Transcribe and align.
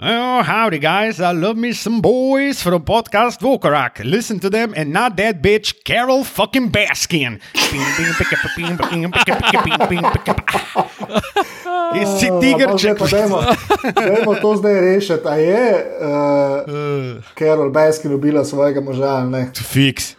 Oh, 0.00 0.44
howdy, 0.44 0.78
guys. 0.78 1.20
I 1.20 1.32
love 1.32 1.56
me 1.56 1.72
some 1.72 2.00
boys 2.00 2.62
from 2.62 2.84
podcast 2.84 3.40
Vokarak. 3.40 4.04
Listen 4.04 4.38
to 4.38 4.48
them 4.48 4.72
and 4.76 4.92
not 4.92 5.16
that 5.16 5.42
bitch, 5.42 5.82
Carol 5.82 6.22
fucking 6.22 6.70
Baskin. 6.70 7.40
Si 12.18 12.28
tigrček? 12.28 12.98
Dajmo 12.98 14.34
to 14.40 14.56
zdaj 14.56 14.80
rešiti. 14.80 15.26
A 15.26 15.34
je 15.34 15.86
uh, 16.00 17.24
Carol 17.34 17.70
Baskin 17.70 18.12
ubila 18.12 18.44
svojega 18.44 18.80
moža 18.80 19.04
ali 19.18 19.30
ne? 19.30 19.50
Fiks. 19.50 20.14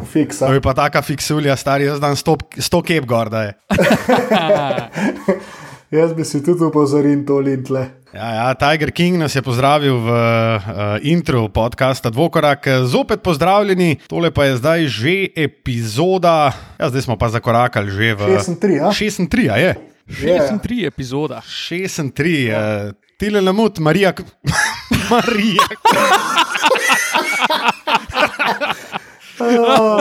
Fiksa. 0.00 0.46
To 0.46 0.54
je 0.54 0.60
pa 0.60 0.72
taka 0.72 1.02
fiksulja, 1.02 1.56
stari, 1.56 1.84
jaz 1.84 2.00
dan 2.00 2.16
sto, 2.16 2.36
sto 2.56 2.80
kep 2.80 3.04
gor, 3.04 3.28
da 3.28 3.42
je. 3.42 3.52
Jaz 5.86 6.10
bi 6.12 6.24
si 6.24 6.42
tudi 6.42 6.64
upozoril 6.64 7.22
to 7.22 7.38
lintle. 7.38 7.86
Ja, 8.12 8.28
ja, 8.32 8.54
Tiger 8.54 8.90
King 8.90 9.16
nas 9.16 9.30
je 9.30 9.42
pozdravil 9.42 9.94
v 9.94 10.08
uh, 10.08 10.62
intro 11.00 11.46
podcasta 11.48 12.10
Dvokorak. 12.10 12.66
Zopet 12.82 13.20
pozdravljeni, 13.20 14.00
tole 14.02 14.30
pa 14.30 14.44
je 14.44 14.56
zdaj 14.56 14.80
že 14.86 15.14
epizoda, 15.36 16.48
ja, 16.74 16.88
zdaj 16.88 17.02
smo 17.02 17.14
pa 17.14 17.28
zakorakali 17.28 17.86
že 17.86 18.14
v 18.14 18.20
63, 18.32 18.80
a? 18.80 18.90
63, 18.90 19.46
a 19.46 19.56
je. 19.56 19.70
63 20.08 20.86
epizoda. 20.86 21.38
63, 21.40 22.42
ja. 22.46 22.90
Tile 23.16 23.40
lamut, 23.40 23.78
Marija. 23.78 24.12
K- 24.12 24.24
Marija. 25.10 25.66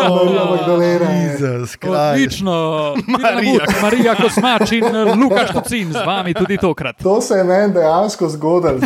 Marija 0.10 0.46
Magdalena. 0.46 1.12
je. 1.12 1.26
Jezus. 1.26 1.78
Odlično, 1.84 2.96
Marija. 3.08 3.32
Marija, 3.32 3.66
Marija 3.82 4.16
Kosmač 4.16 4.72
in 4.72 4.86
eh, 4.86 5.16
Lukaš 5.16 5.52
Tocin 5.54 5.94
z 5.94 6.06
vami 6.06 6.34
tudi 6.34 6.58
tokrat. 6.58 6.96
To 7.04 7.22
se 7.22 7.34
je 7.34 7.44
meni 7.44 7.74
dejansko 7.74 8.30
zgodilo. 8.30 8.80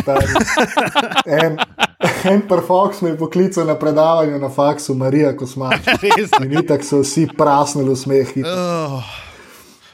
En, 1.26 1.58
en 2.24 2.40
perfox 2.48 3.00
me 3.00 3.08
je 3.08 3.18
poklical 3.18 3.66
na 3.66 3.74
predavanju 3.74 4.38
na 4.38 4.48
faksu, 4.48 4.94
Marija 4.94 5.36
Kosmač. 5.36 5.80
In 6.44 6.66
tako 6.66 6.84
so 6.84 7.00
vsi 7.00 7.28
prasnili 7.38 7.90
v 7.90 7.96
smeh. 7.96 8.28
Oh. 8.44 9.02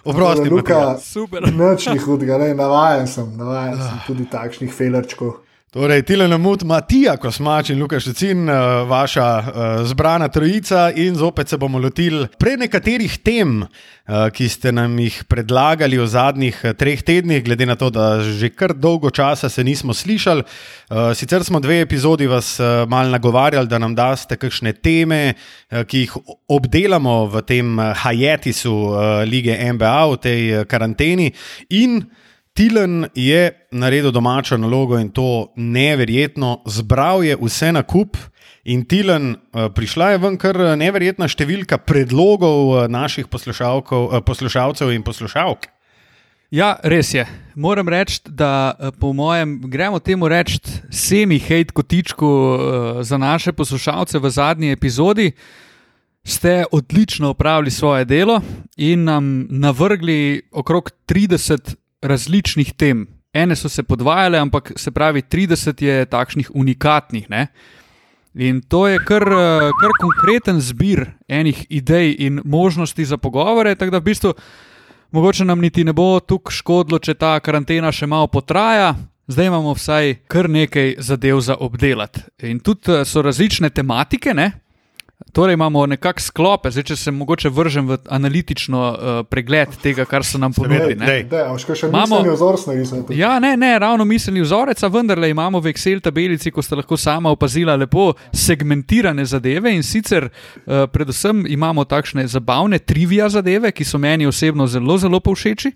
Oprosti, 0.04 0.48
Luka. 0.50 0.98
Super. 1.02 1.42
Nič 1.52 1.86
ni 1.86 1.98
hudega, 1.98 2.38
navajen 2.54 3.06
sem, 3.06 3.32
navajen 3.36 3.74
sem 3.74 3.98
tudi 4.06 4.26
takšnih 4.30 4.72
felerčkov. 4.74 5.45
Torej, 5.76 6.06
Tile 6.08 6.24
Lamut, 6.24 6.62
Matija 6.64 7.18
Kosmač 7.20 7.68
in 7.68 7.82
Lukaš 7.82 8.06
Tecin, 8.08 8.48
eh, 8.48 8.54
vaša 8.88 9.26
eh, 9.38 9.82
zbrana 9.84 10.28
trojica 10.32 10.86
in 10.96 11.14
zopet 11.14 11.48
se 11.48 11.58
bomo 11.60 11.78
lotili 11.78 12.28
pre 12.38 12.54
nekaterih 12.56 13.18
tem, 13.18 13.60
eh, 13.60 14.30
ki 14.32 14.48
ste 14.48 14.72
nam 14.72 14.96
jih 14.98 15.18
predlagali 15.28 16.00
v 16.00 16.06
zadnjih 16.08 16.64
eh, 16.64 16.72
treh 16.72 17.02
tednih, 17.04 17.44
glede 17.44 17.66
na 17.68 17.76
to, 17.76 17.90
da 17.90 18.24
že 18.24 18.48
kar 18.56 18.72
dolgo 18.72 19.10
časa 19.10 19.52
se 19.52 19.64
nismo 19.64 19.92
slišali. 19.94 20.42
Sicer 21.14 21.44
smo 21.44 21.60
dve 21.60 21.80
epizodi 21.80 22.26
vas 22.26 22.56
mal 22.88 23.10
nagovarjali, 23.10 23.68
da 23.68 23.78
nam 23.78 23.94
daste 23.94 24.36
kakšne 24.36 24.72
teme, 24.72 25.34
ki 25.68 25.98
jih 25.98 26.12
obdelamo 26.48 27.26
v 27.26 27.42
tem 27.42 27.78
hajetisu 27.78 28.76
lige 29.26 29.72
NBA, 29.72 30.06
v 30.06 30.16
tej 30.16 30.64
karanteni. 30.64 31.32
In 31.70 32.06
Tilen 32.56 33.06
je 33.14 33.52
naredil 33.70 34.10
domačo 34.10 34.56
nalogo 34.56 34.96
in 34.98 35.10
to 35.12 35.52
neverjetno, 35.56 36.62
zbral 36.66 37.24
je 37.24 37.36
vse 37.36 37.72
na 37.72 37.82
kup. 37.82 38.16
In 38.64 38.84
Tilen, 38.88 39.36
eh, 39.36 39.68
prišla 39.74 40.10
je 40.10 40.18
ven 40.18 40.38
kar 40.40 40.56
neverjetna 40.76 41.28
številka 41.28 41.78
predlogov 41.78 42.84
eh, 42.84 42.88
naših 42.88 43.28
eh, 43.28 44.20
poslušalcev 44.24 44.90
in 44.90 45.02
poslušalk. 45.02 45.68
Ja, 46.50 46.76
res 46.82 47.10
je. 47.14 47.26
Moram 47.54 47.88
reči, 47.88 48.20
da 48.24 48.74
eh, 48.78 48.90
po 49.00 49.12
mojem, 49.12 49.60
gremo 49.66 49.98
temu 49.98 50.28
reči, 50.28 50.60
semi-hate 50.90 51.74
kotičku 51.74 52.26
eh, 52.26 53.02
za 53.02 53.18
naše 53.18 53.52
poslušalce 53.52 54.18
v 54.18 54.30
zadnji 54.30 54.70
epizodi. 54.70 55.32
Ste 56.24 56.64
odlično 56.72 57.30
opravili 57.30 57.70
svoje 57.70 58.04
delo 58.04 58.40
in 58.76 59.04
nam 59.04 59.46
navrgli 59.50 60.42
okrog 60.52 60.90
30 61.06 61.74
različnih 62.06 62.72
tem. 62.74 63.06
Ene 63.36 63.56
so 63.56 63.68
se 63.68 63.82
podvajale, 63.82 64.38
ampak 64.38 64.72
se 64.76 64.90
pravi, 64.90 65.22
30 65.22 65.82
je 65.82 66.04
takšnih 66.06 66.50
unikatnih. 66.54 67.30
Ne? 67.30 67.46
In 68.34 68.60
to 68.60 68.86
je 68.88 68.98
kar, 68.98 69.24
kar 69.80 69.92
konkreten 70.00 70.60
zbir 70.60 71.04
enih 71.28 71.66
idej 71.68 72.16
in 72.18 72.40
možnosti 72.44 73.04
za 73.04 73.16
pogovore. 73.16 73.74
Tako 73.74 73.90
da 73.90 73.98
v 73.98 74.08
bistvu 74.08 74.32
mogoče 75.10 75.44
nam 75.44 75.60
niti 75.60 75.84
ne 75.84 75.92
bo 75.92 76.20
tukaj 76.20 76.56
škodilo, 76.56 76.98
če 76.98 77.14
ta 77.14 77.36
karantena 77.40 77.92
še 77.92 78.06
malo 78.06 78.26
potraja. 78.26 78.94
Zdaj 79.28 79.46
imamo 79.46 79.72
vsaj 79.74 80.14
kar 80.30 80.50
nekaj 80.50 80.94
zadev 80.98 81.40
za 81.40 81.56
obdelati. 81.60 82.20
In 82.46 82.60
tudi 82.60 83.02
so 83.04 83.22
različne 83.22 83.70
tematike, 83.70 84.34
ne? 84.34 84.52
Torej 85.32 85.54
imamo 85.56 85.86
nekakšne 85.86 86.26
sklope, 86.26 86.68
zdaj 86.70 86.84
če 86.90 86.96
se 86.96 87.12
mogoče 87.12 87.48
vržem 87.48 87.86
v 87.88 87.96
analitično 88.12 88.80
uh, 88.80 89.20
pregled 89.28 89.72
tega, 89.80 90.04
kar 90.04 90.24
so 90.24 90.36
nam 90.38 90.52
ponudili. 90.52 90.92
ne. 90.94 91.24
a 91.24 91.56
še 91.56 91.88
Imamo- 91.88 92.18
miselni 92.20 92.34
vzor 92.34 92.58
smo 92.60 92.74
narisali. 92.74 93.16
Ja, 93.16 93.38
ne, 93.40 93.54
ne, 93.56 93.78
ravno 93.78 94.04
miselni 94.04 94.44
vzorec, 94.44 94.82
a 94.82 94.90
vendarle 94.92 95.30
imamo 95.30 95.60
v 95.60 95.72
Excel 95.72 96.02
tabelici, 96.04 96.52
ko 96.52 96.60
ste 96.62 96.76
lahko 96.76 96.96
sama 97.00 97.32
opazila, 97.32 97.76
lepo 97.76 98.12
segmentirane 98.32 99.24
zadeve 99.24 99.72
in 99.72 99.82
sicer 99.82 100.28
uh, 100.28 100.84
predvsem 100.92 101.46
imamo 101.48 101.84
takšne 101.88 102.26
zabavne 102.28 102.78
trivia 102.78 103.28
zadeve, 103.32 103.72
ki 103.72 103.88
so 103.88 103.98
meni 103.98 104.28
osebno 104.28 104.66
zelo, 104.68 104.98
zelo 105.00 105.20
povšeči. 105.20 105.72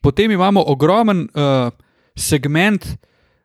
Potem 0.00 0.30
imamo 0.30 0.62
ogromen 0.62 1.26
uh, 1.34 1.74
segment, 2.14 2.86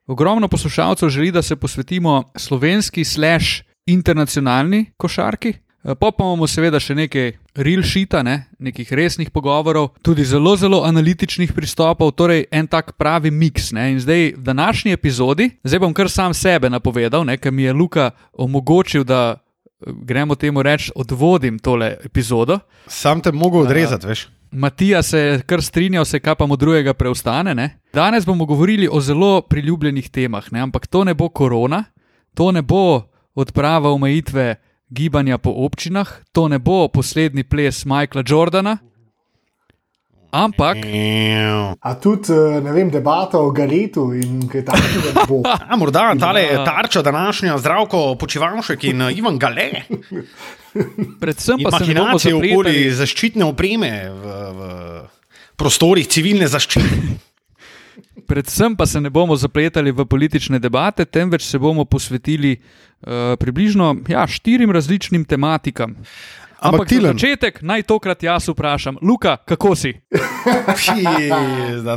ogromno 0.05 0.47
poslušalcev 0.47 1.09
želi, 1.09 1.31
da 1.31 1.41
se 1.41 1.55
posvetimo 1.55 2.29
slovenski 2.37 3.01
slash 3.05 3.70
internacionalni 3.85 4.85
košarki. 4.97 5.53
Eh, 5.83 5.95
Po 5.95 6.11
pa 6.11 6.23
imamo 6.23 6.47
seveda 6.47 6.79
še 6.79 6.93
nekaj 6.95 7.31
real 7.55 7.81
šita, 7.81 8.21
ne? 8.23 8.45
nekih 8.59 8.93
resnih 8.93 9.31
pogovorov, 9.33 9.95
tudi 10.05 10.23
zelo, 10.25 10.53
zelo 10.55 10.83
analitičnih 10.85 11.53
pristopov, 11.53 12.11
torej 12.13 12.45
en 12.51 12.67
tak 12.67 12.93
pravi 12.97 13.31
miks. 13.31 13.71
Ne? 13.73 13.91
In 13.91 13.99
zdaj 13.99 14.33
v 14.37 14.43
današnji 14.45 14.93
epizodi, 14.93 15.49
zdaj 15.63 15.79
bom 15.81 15.93
kar 15.93 16.09
sam 16.09 16.33
sebe 16.33 16.69
napovedal, 16.69 17.25
ker 17.41 17.51
mi 17.51 17.63
je 17.63 17.73
Luka 17.73 18.11
omogočil, 18.33 19.03
da 19.03 19.33
eh, 19.33 19.89
gremo 20.05 20.35
temu 20.35 20.61
reči, 20.61 20.91
odvodim 20.95 21.57
tole 21.59 21.97
epizodo. 22.05 22.59
Sam 22.87 23.21
te 23.21 23.31
mogel 23.31 23.65
odrezati, 23.65 24.07
veš. 24.07 24.27
Matija 24.51 25.01
se 25.01 25.19
je 25.19 25.41
kar 25.47 25.63
strinjal, 25.63 26.05
se 26.05 26.19
kaj 26.19 26.35
pa 26.35 26.45
mu 26.45 26.55
drugega 26.55 26.93
preostane. 26.93 27.55
Ne? 27.55 27.79
Danes 27.93 28.25
bomo 28.25 28.45
govorili 28.45 28.89
o 28.91 29.01
zelo 29.01 29.41
priljubljenih 29.41 30.09
temah, 30.09 30.51
ne? 30.51 30.61
ampak 30.61 30.87
to 30.87 31.03
ne 31.03 31.13
bo 31.13 31.29
korona, 31.29 31.83
to 32.35 32.51
ne 32.51 32.61
bo 32.61 33.10
odprava 33.35 33.91
omejitve 33.91 34.55
gibanja 34.89 35.37
po 35.37 35.53
občinah, 35.55 36.07
to 36.31 36.47
ne 36.47 36.59
bo 36.59 36.87
poslednji 36.87 37.43
ples 37.43 37.85
Michaela 37.85 38.23
Jordana, 38.27 38.77
ampak 40.31 40.77
A 41.79 41.95
tudi, 41.95 42.31
eh, 42.31 42.61
ne 42.61 42.71
vem, 42.71 42.89
debata 42.89 43.37
o 43.39 43.51
Galetu 43.51 44.13
in 44.15 44.47
kaj 44.47 44.63
takega 44.65 45.11
ne 45.15 45.25
bo. 45.27 45.41
A 45.71 45.75
morda 45.75 46.15
tale 46.19 46.47
tarča 46.65 47.01
današnja 47.01 47.57
zdravko 47.57 48.15
počivalšek 48.15 48.83
in 48.83 49.01
eh, 49.01 49.13
Ivan 49.17 49.39
Gale. 49.39 49.83
predvsem 51.19 51.59
pa 51.63 51.71
se 51.77 51.85
ne 51.85 51.93
bomo 51.93 52.05
mahinacije 52.05 52.35
okoli 52.35 52.51
zapletali. 52.55 52.91
zaščitne 52.91 53.45
opreme 53.45 53.91
v, 54.09 54.37
v 54.55 54.61
prostorih 55.55 56.07
civilne 56.07 56.47
zaščite. 56.47 57.30
Predvsem 58.27 58.75
pa 58.75 58.85
se 58.85 59.01
ne 59.01 59.09
bomo 59.09 59.35
zapletali 59.35 59.91
v 59.91 60.05
politične 60.05 60.59
debate, 60.59 61.05
temveč 61.05 61.45
se 61.45 61.59
bomo 61.59 61.85
posvetili 61.85 62.55
uh, 62.57 63.35
približno 63.39 63.95
ja, 64.07 64.27
štirim 64.27 64.71
različnim 64.71 65.25
tematikam. 65.25 65.95
Ampak 66.61 66.85
za 66.85 66.89
Tilen. 66.93 67.17
začetek 67.17 67.61
naj 67.65 67.83
tokrat 67.89 68.23
jaz 68.23 68.45
vprašam, 68.45 68.97
Luka, 69.01 69.37
kako 69.37 69.73
si? 69.75 69.95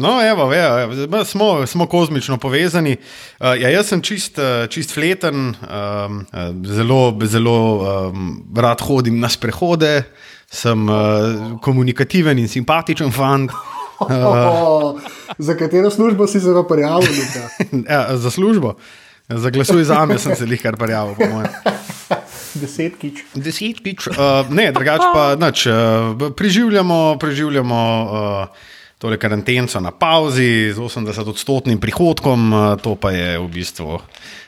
No, 0.00 0.20
evo, 0.24 0.48
evo, 0.54 0.78
evo, 0.80 1.24
smo, 1.24 1.66
smo 1.66 1.86
kozmično 1.86 2.38
povezani. 2.40 2.96
Uh, 2.96 3.60
ja, 3.60 3.68
jaz 3.68 3.92
sem 3.92 4.00
čist, 4.02 4.38
eh, 4.38 4.64
čist 4.68 4.94
fleten, 4.94 5.52
um, 5.52 6.24
zelo, 6.64 7.12
zelo 7.28 7.56
um, 7.76 8.40
rad 8.56 8.80
hodim 8.80 9.20
na 9.20 9.28
sprehode, 9.28 10.02
sem 10.48 10.88
uh, 10.88 11.60
komunikativen 11.60 12.38
in 12.38 12.48
simpatičen 12.48 13.12
fant. 13.12 13.52
Za 15.46 15.54
katero 15.56 15.90
službo 15.90 16.26
si 16.26 16.40
se 16.40 16.54
pa 16.54 16.62
prijavil? 16.62 17.08
Ja, 17.90 18.16
za 18.16 18.30
službo. 18.30 18.74
Za 19.28 19.50
glasuj 19.50 19.84
za 19.84 20.04
me 20.06 20.18
sem 20.18 20.36
se 20.36 20.44
jih 20.44 20.62
kar 20.62 20.76
prijavil, 20.76 21.14
po 21.14 21.26
mojem. 21.26 21.50
Desetkič. 22.62 23.24
Desetkič. 23.34 24.06
Uh, 24.06 24.14
ne, 24.50 24.72
drugače 24.72 25.08
pa 25.14 25.34
nič. 25.34 25.66
Uh, 25.66 25.74
preživljamo, 26.36 27.16
preživljamo 27.20 27.80
uh, 28.04 28.56
tole 28.98 29.18
karantenco 29.18 29.80
na 29.80 29.90
pauzi 29.90 30.72
z 30.72 30.78
80-odstotnim 30.78 31.80
prihodkom, 31.80 32.52
uh, 32.52 32.60
to 32.80 32.94
pa 32.94 33.10
je 33.10 33.38
v 33.38 33.48
bistvu 33.48 33.98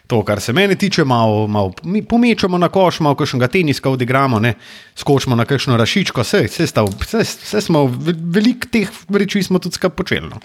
to, 0.06 0.22
kar 0.24 0.40
se 0.40 0.52
mene 0.52 0.74
tiče. 0.74 1.04
Malo, 1.04 1.46
malo 1.46 1.72
mi 1.82 2.02
pomečemo 2.02 2.58
na 2.58 2.68
koš, 2.68 3.00
malo 3.00 3.14
kakšnega 3.18 3.48
teniska 3.48 3.90
odigramo, 3.90 4.40
ne? 4.40 4.54
skočimo 4.94 5.36
na 5.36 5.44
kakšno 5.44 5.76
rašičko, 5.76 6.20
vse, 6.22 6.44
vse, 6.46 6.66
stav, 6.66 6.88
vse, 7.00 7.18
vse 7.18 7.60
smo, 7.60 7.84
ve- 7.86 8.14
veliko 8.16 8.68
teh 8.72 8.90
reči 9.10 9.42
smo 9.42 9.58
tudi 9.58 9.74
skupaj 9.74 9.96
počeli. 9.96 10.28
No. 10.28 10.40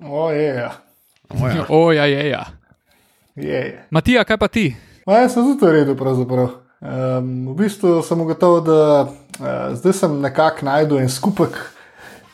O, 0.00 0.30
je, 0.30 0.48
ja. 0.54 0.72
O, 1.30 1.48
ja. 1.48 1.66
O, 1.68 1.92
ja, 1.92 2.04
je, 2.06 2.28
ja. 2.30 2.44
Je, 3.36 3.48
je. 3.48 3.86
Matija, 3.90 4.24
kaj 4.24 4.38
pa 4.38 4.48
ti? 4.48 4.74
Ma, 5.06 5.20
jaz 5.24 5.34
sem 5.34 5.44
tudi 5.44 5.66
v 5.66 5.72
redu, 5.80 5.96
pravzaprav. 5.98 6.60
Um, 6.84 7.54
v 7.54 7.54
bistvu 7.62 8.02
sem 8.04 8.20
ugotovil, 8.20 8.60
da 8.66 8.80
uh, 9.08 9.72
zdaj 9.76 9.92
sem 9.96 10.18
nekako 10.20 10.66
najdel 10.68 11.00
en 11.00 11.08
skupek 11.08 11.56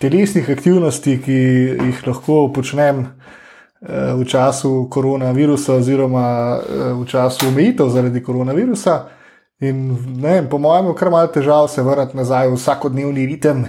telesnih 0.03 0.49
aktivnosti, 0.51 1.19
ki 1.23 1.37
jih 1.77 2.01
lahko 2.07 2.49
počnem 2.55 3.05
v 3.81 4.25
času 4.29 4.89
koronavirusa, 4.93 5.79
oziroma 5.81 6.59
uh, 6.59 7.01
v 7.01 7.07
času 7.09 7.49
omejitev 7.49 7.89
zaradi 7.89 8.21
koronavirusa. 8.23 8.99
In 9.61 9.97
ne, 10.21 10.49
po 10.49 10.59
mojem, 10.59 10.87
je 10.87 10.95
kar 10.97 11.11
malo 11.11 11.29
težav 11.29 11.69
se 11.69 11.83
vrniti 11.83 12.17
nazaj 12.17 12.49
v 12.49 12.57
vsakodnevni 12.57 13.27
ritem. 13.27 13.67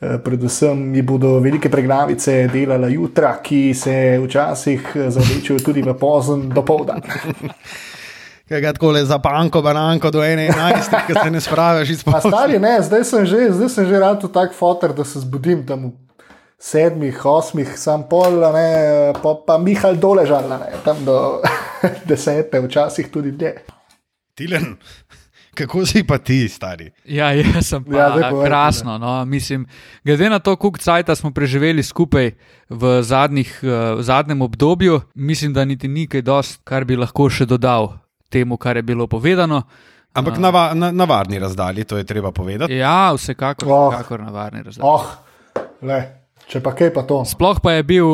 Eh, 0.00 0.18
Predvsem 0.24 0.76
mi 0.76 1.02
bodo 1.02 1.38
velike 1.40 1.70
preglavice 1.72 2.48
delale 2.52 2.92
jutra, 2.92 3.38
ki 3.42 3.74
se 3.74 4.20
včasih 4.24 4.90
eh, 4.94 5.10
zavlečejo 5.10 5.58
tudi 5.64 5.82
v 5.82 5.94
pozen 5.96 6.50
dopoldan. 6.52 7.00
Kaj 8.48 8.60
ga 8.60 8.72
tako 8.76 8.92
le 8.92 9.04
za 9.04 9.18
panko, 9.18 9.62
bananko 9.62 10.10
do 10.10 10.20
11, 10.20 10.92
ki 11.06 11.14
se 11.22 11.30
ne 11.30 11.40
spraviš 11.40 11.90
iz 11.90 12.04
Pa 12.04 12.12
posla. 12.12 12.30
stari, 12.30 12.58
ne, 12.58 12.76
zdaj 12.82 13.04
sem 13.04 13.24
že, 13.26 13.48
zdaj 13.50 13.68
sem 13.68 13.88
že 13.88 13.98
rad 13.98 14.22
tak 14.32 14.52
fotor, 14.54 14.92
da 14.94 15.04
se 15.04 15.20
zbudim 15.20 15.64
tam 15.66 15.90
sedmih, 16.66 17.14
osmih, 17.24 17.74
sam 17.76 18.08
pol, 18.08 18.42
a 18.42 18.50
ne, 18.50 18.68
pa, 19.14 19.36
pa 19.38 19.54
Mihal 19.56 19.94
doležal, 19.96 20.48
ne, 20.48 20.58
tam 20.82 21.04
do 21.04 21.38
desete, 22.10 22.58
včasih 22.58 23.06
tudi 23.08 23.30
dlje. 23.32 23.52
Tilen, 24.34 24.74
kako 25.54 25.86
si 25.86 26.02
pa 26.02 26.18
ti, 26.18 26.42
stari? 26.46 26.90
Ja, 27.06 27.30
jaz 27.32 27.68
sem 27.68 27.84
pa 27.84 27.94
Ja, 27.94 28.08
povej, 28.26 28.44
krasno. 28.44 28.98
No, 28.98 29.24
mislim, 29.24 29.62
glede 30.04 30.28
na 30.28 30.38
to, 30.38 30.56
koliko 30.56 30.78
časa 30.78 31.14
smo 31.14 31.30
preživeli 31.30 31.82
skupaj 31.82 32.32
v, 32.68 33.02
zadnjih, 33.02 33.60
eh, 33.62 33.68
v 33.94 34.02
zadnjem 34.02 34.42
obdobju, 34.42 35.00
mislim, 35.14 35.52
da 35.52 35.64
niti 35.64 35.88
ni 35.88 36.06
kaj 36.06 36.22
dost, 36.22 36.60
kar 36.64 36.84
bi 36.84 36.96
lahko 36.96 37.30
še 37.30 37.46
dodal 37.46 37.94
temu, 38.28 38.56
kar 38.56 38.76
je 38.76 38.82
bilo 38.82 39.06
povedano. 39.06 39.62
Ampak 40.12 40.38
na, 40.38 40.50
va- 40.50 40.74
na, 40.74 40.90
na 40.90 41.04
varni 41.04 41.38
razdalji, 41.38 41.84
to 41.84 41.96
je 41.96 42.04
treba 42.04 42.32
povedati. 42.32 42.72
Ja, 42.74 43.12
vsekakor, 43.12 43.68
Oh. 43.68 43.88
vsekakor 43.88 44.20
na 44.20 44.30
varni 44.30 44.62
razdaji. 44.62 44.82
Oh, 44.82 45.04
le, 45.82 46.15
če 46.48 46.62
pa 46.62 46.72
kaj 46.74 46.92
pa 46.94 47.02
to. 47.02 47.24
Sploh 47.24 47.60
pa 47.62 47.76
je 47.78 47.82
bil 47.82 48.08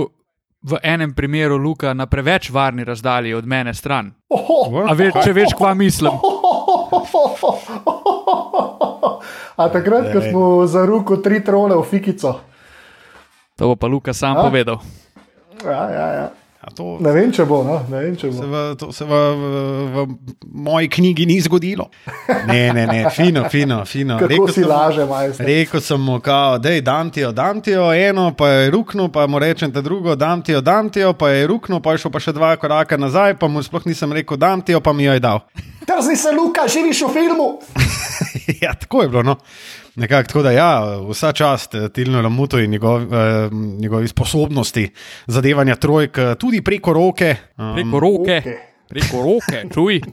v 0.62 0.79
enem 0.82 1.11
primeru 1.14 1.58
Luka 1.58 1.90
na 1.94 2.06
preveč 2.06 2.50
varni 2.50 2.84
razdalji 2.87 3.34
od 3.34 3.46
mene 3.46 3.75
stran. 3.75 4.12
Oho, 4.31 4.87
A 4.87 4.94
veš, 4.94 5.19
če 5.25 5.32
veš, 5.34 5.55
kva 5.58 5.75
mislim. 5.75 6.14
A 9.56 9.69
takrat, 9.69 10.12
ko 10.12 10.20
smo 10.23 10.43
za 10.67 10.87
roko 10.87 11.17
tri 11.19 11.43
trole 11.44 11.76
v 11.76 11.82
fikico. 11.84 12.40
To 13.58 13.73
bo 13.73 13.76
pa 13.76 13.87
Luka 13.87 14.14
sam 14.14 14.37
A? 14.38 14.43
povedal. 14.49 14.78
Ja, 15.64 15.82
ja, 15.90 16.06
ja. 16.14 16.26
To 16.70 16.97
Ne 17.03 17.11
vem, 17.11 17.32
če 17.35 17.43
bo, 17.43 17.64
no, 17.67 17.81
vem, 17.91 18.14
če 18.14 18.31
se, 18.31 18.38
bo. 18.38 18.47
v, 18.47 18.61
to 18.79 18.93
se 18.94 19.03
v, 19.05 19.11
v, 19.11 19.47
v 19.93 20.03
moji 20.47 20.87
knjigi 20.88 21.26
ni 21.26 21.41
zgodilo. 21.43 21.88
Ne, 22.47 22.70
ne, 22.70 22.87
ne, 22.87 23.11
fino, 23.11 23.49
fino. 23.50 23.82
fino. 23.82 24.14
Kako 24.19 24.47
si 24.47 24.62
sem- 24.62 24.70
laže, 24.70 25.06
majster. 25.11 25.47
Rekel 25.47 25.82
sem 25.82 26.00
mu, 26.00 26.20
da 26.23 26.70
je 26.70 26.81
dam 26.81 27.11
ti 27.11 27.20
jo, 27.20 27.32
dam 27.35 27.59
ti 27.61 27.75
jo, 27.75 27.91
eno 27.91 28.31
pa 28.31 28.49
je 28.49 28.70
ruknil, 28.70 29.11
pa 29.11 29.26
mu 29.26 29.43
rečem 29.43 29.75
te 29.75 29.82
drugo, 29.82 30.14
dam 30.14 30.43
ti 30.43 30.55
jo, 30.55 30.62
dam 30.62 30.87
ti 30.87 31.03
jo, 31.03 31.12
pa 31.12 31.35
je 31.35 31.47
ruknil, 31.50 31.82
pa 31.82 31.93
je 31.93 32.06
šel 32.06 32.14
pa 32.14 32.23
še 32.23 32.32
dva 32.32 32.55
koraka 32.56 32.97
nazaj, 32.97 33.35
pa 33.43 33.50
mu 33.50 33.59
sploh 33.59 33.82
nisem 33.91 34.12
rekel, 34.14 34.38
dam 34.38 34.62
ti 34.62 34.73
jo, 34.73 34.81
pa 34.81 34.94
mi 34.94 35.11
jo 35.11 35.19
je 35.19 35.20
dal. 35.20 35.43
Trzni 35.82 36.14
se, 36.17 36.31
Luka, 36.31 36.70
živiš 36.70 37.03
v 37.03 37.11
filmu. 37.11 37.59
ja, 38.65 38.75
tako 38.75 39.03
je 39.03 39.09
bilo. 39.09 39.23
No. 39.23 39.37
Nekako 39.97 40.29
tako 40.29 40.43
da, 40.43 40.50
ja, 40.50 40.99
vsa 41.11 41.33
čast 41.33 41.75
eh, 41.75 41.89
Tilnu 41.89 42.23
Lamutu 42.23 42.59
in 42.59 42.71
njegov, 42.71 43.03
eh, 43.03 43.50
njegovi 43.79 44.09
sposobnosti 44.09 44.91
zadevanja 45.27 45.77
trojk, 45.77 46.19
eh, 46.19 46.35
tudi 46.35 46.62
preko 46.62 46.93
roke. 46.93 47.37
Um, 47.56 47.75
Preko 47.75 48.00
roke, 48.00 48.43
preko 48.89 49.23
roke, 49.23 49.65
čuj. 49.75 50.00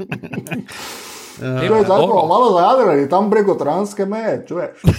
Zdaj 1.39 1.85
smo 1.85 2.25
malo 2.27 2.59
zajadrali, 2.59 3.09
tam 3.09 3.29
preko 3.31 3.55
transke 3.55 4.05
meje, 4.05 4.45
čuješ. 4.47 4.83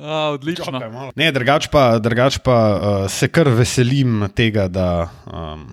A, 0.00 0.30
odlično. 0.32 0.80
Ne, 1.16 1.32
drugač 1.32 1.66
pa, 1.68 1.98
drugač 1.98 2.38
pa 2.40 2.56
uh, 2.56 3.10
se 3.10 3.28
kar 3.28 3.50
veselim 3.52 4.30
tega, 4.32 4.64
da 4.68 5.10
um, 5.28 5.66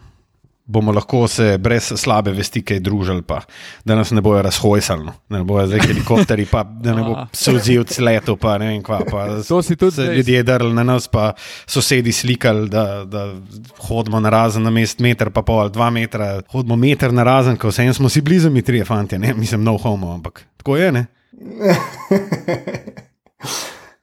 bomo 0.67 0.91
lahko 0.91 1.27
se 1.27 1.57
brez 1.57 1.93
slabe 1.95 2.31
vesti 2.31 2.61
kaj 2.61 2.79
družili, 2.79 3.21
pa 3.21 3.41
da 3.85 3.95
nas 3.95 4.11
ne 4.11 4.21
bojo 4.21 4.41
razhojsali, 4.41 5.05
no. 5.05 5.13
da 5.29 5.37
ne 5.37 5.43
bojo 5.43 5.67
zdaj 5.67 5.79
helikopteri, 5.79 6.45
pa 6.45 6.63
da 6.63 6.93
ne 6.93 7.03
bo 7.03 7.13
A. 7.17 7.27
sozil 7.33 7.85
leto, 7.99 8.35
pa 8.35 8.57
ne 8.57 8.67
vem 8.67 8.83
kva. 8.83 8.99
Pa 9.07 9.27
To 9.41 9.61
si 9.61 9.75
tudi 9.75 9.91
zdaj- 9.91 10.15
ljudje 10.15 10.43
drli 10.43 10.73
na 10.73 10.83
nas, 10.83 11.07
pa 11.07 11.33
sosedi 11.65 12.11
slikali, 12.11 12.69
da, 12.69 12.83
da 13.05 13.33
hodimo 13.79 14.19
na 14.19 14.29
razen 14.29 14.63
na 14.63 14.69
mest 14.69 14.99
meter, 14.99 15.29
pa 15.29 15.41
pol, 15.41 15.69
dva 15.69 15.89
metra, 15.89 16.41
hodimo 16.51 16.75
meter 16.75 17.13
na 17.13 17.23
razen, 17.23 17.57
ko 17.57 17.67
vsem 17.67 17.93
smo 17.93 18.09
si 18.09 18.21
blizu, 18.21 18.49
mi 18.49 18.61
trije 18.61 18.85
fanti, 18.85 19.17
ne, 19.17 19.33
mislim, 19.33 19.63
no 19.63 19.77
homo, 19.77 20.13
ampak 20.13 20.43
tako 20.57 20.77
je, 20.77 20.91
ne. 20.91 21.05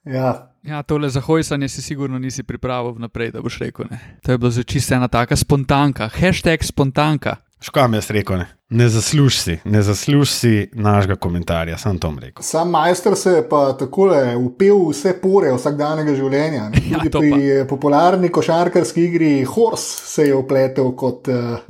Ja, 0.06 0.53
Ja, 0.64 0.82
tole 0.82 1.08
za 1.08 1.20
hojsanje 1.20 1.68
si 1.68 1.82
sigurno 1.82 2.18
nisi 2.18 2.42
pripravil 2.42 2.92
vnaprej, 2.92 3.30
da 3.30 3.42
boš 3.42 3.58
rekel. 3.58 3.84
Ne. 3.90 3.98
To 4.24 4.32
je 4.32 4.38
bilo 4.38 4.50
že 4.50 4.64
čisto 4.64 4.94
ena 4.94 5.08
taka 5.08 5.36
spontanka, 5.36 6.08
hashtag 6.08 6.64
spontanka. 6.64 7.36
Škam 7.60 7.94
jaz 7.94 8.10
rekel, 8.10 8.38
ne, 8.38 8.46
ne 8.68 8.88
zasluž 8.88 9.36
si, 9.38 9.58
ne 9.64 9.82
zasluž 9.82 10.28
si 10.28 10.68
našega 10.72 11.16
komentarja, 11.16 11.78
sem 11.78 11.98
to 11.98 12.12
rekel. 12.20 12.42
sam 12.42 12.70
majster 12.70 13.16
se 13.16 13.30
je 13.30 13.48
pa 13.48 13.72
takole 13.72 14.36
upel 14.36 14.76
v 14.88 14.90
vse 14.92 15.14
pore 15.22 15.52
vsakdanjega 15.52 16.14
življenja. 16.14 16.68
ne. 16.68 16.80
Ja, 16.92 16.98
Tudi 16.98 17.10
to 17.10 17.20
pri 17.20 17.66
popularni 17.68 18.28
košarkarski 18.28 19.04
igri 19.04 19.44
Horse 19.44 20.00
se 20.06 20.26
je 20.28 20.34
upletel 20.34 20.92
kot 20.92 21.28
uh, 21.28 21.60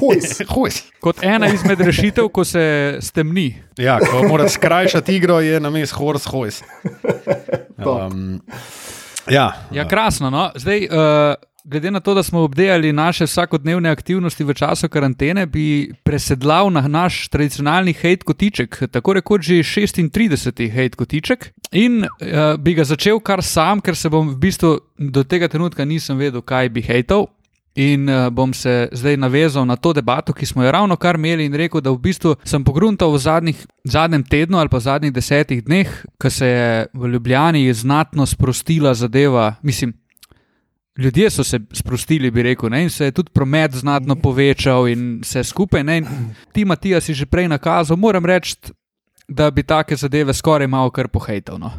hojs. 0.00 0.40
Hojs. 0.54 0.82
Kot 1.00 1.24
ena 1.24 1.48
izmed 1.48 1.80
rešitev, 1.80 2.28
ko 2.28 2.44
se 2.44 2.98
stemni. 3.00 3.54
Ja, 3.78 3.98
ko 3.98 4.28
mora 4.28 4.48
skrajšati 4.48 5.16
igro, 5.16 5.40
je 5.40 5.60
na 5.60 5.70
mestu 5.70 5.96
hors 5.96 6.24
hojs. 6.24 6.62
Um, 7.86 8.40
ja, 9.30 9.52
Ja, 9.70 9.88
krasno. 9.88 10.30
No? 10.30 10.50
Zdaj, 10.54 10.86
uh, 10.90 11.34
glede 11.64 11.90
na 11.90 12.00
to, 12.00 12.14
da 12.14 12.22
smo 12.22 12.40
obdelali 12.40 12.92
naše 12.92 13.24
vsakodnevne 13.24 13.90
aktivnosti 13.90 14.44
v 14.44 14.54
času 14.54 14.88
karantene, 14.88 15.46
bi 15.46 15.92
presedlal 16.02 16.70
na 16.70 16.88
naš 16.88 17.28
tradicionalni 17.28 17.92
hate 17.92 18.24
kotiček, 18.26 18.82
tako 18.90 19.12
rekoč 19.12 19.46
že 19.46 19.54
36. 19.54 20.70
hate 20.70 20.96
kotiček. 20.96 21.52
In 21.72 22.04
uh, 22.04 22.58
bi 22.58 22.74
ga 22.74 22.84
začel 22.84 23.20
kar 23.20 23.42
sam, 23.42 23.80
ker 23.80 23.96
se 23.96 24.08
bom 24.08 24.28
v 24.28 24.38
bistvu 24.38 24.78
do 24.98 25.24
tega 25.24 25.48
trenutka 25.48 25.84
nisem 25.84 26.18
vedel, 26.18 26.42
kaj 26.42 26.68
bi 26.68 26.82
hejtal. 26.82 27.28
In 27.74 28.08
uh, 28.08 28.28
bom 28.28 28.52
se 28.52 28.88
zdaj 28.92 29.16
navezal 29.16 29.64
na 29.66 29.76
to 29.76 29.92
debato, 29.92 30.32
ki 30.32 30.46
smo 30.46 30.64
jo 30.64 30.72
ravno 30.72 30.96
kar 30.96 31.16
imeli, 31.16 31.46
in 31.48 31.54
rekel, 31.56 31.80
da 31.80 31.90
v 31.90 32.02
bistvu 32.04 32.34
sem 32.44 32.64
pogruntal 32.64 33.12
v 33.14 33.18
zadnjih, 33.18 33.64
zadnjem 33.84 34.24
tednu 34.24 34.58
ali 34.58 34.68
pa 34.68 34.80
zadnjih 34.80 35.12
desetih 35.12 35.64
dneh, 35.64 35.88
ko 36.20 36.30
se 36.30 36.46
je 36.46 36.86
v 36.92 37.08
Ljubljani 37.08 37.72
znatno 37.72 38.26
sprostila 38.26 38.94
zadeva. 38.94 39.54
Mislim, 39.62 39.94
ljudje 40.98 41.30
so 41.30 41.44
se 41.44 41.60
sprostili, 41.72 42.30
bi 42.30 42.42
rekel, 42.42 42.70
ne, 42.70 42.82
in 42.82 42.90
se 42.90 43.04
je 43.04 43.12
tudi 43.12 43.30
promet 43.32 43.72
znatno 43.74 44.16
povečal 44.16 44.88
in 44.88 45.20
vse 45.22 45.44
skupaj. 45.44 45.84
Ne, 45.84 45.98
in 45.98 46.06
ti, 46.52 46.64
Matija, 46.64 47.00
si 47.00 47.14
že 47.14 47.26
prej 47.26 47.48
nakazal, 47.48 47.96
moram 47.96 48.26
reči, 48.26 48.56
da 49.28 49.50
bi 49.50 49.62
take 49.62 49.96
zadeve 49.96 50.34
skoraj 50.34 50.66
malo 50.66 50.90
kar 50.90 51.08
pohejtal. 51.08 51.58
No. 51.58 51.72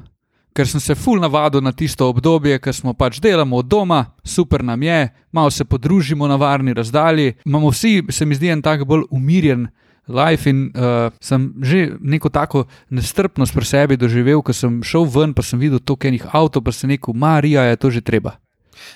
Ker 0.54 0.68
sem 0.70 0.80
se 0.80 0.94
ful 0.96 1.18
navadil 1.20 1.64
na 1.66 1.72
tisto 1.74 2.06
obdobje, 2.10 2.60
ko 2.62 2.74
smo 2.74 2.94
pač 2.94 3.18
delamo 3.20 3.58
od 3.58 3.66
doma, 3.66 4.06
super 4.24 4.62
nam 4.64 4.84
je, 4.84 5.10
malo 5.34 5.50
se 5.50 5.66
podružimo 5.66 6.28
na 6.28 6.36
varni 6.38 6.74
razdalji. 6.74 7.34
Imamo 7.46 7.72
vsi, 7.74 8.04
se 8.10 8.26
mi 8.26 8.36
zdi, 8.38 8.52
en 8.54 8.62
tak 8.62 8.86
bolj 8.86 9.08
umirjen 9.10 9.68
life 10.08 10.50
in 10.50 10.68
uh, 10.76 11.10
sem 11.24 11.54
že 11.64 11.96
neko 12.02 12.30
tako 12.30 12.66
nestrpnost 12.92 13.54
pri 13.56 13.66
sebi 13.66 13.98
doživel, 13.98 14.42
ko 14.44 14.54
sem 14.54 14.82
šel 14.84 15.06
ven, 15.10 15.34
pa 15.34 15.42
sem 15.42 15.58
videl 15.60 15.80
toliko 15.80 16.08
enih 16.12 16.26
avtomobilov, 16.28 16.66
pa 16.68 16.72
sem 16.76 16.90
rekel, 16.92 17.14
Marija, 17.16 17.64
je 17.72 17.76
to 17.80 17.90
že 17.90 18.02
treba. 18.02 18.36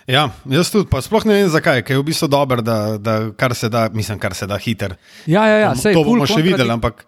ja, 0.08 0.30
jaz 0.46 0.70
tudi, 0.70 0.86
pa 0.92 1.02
sploh 1.02 1.24
ne 1.26 1.34
vem 1.42 1.50
zakaj, 1.50 1.82
ker 1.88 1.96
je 1.96 2.02
v 2.02 2.08
bistvu 2.12 2.28
dobro, 2.28 2.62
da, 2.62 2.98
da 3.00 3.32
kar 3.34 3.56
se 3.56 3.70
da, 3.70 3.88
mislim, 3.94 4.20
kar 4.20 4.36
se 4.36 4.46
da 4.48 4.58
hiter. 4.60 4.98
Ja, 5.26 5.48
ja, 5.48 5.58
ja 5.58 5.72
To- 5.74 5.80
sej, 5.80 5.94
to 5.96 6.04
bomo 6.04 6.28
še 6.28 6.42
videli, 6.44 6.70
ampak 6.70 7.06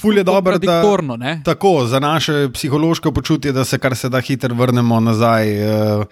ful 0.00 0.16
je 0.16 0.24
dobro, 0.24 0.58
da. 0.58 0.58
Kontradiktorno, 0.58 1.16
ne? 1.16 1.40
Tako, 1.44 1.86
za 1.86 2.00
naše 2.00 2.48
psihološko 2.54 3.12
počutje, 3.12 3.52
da 3.52 3.64
se 3.64 3.78
kar 3.78 3.96
se 3.96 4.08
da 4.08 4.20
hitro 4.20 4.54
vrnemo 4.54 5.00
nazaj 5.00 5.52
uh, 5.98 6.04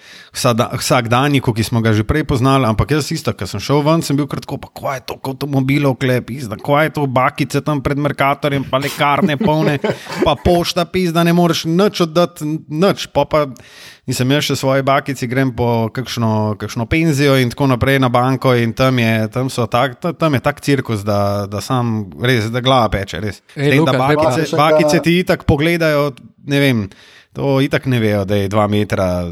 vsak 0.78 1.09
danjiku, 1.09 1.55
ki 1.55 1.64
smo 1.64 1.81
ga 1.81 1.93
že 1.93 2.05
prej 2.05 2.25
poznali. 2.25 2.66
Ampak 2.66 2.90
jaz 2.90 3.11
isto, 3.12 3.33
ko 3.33 3.47
sem 3.47 3.61
šel 3.61 3.81
ven, 3.87 4.02
sem 4.02 4.16
bil 4.16 4.28
kratko, 4.28 4.59
pa 4.61 4.69
kaj 4.69 4.97
je 4.97 5.07
to, 5.07 5.19
kot 5.19 5.47
avtomobilov 5.47 5.97
klep, 6.00 6.31
izda, 6.31 6.57
kaj 6.57 6.87
je 6.87 6.90
to, 6.90 7.07
bakice 7.07 7.61
tam 7.61 7.81
pred 7.81 7.99
Merkatorjem, 7.99 8.64
pa 8.71 8.81
lekarne 8.83 9.37
polne, 9.37 9.78
pa 10.25 10.35
pošta 10.35 10.85
pizda, 10.85 11.25
ne 11.25 11.33
moreš 11.33 11.64
nič 11.71 12.00
oddati, 12.00 12.45
nič. 12.69 13.07
Pa 13.14 13.25
pa 13.25 13.47
nisem 14.07 14.31
jaz 14.31 14.45
še 14.45 14.57
svoje 14.57 14.83
bakici, 14.83 15.27
grem 15.27 15.51
po 15.51 15.89
kakšno, 15.91 16.55
kakšno 16.57 16.87
penzijo 16.87 17.35
in 17.37 17.51
tako 17.51 17.67
naprej 17.67 17.99
na 17.99 18.09
banko 18.09 18.55
in 18.55 18.73
tam 18.73 18.99
je, 18.99 19.29
tam 19.29 19.51
so 19.51 19.67
tak, 19.67 19.99
ta- 20.01 20.13
tam 20.13 20.35
je 20.35 20.41
tak 20.41 20.61
cirkus, 20.61 21.03
da, 21.03 21.19
da 21.47 21.61
sam 21.61 21.91
res, 22.21 22.47
da 22.47 22.61
glava 22.61 22.89
peče, 22.89 23.21
res. 23.21 23.43
Ej, 23.53 23.67
Zdaj, 23.67 23.79
Luka, 23.79 23.93
da 23.93 23.99
bakice, 24.01 24.57
bakice 24.57 25.01
ti 25.01 25.19
itak 25.19 25.45
pogledajo, 25.45 26.13
ne 26.45 26.61
vem, 26.61 26.85
to 27.33 27.59
itak 27.61 27.87
ne 27.87 27.99
vejo, 27.99 28.25
da 28.25 28.37
je 28.37 28.49
dva 28.49 28.67
metra 28.67 29.27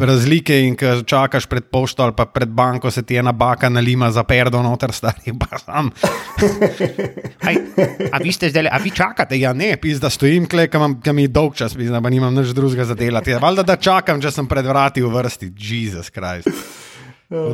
razlike 0.00 0.60
in 0.66 0.76
ko 0.76 1.02
čakaš 1.02 1.46
pred 1.46 1.64
pošto 1.64 2.02
ali 2.02 2.12
pa 2.16 2.26
pred 2.26 2.48
banko, 2.48 2.90
se 2.90 3.02
ti 3.02 3.16
ena 3.16 3.32
baka 3.32 3.68
nalima 3.68 4.10
za 4.10 4.24
perdo 4.24 4.62
noter, 4.62 4.92
stari 4.92 5.32
pa 5.40 5.58
sam. 5.58 5.90
Aj, 7.42 7.56
a 8.12 8.18
vi 8.22 8.32
ste 8.32 8.50
zdaj, 8.50 8.68
a 8.72 8.78
vi 8.82 8.90
čakate? 8.90 9.38
Ja, 9.38 9.52
ne, 9.52 9.76
pis, 9.76 10.00
da 10.00 10.10
stojim 10.10 10.46
kle, 10.48 10.68
kam, 10.68 11.00
kam 11.00 11.18
je 11.18 11.28
dolg 11.28 11.54
čas, 11.54 11.74
pis, 11.74 11.90
da 11.90 12.00
pa 12.00 12.10
nimam 12.10 12.34
nič 12.34 12.54
drugega 12.56 12.84
za 12.84 12.94
delati. 12.94 13.30
Ja, 13.30 13.38
valjda, 13.38 13.62
da 13.62 13.76
čakam, 13.76 14.20
če 14.20 14.30
sem 14.30 14.46
pred 14.46 14.66
vrati 14.66 15.02
v 15.02 15.14
vrsti. 15.14 15.52
Jezus 15.58 16.10
Krist. 16.10 16.48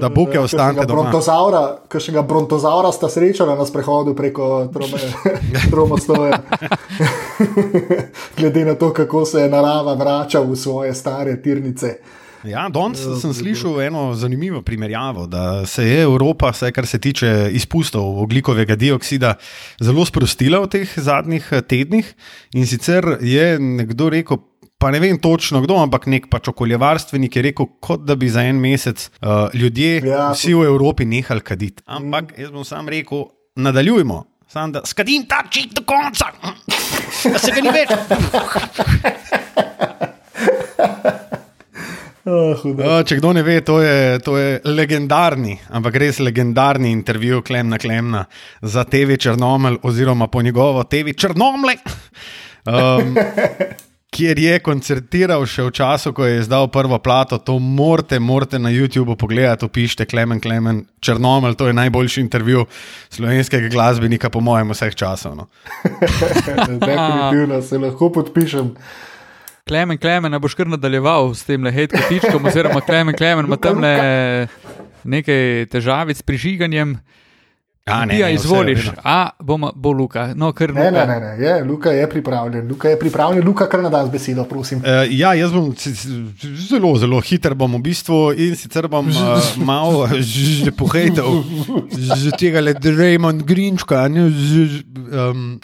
Da 0.01 0.09
buke 0.09 0.39
ostanete 0.41 0.87
doma. 0.87 1.03
Brontozaura, 1.03 1.61
kakšnega 1.91 2.23
brontozaura 2.23 2.93
sta 2.95 3.09
srečala 3.11 3.57
na 3.59 3.67
sprehodu 3.67 4.15
preko 4.15 4.69
Tromostoja. 5.71 6.39
Glede 8.37 8.65
na 8.65 8.75
to, 8.75 8.93
kako 8.93 9.25
se 9.25 9.41
je 9.41 9.49
narava 9.51 9.95
vrača 9.95 10.41
v 10.41 10.57
svoje 10.57 10.95
stare 10.95 11.43
tirnice. 11.43 11.99
Ja, 12.45 12.67
danes 12.69 13.01
sem 13.23 13.33
slišal 13.33 13.79
eno 13.87 14.15
zanimivo 14.15 14.61
primerjavo, 14.63 15.27
da 15.27 15.67
se 15.67 15.87
je 15.87 16.03
Evropa, 16.03 16.51
vse 16.53 16.73
kar 16.73 16.87
se 16.87 16.99
tiče 17.01 17.49
izpustov 17.57 18.19
oglikovega 18.23 18.77
dioksida, 18.77 19.35
zelo 19.81 20.05
sprostila 20.05 20.61
v 20.61 20.69
teh 20.75 20.93
zadnjih 20.97 21.47
tednih. 21.69 22.11
In 22.55 22.67
sicer 22.69 23.17
je 23.25 23.57
nekdo 23.59 24.11
rekel, 24.13 24.43
pa 24.79 24.91
ne 24.93 25.01
vem 25.01 25.17
točno 25.19 25.63
kdo, 25.65 25.79
ampak 25.81 26.05
nek 26.13 26.29
pač 26.29 26.51
okoljevarstvenik 26.53 27.37
je 27.37 27.47
rekel, 27.49 27.71
kot 27.81 28.05
da 28.05 28.17
bi 28.17 28.29
za 28.29 28.45
en 28.45 28.61
mesec 28.61 29.09
uh, 29.09 29.49
ljudje, 29.57 30.03
ja, 30.05 30.29
vsi 30.37 30.53
v 30.53 30.69
Evropi, 30.69 31.09
nehali 31.09 31.41
kaditi. 31.41 31.81
Ampak 31.87 32.37
jaz 32.39 32.53
bom 32.53 32.65
sam 32.69 32.93
rekel, 32.93 33.25
nadaljujmo. 33.57 34.21
Sam 34.53 34.77
da 34.77 34.85
skadim 34.85 35.25
ta 35.27 35.41
čik 35.51 35.73
do 35.73 35.83
konca, 35.89 36.29
da 37.33 37.41
se 37.41 37.57
ga 37.57 37.65
ni 37.65 37.73
več. 37.73 39.41
Oh, 42.25 42.57
Če 43.05 43.19
kdo 43.19 43.35
ne 43.37 43.43
ve, 43.45 43.59
to 43.61 43.83
je, 43.85 44.19
to 44.25 44.39
je 44.41 44.61
legendarni, 44.65 45.59
ampak 45.69 45.99
res 46.01 46.23
legendarni 46.25 46.89
intervju 46.95 47.43
Klemna 47.45 47.77
Klemna 47.79 48.25
za 48.63 48.87
TV 48.89 49.19
Črnomel, 49.21 49.77
oziroma 49.85 50.31
po 50.33 50.43
njegovo 50.43 50.87
TV 50.89 51.13
Črnomle. 51.13 51.77
Um, 52.65 53.13
kjer 54.15 54.39
je 54.39 54.59
koncertiral 54.63 55.45
še 55.51 55.67
v 55.67 55.73
času, 55.75 56.15
ko 56.17 56.25
je 56.25 56.39
izdal 56.41 56.69
prvo 56.73 56.97
plato, 57.03 57.37
to 57.43 57.59
morate, 57.59 58.21
morate 58.23 58.61
na 58.63 58.71
YouTubu 58.73 59.19
pogledati, 59.21 59.69
pišite 59.69 60.07
Klemen 60.09 60.41
Klemen 60.41 60.85
Črnomel, 61.05 61.59
to 61.59 61.69
je 61.69 61.77
najboljši 61.77 62.23
intervju 62.23 62.65
slovenskega 63.13 63.69
glasbenika, 63.69 64.31
po 64.31 64.41
mojem, 64.41 64.71
vseh 64.73 64.95
časov. 64.95 65.37
No. 65.37 65.49
Definitivno 66.87 67.61
se 67.63 67.83
lahko 67.83 68.13
podpišem. 68.15 68.73
Klemen, 69.65 69.97
Klemen, 69.97 70.29
ne 70.29 70.37
boš 70.37 70.53
kar 70.59 70.69
nadaljeval 70.69 71.31
s 71.33 71.47
tem 71.49 71.63
lehetkom 71.65 72.03
tičkom, 72.11 72.45
oziroma 72.51 72.83
Klemen, 72.85 73.17
Klemen 73.17 73.47
ima 73.49 73.57
tam 73.57 73.79
nekaj 75.09 75.71
težavic 75.73 76.21
s 76.21 76.27
prižiganjem. 76.29 76.99
A, 77.85 78.07
ne, 78.09 78.17
ja, 78.19 78.27
ne, 78.27 78.35
izvoliš, 78.35 78.81
vse, 78.81 78.93
a 79.05 79.31
bomo, 79.45 79.69
bo 79.77 79.91
Luka. 79.93 80.31
No, 80.35 80.53
ker 80.57 80.73
Ne, 80.73 80.89
Luka. 80.89 81.05
ne, 81.05 81.21
ne, 81.21 81.37
ne. 81.37 81.45
Je, 81.45 81.65
Luka 81.65 81.91
je 81.91 82.07
pripravljen, 82.09 82.69
Luka 82.69 82.89
je 82.89 82.99
pripravljen, 82.99 83.45
Luka 83.45 83.67
kar 83.69 83.83
nadaš 83.85 84.09
besedo, 84.09 84.45
prosim. 84.49 84.79
Uh, 84.79 85.05
ja, 85.13 85.35
jaz 85.37 85.53
bom 85.53 85.69
zelo, 86.69 86.95
zelo 86.97 87.21
hiter 87.21 87.53
bom 87.55 87.77
v 87.77 87.83
bistvu 87.85 88.33
in 88.41 88.57
sicer 88.57 88.89
bom 88.89 89.05
uh, 89.13 89.51
malo 89.61 90.09
že 90.65 90.73
pohejtal 90.73 91.45
z 91.93 92.33
tega 92.41 92.65
le 92.65 92.73
Raymond 92.73 93.45
Greenčka. 93.45 94.09
Ne, 94.09 94.31
z, 94.33 94.81
um, 95.13 95.61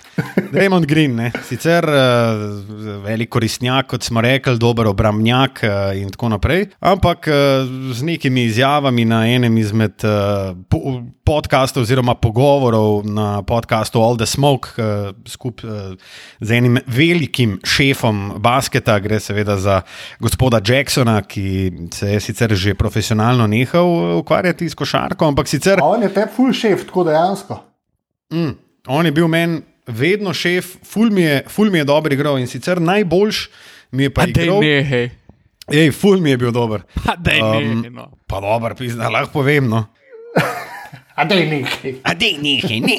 Raymond 0.52 0.84
Green, 0.84 1.16
ne. 1.16 1.32
sicer 1.48 1.88
uh, 1.88 3.00
velik 3.06 3.32
koristnjak, 3.32 3.88
kot 3.94 4.04
smo 4.04 4.20
rekli, 4.20 4.58
dober 4.60 4.92
obrambnjak 4.92 5.64
uh, 5.64 5.96
in 5.96 6.12
tako 6.12 6.34
naprej, 6.36 6.68
ampak 6.84 7.32
uh, 7.32 7.64
z 7.96 8.04
nekimi 8.04 8.44
izjavami 8.44 9.08
na 9.08 9.24
enem 9.24 9.56
izmed 9.56 10.04
uh, 10.04 10.52
po, 10.68 11.00
podkastov 11.24 11.86
oziroma 11.86 12.09
pogovorov 12.14 13.04
na 13.06 13.42
podkastu 13.42 14.00
All 14.02 14.16
the 14.16 14.26
Smoke 14.26 14.68
uh, 14.76 15.10
skupaj 15.28 15.70
uh, 15.70 15.96
z 16.40 16.50
enim 16.56 16.78
velikim 16.86 17.58
šefom 17.64 18.40
basketa, 18.42 18.98
gre 18.98 19.20
seveda 19.20 19.56
za 19.56 19.80
gospoda 20.20 20.60
Jacksona, 20.66 21.22
ki 21.22 21.72
se 21.94 22.12
je 22.12 22.20
sicer 22.20 22.54
že 22.54 22.74
profesionalno 22.74 23.46
nehal 23.46 24.18
ukvarjati 24.18 24.68
s 24.68 24.74
košarko, 24.74 25.28
ampak 25.28 25.48
sicer 25.48 25.78
A 25.82 25.86
on 25.86 26.02
je 26.02 26.12
te 26.14 26.26
full 26.36 26.52
šef, 26.52 26.86
tako 26.86 27.04
dejansko. 27.04 27.60
mm, 28.32 28.52
on 28.86 29.06
je 29.06 29.12
bil 29.12 29.28
meni 29.28 29.62
vedno 29.86 30.32
šef, 30.34 30.76
ful 30.86 31.10
mi 31.10 31.22
je, 31.22 31.44
ful 31.48 31.70
mi 31.70 31.78
je 31.78 31.84
dobro 31.84 32.14
igral 32.14 32.38
in 32.38 32.46
sicer 32.46 32.80
najboljš 32.80 33.48
mi 33.90 34.02
je 34.02 34.10
pa 34.14 34.24
igral. 34.26 34.60
nehej. 34.60 35.10
Ej, 35.70 35.90
ful 35.90 36.18
mi 36.20 36.30
je 36.30 36.36
bil 36.36 36.50
dober. 36.52 36.82
A 37.06 37.16
dej 37.16 37.42
Um, 37.42 37.50
nehej, 37.50 37.90
no. 37.90 38.10
Pa 38.26 38.40
dobro, 38.40 38.74
pizda, 38.74 39.08
lahko 39.10 39.32
povem. 39.32 39.68
No. 39.68 39.84
A 41.20 41.24
da 41.24 41.34
je 41.34 41.46
nekaj. 41.46 41.92
A 42.02 42.14
dej 42.14 42.34
nekaj, 42.38 42.78
ne, 42.80 42.98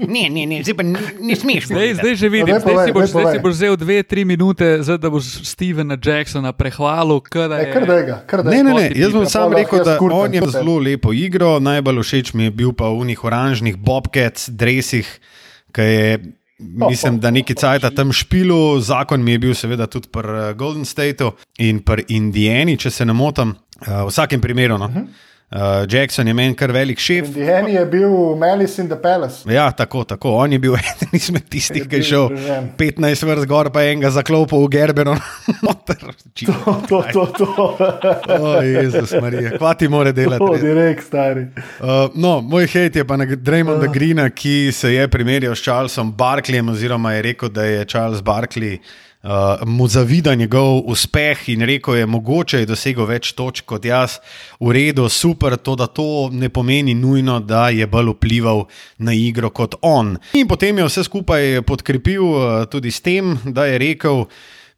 ne, 0.00 0.24
ne, 0.26 0.42
ne, 0.46 0.58
zdaj 0.62 0.74
pa 0.74 0.84
ne, 1.20 1.34
smeš. 1.34 1.66
Zdaj, 1.66 1.94
zdaj 1.94 2.14
že 2.14 2.28
vidim, 2.28 2.48
zdaj 2.50 2.64
povej, 2.64 2.86
si, 2.86 2.92
boš, 2.92 3.04
daj 3.04 3.12
zdaj 3.12 3.32
si 3.32 3.38
boš 3.38 3.54
vzel 3.54 3.76
dve, 3.76 3.96
tri 4.02 4.24
minute, 4.24 4.68
zdaj, 4.80 4.98
da 4.98 5.10
boš 5.10 5.24
Stevena 5.44 5.96
Jacksona 5.96 6.52
prehvalil. 6.52 7.20
kada 7.20 7.60
E, 7.60 7.66
je- 7.66 7.72
kar 7.72 7.84
da 7.84 7.96
ga, 8.02 8.16
kar 8.24 8.40
da 8.40 8.50
Ne, 8.50 8.62
ne, 8.62 8.72
ne, 8.72 8.86
jaz 8.96 9.12
bom 9.12 9.26
sam 9.26 9.52
rekel, 9.52 9.84
da 9.84 9.98
kurtam 9.98 10.18
on 10.20 10.34
je 10.34 10.42
zelo 10.48 10.78
lepo 10.78 11.12
igro, 11.12 11.58
najbolj 11.60 12.00
všeč 12.00 12.32
mi 12.32 12.44
je 12.44 12.50
bil 12.52 12.72
pa 12.72 12.88
v 12.88 13.04
unih 13.04 13.20
oranžnih 13.20 13.76
bobcats, 13.76 14.48
dresih, 14.48 15.04
ki 15.70 15.82
je. 15.82 16.18
Mislim, 16.58 17.20
da 17.20 17.30
neki 17.30 17.54
cajt 17.54 17.86
tam 17.94 18.10
špilu, 18.10 18.80
zakon 18.80 19.22
mi 19.22 19.32
je 19.32 19.38
bil 19.38 19.54
seveda 19.54 19.86
tudi 19.86 20.08
pri 20.08 20.26
eh, 20.26 20.54
Golden 20.54 20.82
Stateu 20.84 21.30
in 21.58 21.78
pri 21.78 22.02
Indijani, 22.08 22.74
če 22.76 22.90
se 22.90 23.04
ne 23.04 23.12
motim, 23.12 23.54
Eh, 23.78 23.86
v 23.86 24.10
vsakem 24.10 24.40
primeru. 24.42 24.74
No. 24.74 24.90
Uh, 24.90 25.06
Jackson 25.88 26.28
je 26.28 26.34
meni 26.34 26.54
kar 26.54 26.72
velik 26.72 26.98
šef. 27.00 27.26
Indiani 27.26 27.72
je 27.72 27.84
bil 27.86 28.10
Malice 28.36 28.82
in 28.82 28.88
the 28.88 28.96
Palace. 29.02 29.52
Ja, 29.52 29.70
tako, 29.72 30.04
tako. 30.04 30.30
On 30.30 30.52
je 30.52 30.58
bil 30.58 30.74
eden 30.80 31.08
izmed 31.12 31.48
tistih, 31.48 31.86
ki 31.88 31.96
je 31.96 32.02
šel 32.02 32.26
Združen. 32.28 32.68
15 32.78 33.26
vrst 33.30 33.48
gor, 33.48 33.70
pa 33.72 33.86
enega 33.88 34.10
zaklopil 34.12 34.66
v 34.66 34.68
Gerbeno. 34.76 35.16
Motor. 35.64 36.12
To, 36.44 36.74
to, 36.88 37.02
to, 37.12 37.26
to. 37.38 37.48
O, 38.36 38.52
Jezus, 38.62 39.16
Marija, 39.20 39.56
kva 39.56 39.72
ti 39.74 39.88
more 39.88 40.12
delati? 40.12 40.44
To, 40.44 40.60
direkt, 40.60 41.06
stari. 41.08 41.48
Uh, 41.80 42.12
no, 42.14 42.38
moj 42.44 42.68
hate 42.68 43.00
je 43.00 43.08
pa 43.08 43.16
na 43.16 43.24
Draymonda 43.24 43.88
uh. 43.88 43.92
Greena, 43.92 44.28
ki 44.30 44.70
se 44.72 44.92
je 44.92 45.08
primerjal 45.08 45.56
s 45.56 45.64
Charlesom 45.64 46.12
Barkleyjem, 46.12 46.68
oziroma 46.76 47.16
je 47.16 47.28
rekel, 47.32 47.48
da 47.48 47.64
je 47.64 47.84
Charles 47.88 48.20
Barkley. 48.20 48.78
Uh, 49.22 49.66
mu 49.66 49.88
zavida 49.88 50.34
njegov 50.34 50.82
uspeh 50.86 51.48
in 51.48 51.62
rekel 51.66 51.96
je, 51.96 52.06
mogoče 52.06 52.60
je 52.60 52.66
dosegel 52.70 53.06
več 53.06 53.32
točk 53.34 53.64
kot 53.66 53.84
jaz, 53.84 54.20
v 54.62 54.70
redu, 54.76 55.08
super, 55.10 55.56
to 55.58 55.74
da 55.74 55.88
to 55.90 56.28
ne 56.30 56.46
pomeni 56.48 56.94
nujno, 56.94 57.40
da 57.40 57.66
je 57.74 57.86
bolj 57.90 58.12
vplival 58.12 58.62
na 59.02 59.12
igro 59.12 59.50
kot 59.50 59.74
on. 59.82 60.14
In 60.38 60.46
potem 60.46 60.78
je 60.78 60.86
vse 60.86 61.02
skupaj 61.08 61.64
podkrepil 61.66 62.22
uh, 62.22 62.44
tudi 62.70 62.94
s 62.94 63.02
tem, 63.02 63.34
da 63.42 63.66
je 63.66 63.80
rekel, 63.82 64.22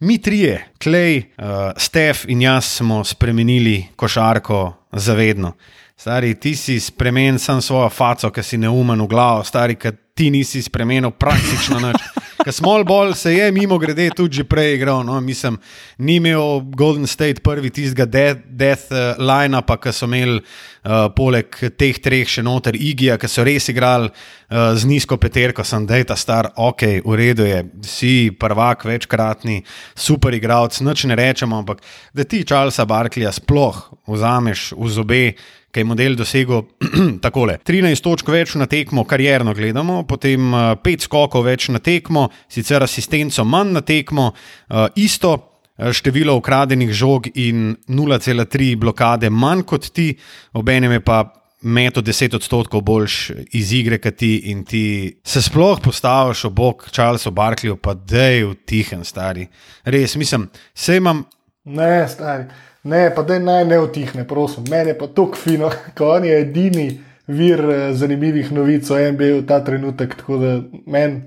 mi 0.09 0.17
trije, 0.17 0.73
Klej, 0.81 1.21
uh, 1.37 1.77
Stef 1.77 2.25
in 2.33 2.41
jaz 2.41 2.81
smo 2.81 3.05
spremenili 3.05 3.91
košarko 3.97 4.63
zavedno. 4.93 5.53
Stari, 6.01 6.33
ti 6.41 6.55
si 6.57 6.81
spremenil 6.81 7.39
samo 7.39 7.61
svojo 7.61 7.91
faco, 7.93 8.31
ki 8.33 8.43
si 8.43 8.57
neumen 8.57 9.05
v 9.05 9.07
glavo, 9.07 9.45
stari, 9.45 9.77
ki 9.77 9.93
ti 10.17 10.31
nisi 10.33 10.63
spremenil 10.65 11.13
praktično 11.13 11.77
nič. 11.85 12.20
Ker 12.41 12.53
Small 12.53 12.85
Ball 12.85 13.15
se 13.15 13.35
je 13.35 13.53
mimo 13.53 13.79
grede 13.79 14.11
tudi 14.17 14.41
že 14.41 14.45
prej 14.45 14.75
igral. 14.75 15.05
No? 15.05 15.21
Mislim, 15.21 15.59
ni 15.99 16.17
imel 16.17 16.61
Golden 16.77 17.07
State 17.07 17.43
prvi 17.45 17.71
tistega 17.71 18.07
death, 18.07 18.41
death 18.47 18.93
uh, 18.93 19.19
line-upa, 19.21 19.77
ki 19.77 19.93
so 19.93 20.09
imeli 20.09 20.39
uh, 20.41 21.11
poleg 21.17 21.61
teh 21.77 22.01
treh 22.01 22.29
še 22.29 22.45
noter 22.47 22.77
Igija, 22.77 23.19
ki 23.21 23.29
so 23.29 23.45
res 23.45 23.69
igrali 23.73 24.09
uh, 24.09 24.73
z 24.73 24.89
nizko 24.89 25.21
peterko, 25.21 25.65
sem 25.65 25.85
da 25.87 26.01
je 26.01 26.09
ta 26.09 26.17
star, 26.17 26.53
ok, 26.57 26.87
v 27.05 27.21
redu 27.21 27.45
je, 27.45 27.63
si 27.85 28.15
prvak, 28.33 28.87
večkratni, 28.89 29.61
super 29.95 30.35
igralec, 30.35 30.81
nič 30.81 31.05
ne 31.11 31.19
rečemo, 31.21 31.61
ampak 31.61 31.85
da 32.17 32.25
ti 32.25 32.45
Charlesa 32.49 32.89
Barkleya 32.89 33.35
sploh 33.37 33.85
vzameš 34.09 34.71
v 34.79 34.89
zobe 34.89 35.25
ki 35.71 35.81
je 35.81 35.87
model 35.87 36.17
dosegel 36.19 36.65
takole: 37.25 37.59
13 37.67 38.03
točk 38.05 38.29
več 38.29 38.55
na 38.59 38.67
tekmo, 38.71 39.05
karjerno 39.05 39.55
gledamo, 39.55 40.03
potem 40.09 40.53
5 40.85 41.07
skokov 41.07 41.47
več 41.47 41.69
na 41.71 41.79
tekmo, 41.79 42.29
sicer 42.51 42.83
asistenco 42.83 43.45
manj 43.45 43.77
na 43.79 43.85
tekmo, 43.87 44.33
uh, 44.33 44.89
isto. 44.97 45.37
eh, 45.81 45.93
Število 45.97 46.35
ukradenih 46.37 46.91
žog 46.93 47.31
in 47.35 47.77
0,3 47.89 48.77
blokade 48.77 49.31
manj 49.31 49.63
kot 49.65 49.91
ti, 49.95 50.13
obenem 50.53 50.93
je 50.93 51.01
pa 51.01 51.23
meto 51.63 52.03
10 52.03 52.35
odstotkov 52.37 52.81
boljš 52.81 53.33
iz 53.53 53.73
igre, 53.73 53.99
kot 53.99 54.17
ti 54.17 54.51
in 54.51 54.65
ti 54.65 55.17
se 55.25 55.43
sploh 55.43 55.81
postaviš 55.81 56.45
ob 56.45 56.55
bok 56.55 56.89
Charlesu 56.91 57.31
Barkleyju, 57.31 57.77
pa 57.77 57.95
dej 57.95 58.45
v 58.45 58.55
tihem, 58.67 59.05
stari. 59.05 59.49
Res, 59.85 60.17
mislim, 60.17 60.49
se 60.75 60.97
imam 60.97 61.25
Ne, 61.65 62.09
stari. 62.09 62.45
Ne, 62.83 63.11
pa 63.15 63.23
da 63.23 63.39
naj 63.39 63.65
ne 63.65 63.79
utihne, 63.81 64.25
prosim. 64.29 64.65
Meni 64.71 64.91
je 64.91 64.99
pa 64.99 65.07
tako 65.07 65.37
fino, 65.37 65.71
ko 65.99 66.15
on 66.17 66.25
je 66.25 66.41
edini 66.41 66.89
vir 67.27 67.61
eh, 67.61 67.93
zanimivih 67.95 68.53
novic 68.53 68.91
o 68.91 68.99
NBA 68.99 69.35
v 69.41 69.45
ta 69.47 69.61
trenutek. 69.65 70.17
Tako 70.23 70.39
da 70.41 70.55
meni 70.87 71.23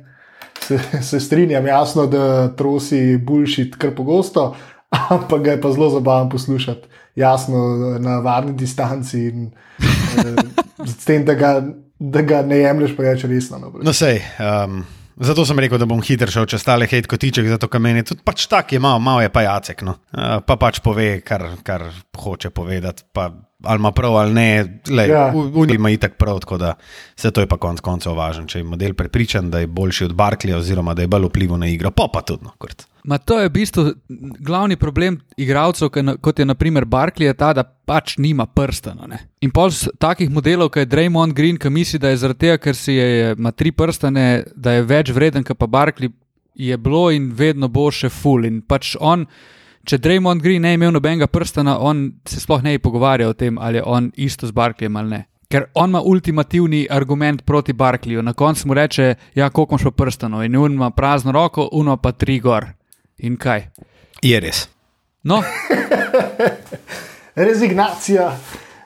se, 0.62 0.80
se 1.10 1.20
strinjam, 1.20 1.68
jasno, 1.68 2.08
da 2.08 2.48
trosi 2.56 3.18
bulšit 3.18 3.76
kar 3.76 3.96
pogosto, 3.96 4.56
ampak 5.10 5.42
ga 5.42 5.52
je 5.52 5.62
pa 5.62 5.72
zelo 5.72 5.90
zabavno 5.90 6.30
poslušati. 6.30 6.88
jasno 7.16 7.58
na 8.00 8.20
varni 8.20 8.54
distanci 8.54 9.20
in 9.28 9.52
uh, 9.78 10.86
s 10.86 11.06
tem, 11.06 11.26
da 11.26 11.34
ga, 11.34 11.62
da 12.00 12.22
ga 12.22 12.42
ne 12.42 12.58
jemliš 12.58 12.96
preveč 12.98 13.24
resno. 13.24 13.60
No, 13.60 13.72
No, 13.84 13.94
sej. 13.94 14.22
Um, 14.40 14.84
zato 15.18 15.46
sem 15.46 15.60
rekel, 15.60 15.80
da 15.82 15.88
bom 15.90 16.02
hitro 16.04 16.32
šel 16.32 16.48
čez 16.50 16.66
tale 16.66 16.88
hejt 16.90 17.08
kotiček, 17.12 17.48
zato 17.56 17.70
ker 17.72 17.82
meni 17.84 18.06
tudi 18.08 18.24
pač 18.26 18.48
tak 18.52 18.74
je 18.74 18.82
malo, 18.84 19.02
malo 19.04 19.24
je 19.24 19.32
pa 19.34 19.46
jacek. 19.46 19.84
No. 19.86 19.98
Uh, 20.12 20.40
pa 20.46 20.58
pač 20.60 20.82
pove, 20.84 21.22
kar, 21.26 21.46
kar 21.66 21.90
hoče 22.18 22.54
povedati. 22.56 23.06
Pa, 23.14 23.30
ali 23.64 23.80
ima 23.80 23.92
prav 23.92 24.18
ali 24.18 24.34
ne, 24.34 24.80
le, 24.90 25.08
Ja. 25.08 25.28
ja. 25.28 25.34
Uni 25.34 25.76
ima 25.76 25.90
itak 25.90 26.18
prav, 26.18 26.40
tako 26.40 26.58
da 26.58 26.74
vse 27.16 27.32
to 27.32 27.42
je 27.42 27.48
pa 27.48 27.58
konec 27.58 27.82
koncev 27.82 28.16
važno. 28.16 28.46
Če 28.48 28.60
je 28.60 28.64
model 28.64 28.94
prepričan, 28.94 29.52
da 29.52 29.60
je 29.60 29.68
boljši 29.68 30.06
od 30.06 30.14
Barkleja, 30.14 30.58
oziroma 30.58 30.94
da 30.94 31.02
je 31.02 31.08
bolj 31.08 31.30
vplival 31.30 31.60
na 31.60 31.68
igro, 31.68 31.92
pa 31.92 32.08
pa 32.14 32.22
tudi. 32.22 32.44
No, 32.44 32.52
kurt. 32.58 32.86
Ma 33.04 33.18
to 33.18 33.40
je 33.40 33.50
v 33.50 33.52
bistvu 33.52 33.84
glavni 34.40 34.76
problem 34.80 35.18
igralcev, 35.38 35.90
kot 36.22 36.40
je 36.40 36.46
naprimer 36.46 36.86
Barkley, 36.86 37.28
je 37.28 37.34
ta, 37.34 37.52
da 37.54 37.64
pač 37.64 38.16
nima 38.18 38.46
prstana. 38.46 39.08
Ne? 39.08 39.20
In 39.44 39.52
pol 39.52 39.72
takih 40.00 40.32
modelov, 40.32 40.72
kot 40.72 40.86
je 40.86 40.92
Draymond 40.92 41.36
Green, 41.36 41.60
ki 41.60 41.70
misli, 41.70 42.00
da 42.00 42.14
je 42.14 42.22
zaradi 42.24 42.46
tega, 42.46 42.58
ker 42.64 42.76
si 42.80 42.96
je, 42.96 43.34
ima 43.38 43.52
tri 43.52 43.72
prstane, 43.76 44.46
da 44.56 44.78
je 44.78 44.86
več 44.88 45.12
vreden, 45.12 45.44
kot 45.44 45.60
pa 45.60 45.68
Barkley, 45.68 46.14
je 46.56 46.78
bilo 46.78 47.10
in 47.12 47.32
vedno 47.36 47.68
bo 47.68 47.90
še 47.92 48.10
full. 48.14 48.46
In 48.48 48.62
pač 48.62 48.96
on, 49.02 49.26
če 49.88 49.98
Draymond 49.98 50.42
Green 50.42 50.62
ne 50.62 50.74
bi 50.74 50.82
imel 50.82 50.94
nobenega 50.96 51.28
prstana, 51.28 51.78
on 51.80 52.06
se 52.28 52.40
sploh 52.40 52.64
ne 52.64 52.78
bi 52.78 52.82
pogovarjal 52.84 53.34
o 53.34 53.38
tem, 53.38 53.58
ali 53.58 53.78
je 53.82 53.84
on 53.86 54.12
isto 54.16 54.48
z 54.48 54.56
Barkleyjem 54.56 55.00
ali 55.00 55.10
ne. 55.10 55.22
Ker 55.52 55.68
on 55.78 55.92
ima 55.92 56.02
ultimativni 56.02 56.88
argument 56.90 57.44
proti 57.46 57.74
Barkleyju. 57.74 58.22
Na 58.22 58.34
koncu 58.34 58.68
mu 58.68 58.74
reče, 58.74 59.16
ja, 59.36 59.50
koliko 59.50 59.76
imaš 59.76 59.84
pa 59.84 59.92
prstanov. 59.92 60.44
In 60.44 60.58
un 60.58 60.74
ima 60.74 60.90
prazno 60.90 61.32
roko, 61.32 61.70
uno 61.72 61.98
pa 61.98 62.12
tri 62.12 62.40
gor. 62.40 62.66
In 63.18 63.38
kaj? 63.38 63.68
Je 64.22 64.40
res. 64.40 64.68
No, 65.24 65.44
Rezignacija. 67.36 68.38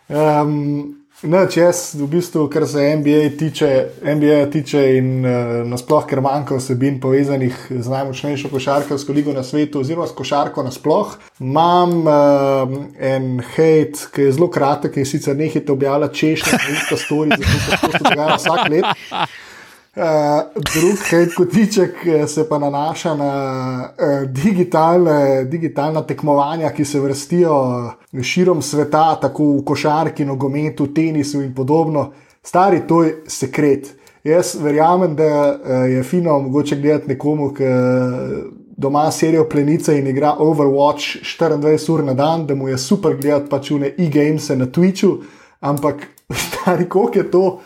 Um, 0.10 0.97
Noč 1.26 1.56
jaz, 1.58 1.96
v 1.98 2.06
bistvu, 2.06 2.44
kar 2.54 2.68
se 2.70 2.84
NBA 2.96 3.32
tiče, 3.40 3.68
NBA 4.06 4.36
tiče 4.54 4.82
in 5.00 5.26
uh, 5.26 5.64
nasploh, 5.66 6.04
ker 6.06 6.20
manjka 6.22 6.60
vsebin 6.60 7.00
povezanih 7.02 7.56
z 7.72 7.90
najmočnejšo 7.90 8.52
košarkarsko 8.52 9.16
ligo 9.18 9.34
na 9.34 9.42
svetu, 9.44 9.82
oziroma 9.82 10.06
s 10.06 10.14
košarko 10.14 10.62
nasploh, 10.68 11.16
imam 11.42 12.06
uh, 12.06 12.76
en 13.02 13.42
hate, 13.42 14.12
ki 14.14 14.28
je 14.28 14.36
zelo 14.38 14.52
kratek 14.54 15.00
in 15.02 15.10
sicer 15.10 15.34
nehite 15.34 15.74
objavljati 15.74 16.20
češnje 16.22 16.54
na 16.54 16.76
isto 16.76 17.02
stori, 17.02 17.34
zato 17.34 17.66
ker 17.66 17.82
to 17.82 17.92
se 17.98 18.04
dogaja 18.04 18.38
vsak 18.38 18.70
let. 18.76 19.10
Uh, 19.98 20.04
drug 20.54 20.98
hate 21.10 21.34
kotiček 21.36 22.06
eh, 22.06 22.28
se 22.28 22.50
pa 22.50 22.60
nanaša 22.60 23.16
na 23.16 23.32
uh, 23.90 24.30
digitalne, 24.30 25.46
digitalna 25.46 26.02
tekmovanja, 26.02 26.70
ki 26.70 26.86
se 26.86 27.00
vrstijo 27.00 27.56
širom 28.22 28.62
sveta, 28.62 29.16
tako 29.22 29.48
v 29.56 29.64
košarki, 29.66 30.26
nogometu, 30.26 30.88
tenisu 30.94 31.42
in 31.42 31.56
podobno. 31.56 32.12
Stari, 32.44 32.84
to 32.88 33.02
je 33.04 33.24
sekret. 33.28 33.90
Jaz 34.24 34.54
verjamem, 34.62 35.16
da 35.16 35.34
uh, 35.34 35.90
je 35.90 36.04
fino 36.04 36.40
mogoče 36.46 36.76
gledati 36.76 37.16
nekomu, 37.16 37.50
ki 37.58 37.74
doma 38.78 39.12
serijo 39.12 39.50
plenice 39.50 39.98
in 39.98 40.08
igra 40.08 40.36
Overwatch 40.40 41.24
24 41.42 41.92
ur 41.92 42.04
na 42.04 42.14
dan, 42.14 42.46
da 42.46 42.56
mu 42.56 42.68
je 42.68 42.78
super 42.78 43.18
gledati 43.18 43.50
pač 43.50 43.72
une 43.72 43.96
e-games 43.98 44.50
na 44.50 44.66
Twitchu, 44.66 45.24
ampak 45.60 46.08
stari, 46.48 46.90
koliko 46.90 47.20
je 47.20 47.32
to? 47.32 47.60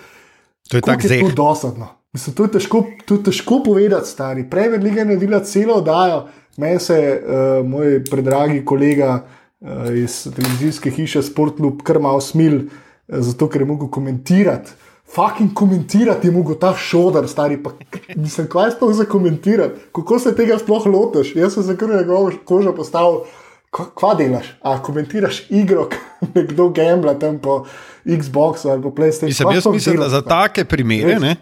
To 0.69 0.77
je 0.77 0.81
tako 0.81 1.35
dosadno? 1.35 2.00
Mislim, 2.13 2.35
to, 2.35 2.43
je 2.43 2.51
težko, 2.57 2.83
to 3.05 3.15
je 3.15 3.23
težko 3.23 3.61
povedati, 3.63 4.09
stari. 4.09 4.43
Premier 4.49 4.83
Liga 4.83 4.99
je 4.99 5.05
naredila 5.05 5.39
celo 5.47 5.77
oddajo. 5.79 6.25
Meni 6.57 6.79
se 6.79 6.97
uh, 7.23 7.67
moj 7.67 8.03
predragi 8.03 8.65
kolega 8.65 9.21
uh, 9.59 9.69
iz 9.95 10.27
televizijske 10.35 10.91
hiše 10.91 11.23
Sportloop 11.23 11.85
kar 11.87 12.01
malo 12.03 12.19
smil, 12.21 12.57
uh, 12.57 13.19
zato 13.23 13.47
ker 13.49 13.61
je 13.61 13.69
mogel 13.69 13.87
komentirati. 13.87 14.75
Fucking 15.15 15.53
komentirati 15.55 16.27
je 16.27 16.31
mogel 16.31 16.55
ta 16.59 16.73
šodar, 16.75 17.27
stari. 17.27 17.63
Pa, 17.63 17.71
mislim, 18.15 18.47
kaj 18.47 18.71
sploh 18.75 18.91
za 18.95 19.05
komentirati? 19.05 19.79
Kako 19.95 20.19
se 20.19 20.35
tega 20.35 20.59
sploh 20.59 20.85
lotiš? 20.87 21.35
Jaz 21.35 21.53
sem 21.53 21.63
se 21.63 21.77
kar 21.77 21.89
na 21.89 22.01
njegovo 22.03 22.31
kožo 22.45 22.75
postavil. 22.75 23.23
Kva, 23.71 24.15
delaš? 24.19 24.45
A 24.61 24.81
komentiraš 24.83 25.43
igro, 25.49 25.87
nekdo 26.35 26.69
gambla 26.69 27.13
tam 27.19 27.39
po 27.39 27.65
Xboxu 28.05 28.69
ali 28.69 28.81
po 28.81 28.91
PlayStationu? 28.91 29.29
Mislim, 29.29 29.47
Kva 29.47 29.55
jaz 29.55 29.65
mislim, 29.65 29.97
da 29.97 30.09
za 30.09 30.21
take 30.21 30.65
primere 30.65 31.19
ne, 31.19 31.35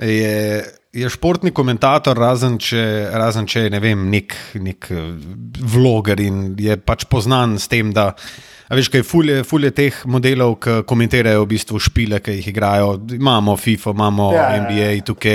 je 0.00 0.16
je, 0.16 0.64
je 0.92 1.08
športni 1.10 1.50
komentator, 1.50 2.18
razen 2.18 2.58
če, 2.58 3.08
razen 3.12 3.48
če 3.50 3.64
je 3.66 3.72
ne 3.74 3.80
vem, 3.82 4.04
nek, 4.10 4.36
nek 4.54 4.86
vloger 5.74 6.20
in 6.22 6.52
je 6.60 6.76
pač 6.78 7.02
poznan 7.10 7.58
s 7.58 7.66
tem, 7.68 7.90
da. 7.90 8.12
A 8.70 8.76
veš, 8.78 8.88
kaj 8.92 9.02
fulje, 9.04 9.40
fulje 9.44 9.72
teh 9.74 9.96
modelov, 10.08 10.54
ki 10.62 10.76
komentirajo 10.88 11.42
v 11.42 11.48
bistvu 11.50 11.80
špile, 11.82 12.20
ki 12.24 12.36
jih 12.38 12.46
igrajo. 12.52 12.94
Imamo 13.18 13.56
FIFA, 13.58 13.90
imamo 13.90 14.30
Ja, 14.32 14.38
ja, 14.38 14.44
ja, 14.44 14.54
ja. 14.54 14.62
NBA, 14.62 14.92
2K, 15.10 15.34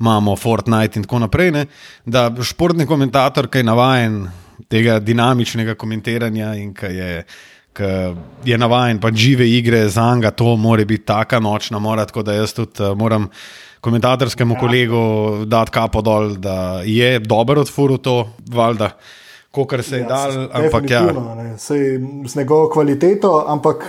imamo 0.00 0.34
Fortnite 0.36 0.98
in 0.98 1.04
tako 1.04 1.20
naprej. 1.26 1.52
Ne? 1.54 1.66
Da 2.06 2.30
športni 2.42 2.88
komentator, 2.88 3.50
ki 3.52 3.62
je 3.62 3.68
navaden 3.68 4.18
tega 4.68 4.98
dinamičnega 5.00 5.74
komentiranja 5.74 6.54
in 6.60 6.72
ki 6.74 6.86
je, 6.86 7.10
ki 7.74 7.90
je 8.44 8.58
navaden 8.58 9.00
pa 9.00 9.10
žive 9.12 9.48
igre 9.50 9.88
za 9.88 10.14
njega, 10.14 10.30
to 10.30 10.56
mora 10.56 10.84
biti 10.84 11.04
taka 11.04 11.40
nočna 11.40 11.78
mora, 11.78 12.06
tako 12.06 12.22
da 12.22 12.32
jaz 12.32 12.54
tudi 12.54 12.82
uh, 12.82 12.96
moram 12.98 13.28
komentatorskemu 13.84 14.56
kolegu 14.60 15.44
dati 15.44 15.70
kapo 15.70 16.00
dol, 16.02 16.30
da 16.40 16.82
je 16.84 17.18
dober 17.18 17.58
odfuru 17.58 17.98
to, 17.98 18.28
valjda, 18.48 18.90
kolikor 19.50 19.82
se 19.82 19.96
je 19.96 20.06
dal, 20.08 20.48
ampak 20.52 20.90
ja. 20.90 21.02
ne. 21.36 21.58
Sej 21.58 22.00
z 22.26 22.36
njegovo 22.36 22.70
kvaliteto, 22.72 23.44
ampak 23.48 23.84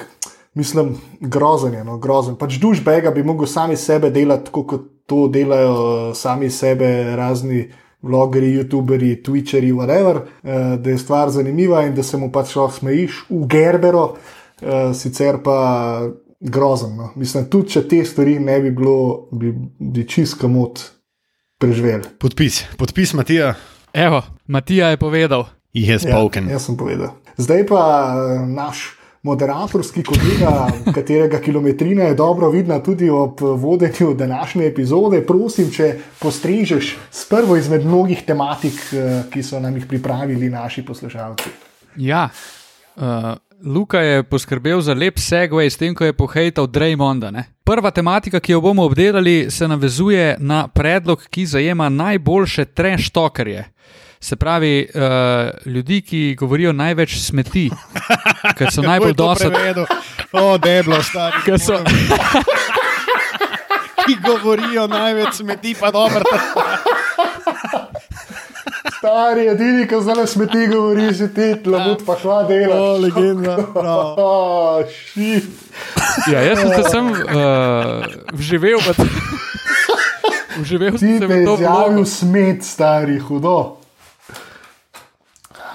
mislim, 0.53 0.97
grozen 1.19 1.73
je, 1.73 1.83
no, 1.83 1.97
grozen. 1.97 2.35
Pač 2.35 2.59
dušbega 2.59 3.11
bi 3.11 3.23
mogel 3.23 3.47
sami 3.47 3.77
sebe 3.77 4.11
delati, 4.11 4.49
tako 4.49 4.65
kot 4.67 4.85
to 5.05 5.27
delajo 5.31 6.13
sami 6.15 6.49
sebe 6.49 7.15
razni. 7.15 7.65
Vlogeri, 8.01 8.51
youtuberi, 8.53 9.15
twitcheri, 9.23 9.71
whatever, 9.73 10.21
eh, 10.43 10.77
da 10.77 10.89
je 10.89 10.97
stvar 10.97 11.29
zanimiva 11.29 11.85
in 11.85 11.95
da 11.95 12.03
se 12.03 12.17
mu 12.17 12.31
pač 12.31 12.55
lahko 12.55 12.79
smejiš 12.79 13.23
v 13.29 13.47
gerbero, 13.47 14.15
eh, 14.61 14.93
sicer 14.93 15.41
pa 15.43 16.09
grozen. 16.39 16.95
No. 16.95 17.11
Mislim, 17.15 17.45
tudi 17.49 17.69
če 17.69 17.87
te 17.87 18.05
stvari 18.05 18.39
ne 18.39 18.59
bi 18.61 18.71
bilo, 18.71 19.27
bi, 19.31 19.53
bi 19.79 20.07
čist 20.07 20.39
kamot 20.41 20.83
preživel. 21.59 22.01
Podpis, 22.19 22.63
podpis 22.77 23.13
Matija, 23.13 23.53
evo, 23.93 24.21
Matija 24.47 24.89
je 24.93 24.97
povedal. 24.97 25.45
je 25.73 25.99
spoken. 25.99 26.45
Ja, 26.45 26.51
jaz 26.51 26.65
sem 26.65 26.77
povedal. 26.77 27.15
Zdaj 27.37 27.65
pa 27.67 27.81
eh, 28.15 28.45
naš 28.47 28.94
moderatorski 29.25 30.03
kolega, 30.03 30.67
katerega 30.93 31.39
kilometrina 31.41 32.03
je 32.03 32.15
dobro 32.15 32.49
vidna 32.49 32.79
tudi 32.83 33.09
ob 33.09 33.41
vodenju 33.41 34.13
današnje 34.13 34.67
epizode. 34.67 35.25
Prosim, 35.25 35.71
če 35.71 35.95
postrežeš 36.19 36.97
s 37.11 37.25
prvo 37.29 37.57
izmed 37.57 37.85
mnogih 37.85 38.21
tematik, 38.25 38.73
eh, 38.93 39.23
ki 39.33 39.43
so 39.43 39.59
nam 39.59 39.75
jih 39.75 39.87
pripravili 39.89 40.49
naši 40.49 40.85
poslušalci. 40.85 41.49
Ja, 41.95 42.29
uh, 42.95 43.03
Luka 43.65 43.99
je 43.99 44.23
poskrbel 44.23 44.81
za 44.81 44.93
lep 44.93 45.17
segway 45.17 45.69
s 45.69 45.77
tem, 45.77 45.95
ko 45.95 46.05
je 46.05 46.13
pohejtal 46.13 46.67
Draymonda. 46.67 47.31
Ne? 47.31 47.45
Prva 47.63 47.91
tematika, 47.91 48.39
ki 48.39 48.51
jo 48.51 48.61
bomo 48.61 48.83
obdelali, 48.85 49.47
se 49.49 49.67
navezuje 49.67 50.35
na 50.39 50.67
predlog, 50.67 51.23
ki 51.29 51.45
zajema 51.45 51.89
najboljše 51.89 52.65
treštokerje. 52.65 53.65
Se 54.25 54.35
pravi, 54.35 54.87
uh, 54.95 55.01
ljudi, 55.65 56.01
ki 56.01 56.35
govorijo 56.39 56.71
največ 56.73 57.19
smeti, 57.21 57.67
ker 58.57 58.71
so 58.73 58.81
najbolj 58.89 59.13
dosadni. 59.13 59.83
O, 60.33 60.57
deblo, 60.57 60.97
stari. 61.03 61.43
Ker 61.45 61.59
so, 61.61 61.77
Ki 64.05 64.17
govorijo 64.25 64.87
največ 64.87 65.43
smeti, 65.43 65.75
pa 65.77 65.91
dobro. 65.93 66.25
Stari, 68.97 69.45
edini, 69.53 69.85
ki 69.85 70.01
zdaj 70.01 70.25
smeti, 70.33 70.65
govori 70.73 71.13
si 71.13 71.29
ti, 71.37 71.51
lamut 71.69 72.01
pa 72.09 72.17
kva 72.17 72.41
dela. 72.49 72.81
O, 72.81 72.97
legenda. 72.97 73.61
Oh, 74.25 74.81
ja, 76.31 76.41
jaz 76.41 76.65
sem 76.65 76.73
se 76.73 76.89
sem 76.89 77.13
uh, 77.13 78.09
vživel 78.33 78.81
v, 78.81 79.09
vživel 80.65 80.97
Ti 80.97 81.17
sem 81.21 81.29
v 81.29 81.41
to 81.45 81.57
vlogo. 81.57 81.61
izjavil 81.61 82.05
smet, 82.09 82.65
stari, 82.65 83.21
hudo. 83.21 83.84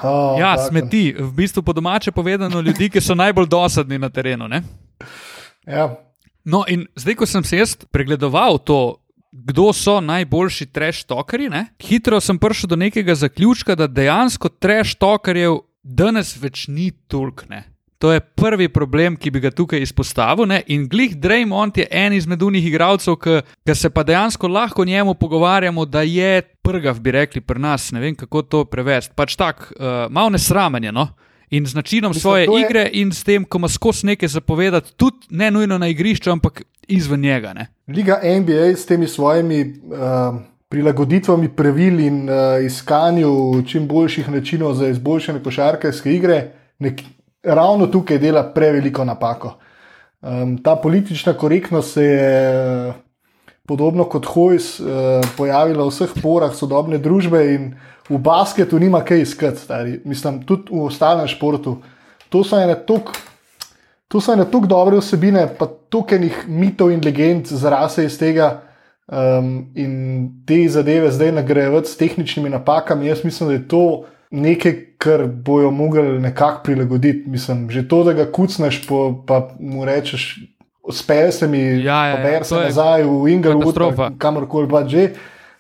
Oh, 0.03 0.39
Ja, 0.41 0.57
tako. 0.57 0.69
smeti, 0.69 1.15
v 1.19 1.33
bistvu 1.33 1.63
po 1.63 1.73
domače 1.73 2.13
povedano, 2.13 2.61
ljudi, 2.61 2.91
ki 2.91 3.01
so 3.01 3.15
najbolj 3.15 3.47
dosadni 3.47 3.99
na 3.99 4.09
terenu. 4.09 4.49
Ne? 4.49 4.63
Ja. 5.67 5.91
No, 6.45 6.65
in 6.69 6.87
zdaj, 6.97 7.15
ko 7.15 7.27
sem 7.27 7.45
se 7.45 7.59
jaz 7.61 7.77
pregledoval 7.93 8.59
to, 8.59 8.97
kdo 9.33 9.73
so 9.73 10.01
najboljši 10.01 10.67
treš-tokerji, 10.67 11.51
hitro 11.83 12.21
sem 12.21 12.39
prišel 12.39 12.69
do 12.69 12.77
nekega 12.77 13.15
zaključka, 13.15 13.75
da 13.75 13.87
dejansko 13.87 14.49
treš-tokerjev 14.49 15.61
danes 15.83 16.35
več 16.41 16.67
ni 16.69 16.91
toliko. 16.91 17.45
To 18.01 18.13
je 18.13 18.21
prvi 18.21 18.69
problem, 18.73 19.17
ki 19.17 19.31
bi 19.31 19.43
ga 19.45 19.51
tukaj 19.53 19.83
izpostavil. 19.85 20.47
Ne? 20.49 20.63
In 20.73 20.87
glih 20.89 21.13
Draymond 21.21 21.77
je 21.79 21.85
en 21.91 22.15
izmed 22.17 22.43
unih 22.43 22.65
igralcev, 22.67 23.19
ki 23.21 23.75
se 23.77 23.91
pa 23.91 24.03
dejansko 24.03 24.49
lahko 24.49 24.85
njemu 24.89 25.15
pogovarjamo, 25.15 25.85
da 25.85 26.01
je 26.03 26.41
prgav, 26.65 27.01
bi 27.01 27.11
rekli 27.13 27.41
pri 27.41 27.61
nas. 27.61 27.91
Ne 27.93 28.01
vem, 28.01 28.15
kako 28.17 28.43
to 28.43 28.65
prevesti. 28.65 29.13
Pač 29.15 29.37
tako, 29.37 29.75
uh, 29.77 30.09
malo 30.09 30.31
nesramenje. 30.33 30.93
No? 30.93 31.09
In 31.51 31.67
z 31.67 31.75
načinom 31.75 32.11
Mislim, 32.11 32.21
svoje 32.21 32.47
je- 32.49 32.61
igre, 32.65 32.91
in 32.93 33.13
s 33.13 33.25
tem, 33.25 33.45
ko 33.45 33.59
ima 33.59 33.69
skozi 33.69 34.07
nekaj 34.07 34.29
zapovedati, 34.29 34.97
tudi 34.97 35.27
ne 35.31 35.51
nujno 35.51 35.79
na 35.79 35.89
igrišču, 35.89 36.31
ampak 36.31 36.63
izven 36.89 37.21
njega. 37.21 37.53
Ne? 37.53 37.67
Liga 37.89 38.21
NBA 38.25 38.77
s 38.77 38.87
temi 38.87 39.09
svojimi 39.09 39.61
uh, 39.61 40.41
prilagoditvami 40.69 41.49
pravil 41.49 42.01
in 42.01 42.29
uh, 42.31 42.65
iskanju 42.65 43.63
čim 43.69 43.89
boljših 43.89 44.29
načinov 44.29 44.75
za 44.75 44.89
izboljšanje 44.89 45.43
košarkarske 45.45 46.15
igre, 46.15 46.47
nek, 46.79 47.03
ravno 47.43 47.87
tukaj 47.87 48.19
dela 48.19 48.43
preveliko 48.55 49.05
napako. 49.05 49.55
Um, 50.21 50.59
ta 50.63 50.77
politična 50.77 51.33
korektnost 51.33 51.93
se 51.93 52.05
je 52.05 52.93
podobno 53.67 54.05
kot 54.05 54.27
Hojs 54.27 54.81
uh, 54.81 54.87
pojavila 55.37 55.85
v 55.85 55.89
vseh 55.89 56.13
porah 56.23 56.55
sodobne 56.55 56.99
družbe 56.99 57.41
in 57.55 57.73
v 58.09 58.19
basketu 58.19 58.79
nima 58.79 59.01
kaj 59.05 59.23
iskati, 59.23 59.57
stari. 59.57 60.01
mislim, 60.05 60.43
tudi 60.43 60.69
v 60.71 60.85
ostalem 60.85 61.29
športu. 61.29 61.79
To 62.29 62.45
so 62.45 62.59
ene 62.61 62.75
tok 62.87 63.15
To 64.11 64.19
so 64.21 64.33
ene 64.35 64.45
tako 64.51 64.67
dobre 64.67 64.99
vsebine, 64.99 65.45
pa 65.59 65.69
toliko 65.71 66.17
enih 66.17 66.39
mitov 66.49 66.91
in 66.91 67.03
legend 67.05 67.47
zrase 67.47 68.09
iz 68.09 68.19
tega. 68.19 68.63
Um, 69.11 69.71
in 69.75 69.93
te 70.47 70.59
zadeve 70.71 71.11
zdaj 71.11 71.33
nagrajevati 71.35 71.91
s 71.91 71.97
tehničnimi 71.99 72.51
napakami, 72.51 73.07
jaz 73.07 73.25
mislim, 73.25 73.49
da 73.49 73.55
je 73.55 73.69
to 73.69 74.05
nekaj, 74.31 74.75
kar 74.99 75.27
bojo 75.27 75.71
mogli 75.71 76.21
nekako 76.21 76.63
prilagoditi. 76.65 77.31
Mislim, 77.31 77.71
že 77.71 77.89
to, 77.89 78.05
da 78.05 78.13
ga 78.13 78.33
kucneš, 78.33 78.87
po, 78.87 79.25
pa 79.27 79.49
mu 79.61 79.85
rečeš, 79.85 80.39
spej 80.93 81.33
se 81.33 81.49
mi, 81.49 81.59
Ja, 81.59 82.07
ja, 82.07 82.07
ja, 82.07 82.17
pober 82.17 82.45
se 82.45 82.55
nazaj 82.55 83.03
v 83.03 83.97
pa 83.97 84.11
kamorkoli 84.19 84.69
pa 84.69 84.89
že, 84.89 85.11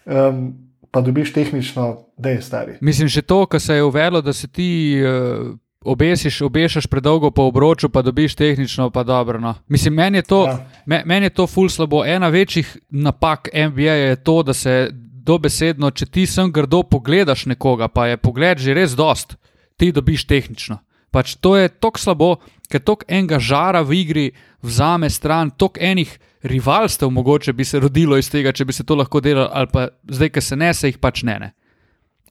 um, 0.06 0.54
pa 0.90 1.00
dobiš 1.00 1.33
tehnično, 1.33 1.96
da 2.16 2.30
je 2.30 2.42
stari. 2.42 2.72
Mislim, 2.80 3.09
že 3.09 3.22
to, 3.22 3.46
kar 3.46 3.61
se 3.61 3.74
je 3.74 3.83
uvedlo, 3.83 4.20
da 4.20 4.33
se 4.33 4.48
ti 4.48 5.00
uh, 5.02 5.54
obesiš, 5.85 6.40
obešaš 6.40 6.87
predolgo 6.87 7.30
po 7.30 7.42
obroču, 7.42 7.88
pa 7.88 8.02
dobiš 8.02 8.35
tehnično, 8.35 8.90
pa 8.90 9.02
dobro. 9.02 9.40
No. 9.40 9.54
Mislim, 9.68 9.94
meni 9.94 10.18
je, 10.18 10.22
to, 10.22 10.46
ja. 10.46 10.66
me, 10.87 11.02
meni 11.06 11.26
je 11.26 11.30
to 11.30 11.46
ful 11.46 11.68
slabo. 11.68 12.04
Ena 12.04 12.28
večjih 12.28 12.76
napak 12.90 13.48
NBA 13.54 13.92
je 13.92 14.16
to, 14.16 14.42
da 14.42 14.54
se 14.54 14.90
dobesedno, 15.24 15.90
če 15.90 16.06
ti 16.06 16.26
sem 16.26 16.52
grdo 16.52 16.83
pogledaš 16.83 17.46
nekoga, 17.46 17.88
pa 17.88 18.06
je 18.06 18.16
pogled 18.16 18.59
že 18.59 18.74
res 18.74 18.96
dost, 18.96 19.37
ti 19.76 19.92
dobiš 19.92 20.26
tehnično. 20.26 20.78
Pač 21.11 21.35
to 21.42 21.56
je 21.59 21.68
tako 21.68 21.98
slabo, 21.98 22.30
ker 22.70 22.80
tok 22.80 23.04
enega 23.09 23.40
žara 23.42 23.83
v 23.83 23.96
igri 23.98 24.26
vzame 24.62 25.11
stran, 25.11 25.50
tok 25.50 25.78
enih 25.83 26.18
rivalstev 26.42 27.11
mogoče 27.11 27.52
bi 27.52 27.64
se 27.64 27.80
rodilo 27.80 28.16
iz 28.16 28.30
tega, 28.30 28.52
če 28.52 28.64
bi 28.64 28.72
se 28.72 28.85
to 28.87 28.94
lahko 28.94 29.20
delalo, 29.20 29.50
ali 29.52 29.66
pa 29.72 29.88
zdaj, 30.09 30.30
ker 30.30 30.42
se 30.42 30.56
ne, 30.56 30.70
se 30.74 30.88
jih 30.88 30.98
pač 31.02 31.22
ne. 31.26 31.38
ne. 31.38 31.50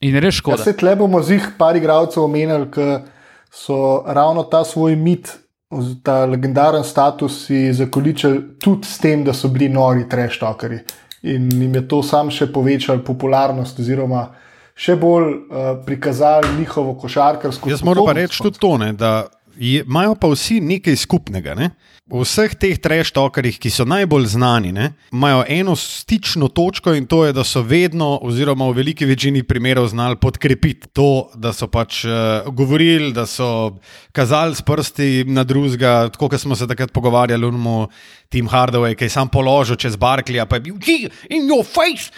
In 0.00 0.14
je 0.16 0.20
res 0.20 0.34
Ja, 0.34 0.38
škoda. 0.40 0.64
se 0.64 0.72
tle 0.76 0.96
bomo 0.96 1.20
z 1.22 1.36
jih 1.36 1.50
par 1.58 1.76
igralcev 1.76 2.24
omenili, 2.24 2.70
ki 2.72 2.86
so 3.52 4.02
ravno 4.06 4.42
ta 4.48 4.64
svoj 4.64 4.96
mit, 4.96 5.28
ta 6.02 6.24
legendaren 6.26 6.82
status 6.84 7.44
si 7.46 7.68
zakoličili 7.72 8.56
tudi 8.58 8.88
s 8.88 8.98
tem, 8.98 9.24
da 9.24 9.32
so 9.36 9.48
bili 9.48 9.68
nori 9.68 10.08
treštokari. 10.08 10.80
In 11.22 11.50
jim 11.52 11.74
je 11.74 11.82
to 11.88 12.02
sam 12.02 12.30
še 12.32 12.46
povečalo 12.52 13.02
popularnost, 13.04 13.80
oziroma 13.82 14.30
še 14.80 14.96
bolj 14.96 15.26
uh, 15.28 15.72
prikazali 15.84 16.54
njihovo 16.58 16.94
košarkarsko 17.00 17.68
Jaz 17.68 17.84
moram 17.84 18.08
pa 18.08 18.16
reči 18.16 18.40
tudi 18.40 18.60
to, 18.60 18.76
ne, 18.80 18.92
da 18.96 19.26
je, 19.60 19.82
imajo 19.84 20.14
pa 20.16 20.30
vsi 20.32 20.60
nekaj 20.64 20.96
skupnega. 20.96 21.54
Ne? 21.54 21.70
V 22.10 22.24
vseh 22.26 22.54
teh 22.58 22.74
treštokarjih, 22.74 23.54
ki 23.62 23.70
so 23.70 23.84
najbolj 23.86 24.32
znani, 24.32 24.72
ne, 24.74 24.86
imajo 25.14 25.44
eno 25.46 25.76
stično 25.78 26.48
točko 26.50 26.94
in 26.98 27.06
to 27.06 27.22
je, 27.22 27.32
da 27.32 27.44
so 27.46 27.62
vedno, 27.62 28.18
oziroma 28.26 28.66
v 28.66 28.80
veliki 28.80 29.06
večini 29.06 29.44
primerov, 29.46 29.86
znali 29.92 30.18
podkrepiti 30.18 30.90
to, 30.92 31.30
da 31.38 31.52
so 31.54 31.68
pač 31.70 32.02
uh, 32.04 32.50
govorili, 32.50 33.12
da 33.14 33.26
so 33.30 33.78
kazali 34.12 34.58
s 34.58 34.66
prsti 34.66 35.24
na 35.30 35.44
drugega, 35.46 36.08
tako 36.10 36.32
kot 36.34 36.42
smo 36.42 36.58
se 36.58 36.66
takrat 36.66 36.90
pogovarjali, 36.90 37.46
unmo 37.46 37.86
Tim 38.30 38.46
Hardaway, 38.50 38.94
ki 38.94 39.06
je 39.06 39.14
sam 39.14 39.30
položil 39.30 39.78
čez 39.78 39.96
Barklija, 39.98 40.46
pa 40.46 40.58
je 40.58 40.66
bil 40.66 40.74
"Gee, 40.78 41.10
in 41.30 41.46
your 41.50 41.62
face, 41.66 42.10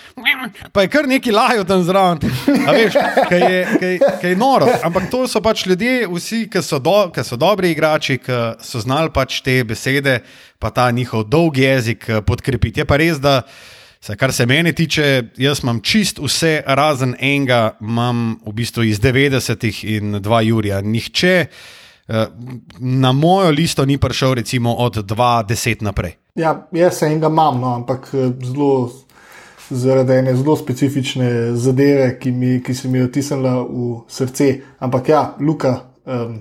pa 0.72 0.82
je 0.82 0.88
kar 0.88 1.08
neki 1.08 1.32
lajo 1.32 1.64
tam 1.64 1.84
zraven. 1.84 2.18
Veš, 2.72 2.96
kaj 3.28 3.40
je, 3.40 3.60
kaj, 3.80 3.98
kaj 4.20 4.30
je 4.30 4.36
noro. 4.36 4.68
Ampak 4.84 5.10
to 5.10 5.24
so 5.28 5.40
pač 5.40 5.66
ljudje, 5.66 6.08
vsi, 6.08 6.42
ki 6.52 6.60
so, 6.64 6.80
do, 6.80 7.08
ki 7.12 7.24
so 7.24 7.36
dobri 7.36 7.72
igrači, 7.72 8.18
ki 8.20 8.40
so 8.60 8.80
znali 8.80 9.12
pač 9.12 9.40
te 9.44 9.60
besede, 9.64 9.81
pa 10.58 10.70
ta 10.70 10.90
njihov 10.90 11.24
dolg 11.24 11.58
jezik 11.58 12.08
eh, 12.08 12.22
podkrepiti. 12.22 12.80
Je 12.80 12.84
pa 12.84 12.96
res, 12.96 13.20
da. 13.20 13.42
Se, 14.02 14.16
kar 14.18 14.32
se 14.34 14.46
mene 14.50 14.72
tiče, 14.74 15.22
jaz 15.38 15.60
imam 15.62 15.78
čist 15.80 16.18
vse, 16.18 16.56
razen 16.66 17.14
enega, 17.20 17.76
imam 17.80 18.32
v 18.42 18.54
bistvu 18.58 18.82
iz 18.88 18.98
90-ih 18.98 19.84
in 19.94 20.16
dva 20.18 20.40
Jurija. 20.42 20.80
Nihče 20.82 21.34
eh, 21.38 22.26
na 22.78 23.12
mojo 23.12 23.52
listo 23.54 23.86
ni 23.86 23.98
prišel, 24.02 24.34
recimo, 24.42 24.74
od 24.74 25.04
2010 25.06 25.86
naprej. 25.86 26.16
Ja, 26.34 26.56
jaz 26.74 27.02
enega 27.06 27.30
imam, 27.30 27.60
no, 27.60 27.76
ampak 27.78 28.10
eh, 28.14 28.30
zelo. 28.42 28.90
Zaradi 29.72 30.12
ene 30.12 30.34
zelo 30.36 30.52
specifične 30.58 31.54
zadeve, 31.56 32.18
ki, 32.20 32.32
mi, 32.36 32.58
ki 32.60 32.74
se 32.74 32.88
mi 32.88 32.98
je 32.98 33.04
otisnila 33.06 33.54
v 33.62 34.02
srce. 34.08 34.48
Ampak 34.84 35.08
ja, 35.08 35.22
Luka, 35.40 35.70
um, 36.04 36.34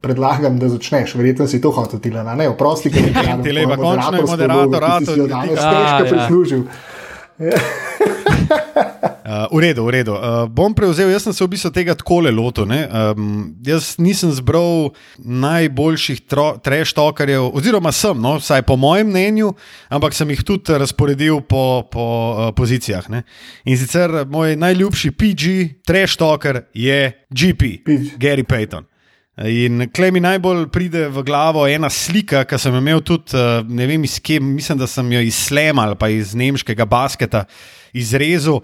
predlagam, 0.00 0.58
da 0.58 0.68
začneš. 0.68 1.14
Verjetno 1.14 1.46
si 1.46 1.60
to 1.60 1.70
hotel 1.70 2.00
ti, 2.00 2.10
ne? 2.10 2.48
Oprosti, 2.48 2.90
ker 2.90 3.08
ti 3.08 3.12
Ti 3.42 3.52
lepa, 3.52 3.76
končno 3.76 4.16
je 4.16 4.22
moderator, 4.26 4.80
Rato, 4.82 4.86
Rato, 4.86 4.98
ti 4.98 5.12
si 5.12 5.18
jo 5.18 5.26
danes 5.26 5.58
Ja, 5.58 5.70
težko 5.70 6.04
ja. 6.04 6.08
prislužil. 6.14 6.62
Uh, 9.28 9.44
v 9.52 9.60
redu, 9.60 9.84
v 9.84 9.90
redu. 9.92 10.16
Uh, 10.16 10.48
bom 10.48 10.72
prevzel, 10.72 11.12
jaz 11.12 11.28
sem 11.28 11.36
se 11.36 11.44
v 11.44 11.52
bistvu 11.52 11.68
tega 11.68 11.92
tako 11.92 12.24
lotil. 12.32 12.64
ne. 12.64 12.88
Um, 12.88 13.52
jaz 13.60 14.00
nisem 14.00 14.32
zbral 14.32 14.96
najboljših 15.20 16.24
treštokarjev, 16.64 17.52
oziroma 17.52 17.92
sem, 17.92 18.16
no, 18.16 18.40
vsaj 18.40 18.64
po 18.64 18.80
mojem 18.80 19.12
mnenju, 19.12 19.52
ampak 19.92 20.16
sem 20.16 20.32
jih 20.32 20.40
tudi 20.40 20.72
razporedil 20.72 21.44
po, 21.44 21.84
po 21.92 22.04
uh, 22.32 22.56
pozicijah. 22.56 23.04
Ne. 23.12 23.22
In 23.68 23.76
sicer 23.76 24.24
moj 24.24 24.56
najljubši 24.56 25.12
PG 25.12 25.44
treštokar 25.84 26.64
je 26.72 27.12
GP, 27.28 27.84
PG. 27.84 28.16
Gary 28.16 28.48
Payton. 28.48 28.88
In 29.46 29.84
klej 29.94 30.10
mi 30.10 30.20
najbolj 30.20 30.64
pride 30.74 31.04
v 31.14 31.22
glavo 31.22 31.62
ena 31.70 31.86
slika, 31.86 32.42
ki 32.42 32.58
sem 32.58 32.74
jo 32.74 32.80
imel 32.82 33.00
tudi, 33.06 33.36
eh, 33.38 33.62
ne 33.68 33.86
vem 33.86 34.02
iz 34.02 34.16
kje, 34.18 34.40
mislim, 34.42 34.78
da 34.80 34.86
sem 34.90 35.12
jo 35.12 35.20
iz 35.22 35.36
Slema 35.46 35.84
ali 35.86 35.94
pa 35.94 36.08
iz 36.10 36.34
nemškega 36.34 36.82
basketa 36.84 37.44
izrezal, 37.94 38.58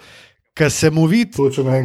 ker 0.55 0.71
se 0.71 0.91
mu 0.91 1.07
vidi 1.07 1.31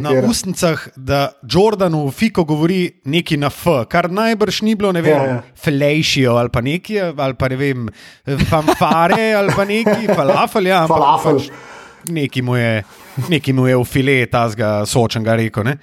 na 0.02 0.10
ustnicah, 0.26 0.88
da 0.96 1.28
Jordanu 1.42 2.10
Fiko 2.10 2.44
govori 2.44 3.00
neki 3.04 3.36
na 3.36 3.46
F, 3.50 3.64
kar 3.88 4.10
najbrž 4.10 4.60
ni 4.62 4.74
bilo, 4.74 4.92
ne 4.92 5.02
vem, 5.02 5.16
Ja, 5.16 5.24
ja. 5.24 5.42
flešijo 5.54 6.34
ali 6.34 6.50
pa 6.50 6.60
neki, 6.60 6.98
ali 7.00 7.34
pa 7.34 7.48
ne 7.48 7.56
vem, 7.56 7.88
fanfare 8.50 9.34
ali 9.34 9.52
pa 9.56 9.64
neki, 9.64 10.06
falafel, 10.14 10.66
ja, 10.66 10.84
Falafel. 10.86 11.38
pač 11.38 11.50
neki 12.10 12.42
mu 12.42 12.56
je, 12.56 12.82
neki 13.28 13.52
mu 13.52 13.66
je 13.68 13.76
v 13.76 13.84
file 13.84 14.26
tazga 14.26 14.86
sočenga 14.86 15.34
rekel. 15.36 15.64
Ne? 15.64 15.76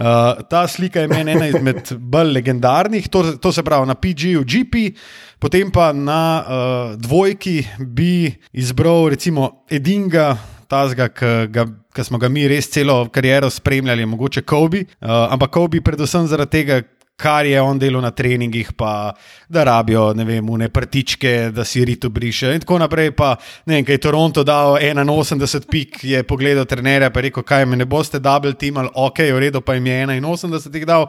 Uh, 0.00 0.40
ta 0.48 0.64
slika 0.68 1.00
je 1.00 1.08
meni 1.08 1.34
ena 1.34 1.46
izmed 1.50 1.90
bolj 1.92 2.32
legendarnih, 2.32 3.08
to, 3.12 3.34
to 3.36 3.52
se 3.52 3.62
pravi 3.62 3.84
na 3.86 3.94
PG-ju, 3.94 4.44
GP, 4.48 4.94
potem 5.38 5.68
pa 5.68 5.90
na 5.92 6.20
uh, 6.40 6.94
dvojki 6.96 7.58
bi 7.78 8.32
izbral 8.52 9.10
recimo 9.12 9.66
Edinga, 9.68 10.38
tazga, 10.72 11.10
ki 11.12 12.04
smo 12.06 12.16
ga 12.18 12.30
mi 12.32 12.46
res 12.48 12.70
celo 12.72 13.02
kariero 13.12 13.50
spremljali, 13.52 14.06
mogoče 14.08 14.40
Kobe, 14.42 14.86
uh, 14.88 15.26
ampak 15.34 15.52
Kobe 15.58 15.84
predvsem 15.84 16.30
zaradi 16.32 16.56
tega. 16.56 16.80
Kar 17.20 17.46
je 17.46 17.60
on 17.60 17.78
delal 17.78 18.00
na 18.00 18.10
treningih, 18.16 18.72
pa 18.72 19.12
da 19.48 19.64
rabijo, 19.64 20.14
ne 20.16 20.24
vem, 20.24 20.48
une 20.48 20.70
prtičke, 20.72 21.50
da 21.52 21.64
si 21.64 21.84
rito 21.84 22.08
briše. 22.08 22.54
In 22.54 22.62
tako 22.64 22.78
naprej. 22.80 23.10
Pa, 23.16 23.34
ne 23.68 23.76
vem, 23.76 23.84
kaj 23.84 23.98
je 23.98 24.02
Toronto 24.06 24.44
dal 24.46 24.78
81 24.80 25.68
pik, 25.70 26.00
je 26.08 26.22
pogledal 26.24 26.64
trenerja 26.64 27.10
in 27.12 27.22
rekel, 27.26 27.44
kaj 27.44 27.66
me 27.66 27.76
ne 27.76 27.84
boste 27.84 28.18
double 28.18 28.54
teamali, 28.56 28.88
ok, 28.94 29.20
v 29.34 29.44
redu, 29.44 29.60
pa 29.60 29.76
jim 29.76 29.86
je 29.86 30.06
81 30.06 30.80
jih 30.80 30.86
dal. 30.86 31.08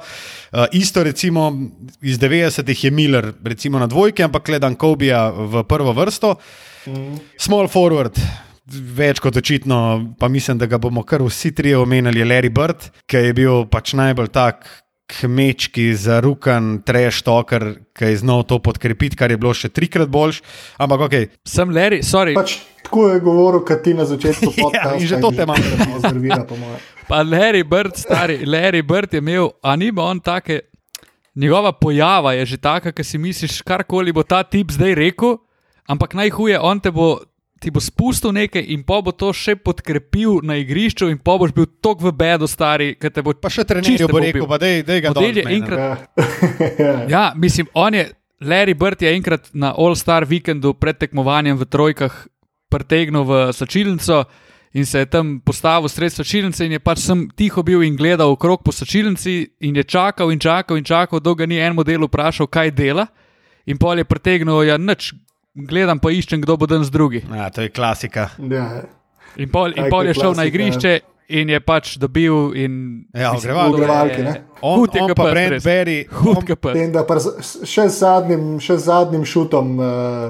Uh, 0.51 0.65
isto 0.71 1.03
recimo 1.03 1.51
iz 2.01 2.19
90-ih 2.19 2.83
je 2.83 2.91
Miller, 2.91 3.33
recimo 3.43 3.79
na 3.79 3.87
dvojki, 3.87 4.23
ampak 4.23 4.45
gledam 4.45 4.75
Kobija 4.75 5.29
v 5.29 5.63
prvo 5.63 5.93
vrsto. 5.93 6.35
Small 7.37 7.69
forward. 7.71 8.17
Več 8.71 9.19
kot 9.19 9.35
očitno, 9.35 9.77
pa 10.19 10.29
mislim, 10.31 10.59
da 10.61 10.67
ga 10.69 10.77
bomo 10.79 11.03
kar 11.03 11.23
vsi 11.25 11.51
trije 11.55 11.77
omenjali, 11.81 12.21
je 12.21 12.25
Larry 12.25 12.51
Bird, 12.53 12.87
ki 13.09 13.25
je 13.25 13.33
bil 13.35 13.65
pač 13.71 13.95
najbolj 13.97 14.29
tak 14.31 14.67
kmečki, 15.11 15.91
zarukan, 15.95 16.79
treš 16.87 17.21
toker, 17.27 17.83
ki 17.91 18.13
je 18.13 18.21
znal 18.23 18.45
to 18.47 18.59
podkrepiti, 18.63 19.17
kar 19.19 19.31
je 19.31 19.37
bilo 19.37 19.51
še 19.53 19.69
trikrat 19.69 20.07
boljš. 20.11 20.39
Ampak 20.79 21.07
ok, 21.07 21.15
Sem 21.47 21.69
Larry, 21.75 21.99
sorry, 22.05 22.35
Pač 22.37 22.57
tako 22.85 23.09
je 23.11 23.19
govoril, 23.23 23.63
kot 23.67 23.83
ti 23.83 23.93
na 23.93 24.07
začetku 24.07 24.49
Ja, 24.55 24.63
podcasta. 24.63 24.95
in 24.97 25.07
že 25.07 25.19
to 25.21 25.31
te 25.35 25.43
imam. 25.43 25.59
Zrvira, 26.01 26.41
po 26.47 26.55
moje. 26.55 26.79
pa 27.11 27.21
Larry 27.27 27.63
Bird, 27.67 27.99
stari, 27.99 28.41
Larry 28.47 28.81
Bird 28.81 29.13
je 29.13 29.19
imel, 29.19 29.51
a 29.61 29.75
ni 29.75 29.91
imel 29.91 30.05
on 30.05 30.19
take, 30.23 30.61
njegova 31.35 31.71
pojava 31.71 32.33
je 32.39 32.55
že 32.55 32.57
taka, 32.57 32.91
ki 32.91 33.03
si 33.03 33.17
misliš, 33.19 33.61
karkoli 33.67 34.15
bo 34.15 34.23
ta 34.23 34.43
tip 34.43 34.71
zdaj 34.71 34.95
rekel, 34.95 35.37
ampak 35.87 36.15
najhuje, 36.15 36.55
on 36.59 36.79
te 36.79 36.91
bo 36.91 37.19
ti 37.61 37.69
bo 37.69 37.77
spustil 37.77 38.33
nekaj 38.33 38.63
in 38.67 38.81
pa 38.81 38.97
bo 38.99 39.13
to 39.13 39.29
še 39.31 39.53
podkrepil 39.55 40.41
na 40.41 40.57
igrišču, 40.57 41.05
in 41.07 41.17
pa 41.17 41.37
boš 41.37 41.53
bil 41.53 41.69
tok 41.77 42.01
v 42.01 42.09
bedu, 42.11 42.49
stari, 42.49 42.95
ker 42.95 43.13
te 43.13 43.21
bo 43.21 43.33
Pa 43.33 43.47
še 43.47 43.61
trener 43.63 43.85
čisto 43.85 44.09
bo 44.09 44.17
rekel, 44.17 44.49
pa 44.49 44.57
dej, 44.57 44.81
dej 44.81 44.99
ga 44.99 45.09
Model 45.09 45.21
dol 45.21 45.29
je 45.29 45.33
z 45.33 45.45
mene. 45.45 45.55
enkrat- 45.55 46.01
Ja, 47.13 47.33
mislim, 47.35 47.69
on 47.73 47.93
je, 47.93 48.09
Larry 48.41 48.73
Bird 48.73 48.97
je 48.99 49.13
enkrat 49.13 49.53
na 49.53 49.69
All-Star 49.71 50.25
vikendu 50.25 50.73
pred 50.73 50.97
tekmovanjem 50.97 51.53
v 51.55 51.65
trojkah 51.65 52.13
pretegnil 52.67 53.21
v 53.21 53.53
sačilnico 53.53 54.25
in 54.73 54.85
se 54.85 54.99
je 54.99 55.05
tam 55.05 55.37
postavil 55.39 55.85
sred 55.85 56.09
sačilnice 56.09 56.65
in 56.65 56.71
je 56.71 56.79
pač 56.79 56.97
sem 56.99 57.27
tiho 57.29 57.61
bil 57.61 57.83
in 57.83 57.93
gledal 57.93 58.31
okrog 58.31 58.63
po 58.63 58.71
sačilnici 58.71 59.51
in 59.61 59.75
je 59.75 59.83
čakal 59.83 60.31
in 60.31 60.39
čakal 60.39 60.77
in 60.77 60.83
čakal, 60.83 61.19
dolgo 61.19 61.45
ni 61.45 61.59
en 61.59 61.75
model 61.75 62.07
vprašal, 62.07 62.47
kaj 62.47 62.71
dela. 62.71 63.05
In 63.67 63.77
pol 63.77 63.99
je 63.99 64.03
pretegnil, 64.03 64.63
ja, 64.65 64.77
nič, 64.79 65.11
gledam 65.53 65.99
pa 65.99 66.11
iščem, 66.11 66.41
kdo 66.41 66.57
bo 66.57 66.67
danes 66.69 66.91
drugi. 66.91 67.23
Ja, 67.35 67.49
to 67.49 67.61
je 67.65 67.69
klasika. 67.69 68.29
Ja. 68.51 68.83
In 69.39 69.49
pol, 69.51 69.73
in 69.79 69.87
pol 69.89 70.09
je 70.09 70.13
šel 70.17 70.33
na 70.35 70.43
klasika, 70.43 70.51
igrišče 70.51 70.99
in 71.31 71.49
je 71.49 71.59
pač 71.59 71.95
dobil. 71.97 72.33
In, 72.55 73.05
Ja, 73.13 73.31
ogrevalke. 73.31 73.71
je- 73.71 73.83
Ogrevalke, 73.83 74.23
ne? 74.23 74.41
On, 74.61 74.77
hud 74.77 74.93
je 74.93 75.01
on 75.01 75.13
pa 75.15 75.23
Brent. 75.25 75.63
Berry, 75.63 76.05
Hud 76.11 76.37
on- 76.37 76.45
kot 76.45 76.59
pes. 76.61 76.75
In 76.77 76.91
da 76.91 77.01
pa 77.03 77.15
še 77.15 77.87
z 77.87 77.95
zadnjim, 77.95 78.59
še 78.59 78.77
zadnjim 78.77 79.23
šutom, 79.23 79.67
uh, 79.73 79.85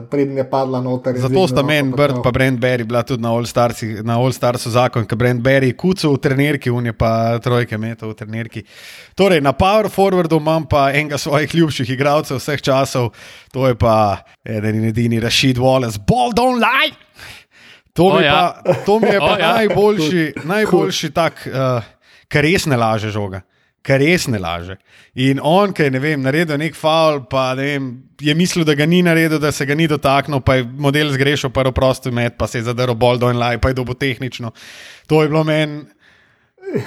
preden 0.08 0.38
je 0.38 0.46
padla 0.46 0.80
noter. 0.80 1.16
je 1.16 1.22
Zato 1.22 1.48
sta 1.48 1.62
meni 1.62 1.92
pa 1.92 1.98
Bird 1.98 2.14
tako. 2.14 2.24
pa 2.24 2.32
Brent 2.32 2.60
Berry 2.60 2.84
bila 2.84 3.04
tudi 3.04 3.22
na 3.22 3.30
All, 3.30 3.44
Starsi, 3.44 4.00
na 4.02 4.16
All 4.16 4.32
Starsu 4.32 4.70
zakon, 4.70 5.06
ker 5.06 5.18
Brent 5.18 5.42
Berry 5.42 5.74
kucu 5.74 6.08
v 6.08 6.18
trenirki, 6.18 6.70
un 6.70 6.86
je 6.86 6.94
pa 6.94 7.12
trojke 7.40 7.78
metal 7.78 8.10
v 8.10 8.16
trenirki. 8.16 8.64
Torej, 9.14 9.42
na 9.42 9.52
Power 9.52 9.90
Forwardu 9.90 10.38
imam 10.38 10.64
pa 10.64 10.92
enega 10.92 11.18
svojih 11.18 11.52
ljubših 11.52 11.90
igralcev 11.90 12.38
vseh 12.38 12.62
časov, 12.62 13.12
to 13.52 13.68
je 13.68 13.76
pa 13.76 14.24
eden 14.46 14.76
in 14.76 14.86
edini 14.86 15.20
Rashid 15.20 15.58
Wallace, 15.58 16.00
Ball 16.00 16.32
don't 16.32 16.56
lie! 16.58 16.96
To 17.93 18.04
mi, 18.04 18.17
O, 18.17 18.19
je 18.19 18.25
ja. 18.25 18.62
pa, 18.63 18.73
to 18.86 18.99
mi 18.99 19.08
je 19.08 19.19
pa 19.19 19.34
O, 19.34 19.38
ja. 19.38 19.54
najboljši, 19.54 20.25
najboljši 20.47 21.10
tak, 21.12 21.43
uh, 21.47 21.84
kar 22.32 22.45
res 22.47 22.65
ne 22.65 22.80
laže 22.80 23.12
žoga. 23.12 23.43
Kar 23.82 23.99
res 23.99 24.27
ne 24.30 24.38
laže. 24.39 24.77
In 25.17 25.39
on, 25.43 25.73
ki 25.73 25.88
je 25.88 25.93
ne 25.95 25.99
vem, 25.99 26.21
naredil 26.21 26.60
nek 26.62 26.75
faul, 26.77 27.23
pa 27.30 27.51
ne 27.58 27.65
vem, 27.65 27.88
je 28.21 28.36
mislil, 28.38 28.65
da 28.67 28.75
ga 28.77 28.86
ni 28.86 29.01
naredil, 29.04 29.41
da 29.41 29.51
se 29.51 29.65
ga 29.65 29.75
ni 29.75 29.88
dotaknil, 29.89 30.43
pa 30.45 30.60
je 30.60 30.67
model 30.69 31.10
zgrešil, 31.12 31.49
pa 31.49 31.65
je 31.65 31.73
prosti 31.73 32.13
met, 32.13 32.38
pa 32.38 32.47
se 32.47 32.62
je 32.62 32.69
zadaril 32.69 32.95
bolj 32.95 33.19
do 33.23 33.32
en 33.34 33.41
laj, 33.41 33.58
pa 33.58 33.73
je 33.73 33.80
dobo 33.82 33.97
tehnično. 33.97 34.54
To 35.10 35.23
je 35.23 35.32
bilo 35.34 35.43
meni 35.43 35.84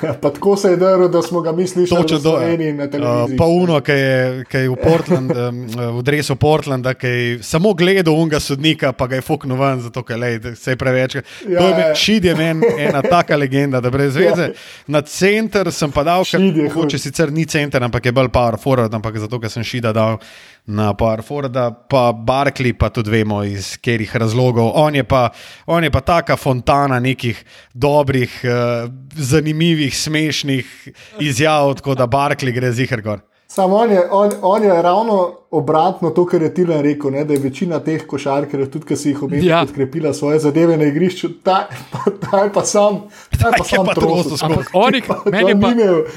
Ja, 0.02 0.14
pa 0.14 0.30
tako 0.30 0.56
se 0.56 0.68
je 0.68 0.76
drl, 0.76 1.08
da 1.08 1.22
smo 1.22 1.40
ga 1.40 1.52
mi 1.52 1.66
slišali 1.66 2.02
točno 2.02 2.18
v 2.18 2.22
do 2.22 2.86
televiziji. 2.86 3.34
Uh, 3.34 3.38
pa 3.38 3.44
uno, 3.46 3.80
ki 3.80 3.92
je, 3.92 4.44
ki 4.50 4.56
je 4.56 4.68
v, 4.68 4.76
Portland, 4.82 5.32
um, 5.48 5.66
v 5.98 6.02
dresu 6.02 6.36
Portlanda, 6.36 6.94
ki 6.94 7.06
je 7.06 7.42
samo 7.42 7.74
gledal 7.74 8.14
unga 8.14 8.40
sodnika, 8.40 8.92
pa 8.92 9.06
ga 9.06 9.18
je 9.18 9.22
fuknil 9.22 9.56
ven, 9.56 9.80
zato 9.80 10.02
ker 10.02 10.40
se 10.56 10.72
je 10.72 10.76
preveč. 10.76 11.14
Ja, 11.14 11.22
to 11.58 11.66
je 11.66 11.70
ja. 11.70 11.76
meni, 11.76 11.96
Šid 11.96 12.24
je 12.24 12.34
meni 12.34 12.72
ena 12.78 13.02
taka 13.02 13.36
legenda, 13.36 13.80
da 13.80 13.90
brez 13.90 14.16
veze. 14.20 14.52
Na 14.86 15.02
center 15.02 15.72
sem 15.72 15.92
pa 15.92 16.04
dal, 16.04 16.24
ker 16.24 16.40
mogoče 16.40 16.98
sicer 16.98 17.32
ni 17.32 17.44
center, 17.46 17.82
ampak 17.82 18.06
je 18.06 18.12
bolj 18.12 18.32
power 18.32 18.58
forward, 18.58 18.94
ampak 18.94 19.18
zato, 19.18 19.40
ker 19.40 19.52
sem 19.52 19.64
Šida 19.66 19.92
dal 19.92 20.18
na 20.66 20.94
power 20.96 21.20
forwarda, 21.20 21.68
pa 21.88 22.12
Barkley, 22.12 22.72
pa 22.72 22.88
tudi 22.88 23.10
vemo 23.12 23.42
iz 23.44 23.74
katerih 23.76 24.16
razlogov. 24.16 24.72
On 24.80 24.94
je 24.94 25.04
pa, 25.04 25.28
on 25.66 25.84
je 25.84 25.90
pa 25.92 26.00
taka 26.00 26.38
fontana 26.40 27.00
nekih 27.00 27.44
dobrih, 27.74 28.40
uh, 28.44 28.88
zanimivih, 29.12 29.63
smešnih 29.94 30.88
izjav, 31.20 31.74
tako 31.80 31.94
da 31.94 32.06
Barkley 32.06 32.52
gre 32.54 32.72
zihar 32.72 33.02
gor. 33.02 33.22
Samo 33.54 33.76
on 33.76 33.90
je, 33.90 34.00
on, 34.10 34.32
on 34.42 34.62
je 34.64 34.82
ravno 34.82 35.34
obratno 35.50 36.10
to, 36.10 36.24
kar 36.26 36.42
je 36.42 36.54
Tilan 36.54 36.80
rekel, 36.82 37.10
ne, 37.10 37.24
da 37.24 37.32
je 37.36 37.40
večina 37.40 37.78
teh 37.78 38.06
košarkarjev, 38.06 38.70
tudi 38.70 38.88
ki 38.88 38.96
si 38.96 39.12
jih 39.12 39.22
omenil, 39.22 39.46
Ja. 39.46 39.60
podkrepila 39.62 40.10
svoje 40.14 40.38
zadeve 40.42 40.76
na 40.76 40.88
igrišču, 40.90 41.28
ta, 41.44 41.68
ta, 41.92 42.10
ta 42.30 42.40
je 42.44 42.50
pa 42.52 42.64
sam, 42.64 43.04
ta 43.30 43.52
je 43.52 43.58
pa 43.58 43.64
sam 43.64 43.86
trosil. 43.94 44.36
meni 44.82 44.98
je, 44.98 45.60
pa, 45.60 45.70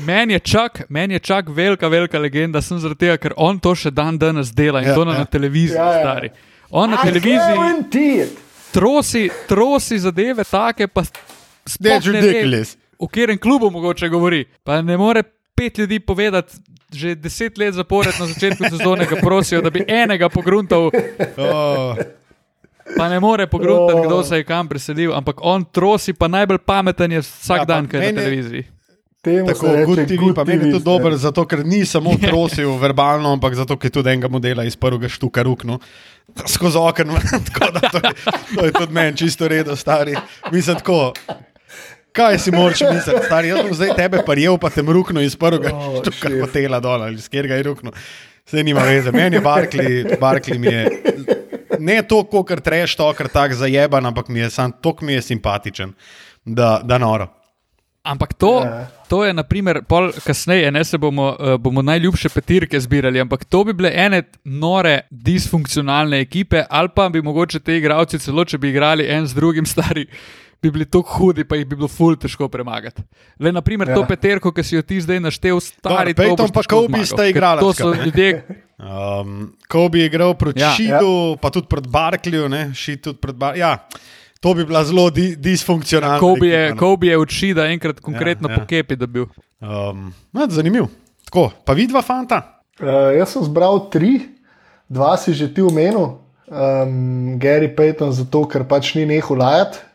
meni, 0.06 0.34
je 0.34 0.40
čak, 0.40 0.82
meni 0.90 1.14
je 1.14 1.20
čak 1.20 1.50
velika, 1.50 1.88
velika 1.88 2.20
legenda, 2.20 2.62
sem 2.62 2.80
zaradi 2.80 3.06
tega, 3.06 3.18
ker 3.18 3.38
on 3.38 3.60
to 3.60 3.76
še 3.76 3.92
dan 3.92 4.18
danes 4.18 4.50
dela 4.56 4.82
in 4.82 4.90
Ja, 4.90 4.96
to 4.96 5.06
na, 5.06 5.14
ja. 5.14 5.20
na 5.20 5.26
televiziji, 5.26 5.78
Ja, 5.78 5.94
ja, 5.94 6.02
stari. 6.02 6.32
On 6.72 6.90
na 6.90 6.98
I 7.04 7.12
televiziji 7.12 8.26
trosi, 8.72 9.30
trosi 9.48 10.00
zadeve 10.00 10.44
take, 10.44 10.88
pa 10.88 11.04
sploh 11.04 11.92
That's 11.92 12.12
ne 12.12 12.22
ridiculous. 12.22 12.78
V 13.00 13.08
katerem 13.08 13.38
klubu 13.38 13.70
mogoče 13.70 14.10
govori. 14.10 14.46
Pa 14.64 14.82
ne 14.82 14.98
more 14.98 15.24
pet 15.56 15.78
ljudi 15.78 16.00
povedati. 16.00 16.54
Že 16.88 17.16
deset 17.16 17.58
let 17.58 17.74
zapored 17.74 18.14
na 18.20 18.26
začetku 18.26 18.64
sezone 18.70 19.06
ga 19.06 19.16
prosijo, 19.16 19.60
da 19.62 19.70
bi 19.70 19.82
enega 19.88 20.30
pogruntal, 20.30 20.88
Oh, 21.38 21.98
pa 22.98 23.10
ne 23.10 23.20
more 23.20 23.48
pogruntati, 23.48 24.00
Oh. 24.00 24.06
kdo 24.06 24.24
se 24.24 24.38
je 24.38 24.44
kam 24.44 24.68
preselil, 24.68 25.12
ampak 25.14 25.36
on 25.42 25.66
trosi, 25.66 26.14
pa 26.14 26.28
najbolj 26.28 26.58
pameten 26.58 27.12
je 27.12 27.20
vsak 27.20 27.58
Ja, 27.58 27.66
dan, 27.66 27.88
ki 27.88 27.98
je 27.98 28.14
na 28.14 28.22
televiziji. 28.22 28.64
Temu 29.22 29.48
tako 29.48 29.68
kot 29.86 30.08
ti, 30.08 30.18
pa 30.36 30.44
meni 30.44 30.66
je 30.66 30.72
to 30.72 30.80
dobro, 30.80 31.12
zato 31.18 31.44
ker 31.46 31.66
ni 31.66 31.84
samo 31.86 32.16
prosil 32.22 32.78
verbalno, 32.80 33.34
ampak 33.34 33.56
zato 33.56 33.76
ker 33.76 33.92
je 33.92 33.92
tudi 33.92 34.10
enega 34.10 34.28
modela 34.28 34.64
iz 34.64 34.76
prvega 34.80 35.10
štuka 35.10 35.44
ruknil. 35.44 35.78
Skozi 36.48 36.78
okno, 36.78 37.20
tako 37.52 37.72
da 37.72 37.80
to 37.84 37.98
je, 37.98 38.14
to 38.56 38.66
je 38.66 38.72
tudi 38.72 38.94
meni 38.94 39.18
čisto 39.18 39.48
redo, 39.48 39.76
stari. 39.76 40.16
Mislim 40.52 40.76
tako. 40.76 41.12
Kaj 42.12 42.38
si 42.40 42.52
moraš 42.52 42.82
misliti, 42.82 43.26
stari? 43.26 43.48
Jaz 43.48 43.60
bom 43.64 43.74
zdaj 43.74 43.96
tebe 43.96 44.24
parjel, 44.26 44.58
pa 44.58 44.70
te 44.70 44.84
mruknil 44.84 45.22
iz 45.24 45.36
prvega 45.36 45.70
Oh, 45.74 45.88
oh, 45.88 46.00
štuka 46.02 46.30
šef. 46.30 46.40
hotela 46.42 46.80
dol 46.80 47.04
ali 47.04 47.18
z 47.18 47.30
kjer 47.30 47.48
ga 47.48 47.56
je 47.56 47.64
ruknil. 47.64 47.94
Vse 48.48 48.64
nima 48.64 48.82
veze. 48.82 49.12
Meni 49.12 49.36
je 49.36 49.42
Barkley, 49.42 50.20
Barkley 50.20 50.58
mi 50.60 50.68
je. 50.68 50.84
Ne 51.80 52.02
to, 52.02 52.24
kot 52.24 52.50
treš, 52.64 52.96
to, 52.96 53.14
kar 53.14 53.28
tak 53.28 53.54
zajeban, 53.54 54.06
ampak 54.06 54.30
mi 54.30 54.40
je 54.40 54.50
sam 54.50 54.72
tok 54.72 55.02
mi 55.02 55.14
je 55.14 55.22
simpatičen, 55.22 55.92
da, 56.46 56.80
da 56.84 56.98
noro. 56.98 57.28
Ampak 58.04 58.34
to, 58.34 58.64
Ja. 58.64 58.88
to 59.10 59.26
je, 59.26 59.34
naprimer, 59.34 59.82
pol 59.84 60.12
kasneje, 60.24 60.72
ne 60.72 60.84
se 60.84 60.98
bomo, 60.98 61.36
uh, 61.36 61.58
bomo 61.60 61.82
najljubše 61.82 62.30
petirke 62.30 62.80
zbirali, 62.80 63.20
ampak 63.20 63.44
to 63.46 63.64
bi 63.64 63.74
bile 63.74 63.92
ene 63.94 64.24
nore, 64.44 65.02
disfunkcionalne 65.12 66.20
ekipe, 66.24 66.64
ali 66.70 66.90
pa 66.96 67.10
bi 67.10 67.22
mogoče 67.22 67.60
te 67.60 67.76
igralci, 67.78 68.20
celo 68.20 68.46
če 68.46 68.58
bi 68.58 68.70
igrali 68.72 69.06
en 69.12 69.28
z 69.28 69.36
drugim, 69.36 69.66
stari, 69.68 70.08
bi 70.62 70.72
bili 70.72 70.86
tako 70.86 71.18
hudi, 71.18 71.44
pa 71.48 71.56
jih 71.56 71.68
bi 71.68 71.76
bilo 71.76 71.88
ful 71.88 72.16
težko 72.18 72.48
premagati. 72.50 73.04
Le, 73.40 73.52
naprimer, 73.52 73.90
ja. 73.90 73.96
to 73.96 74.02
Ja. 74.02 74.08
peterko, 74.08 74.52
ki 74.52 74.64
si 74.64 74.76
jo 74.76 74.82
ti 74.82 75.02
zdaj 75.02 75.20
naštel, 75.20 75.60
stari, 75.60 76.14
Dobro, 76.14 76.14
to 76.14 76.22
Peyton 76.22 76.48
boš 76.48 76.54
pa 76.54 76.64
Kobe 76.64 76.88
zmagal, 76.88 77.06
sta 77.06 77.28
igrala 77.28 77.62
To 77.62 77.74
so 77.74 77.94
ljudje, 77.94 78.32
Um, 78.78 79.58
ko 79.66 79.88
bi 79.90 80.04
igral 80.06 80.36
proti 80.38 80.62
ja, 80.62 80.68
Ja. 80.70 80.74
Šidu, 80.78 81.14
ja. 81.34 81.38
pa 81.42 81.50
tudi 81.50 81.66
proti 81.68 81.90
Barkliju, 81.90 82.50
ne, 82.50 82.70
Šid 82.78 83.02
tudi 83.02 83.18
proti 83.18 83.38
Barkliju. 83.38 83.62
Ja, 83.62 83.88
to 84.40 84.54
bi 84.54 84.66
bila 84.66 84.84
zelo 84.86 85.10
di, 85.10 85.36
disfunkcionalna. 85.36 86.20
Kobe 86.20 86.48
je, 86.48 86.60
ekipa, 86.66 86.76
no. 86.76 86.80
Kobe 86.80 87.08
je 87.08 87.18
uči, 87.18 87.54
da 87.58 87.66
enkrat 87.74 88.00
konkretno 88.00 88.50
Ja, 88.50 88.54
ja, 88.54 88.60
ja. 88.60 88.62
po 88.62 88.70
kepi 88.70 88.96
dobil. 88.96 89.26
Um, 89.62 90.14
no, 90.32 90.46
zanimiv. 90.50 90.86
Tako, 91.26 91.50
pa 91.66 91.74
vidva 91.74 92.02
fanta. 92.06 92.62
Uh, 92.78 93.18
jaz 93.18 93.34
sem 93.34 93.48
zbral 93.50 93.90
tri, 93.90 94.30
dva 94.86 95.18
si 95.18 95.34
že 95.34 95.50
ti 95.50 95.66
omenil, 95.66 96.22
um, 96.46 97.40
Gary 97.42 97.74
Payton, 97.74 98.14
zato 98.14 98.46
ker 98.46 98.62
pač 98.70 98.94
ni 98.94 99.10
nehal 99.10 99.42
lajati. 99.42 99.87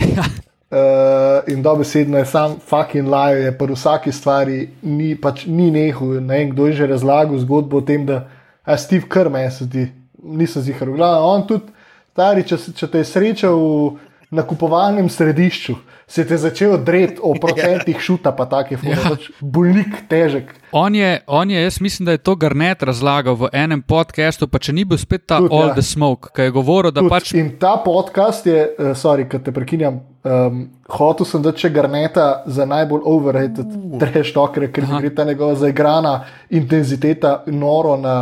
Uh, 0.00 1.42
in 1.52 1.62
dobesedno 1.62 2.18
je 2.18 2.26
sam 2.26 2.56
fucking 2.58 3.08
lajo, 3.08 3.36
je 3.36 3.52
pri 3.58 3.74
vsaki 3.74 4.12
stvari 4.12 4.58
ni, 4.82 5.14
pač 5.16 5.46
ni 5.46 5.70
nehal. 5.70 6.20
Ne 6.20 6.38
vem, 6.38 6.50
kdo 6.50 6.66
je 6.66 6.80
že 6.80 6.86
razlagal 6.86 7.38
zgodbo 7.38 7.78
o 7.78 7.86
tem, 7.86 8.06
da 8.06 8.24
je 8.66 8.78
Steve 8.78 9.08
Kerr, 9.08 9.30
meni 9.30 9.50
se 9.50 9.64
zdi, 9.64 9.86
nisem 10.22 10.62
zihar. 10.62 10.90
Glavno, 10.90 11.28
on 11.28 11.46
tudi, 11.46 11.70
stari, 12.14 12.44
če, 12.46 12.58
če 12.74 12.88
te 12.90 13.02
je 13.02 13.10
srečal 13.10 13.58
v 13.58 13.94
nakupovalnem 14.34 15.08
središču, 15.08 15.74
se 16.06 16.24
te 16.26 16.34
je 16.34 16.38
začel 16.38 16.76
dreti 16.84 17.20
o 17.22 17.32
procentih 17.42 18.00
šuta, 18.00 18.32
pa 18.36 18.44
take 18.50 18.76
fore, 18.76 18.96
Ja. 18.98 19.10
pač 19.14 19.30
bolnik, 19.40 20.02
težek. 20.10 20.50
On 20.72 20.94
je, 20.94 21.20
on 21.26 21.50
je, 21.50 21.62
jaz 21.62 21.80
mislim, 21.80 22.06
da 22.06 22.12
je 22.12 22.18
to 22.18 22.34
Garnet 22.36 22.82
razlagal 22.82 23.34
v 23.34 23.48
enem 23.52 23.82
podkastu, 23.82 24.48
pa 24.50 24.58
če 24.58 24.74
ni 24.74 24.84
bil 24.84 24.98
spet 24.98 25.26
ta 25.26 25.38
Tudi, 25.38 25.54
All 25.54 25.70
ja. 25.70 25.76
the 25.78 25.82
Smoke, 25.82 26.34
ki 26.34 26.48
je 26.48 26.54
govoril, 26.54 26.92
da 26.92 27.00
Tudi, 27.00 27.12
pač 27.14 27.32
In 27.38 27.54
ta 27.62 27.76
podcast 27.84 28.46
je, 28.46 28.66
uh, 28.78 28.90
sorry, 28.98 29.24
da 29.30 29.38
te 29.38 29.54
prekinjam, 29.54 30.02
um, 30.26 30.60
hotel 30.98 31.26
sem 31.30 31.42
dati 31.46 31.64
še 31.64 31.70
Garneta 31.70 32.42
za 32.46 32.66
najbolj 32.66 33.06
overrated 33.06 33.64
uh. 33.70 33.96
trash 34.02 34.34
talker, 34.34 34.68
ker 34.74 34.90
mi 34.90 35.00
gre 35.06 35.14
ta 35.14 35.24
njegova 35.24 35.54
zaigrana 35.62 36.18
intenziteta 36.50 37.44
noro 37.46 37.96
na, 37.96 38.18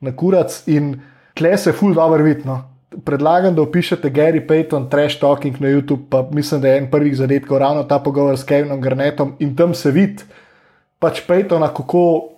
na 0.00 0.16
kurac 0.16 0.62
in 0.66 0.94
tle 1.38 1.56
se 1.58 1.72
ful 1.72 1.94
dobro 1.94 2.24
vidno. 2.24 2.71
Predlagam, 3.04 3.54
da 3.54 3.62
opišete 3.62 4.10
Gary 4.10 4.40
Payton, 4.40 4.90
trash 4.90 5.16
talking 5.16 5.60
na 5.60 5.68
YouTube, 5.68 6.02
pa 6.10 6.28
mislim, 6.30 6.60
da 6.60 6.68
je 6.68 6.78
en 6.78 6.90
prvih 6.90 7.16
zadetkov 7.16 7.58
ravno 7.58 7.82
ta 7.82 7.98
pogovor 7.98 8.38
s 8.38 8.44
Kevinom 8.44 8.80
Garnetom 8.80 9.36
in 9.38 9.56
tam 9.56 9.74
se 9.74 9.90
vidi 9.90 10.22
pač 10.98 11.20
Paytona, 11.26 11.68
kako 11.68 12.28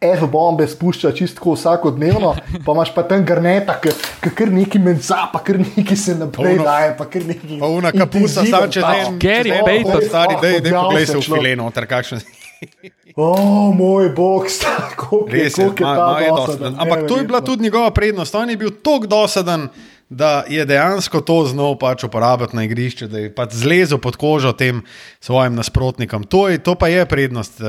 F-bombe 0.00 0.66
spušča 0.66 1.12
čisto 1.12 1.52
vsakodnevno, 1.52 2.34
pa 2.66 2.72
imaš 2.72 2.94
pa 2.94 3.02
tam 3.02 3.24
garneta, 3.24 3.74
ki 4.20 4.30
kar 4.30 4.48
neki 4.48 4.78
menca, 4.78 5.26
pa 5.32 5.38
kar 5.38 5.58
neki 5.58 5.96
se 5.96 6.14
naprej 6.14 6.54
ono- 6.54 6.64
daje, 6.64 6.94
pa 6.98 7.04
kar 7.04 7.24
neki. 7.26 7.58
Pa 7.60 7.66
una 7.66 7.90
kapusa, 7.92 8.40
intenziven 8.40 8.60
sam 8.60 8.70
če 8.70 8.80
ta- 8.80 8.92
ne. 8.92 9.18
Gary 9.18 9.50
če 9.50 9.62
Payton. 9.64 10.02
stari, 10.02 10.34
dej, 10.40 10.50
dej 10.52 10.58
odjavil 10.60 10.82
poglej 10.82 11.06
se 11.06 11.16
v 11.16 11.20
človek. 11.20 11.42
fileno, 11.42 11.70
ter 11.70 11.86
kakšen. 11.86 12.20
O, 13.16 13.72
moj 13.72 14.08
bog, 14.08 14.46
koliko 15.08 15.36
je, 15.36 15.42
Res 15.42 15.58
je, 15.58 15.64
koliko 15.64 16.18
je 16.18 16.28
dosaden. 16.36 16.74
Ampak 16.78 17.08
to 17.08 17.18
je 17.18 17.24
bila 17.24 17.40
tudi 17.40 17.62
njegova 17.62 17.90
prednost. 17.90 18.34
On 18.34 18.50
je 18.50 18.56
bil 18.56 18.70
tako 18.82 19.06
dosaden, 19.06 19.68
da 20.10 20.44
je 20.48 20.64
dejansko 20.64 21.20
to 21.20 21.44
znal 21.44 21.78
pač 21.78 22.04
uporabiti 22.04 22.56
na 22.56 22.64
igrišču, 22.64 23.08
da 23.08 23.18
je 23.18 23.34
pač 23.34 23.52
zlezel 23.52 23.98
pod 23.98 24.16
kožo 24.16 24.52
tem 24.52 24.82
svojim 25.20 25.54
nasprotnikom. 25.54 26.24
To, 26.24 26.48
je, 26.48 26.58
to 26.58 26.74
pa 26.74 26.88
je 26.88 27.06
prednost 27.06 27.60
uh, 27.60 27.66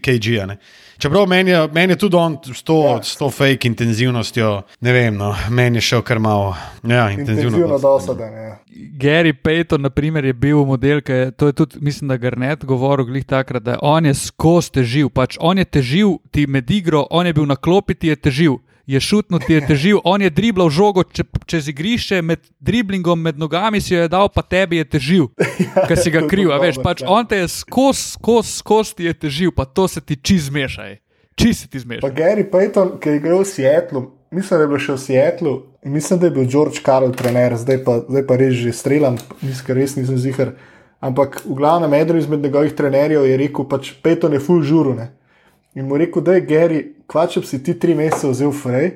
KG-ja. 0.00 0.46
ne. 0.46 0.58
Čeprav 0.98 1.26
meni 1.26 1.50
je, 1.50 1.68
meni 1.72 1.92
je 1.92 1.96
tudi 1.98 2.16
on 2.16 2.38
s 2.54 2.62
to, 2.62 2.76
Ja. 2.84 3.02
s 3.02 3.16
to 3.16 3.30
fake 3.30 3.66
intenzivnostjo, 3.68 4.62
ne 4.80 4.92
vem, 4.92 5.16
no, 5.16 5.34
meni 5.50 5.76
je 5.76 5.80
šel 5.80 6.02
kar 6.02 6.18
malo. 6.18 6.54
Ja, 6.82 7.10
intenzivno. 7.10 7.56
Intenzivno 7.58 7.78
dosaden. 7.78 8.32
Ja. 8.32 8.58
Gary 9.00 9.32
Payton, 9.32 9.82
na 9.82 9.90
primer, 9.90 10.24
je 10.24 10.32
bil 10.32 10.64
model, 10.64 11.00
ki 11.00 11.12
je 11.12 11.30
to 11.30 11.46
je 11.46 11.52
tudi, 11.52 11.76
mislim, 11.80 12.08
da 12.08 12.16
Garnet 12.16 12.64
govoril 12.64 13.06
glih 13.06 13.24
takrat, 13.24 13.62
da 13.62 13.78
on 13.82 14.06
je 14.06 14.14
skozi 14.14 14.70
težil. 14.70 15.08
Pač 15.10 15.36
on 15.40 15.58
je 15.58 15.64
težil 15.64 16.18
ti 16.30 16.46
med 16.46 16.70
igro, 16.70 17.06
on 17.10 17.26
je 17.26 17.32
bil 17.32 17.46
na 17.46 17.56
klopi, 17.56 17.94
ti 17.94 18.08
je 18.08 18.16
težil. 18.16 18.56
Je 18.86 19.00
šutno 19.00 19.38
ti 19.38 19.52
je 19.52 19.66
težil, 19.66 20.00
on 20.04 20.22
je 20.22 20.28
driblal 20.30 20.68
žogo 20.68 21.02
če, 21.08 21.24
čez 21.48 21.68
igrišče, 21.72 22.20
med 22.22 22.42
driblingom, 22.60 23.16
med 23.16 23.38
nogami 23.40 23.80
si 23.80 23.94
jo 23.94 24.02
je 24.02 24.10
dal, 24.12 24.28
pa 24.28 24.44
tebi 24.44 24.76
je 24.82 24.88
težil, 24.96 25.30
ker 25.88 25.96
si 25.96 26.12
ga 26.12 26.26
kriv. 26.28 26.52
Veš, 26.60 26.82
pač 26.84 27.00
ja. 27.00 27.08
on 27.08 27.24
te 27.24 27.40
je 27.40 27.48
skozi, 27.48 28.10
skozi, 28.18 28.52
skozi 28.60 28.98
ti 28.98 29.08
je 29.08 29.14
težil, 29.24 29.54
pa 29.56 29.64
to 29.64 29.88
se 29.88 30.04
ti 30.04 30.18
čist 30.20 30.52
zmešaj. 30.52 30.98
Čist 31.34 31.64
se 31.64 31.68
ti 31.68 31.80
Pa 31.80 31.86
zmešaj. 31.86 32.12
Gary 32.12 32.44
Payton, 32.44 32.98
ki 33.00 33.08
je 33.08 33.22
igral 33.22 33.40
v 33.40 33.48
Seattlu, 33.48 34.04
mislim, 34.30 34.60
da 34.60 34.62
je 34.66 34.72
bil 34.74 34.84
še 34.84 34.92
v 34.92 35.02
Seattlu, 35.06 35.56
mislim, 35.96 36.20
da 36.20 36.28
je 36.28 36.36
bil 36.36 36.46
George 36.52 36.84
Carroll 36.84 37.16
trener, 37.16 37.56
zdaj 37.56 37.80
pa, 37.88 37.98
zdaj 38.04 38.28
pa 38.28 38.36
res 38.36 38.54
že 38.60 38.76
streljam, 38.76 39.16
ker 39.40 39.80
res 39.80 39.96
nisem 39.96 40.20
zihar. 40.20 40.54
Ampak 41.04 41.40
v 41.44 41.56
glavnem, 41.56 41.92
eden 41.96 42.20
izmed 42.20 42.44
njegovih 42.44 42.76
trenerjev 42.76 43.24
je 43.28 43.40
rekel, 43.40 43.64
pač 43.68 43.96
Payton 44.04 44.36
je 44.36 44.44
full 44.44 44.64
žurune. 44.64 45.10
In 45.74 45.88
mu 45.88 45.96
rekel, 45.98 46.22
da 46.22 46.36
je 46.36 46.46
Gary, 46.46 46.82
kvač, 47.10 47.34
če 47.34 47.40
bi 47.42 47.46
si 47.50 47.62
ti 47.66 47.74
tri 47.78 47.96
mesece 47.98 48.30
vzel 48.30 48.52
frej, 48.54 48.92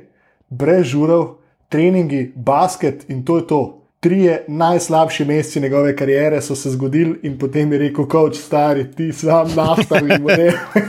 brez 0.49 0.87
žurov, 0.93 1.39
treningi, 1.69 2.29
basket 2.35 3.05
in 3.11 3.25
to 3.27 3.41
je 3.41 3.47
to. 3.51 3.63
Trije 4.01 4.45
najslabši 4.49 5.25
meseci 5.27 5.61
njegove 5.61 5.97
kariere 5.97 6.39
so 6.43 6.55
se 6.55 6.71
zgodili, 6.71 7.19
in 7.27 7.35
potem 7.39 7.73
je 7.73 7.79
rekel, 7.79 8.07
koč 8.07 8.39
stari, 8.39 8.87
ti 8.95 9.11
sam 9.13 9.51
nastavi, 9.57 10.21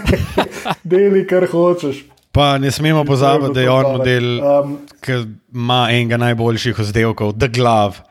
deli 0.92 1.26
kar 1.28 1.48
hočeš. 1.50 2.06
Pa 2.32 2.58
ne 2.62 2.72
smemo 2.72 3.02
pozabiti, 3.06 3.54
da 3.54 3.62
je 3.62 3.70
on 3.70 3.98
model, 3.98 4.28
Um, 4.46 4.78
ki 5.02 5.24
ima 5.54 5.88
enega 5.92 6.18
najboljših 6.22 6.80
vzdelkov, 6.80 7.34
The 7.42 7.50
Glove. 7.50 8.06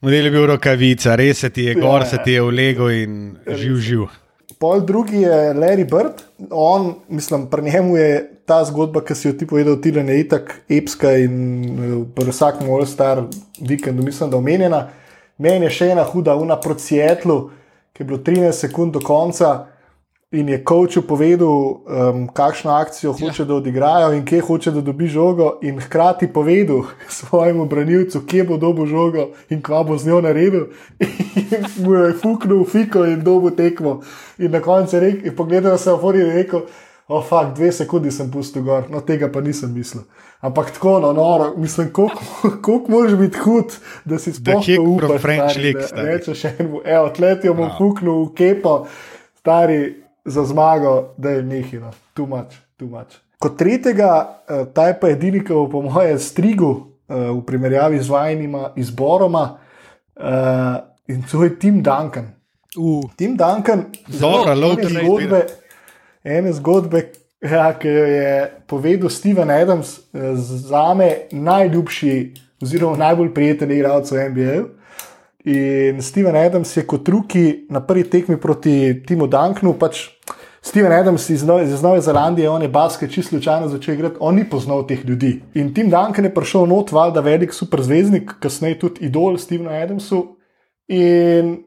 Model 0.00 0.24
je 0.24 0.30
bil 0.30 0.46
rokavica, 0.46 1.16
res 1.16 1.42
se 1.42 1.50
ti 1.50 1.64
je, 1.64 1.74
gor 1.74 2.06
se 2.06 2.18
ti 2.24 2.38
je 2.38 2.42
vlegel 2.42 2.90
in 2.90 3.36
živ, 3.48 3.76
živ. 3.76 4.06
Pol 4.58 4.80
drugi 4.86 5.20
je 5.20 5.54
Larry 5.54 5.84
Bird, 5.84 6.22
on, 6.50 6.94
mislim, 7.08 7.46
pri 7.50 7.62
njemu 7.62 7.96
je 7.96 8.30
ta 8.46 8.64
zgodba, 8.64 9.00
ki 9.04 9.14
si 9.14 9.28
jo 9.28 9.32
ti 9.32 9.46
povedal, 9.46 9.80
ti 9.80 9.88
je 9.88 10.20
itak 10.20 10.60
epska 10.68 11.16
in 11.16 11.34
eh, 11.64 12.04
pri 12.14 12.30
vsakem 12.30 12.70
All-Star 12.70 13.24
vikendu, 13.60 14.02
mislim, 14.02 14.30
da 14.30 14.36
omenjena. 14.36 14.88
Meni 15.38 15.66
je 15.66 15.70
še 15.70 15.90
ena 15.94 16.04
huda, 16.04 16.36
una 16.36 16.56
proti 16.60 16.82
Seattlu, 16.82 17.50
ki 17.92 18.02
je 18.02 18.06
bilo 18.06 18.18
13 18.18 18.52
sekund 18.52 18.92
do 18.92 19.00
konca 19.00 19.73
in 20.32 20.48
je 20.48 20.64
coachu 20.64 21.02
povedal, 21.02 21.48
um, 21.48 22.28
kakšno 22.28 22.70
akcijo 22.70 23.12
hoče, 23.12 23.44
da 23.44 23.54
odigrajo 23.54 24.12
in 24.12 24.24
kje 24.24 24.40
hoče, 24.40 24.70
da 24.70 24.80
dobi 24.80 25.06
žogo, 25.06 25.58
in 25.62 25.80
hkrati 25.80 26.32
povedal 26.32 26.82
svojemu 27.08 27.66
branilcu, 27.66 28.22
kje 28.26 28.44
bo 28.44 28.56
dobil 28.56 28.86
žogo 28.86 29.28
in 29.50 29.62
kva 29.62 29.84
bo 29.84 29.98
z 29.98 30.06
njo 30.06 30.20
naredil. 30.20 30.66
In 31.54 31.66
mu 31.84 31.94
je 31.94 32.12
fuknil 32.18 32.62
v 32.62 32.70
fiko 32.70 33.04
in 33.04 33.20
dobil 33.24 33.50
tekmo. 33.56 34.00
In 34.38 34.50
na 34.50 34.60
koncu 34.60 34.96
je 34.96 35.00
rekel, 35.00 35.26
in 35.26 35.36
pogledal 35.36 35.78
se 35.78 35.92
v 35.92 35.98
fori 36.00 36.20
in 36.20 36.26
je 36.26 36.34
rekel. 36.34 36.62
O, 37.08 37.18
oh, 37.18 37.24
fakt, 37.24 37.56
dve 37.58 37.68
sekunde 37.72 38.10
sem 38.10 38.30
pustil 38.32 38.62
gor, 38.64 38.86
no 38.88 39.02
tega 39.04 39.28
pa 39.28 39.42
nisem 39.44 39.74
mislil. 39.74 40.06
Ampak 40.40 40.70
tako, 40.72 41.00
no, 41.00 41.12
noro, 41.12 41.50
mislim, 41.56 41.90
koliko 41.92 42.80
moraš 42.92 43.12
biti 43.20 43.38
hud, 43.44 43.76
da 44.04 44.18
si 44.18 44.32
sploh 44.32 44.64
to 44.64 44.74
from 44.74 44.88
upaš, 44.88 45.20
French 45.20 45.50
stari, 45.50 45.62
League, 45.62 45.80
da 45.80 45.86
stari. 45.86 46.08
Rečeš 46.08 46.44
enemu, 46.44 46.80
evo, 46.84 47.08
tletijo 47.08 47.54
mu 47.54 47.68
fuknil 47.78 48.24
v 48.24 48.32
kepo, 48.34 48.86
stari 49.38 50.03
za 50.24 50.44
zmago, 50.44 51.14
da 51.16 51.30
je 51.30 51.42
nehino, 51.42 51.90
tu 52.14 52.26
mač, 52.26 52.54
tu 52.76 52.86
mač. 52.86 53.16
Kot 53.38 53.58
tretjega, 53.58 54.42
eh, 54.48 54.64
ta 54.74 54.88
je 54.88 55.00
pa 55.00 55.08
edini, 55.08 55.44
ki 55.44 55.52
bo 55.52 55.68
po 55.68 55.82
moje 55.82 56.18
strigu 56.18 56.70
eh, 57.08 57.14
v 57.14 57.42
primerjavi 57.46 58.00
z 58.00 58.10
vajnima 58.10 58.70
izboroma 58.76 59.58
eh, 60.16 60.78
in 61.12 61.22
to 61.30 61.44
je 61.44 61.58
Tim 61.58 61.82
Duncan. 61.82 62.32
Uh, 62.76 63.04
Tim 63.16 63.36
Duncan, 63.36 63.84
ene 64.10 64.42
trade 64.42 64.88
zgodbe, 64.88 65.44
ene 66.24 66.52
zgodbe 66.52 67.02
ja, 67.44 67.68
ki 67.78 67.88
jo 67.88 68.06
je 68.06 68.50
povedal 68.66 69.10
Steven 69.10 69.50
Adams, 69.50 70.00
za 70.34 70.94
me 70.94 71.10
najljubši, 71.30 72.34
oziroma 72.62 72.96
najbolj 72.96 73.34
prijeten 73.34 73.70
igralec 73.70 74.10
v 74.10 74.28
NBA. 74.28 74.56
In 75.44 76.02
Steven 76.02 76.36
Adams 76.36 76.76
je 76.76 76.86
kot 76.88 77.08
ruki 77.08 77.66
na 77.68 77.82
prvi 77.84 78.04
tekmi 78.10 78.38
proti 78.40 79.02
Timu 79.06 79.26
Duncanu. 79.26 79.74
Pač 79.78 80.06
Steven 80.64 80.92
Adams 80.92 81.28
iz 81.30 81.44
Nove, 81.44 81.64
iz 81.64 81.82
Nove 81.82 82.00
Zelandije, 82.00 82.48
on 82.50 82.62
je 82.62 82.68
basket 82.68 83.12
čisto 83.12 83.36
slučajno 83.36 83.68
začel 83.68 83.94
igrati, 83.94 84.16
on 84.20 84.34
ni 84.34 84.46
poznal 84.50 84.86
teh 84.86 85.04
ljudi. 85.04 85.42
In 85.54 85.74
Tim 85.74 85.90
Duncan 85.90 86.24
je 86.24 86.34
prišel 86.34 86.66
not, 86.66 86.92
valjda 86.92 87.20
velik 87.20 87.52
superzvezdnik, 87.52 88.32
kasneje 88.40 88.78
tudi 88.78 89.04
idol 89.04 89.36
Stevenu 89.38 89.70
Adamsu. 89.70 90.22
In 90.88 91.58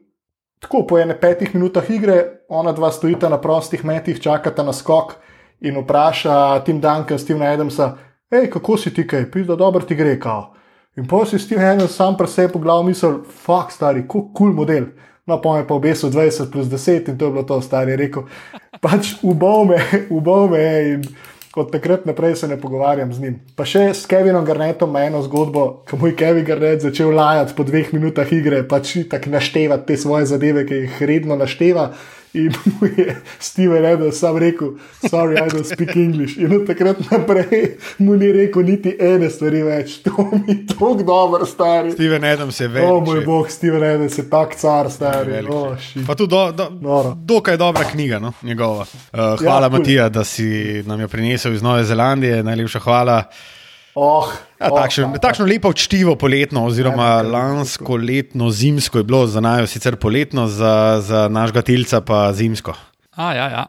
tako 0.58 0.82
po 0.86 0.98
ene 0.98 1.14
petih 1.20 1.54
minutah 1.54 1.90
igre, 1.90 2.42
ona 2.48 2.72
dva 2.72 2.90
stojita 2.92 3.28
na 3.28 3.38
prostih 3.38 3.84
metih, 3.84 4.20
čakata 4.20 4.62
na 4.62 4.72
skok 4.72 5.14
in 5.60 5.78
vpraša 5.78 6.64
Tim 6.66 6.80
Duncan, 6.80 7.18
Stevena 7.18 7.54
Adamsa, 7.54 7.92
hej, 8.30 8.50
kako 8.50 8.76
si 8.76 8.94
ti 8.94 9.06
kaj, 9.06 9.30
pisa, 9.30 9.54
dobro 9.54 9.86
ti 9.86 9.94
gre, 9.94 10.18
kao. 10.20 10.57
In 10.98 11.06
pa 11.06 11.22
si 11.22 11.38
Steven 11.38 11.78
Adams 11.78 11.94
sam 11.94 12.16
pri 12.18 12.26
sebi 12.26 12.52
po 12.52 12.58
glavu 12.58 12.82
mislil, 12.90 13.22
fuck, 13.22 13.70
stari, 13.70 14.02
kako 14.02 14.20
kul 14.20 14.32
cool 14.34 14.52
model. 14.52 14.90
No, 15.30 15.38
pa 15.38 15.54
me 15.54 15.66
pa 15.66 15.76
obesil 15.76 16.10
20 16.10 16.50
plus 16.50 16.66
10 16.66 17.12
in 17.12 17.18
to 17.18 17.28
je 17.28 17.30
bilo 17.30 17.44
to, 17.46 17.60
stari 17.62 17.94
rekel. 17.96 18.26
Pač 18.84 19.14
ubal 19.22 19.68
me, 19.68 19.78
ubal 20.10 20.48
me 20.50 20.64
in 20.90 21.04
od 21.54 21.70
takrat 21.70 22.06
naprej 22.06 22.36
se 22.36 22.48
ne 22.48 22.56
pogovarjam 22.60 23.12
z 23.12 23.20
njim. 23.20 23.38
Pa 23.56 23.66
še 23.66 23.90
s 23.94 24.10
Kevinom 24.10 24.44
Garnetom 24.46 24.90
ima 24.90 25.04
eno 25.06 25.22
zgodbo, 25.22 25.84
ko 25.86 25.98
mu 25.98 26.10
je 26.10 26.16
Kevin 26.18 26.44
Garnet 26.44 26.82
začel 26.82 27.14
lajati 27.14 27.54
po 27.54 27.66
dveh 27.66 27.92
minutah 27.94 28.32
igre, 28.32 28.62
pač 28.68 28.96
tako 29.10 29.34
naštevati 29.34 29.86
te 29.86 29.96
svoje 29.96 30.26
zadeve, 30.26 30.66
ki 30.66 30.82
jih 30.82 31.02
redno 31.02 31.38
našteva. 31.38 31.92
In 32.34 32.52
mu 32.70 32.86
je 32.88 33.16
Steven 33.38 33.84
Adams 33.84 34.18
sam 34.18 34.36
rekel, 34.36 34.68
sorry, 35.02 35.36
I 35.36 35.48
don't 35.48 35.64
speak 35.64 35.96
English. 35.96 36.36
In 36.36 36.52
od 36.52 36.66
takrat 36.66 36.96
naprej 37.10 37.76
mu 37.98 38.16
ni 38.16 38.32
rekel 38.32 38.62
niti 38.62 38.96
ene 39.00 39.30
stvari 39.30 39.62
več. 39.62 39.98
To 40.04 40.12
mi 40.30 40.42
je 40.48 40.66
tako 40.66 40.94
dobro, 40.96 41.46
stari. 41.46 41.92
Steven 41.92 42.24
Adams 42.24 42.60
je 42.60 42.66
O 42.66 42.70
velik. 42.70 43.06
moj 43.06 43.16
šef. 43.16 43.24
bog, 43.24 43.50
Steven 43.50 43.82
Adams 43.84 44.18
je 44.18 44.30
tak 44.30 44.54
car, 44.56 44.90
stari. 44.90 45.46
Oh, 45.48 45.78
shit. 45.78 46.06
Pa 46.06 46.14
tudi 46.14 46.30
do, 46.30 46.52
do, 46.52 46.68
Noro. 46.80 47.16
dokaj 47.16 47.56
dobra 47.56 47.84
knjiga, 47.84 48.18
no, 48.18 48.32
njegova. 48.42 48.80
Uh, 48.80 49.18
hvala, 49.38 49.38
ja, 49.60 49.70
cool. 49.70 49.78
Matija, 49.78 50.08
da 50.08 50.24
si 50.24 50.44
nam 50.86 51.00
jo 51.00 51.08
prinesel 51.08 51.54
iz 51.54 51.62
Nove 51.62 51.84
Zelandije. 51.84 52.42
Najlepša 52.42 52.78
hvala. 52.78 53.22
Oh, 53.98 54.30
Ja, 54.58 54.72
oh, 54.72 54.78
takšen, 54.78 55.12
ta- 55.14 55.28
takšno 55.28 55.46
lepo 55.46 55.70
čtivo 55.74 56.16
poletno, 56.18 56.64
oziroma 56.66 57.06
Ja, 57.06 57.22
ja, 57.22 57.28
lansko 57.30 57.98
letno, 57.98 58.50
zimsko 58.50 59.02
je 59.02 59.06
bilo 59.06 59.26
za 59.26 59.40
najo 59.40 59.66
sicer 59.70 59.96
poletno, 59.96 60.48
za, 60.50 60.98
za 61.02 61.28
našega 61.30 61.62
tilca 61.62 62.00
pa 62.02 62.32
zimsko. 62.34 62.74
A, 63.14 63.34
ja, 63.34 63.46
ja. 63.50 63.64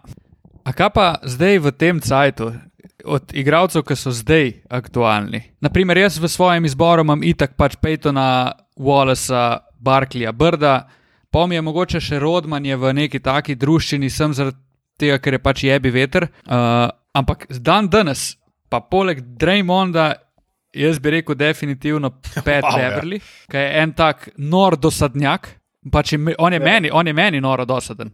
A 0.66 0.74
kaj 0.74 0.90
pa 0.94 1.06
zdaj 1.26 1.62
v 1.62 1.72
tem 1.78 2.02
cajtu, 2.02 2.54
od 3.06 3.34
igralcev, 3.34 3.84
ki 3.88 3.96
so 3.96 4.12
zdaj 4.14 4.52
aktualni? 4.70 5.42
Naprimer, 5.62 5.98
jaz 5.98 6.20
v 6.20 6.30
svojem 6.30 6.66
izboru 6.66 7.06
imam 7.06 7.24
itak 7.24 7.54
pač 7.58 7.78
Peytona, 7.82 8.52
Wallacea, 8.78 9.62
Barkleya, 9.80 10.34
Brda, 10.34 10.90
pa 11.32 11.46
mi 11.48 11.56
je 11.56 11.62
mogoče 11.62 12.02
še 12.02 12.20
Rodman 12.20 12.66
je 12.66 12.76
v 12.78 12.94
neki 12.94 13.22
taki 13.24 13.56
druščini, 13.56 14.10
sem 14.10 14.34
zaradi 14.34 14.58
tega, 15.00 15.20
ker 15.22 15.38
je 15.38 15.42
pač 15.44 15.64
jebi 15.64 15.94
veter. 15.94 16.28
Uh, 16.44 16.90
ampak 17.16 17.48
dan 17.62 17.88
danes, 17.90 18.36
pa 18.70 18.82
poleg 18.82 19.22
Draymonda, 19.40 20.14
jaz 20.74 21.00
bi 21.02 21.14
rekel 21.18 21.38
definitivno 21.38 22.12
Pat 22.46 22.64
Wow, 22.64 22.80
ja. 22.80 22.90
Beverly, 22.90 23.22
ki 23.50 23.58
je 23.58 23.84
en 23.84 23.94
tak 23.98 24.30
nor 24.38 24.78
dosadnjak. 24.78 25.56
Pač 25.92 26.14
je, 26.14 26.20
on, 26.38 26.54
je 26.54 26.60
meni, 26.60 26.90
on 26.92 27.08
je 27.08 27.14
meni 27.16 27.40
noro 27.42 27.66
dosaden. 27.66 28.12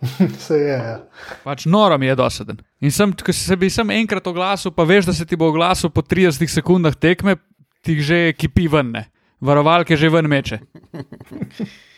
Se 0.46 0.56
je, 0.58 0.76
ja. 0.76 0.96
Pač 1.44 1.66
noro 1.68 1.98
mi 1.98 2.08
je 2.08 2.16
dosaden. 2.16 2.60
In 2.80 2.92
sem, 2.92 3.12
ko 3.12 3.32
se 3.32 3.56
bi 3.56 3.68
sem 3.72 3.90
enkrat 3.96 4.26
oglasil, 4.26 4.72
pa 4.76 4.84
veš, 4.88 5.10
da 5.10 5.14
se 5.16 5.26
ti 5.28 5.36
bo 5.36 5.50
oglasil 5.52 5.92
po 5.92 6.02
30 6.04 6.48
sekundah 6.52 6.96
tekme, 6.96 7.36
ti 7.84 8.00
že 8.02 8.32
kipi 8.36 8.66
ven, 8.68 8.92
ne. 8.96 9.04
varovalke 9.40 9.96
že 9.96 10.08
ven 10.10 10.28
meče. 10.28 10.60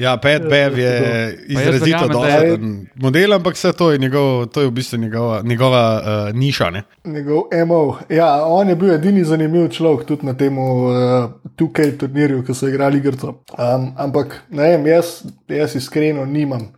Ja, 0.00 0.16
Pet 0.16 0.42
Bev 0.48 0.78
je 0.78 1.38
izrazito 1.48 2.08
dosaden 2.08 2.86
model, 2.94 3.32
ampak 3.32 3.54
vse 3.54 3.72
to 3.72 3.90
je, 3.92 3.98
njegov, 3.98 4.46
to 4.46 4.60
je 4.60 4.66
v 4.66 4.70
bistvu 4.70 4.98
njegova, 4.98 5.42
njegova 5.42 6.00
uh, 6.00 6.36
niša. 6.36 6.70
Ne? 6.70 6.82
Njegov 7.04 7.42
MO. 7.66 7.98
Ja, 8.08 8.44
on 8.46 8.68
je 8.68 8.76
bil 8.76 8.94
edini 8.94 9.24
zanimiv 9.24 9.68
človek 9.68 10.06
tudi 10.06 10.26
na 10.26 10.34
tem 10.34 10.58
uh, 10.58 11.30
tukaj 11.56 11.98
turnirju, 11.98 12.44
ki 12.46 12.54
so 12.54 12.68
igrali 12.68 12.98
igrico. 12.98 13.28
Um, 13.58 13.92
ampak 13.96 14.40
ne 14.50 14.62
vem, 14.62 14.86
jaz, 14.86 15.20
jaz 15.48 15.76
iskreno 15.76 16.24
nimam 16.24 16.70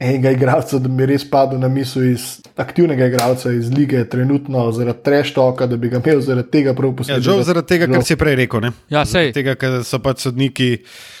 enega 0.00 0.30
igralca, 0.30 0.78
da 0.78 0.88
bi 0.88 0.94
mi 0.94 1.06
res 1.06 1.24
padel 1.24 1.58
na 1.58 1.68
misel 1.68 2.06
iz 2.06 2.22
aktivnega 2.56 3.06
igralca 3.06 3.52
iz 3.52 3.68
lige, 3.70 4.00
trenutno 4.04 4.72
zaradi 4.72 5.02
treštoka, 5.04 5.66
da 5.66 5.76
bi 5.76 5.88
ga 5.88 6.00
imel 6.00 6.20
zaradi 6.20 6.50
tega 6.50 6.74
prav 6.74 6.90
Ja, 6.90 6.96
posebej. 6.96 7.20
žal 7.20 7.42
zaradi 7.42 7.68
tega, 7.68 7.86
kar 7.86 8.04
si 8.04 8.16
prej 8.16 8.36
rekel. 8.36 8.60
Ne? 8.60 8.72
Ja, 8.88 9.04
sej. 9.04 9.30
Zaradi 9.30 9.32
Tega, 9.32 9.54
ker 9.54 9.84
so 9.84 9.98
pač 9.98 10.20
sodniki 10.20 10.70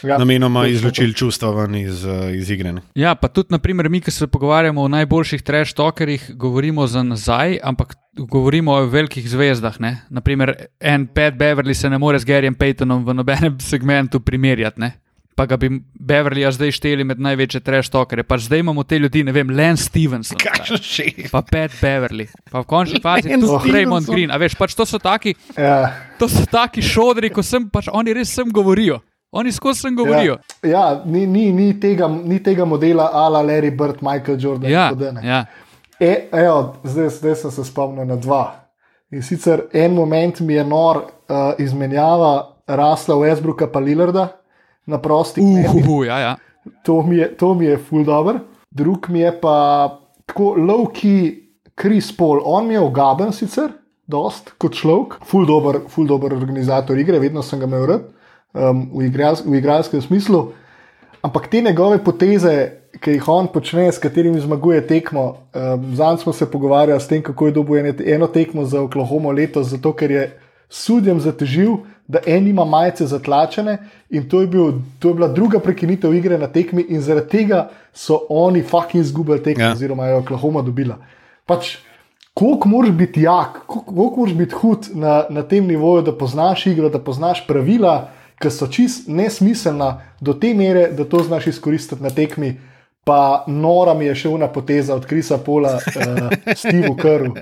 Ja, 0.02 0.08
ja, 0.08 0.18
namenoma 0.18 0.66
izločili 0.66 1.14
čustva 1.14 1.50
ven 1.52 1.74
iz, 1.76 2.04
eh, 2.04 2.32
iz 2.34 2.50
igre. 2.50 2.72
ne. 2.72 2.80
Ja, 2.94 3.14
pa 3.14 3.28
tudi, 3.28 3.48
naprimer, 3.50 3.88
mi, 3.88 4.00
ki 4.00 4.10
se 4.10 4.26
pogovarjamo 4.26 4.82
o 4.82 4.88
najboljših 4.88 5.42
trash 5.42 5.74
talkerjih, 5.74 6.30
govorimo 6.34 6.86
za 6.86 7.02
nazaj, 7.02 7.58
ampak 7.62 7.94
govorimo 8.18 8.72
o 8.72 8.86
velikih 8.86 9.28
zvezdah. 9.28 9.80
Ne? 9.80 10.00
Naprimer, 10.10 10.54
en 10.80 11.06
Pat 11.06 11.34
Beverly 11.34 11.74
se 11.74 11.90
ne 11.90 11.98
more 11.98 12.18
z 12.18 12.24
Garyjem 12.24 12.54
Paytonom 12.54 13.04
v 13.04 13.14
nobenem 13.14 13.60
segmentu 13.60 14.20
primerjati. 14.20 14.80
Ne? 14.80 14.92
Pa 15.40 15.46
ga 15.48 15.56
bi 15.56 15.70
Beverlyja 15.94 16.50
zdaj 16.52 16.74
šteli 16.76 17.04
med 17.08 17.20
največje 17.24 17.62
trash 17.64 17.88
talkerje. 17.88 18.26
Pač 18.28 18.42
zdaj 18.44 18.60
imamo 18.60 18.82
te 18.84 18.98
ljudi, 19.00 19.22
ne 19.24 19.32
vem, 19.32 19.48
Lance 19.56 19.86
Stevenson. 19.88 20.36
Šef. 20.94 21.30
Pa 21.32 21.40
Pat 21.40 21.72
Beverly, 21.80 22.26
pa 22.52 22.60
v 22.60 22.66
končni 22.68 22.98
fazi 23.00 23.30
tudi 23.32 23.72
Raymond 23.72 24.04
Stevenson. 24.04 24.12
Green. 24.12 24.34
A 24.34 24.36
veš, 24.36 24.58
pač 24.60 24.74
to 24.76 24.84
so 24.84 24.98
taki, 25.00 25.32
Ja, 25.56 25.94
to 26.20 26.28
so 26.28 26.44
taki 26.44 26.84
šodri, 26.84 27.30
ko 27.32 27.40
sem 27.40 27.70
pač 27.72 27.88
oni 27.88 28.12
res 28.18 28.34
sem 28.36 28.52
govorijo. 28.52 28.98
Oni 29.32 29.48
skozi 29.48 29.86
sem 29.86 29.96
govorijo. 29.96 30.36
ja, 30.60 30.68
ja 30.68 30.82
ni, 31.06 31.22
ni, 31.24 31.46
ni, 31.56 31.70
tega, 31.80 32.10
ni 32.10 32.42
tega 32.44 32.66
modela 32.68 33.08
ala 33.08 33.40
Larry 33.40 33.70
Bird, 33.72 34.02
Michael 34.04 34.36
Jordan. 34.36 34.68
Ja, 34.68 34.90
ja. 35.24 35.38
E, 35.96 36.28
evo, 36.36 36.82
zdaj, 36.84 37.14
zdaj 37.16 37.38
sem 37.46 37.54
se 37.54 37.64
spomnil 37.64 38.04
na 38.04 38.20
dva. 38.20 38.42
In 39.08 39.24
sicer 39.24 39.70
en 39.72 39.96
moment 39.96 40.44
mi 40.44 40.60
je 40.60 40.66
nor 40.68 41.00
uh, 41.00 41.54
izmenjava 41.56 42.60
rasla 42.68 43.16
Westbrooka 43.16 43.70
pa 43.72 43.80
Lillarda 43.80 44.28
na 44.90 44.98
prostih 44.98 45.44
uh. 45.44 45.74
Uh, 45.88 46.06
ja, 46.06 46.18
ja. 46.18 46.36
To 46.84 47.02
mi 47.02 47.16
je, 47.16 47.30
to 47.36 47.54
mi 47.54 47.70
je 47.70 47.78
full 47.78 48.04
dobro. 48.04 48.40
Drug 48.70 49.08
mi 49.08 49.20
je 49.20 49.32
pa 49.40 49.56
tako 50.26 50.54
low-key 50.58 51.50
Chris 51.80 52.16
Paul. 52.16 52.42
On 52.44 52.66
mi 52.66 52.74
je 52.74 52.80
ugaben 52.80 53.32
sicer, 53.32 53.72
dost 54.06 54.52
kot 54.58 54.74
človek, 54.76 55.20
full 55.26 55.46
dober, 55.46 55.80
full 55.88 56.06
dober 56.06 56.34
organizator 56.34 56.98
igre, 56.98 57.18
vedno 57.22 57.42
sem 57.42 57.60
ga 57.60 57.70
imel 57.70 57.86
rad 57.88 58.10
um, 58.52 58.84
v, 58.94 59.06
igrals, 59.08 59.44
v 59.46 59.58
igralskem 59.58 60.02
smislu. 60.02 60.50
Ampak 61.22 61.48
te 61.52 61.60
njegove 61.60 61.98
poteze, 62.04 62.54
ki 63.00 63.16
jih 63.16 63.28
on 63.28 63.48
počne, 63.52 63.88
s 63.92 64.00
katerimi 64.02 64.40
zmaguje 64.40 64.80
tekmo. 64.86 65.24
Um, 65.54 65.90
Zanj 65.96 66.22
smo 66.24 66.32
se 66.32 66.48
pogovarjali 66.50 67.00
s 67.00 67.08
tem, 67.08 67.22
kako 67.22 67.46
je 67.46 67.56
dobil 67.56 67.92
eno 68.06 68.26
tekmo 68.26 68.64
za 68.64 68.82
Oklahoma 68.82 69.32
letos, 69.32 69.68
zato 69.72 69.92
ker 69.92 70.10
je 70.10 70.24
sudjem 70.68 71.20
zatežil, 71.20 71.76
da 72.10 72.18
en 72.26 72.48
ima 72.48 72.64
majice 72.64 73.06
zatlačene 73.06 73.76
in 74.10 74.28
to 74.28 74.40
je, 74.40 74.46
bil, 74.46 74.72
to 74.98 75.08
je 75.08 75.14
bila 75.14 75.28
druga 75.28 75.60
prekinitev 75.62 76.14
igre 76.14 76.38
na 76.38 76.48
tekmi, 76.50 76.82
in 76.88 77.00
zaradi 77.00 77.28
tega 77.28 77.68
so 77.94 78.18
oni 78.28 78.62
fucking 78.62 79.04
izgubili 79.04 79.42
tekmo, 79.42 79.62
Ja. 79.62 79.68
ja. 79.68 79.72
oziroma 79.78 80.06
je 80.06 80.16
Oklahoma 80.16 80.62
dobila. 80.62 80.98
Pač, 81.46 81.76
Koliko 82.34 82.68
moraš 82.68 82.90
biti 82.90 83.22
jak, 83.22 83.58
koliko 83.66 84.14
moraš 84.16 84.34
biti 84.34 84.54
hud 84.54 84.88
na, 84.94 85.24
na 85.30 85.42
tem 85.42 85.66
nivoju, 85.66 86.02
da 86.02 86.12
poznaš 86.18 86.66
igro, 86.66 86.88
da 86.88 86.98
poznaš 86.98 87.42
pravila, 87.46 88.08
ki 88.40 88.50
so 88.50 88.66
čist 88.66 89.08
nesmiselna 89.08 90.00
do 90.20 90.32
te 90.32 90.54
mere, 90.54 90.86
da 90.92 91.04
to 91.04 91.22
znaš 91.26 91.46
izkoristiti 91.46 92.02
na 92.02 92.10
tekmi. 92.10 92.54
Pa 93.04 93.44
nora 93.46 93.94
mi 93.94 94.06
je 94.06 94.14
še 94.14 94.28
una 94.28 94.48
poteza 94.48 94.94
od 94.94 95.06
Krisa 95.06 95.38
Pola, 95.38 95.74
uh, 95.74 96.54
Steve 96.56 96.94
Krv, 97.00 97.32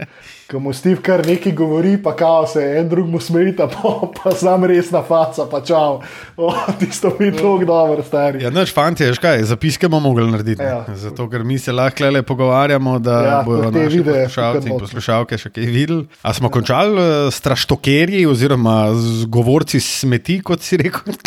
ki 0.49 0.57
mu 0.57 0.73
Steve 0.73 1.03
Krv 1.03 1.27
nekaj 1.29 1.53
govori, 1.53 2.03
pa 2.03 2.17
kao 2.17 2.47
se 2.47 2.63
en 2.79 2.89
drug 2.89 3.09
mu 3.09 3.21
smejita, 3.21 3.67
pa, 3.69 3.91
pa 4.23 4.31
sam 4.33 4.65
resna 4.65 5.03
faca, 5.05 5.45
pa 5.51 5.61
čau. 5.61 6.01
O, 6.37 6.55
tisto 6.81 7.13
mi 7.19 7.27
je 7.27 7.33
tako 7.37 7.65
dobro, 7.67 8.03
stari. 8.03 8.43
Ja, 8.45 8.51
naš 8.51 8.73
fanti, 8.75 9.05
veš 9.05 9.19
kaj, 9.21 9.43
zapiske 9.45 9.89
bomo 9.89 10.09
mogli 10.09 10.31
narediti. 10.31 10.63
Ja. 10.63 10.69
Ja. 10.89 10.95
Zato, 10.97 11.29
ker 11.29 11.45
mi 11.45 11.59
se 11.59 11.73
lahko 11.73 12.09
le 12.11 12.23
pogovarjamo, 12.23 12.99
da 12.99 13.19
Ja, 13.19 13.29
ja, 13.29 13.43
bodo 13.45 13.71
naši 13.71 13.99
videe 13.99 14.25
poslušalci 14.25 14.69
in 14.69 14.79
poslušalke 14.79 15.39
še 15.39 15.51
kaj 15.53 15.69
videli. 15.69 16.07
A 16.23 16.33
smo 16.33 16.49
končali 16.49 16.97
eh, 16.97 17.31
s 17.31 17.45
traštokerji 17.45 18.25
oziroma 18.27 18.95
z 18.97 19.29
govorci 19.29 19.81
smeti, 19.85 20.41
kot 20.41 20.65
si 20.65 20.81
rekel? 20.81 21.13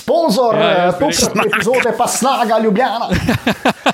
Sponzor 0.00 0.54
Ja, 0.56 0.68
ja, 0.68 0.92
rekel- 0.92 1.00
tokratne 1.00 1.48
epizode 1.48 1.96
pa 1.96 2.06
snaga 2.08 2.60
Ljubljana. 2.60 3.08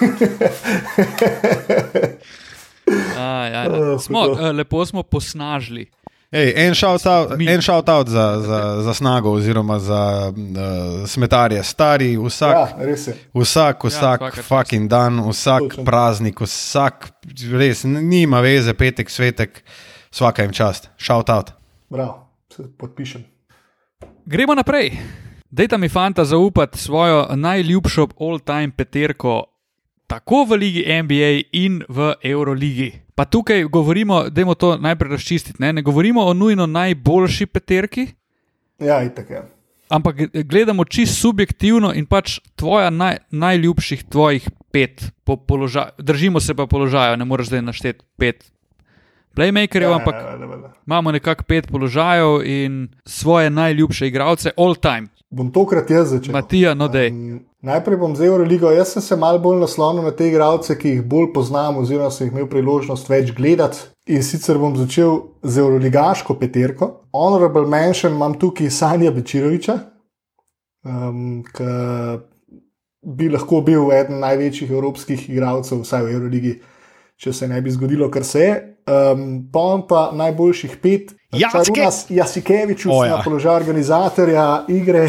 A, 3.18 3.46
ja, 3.46 3.64
ja. 3.64 3.98
Smo, 3.98 4.36
eh, 4.40 4.52
lepo 4.52 4.86
smo 4.86 5.02
posnažili. 5.02 5.86
Ej, 6.30 6.52
en 6.56 6.74
shout-out 6.74 7.38
Mi. 7.38 7.48
en 7.50 7.62
shout 7.62 7.86
za, 8.06 8.40
za, 8.40 8.82
za 8.82 8.94
snago 8.94 9.30
oziroma 9.30 9.78
za 9.78 10.32
uh, 10.36 11.06
smetarje. 11.06 11.62
Stari, 11.62 12.16
vsak, 12.16 12.56
Ja. 12.56 12.68
Vsak, 13.34 13.84
vsak 13.84 14.20
ja, 14.20 14.30
fucking 14.42 14.88
dan, 14.88 15.20
vsak 15.30 15.60
Točno. 15.60 15.84
praznik, 15.84 16.40
vsak, 16.40 17.10
res, 17.52 17.84
nima 17.84 18.40
veze, 18.40 18.74
petek, 18.74 19.10
svetek, 19.10 19.64
vsaka 20.10 20.42
jim 20.42 20.52
čast. 20.52 20.88
Shout 20.98 21.30
out. 21.30 21.50
Prav, 21.90 22.14
se 22.56 22.62
podpišem. 22.78 23.24
Gremo 24.26 24.54
naprej. 24.54 24.98
Dajte 25.50 25.78
mi, 25.78 25.88
fanta, 25.88 26.24
zaupati 26.24 26.78
svojo 26.78 27.26
najljubšo 27.36 28.06
all-time 28.20 28.70
peterko, 28.76 29.44
tako 30.10 30.44
v 30.44 30.58
Ligi 30.58 30.82
NBA 31.02 31.30
in 31.54 31.82
v 31.88 32.14
Euroligi. 32.22 32.92
Pa 33.14 33.24
tukaj 33.24 33.62
govorimo, 33.64 34.24
da 34.30 34.40
je 34.40 34.54
to 34.58 34.76
najprej 34.76 35.10
razčistiti. 35.10 35.62
Ne? 35.62 35.72
ne 35.72 35.82
govorimo 35.82 36.24
o 36.24 36.34
nujno 36.34 36.66
najboljši 36.66 37.46
peterki, 37.46 38.06
Ja, 38.80 39.02
itak 39.04 39.30
je. 39.30 39.42
ampak 39.88 40.16
gledamo 40.32 40.84
čisto 40.84 41.14
subjektivno 41.20 41.92
in 41.94 42.06
pač 42.06 42.40
tvoja 42.56 42.90
naj, 42.90 43.16
najljubših 43.30 44.04
tvojih 44.04 44.48
pet 44.72 45.12
po 45.24 45.36
položaju. 45.36 45.92
Držimo 45.98 46.40
se 46.40 46.54
pa 46.54 46.66
položaja, 46.66 47.16
ne 47.16 47.24
moreš 47.24 47.46
zdaj 47.46 47.62
našteti 47.62 48.04
pet 48.16 48.50
playmakerjev, 49.36 49.90
Ja, 49.90 49.96
ampak 49.96 50.14
ja, 50.14 50.20
ja, 50.20 50.36
ja, 50.36 50.56
ja. 50.62 50.72
imamo 50.86 51.12
nekako 51.12 51.44
pet 51.44 51.68
položajev 51.68 52.42
in 52.46 52.88
svoje 53.04 53.50
najljubše 53.50 54.08
igralce, 54.08 54.50
all 54.56 54.74
time. 54.74 55.06
Bom 55.30 55.52
tokrat 55.52 55.90
jaz 55.90 56.10
začel. 56.10 56.32
Matija, 56.32 56.74
no 56.74 56.88
dej. 56.88 57.10
Um, 57.10 57.44
najprej 57.62 57.96
bom 58.00 58.16
z 58.16 58.26
Euroligo. 58.28 58.70
Jaz 58.70 58.94
sem 58.94 59.02
se 59.02 59.16
malo 59.16 59.38
bolj 59.38 59.60
naslonil 59.60 60.04
na 60.04 60.12
te 60.16 60.28
igralce, 60.28 60.76
ki 60.78 60.96
jih 60.96 61.02
bolj 61.06 61.30
poznam, 61.34 61.78
oziroma 61.82 62.10
sem 62.10 62.26
jih 62.26 62.34
imel 62.34 62.48
priložnost 62.50 63.08
več 63.08 63.32
gledati. 63.36 63.84
In 64.10 64.24
sicer 64.26 64.58
bom 64.58 64.74
začel 64.76 65.20
z 65.42 65.62
Euroligaško 65.62 66.34
peterko. 66.40 66.90
Honorable 67.12 67.66
mention 67.68 68.16
imam 68.16 68.34
tukaj 68.38 68.70
Sanja 68.74 69.12
Bečiroviča, 69.14 69.76
um, 70.84 71.44
ki 71.46 71.70
bi 73.00 73.30
lahko 73.32 73.62
bil 73.64 73.92
eden 73.96 74.20
največjih 74.20 74.70
evropskih 74.70 75.28
igralcev, 75.30 75.84
vsaj 75.84 76.04
v 76.04 76.16
Euroligi, 76.16 76.56
če 77.20 77.32
se 77.32 77.48
ne 77.48 77.60
bi 77.62 77.72
zgodilo, 77.72 78.10
kar 78.12 78.24
se 78.24 78.42
je. 78.44 78.58
Um, 78.90 79.22
pa 79.52 79.62
on 79.76 79.86
pa 79.88 80.08
najboljših 80.16 80.80
pet. 80.82 81.14
Jacke! 81.30 81.62
Čarunas 81.70 82.06
Jasikevič 82.10 82.86
ja. 82.88 83.16
na 83.16 83.22
položaju 83.22 83.56
organizatorja 83.60 84.46
igre. 84.68 85.06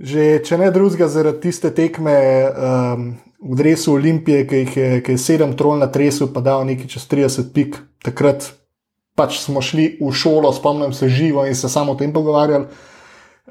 Že 0.00 0.40
če 0.48 0.56
ne 0.56 0.70
drugega, 0.72 1.10
zaradi 1.12 1.42
tiste 1.44 1.68
tekme 1.76 2.14
um, 2.48 3.02
v 3.40 3.56
Dresu 3.56 3.98
Olimpije, 3.98 4.46
ki, 4.48 4.60
je, 4.64 5.00
ki 5.04 5.12
je 5.12 5.20
sedem 5.20 5.52
trol 5.56 5.76
na 5.76 5.90
tresu, 5.92 6.30
pa 6.32 6.40
dal 6.40 6.64
nekaj 6.64 6.88
čez 6.88 7.04
30 7.10 7.52
pik, 7.52 7.76
takrat 8.00 8.48
pač 9.12 9.42
smo 9.42 9.60
šli 9.60 9.98
v 10.00 10.12
šolo, 10.16 10.52
spomnim 10.56 10.94
se 10.96 11.08
živo 11.12 11.44
in 11.44 11.54
se 11.54 11.68
samo 11.68 11.92
o 11.92 11.98
tem 12.00 12.12
pogovarjali. 12.12 12.64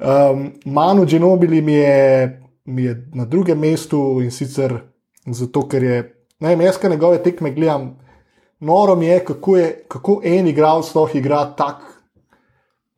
Um, 0.00 0.52
Manu 0.64 1.06
Genobili 1.06 1.60
mi 1.62 1.78
je, 1.78 2.42
mi 2.64 2.88
je 2.88 2.96
na 3.14 3.24
drugem 3.24 3.58
mestu 3.58 4.18
in 4.24 4.34
sicer 4.34 4.74
zato, 5.26 5.68
ker 5.68 5.84
je, 5.84 5.98
ne 6.40 6.50
vem, 6.50 6.66
jaz, 6.66 6.80
ki 6.80 6.90
njegove 6.90 7.22
tekme 7.22 7.54
gledam, 7.54 7.92
noro 8.58 8.96
mi 8.96 9.06
je, 9.06 9.20
kako, 9.24 9.56
je, 9.56 9.68
kako 9.88 10.20
en 10.24 10.50
igralec 10.50 10.90
sploh 10.90 11.14
igra 11.14 11.44
tak 11.54 11.89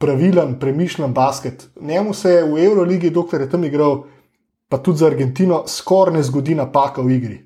pravilen, 0.03 0.57
premišljen 0.59 1.13
basket. 1.15 1.69
Njemu 1.81 2.15
se 2.15 2.31
je 2.31 2.45
v 2.45 2.65
Euroligi, 2.65 3.11
dokler 3.11 3.47
je 3.47 3.51
tam 3.51 3.65
igral, 3.65 4.03
pa 4.69 4.79
tudi 4.83 4.99
za 4.99 5.07
Argentino, 5.07 5.63
skoraj 5.67 6.17
ne 6.17 6.23
zgodi 6.27 6.57
napaka 6.59 7.03
v 7.03 7.15
igri. 7.19 7.39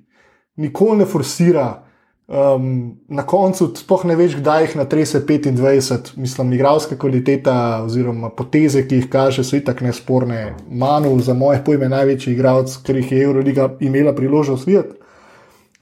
Nikoli 0.57 1.05
ne 1.05 1.07
forsira. 1.07 1.83
Um, 2.27 2.97
na 3.09 3.23
koncu 3.23 3.69
sploh 3.79 4.03
ne 4.09 4.17
veš, 4.19 4.33
kdaj 4.41 4.65
jih 4.65 4.73
natrese 4.81 5.21
25, 5.23 6.17
mislim, 6.19 6.53
igralska 6.57 6.97
kvaliteta 6.99 7.85
oziroma 7.85 8.33
poteze, 8.35 8.83
ki 8.89 8.99
jih 8.99 9.07
kaže, 9.13 9.45
so 9.45 9.55
itak 9.55 9.85
nesporne. 9.85 10.57
Manu, 10.67 11.13
za 11.23 11.37
moje 11.39 11.63
pojme, 11.65 11.87
največji 11.93 12.35
igralec, 12.35 12.75
ker 12.83 12.99
jih 12.99 13.13
je 13.13 13.23
Euroliga 13.29 13.69
imela 13.81 14.15
priložnost 14.15 14.67
videti. 14.67 14.99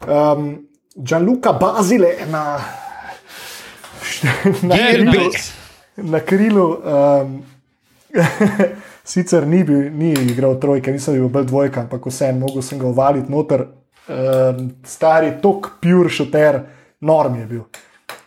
Um, 0.04 0.66
Gianluca 0.96 1.52
Bazile 1.52 2.12
na, 2.28 2.44
na, 4.68 4.76
GLB. 4.76 5.63
Na 5.96 6.20
krilu. 6.20 6.68
Um, 6.80 7.42
sicer 9.04 9.46
ni, 9.46 9.64
bil, 9.64 9.90
ni 9.92 10.12
igral 10.12 10.56
trojke, 10.60 10.92
nisem 10.92 11.18
bil 11.18 11.28
bolj 11.32 11.48
dvojka, 11.50 11.84
ampak 11.84 12.06
vseeno, 12.08 12.46
mogel 12.46 12.64
sem 12.64 12.80
ga 12.80 12.88
uvaliti 12.88 13.32
noter. 13.32 13.66
Um, 14.04 14.68
stari 14.84 15.34
tok, 15.42 15.74
pure 15.82 16.12
šuter, 16.12 16.62
norm 17.04 17.38
je 17.40 17.46
bil. 17.50 17.64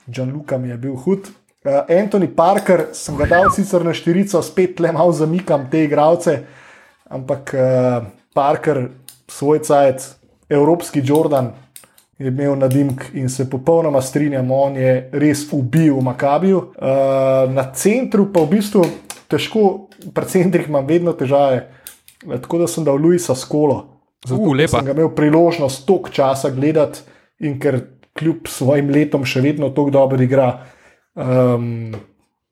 Gianluca 0.07 0.57
mi 0.57 0.69
je 0.69 0.77
bil 0.81 0.95
hud. 1.05 1.31
Uh, 1.67 1.81
Anthony 1.91 2.29
Parker 2.31 2.87
sem 2.95 3.17
ga 3.17 3.27
dal 3.29 3.49
sicer 3.53 3.83
na 3.85 3.93
štirico, 3.95 4.41
spet 4.45 4.79
le 4.83 4.93
malo 4.95 5.11
zamikam 5.15 5.67
te 5.71 5.83
igralce. 5.87 6.39
ampak 7.09 7.53
uh, 7.55 8.05
Parker, 8.35 8.89
svoj 9.27 9.61
cajt, 9.63 10.03
evropski 10.49 11.01
Jordan, 11.03 11.53
je 12.19 12.27
imel 12.27 12.55
nadimk 12.55 13.03
in 13.13 13.29
se 13.29 13.45
popolnoma 13.45 14.01
strinjam, 14.01 14.51
on 14.51 14.75
je 14.75 15.09
res 15.13 15.45
ubil 15.51 15.95
v 15.95 16.03
Makabiju. 16.03 16.57
Uh, 16.57 16.85
na 17.49 17.71
centru 17.71 18.25
pa 18.27 18.41
v 18.41 18.49
bistvu 18.49 18.85
težko, 19.27 19.65
pri 20.09 20.25
centrih 20.27 20.67
imam 20.67 20.85
vedno 20.85 21.13
težave, 21.13 21.67
Eh, 22.23 22.39
tako 22.39 22.57
da 22.57 22.67
sem 22.67 22.83
dal 22.83 22.95
Luisa 22.95 23.35
skolo. 23.35 23.75
Zato, 24.25 24.41
Uh, 24.41 24.57
sem 24.65 24.81
ga 24.81 24.91
imel 24.91 25.09
priložnost 25.09 25.85
toliko 25.85 26.09
časa 26.09 26.49
gledati 26.49 26.99
in 27.39 27.59
ker 27.59 27.77
kljub 28.11 28.47
svojim 28.47 28.89
letom 28.89 29.21
še 29.23 29.39
vedno 29.39 29.69
tako 29.69 29.89
dobro 29.91 30.17
igra. 30.19 30.65
Um, 31.13 31.93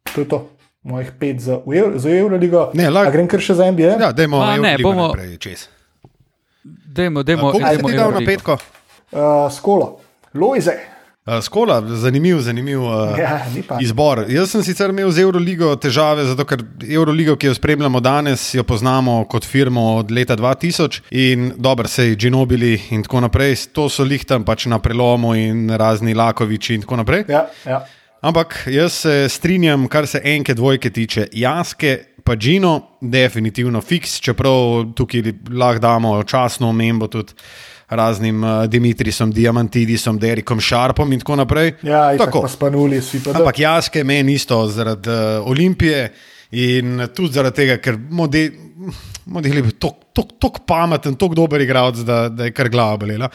to 0.06 0.22
je 0.22 0.28
to, 0.28 0.40
mojih 0.84 1.12
pet 1.20 1.40
za, 1.40 1.58
Euro, 1.66 1.98
za 1.98 2.10
Euroligo. 2.12 2.70
Ne, 2.74 2.86
A 2.88 3.10
grem 3.10 3.28
kar 3.28 3.40
še 3.40 3.54
za 3.54 3.66
NBA? 3.66 3.98
Ja, 4.00 4.12
dajmo 4.12 4.38
Ma, 4.38 4.54
ne, 4.56 4.78
bomo- 4.78 5.08
naprej 5.08 5.38
čez. 5.40 5.66
Dajmo, 6.88 7.24
dajmo, 7.24 7.52
Koliko 7.52 7.58
si 7.60 7.76
dajmo 7.76 7.90
ti 7.90 7.96
dal 7.96 8.00
na 8.04 8.06
Euroligo. 8.12 8.32
petko? 8.32 8.58
Uh, 9.12 9.52
skolo, 9.52 10.00
Lojze. 10.34 10.96
Uh, 11.26 11.42
Skola, 11.42 11.82
zanimiv, 11.88 12.40
zanimiv 12.40 12.84
uh, 12.84 13.20
Ja, 13.20 13.46
izbor. 13.82 14.26
Jaz 14.30 14.52
sem 14.52 14.62
sicer 14.64 14.92
imel 14.94 15.10
z 15.12 15.24
Euroligo 15.26 15.72
težave, 15.82 16.22
zato 16.30 16.46
ker 16.46 16.62
Euroligo, 16.86 17.34
ki 17.34 17.50
jo 17.50 17.56
spremljamo 17.58 17.98
danes, 18.00 18.44
jo 18.54 18.64
poznamo 18.64 19.24
kot 19.30 19.46
firmo 19.46 19.88
od 19.96 20.14
leta 20.14 20.38
2000 20.38 21.02
in 21.18 21.52
dobro, 21.58 21.90
sej 21.90 22.14
Ginobili 22.16 22.76
in 22.94 23.02
tako 23.04 23.24
naprej, 23.26 23.58
to 23.74 23.88
so 23.90 24.06
lih 24.06 24.22
tam 24.26 24.46
pač 24.46 24.68
na 24.70 24.78
prelomu 24.78 25.34
in 25.34 25.70
razni 25.74 26.14
Lakoviči 26.14 26.78
in 26.78 26.86
tako 26.86 27.02
naprej. 27.02 27.26
Ja, 27.28 27.48
ja. 27.66 27.82
Ampak 28.22 28.68
jaz 28.70 28.94
se 28.94 29.26
strinjam, 29.30 29.88
kar 29.90 30.06
se 30.08 30.22
enke 30.24 30.54
dvojke 30.54 30.90
tiče. 30.90 31.28
Jaske, 31.34 31.98
pa 32.24 32.36
Gino, 32.36 32.98
definitivno 33.02 33.82
fiks, 33.82 34.20
čeprav 34.22 34.92
tukaj 34.94 35.34
lahko 35.50 35.82
damo 35.82 36.20
časno 36.24 36.70
omembo 36.70 37.08
tudi 37.08 37.34
raznim 37.90 38.44
uh, 38.44 38.66
Dimitrisom, 38.70 39.32
Diamantidisom, 39.32 40.20
Derikom 40.20 40.60
Šarpom 40.62 41.14
in 41.14 41.20
tako 41.20 41.36
naprej. 41.36 41.74
Ja, 41.82 42.12
in 42.12 42.18
tako 42.18 42.26
tako. 42.26 42.42
pa 42.42 42.48
spanuli 42.48 43.02
si 43.02 43.24
pa. 43.24 43.36
Ampak 43.38 43.60
Jaske 43.60 44.04
meni 44.04 44.34
isto 44.34 44.68
zaradi 44.68 45.10
uh, 45.10 45.48
Olimpije 45.50 46.12
in 46.52 47.08
tudi 47.16 47.34
zaradi 47.34 47.56
tega, 47.56 47.78
ker 47.84 47.98
mode, 48.10 48.48
model 49.26 49.60
je 49.60 49.64
bil 49.66 49.78
tako 49.80 50.64
pameten, 50.68 51.16
tako 51.20 51.36
dober 51.36 51.62
igralec, 51.62 52.04
da, 52.08 52.26
da 52.30 52.50
je 52.50 52.54
kar 52.56 52.70
glava 52.70 52.98
bolela. 52.98 53.30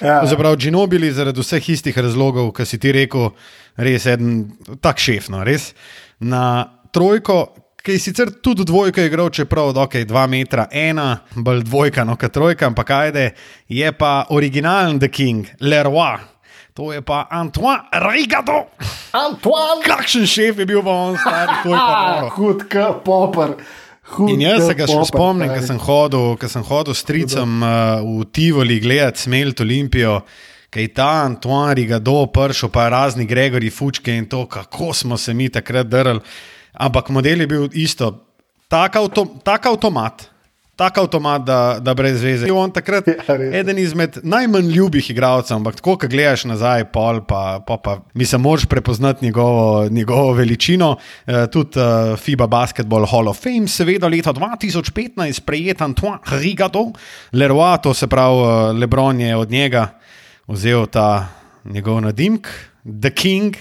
Ja. 0.00 0.20
Zaprav 0.26 0.56
Ginobili 0.60 1.12
zaradi 1.12 1.40
vseh 1.40 1.68
istih 1.70 1.98
razlogov, 1.98 2.50
ki 2.56 2.66
si 2.66 2.80
ti 2.82 2.92
rekel, 2.92 3.30
res 3.76 4.06
en 4.10 4.34
tak 4.82 5.00
šef, 5.02 5.30
no, 5.32 5.44
res. 5.46 5.72
Na 6.20 6.64
trojko, 6.94 7.44
ki 7.84 7.92
je 7.92 8.00
sicer 8.00 8.30
tudi 8.40 8.64
dvojka 8.64 9.04
igral, 9.04 9.28
čeprav 9.30 9.76
ok, 9.76 9.94
2 10.08 10.26
metra, 10.32 10.68
ena, 10.72 11.18
bolj 11.36 11.66
dvojka, 11.68 12.04
no, 12.08 12.16
kot 12.16 12.32
trojka, 12.32 12.70
ampak 12.70 12.90
ajde, 12.90 13.24
je 13.68 13.90
pa 13.92 14.24
originalen 14.32 14.98
The 14.98 15.10
King, 15.12 15.50
Leroy. 15.60 16.22
To 16.74 16.92
je 16.92 17.02
pa 17.06 17.26
Antoine 17.30 17.84
Rigado. 17.92 18.64
Antoine! 19.12 19.84
Kakšen 19.84 20.24
šef 20.26 20.58
je 20.58 20.66
bil 20.66 20.80
pa 20.82 20.90
on, 20.90 21.18
stari, 21.20 21.58
to 21.62 21.74
je 21.74 21.82
pa 21.82 22.30
hud 22.38 22.64
k 22.72 22.86
popr. 23.04 23.52
Hud 24.16 24.32
In 24.32 24.42
jaz 24.42 24.64
se 24.66 24.74
ga 24.76 24.88
še 24.88 25.04
spomnim, 25.12 25.52
ko 25.52 25.60
sem 25.64 25.78
hodil, 25.84 26.26
ko 26.40 26.50
sem 26.50 26.64
hodil 26.66 26.96
s 26.96 27.06
tricem 27.06 27.62
uh, 27.62 28.00
v 28.00 28.26
Tivoli 28.32 28.80
gledati 28.82 29.28
Smelt 29.28 29.60
Olimpijo, 29.60 30.18
ki 30.72 30.88
je 30.88 30.94
ta 30.96 31.12
Antoine 31.28 31.76
Rigado 31.78 32.16
pršel, 32.32 32.72
pa 32.72 32.88
razni 32.92 33.28
Gregori 33.28 33.70
Fučke 33.70 34.16
in 34.16 34.26
to, 34.26 34.46
kako 34.48 34.90
smo 34.96 35.20
se 35.20 35.36
mi 35.36 35.52
takrat 35.52 35.92
drli. 35.92 36.18
Ampak 36.74 37.08
model 37.08 37.40
je 37.40 37.46
bil 37.46 37.68
isto, 37.72 38.24
tak, 38.68 38.96
avto, 38.96 39.26
tak 39.44 39.66
avtomat. 39.66 40.34
Tak 40.74 40.98
avtomat, 40.98 41.44
da, 41.46 41.78
da 41.78 41.94
brez 41.94 42.18
veze. 42.18 42.48
Je 42.50 42.52
on 42.52 42.72
takrat 42.74 43.06
Ja, 43.28 43.36
eden 43.60 43.78
izmed 43.78 44.18
najmanj 44.26 44.72
ljubih 44.74 45.10
igralcev, 45.10 45.54
ampak 45.60 45.78
tako, 45.78 45.94
ko 46.02 46.08
gledaš 46.10 46.48
nazaj, 46.50 46.88
pol, 46.90 47.20
pa, 47.28 47.60
pa, 47.62 47.76
pa 47.78 48.00
mislim, 48.18 48.42
moraš 48.42 48.66
prepoznati 48.66 49.24
njegovo, 49.24 49.86
njegovo 49.88 50.32
veličino. 50.34 50.96
E, 51.26 51.46
tudi 51.46 51.78
uh, 51.78 52.18
FIBA 52.18 52.46
Basketball 52.46 53.06
Hall 53.06 53.30
of 53.30 53.38
Fame, 53.38 53.70
seveda 53.70 54.10
leta 54.10 54.34
2015, 54.34 55.44
prejet 55.46 55.82
Antoine 55.82 56.18
Rigado, 56.42 56.88
Leroy, 57.32 57.78
to 57.82 57.94
se 57.94 58.10
pravi, 58.10 58.42
uh, 58.42 58.78
Lebron 58.78 59.20
je 59.20 59.36
od 59.36 59.50
njega 59.50 59.88
vzel 60.48 60.86
ta 60.86 61.28
njegov 61.64 62.00
nadimk, 62.00 62.48
The 62.82 63.10
King. 63.10 63.56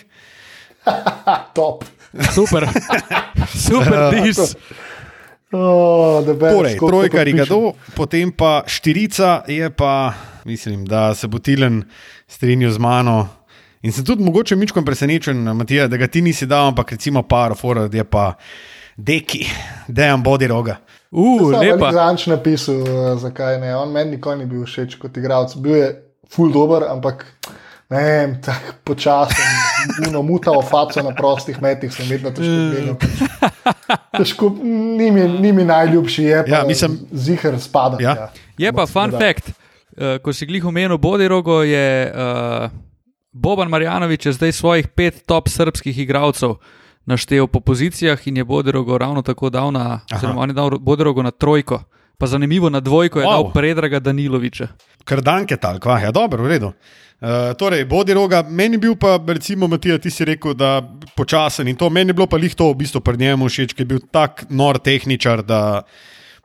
Top. 1.56 1.86
Super, 2.34 2.68
super, 3.68 4.12
dis. 4.14 4.56
Oh, 5.54 6.22
the 6.26 6.34
best, 6.34 6.56
Torej, 6.56 6.78
trojka 6.78 7.18
podpišem. 7.18 7.24
Rigado, 7.26 7.74
potem 7.96 8.32
pa 8.32 8.64
štirica 8.66 9.44
je 9.48 9.70
pa, 9.70 10.14
mislim, 10.46 10.86
da 10.86 11.14
se 11.16 11.28
bo 11.28 11.40
Tilen 11.40 11.84
strinjal 12.28 12.72
z 12.72 12.78
mano. 12.78 13.28
In 13.82 13.92
sem 13.92 14.06
tudi 14.06 14.24
mogoče 14.24 14.56
mičkom 14.56 14.86
presenečen, 14.86 15.38
Matija, 15.58 15.88
da 15.88 15.98
ga 15.98 16.08
ti 16.08 16.22
nisi 16.22 16.46
dal, 16.46 16.72
ampak 16.72 16.92
recimo 16.92 17.24
par, 17.24 17.54
forward 17.60 17.94
je 17.94 18.04
pa 18.04 18.34
deki, 18.98 19.46
dejan 19.88 20.24
bodi 20.24 20.48
roga. 20.48 20.78
Uh, 21.12 21.52
lepa. 21.52 21.92
Zanč 21.94 22.28
napisal, 22.28 22.82
uh, 22.82 23.18
zakaj 23.22 23.60
ne. 23.62 23.76
On 23.76 23.92
meni 23.92 24.16
nikoli 24.16 24.42
ni 24.42 24.50
bil 24.50 24.66
všeč 24.66 24.96
kot 25.02 25.18
igralec. 25.18 25.54
Bil 25.62 25.76
je 25.76 25.90
full 26.34 26.54
dober, 26.54 26.88
ampak 26.90 27.26
ne 27.94 28.04
vem, 28.04 28.34
tako 28.46 28.74
počasen. 28.84 29.46
Uno 30.10 30.22
mutavo 30.22 30.62
faco 30.62 31.02
na 31.02 31.14
prostih 31.14 31.62
metih 31.62 31.94
sem 31.94 32.10
vedno 32.10 32.32
težko 32.32 32.58
gledal. 32.72 32.96
Težko, 34.14 34.50
ni 34.98 35.12
mi, 35.12 35.28
ni 35.40 35.52
mi 35.52 35.66
najljubši, 35.66 36.24
je 36.24 36.44
pa 36.46 36.52
Ja, 36.52 36.64
mislim- 36.64 37.00
zihar 37.12 37.60
spada. 37.60 37.98
Ja. 38.00 38.32
Je 38.58 38.74
pa 38.74 38.86
fun 38.86 39.12
fact, 39.12 39.50
uh, 39.50 40.18
ko 40.18 40.34
si 40.34 40.46
glih 40.46 40.66
omenil 40.66 40.98
Bodirogo, 40.98 41.62
je 41.64 41.86
uh, 42.08 42.70
Boban 43.32 43.70
Marjanovič 43.70 44.28
zdaj 44.30 44.52
svojih 44.52 44.88
pet 44.88 45.24
top 45.26 45.50
srpskih 45.50 45.98
igralcev 46.00 46.56
naštel 47.06 47.48
po 47.48 47.60
pozicijah 47.60 48.28
in 48.28 48.38
je 48.38 48.44
Bodirogo 48.44 48.98
ravno 48.98 49.22
tako 49.22 49.50
dal 49.50 49.72
na, 49.72 50.00
oziroma 50.08 50.42
on 50.42 50.50
je 50.50 50.54
dal 50.54 50.70
Bodirogo 50.80 51.24
na 51.24 51.32
trojko. 51.32 51.82
Pa 52.24 52.28
zanimivo, 52.28 52.70
na 52.70 52.80
dvojko 52.80 53.20
je 53.20 53.26
wow. 53.26 53.32
dal. 53.32 53.52
Predraga 53.52 54.00
Daniloviča. 54.00 54.68
Kar 55.04 55.20
danke 55.22 55.58
tal, 55.60 55.76
kva, 55.84 55.98
ja, 56.00 56.12
dobro, 56.16 56.46
v 56.46 56.54
redu. 56.54 56.70
Uh, 57.20 57.52
torej, 57.60 57.84
bodi 57.84 58.16
roga, 58.16 58.40
meni 58.48 58.80
bil 58.80 58.96
pa, 58.96 59.18
recimo, 59.28 59.68
Matija, 59.68 59.98
ti 60.00 60.08
si 60.08 60.24
rekel, 60.24 60.54
da 60.56 60.78
počasen 61.20 61.68
in 61.68 61.76
to, 61.76 61.90
meni 61.92 62.14
je 62.14 62.16
bilo 62.16 62.30
pa 62.32 62.40
lih 62.40 62.56
to 62.56 62.70
v 62.72 62.78
bistvu 62.80 63.02
pri 63.04 63.20
njemu 63.20 63.50
všeč, 63.52 63.76
ker 63.76 63.84
je 63.84 63.90
bil 63.92 64.00
tak 64.08 64.46
nor 64.56 64.80
tehničar, 64.80 65.44
da, 65.44 65.84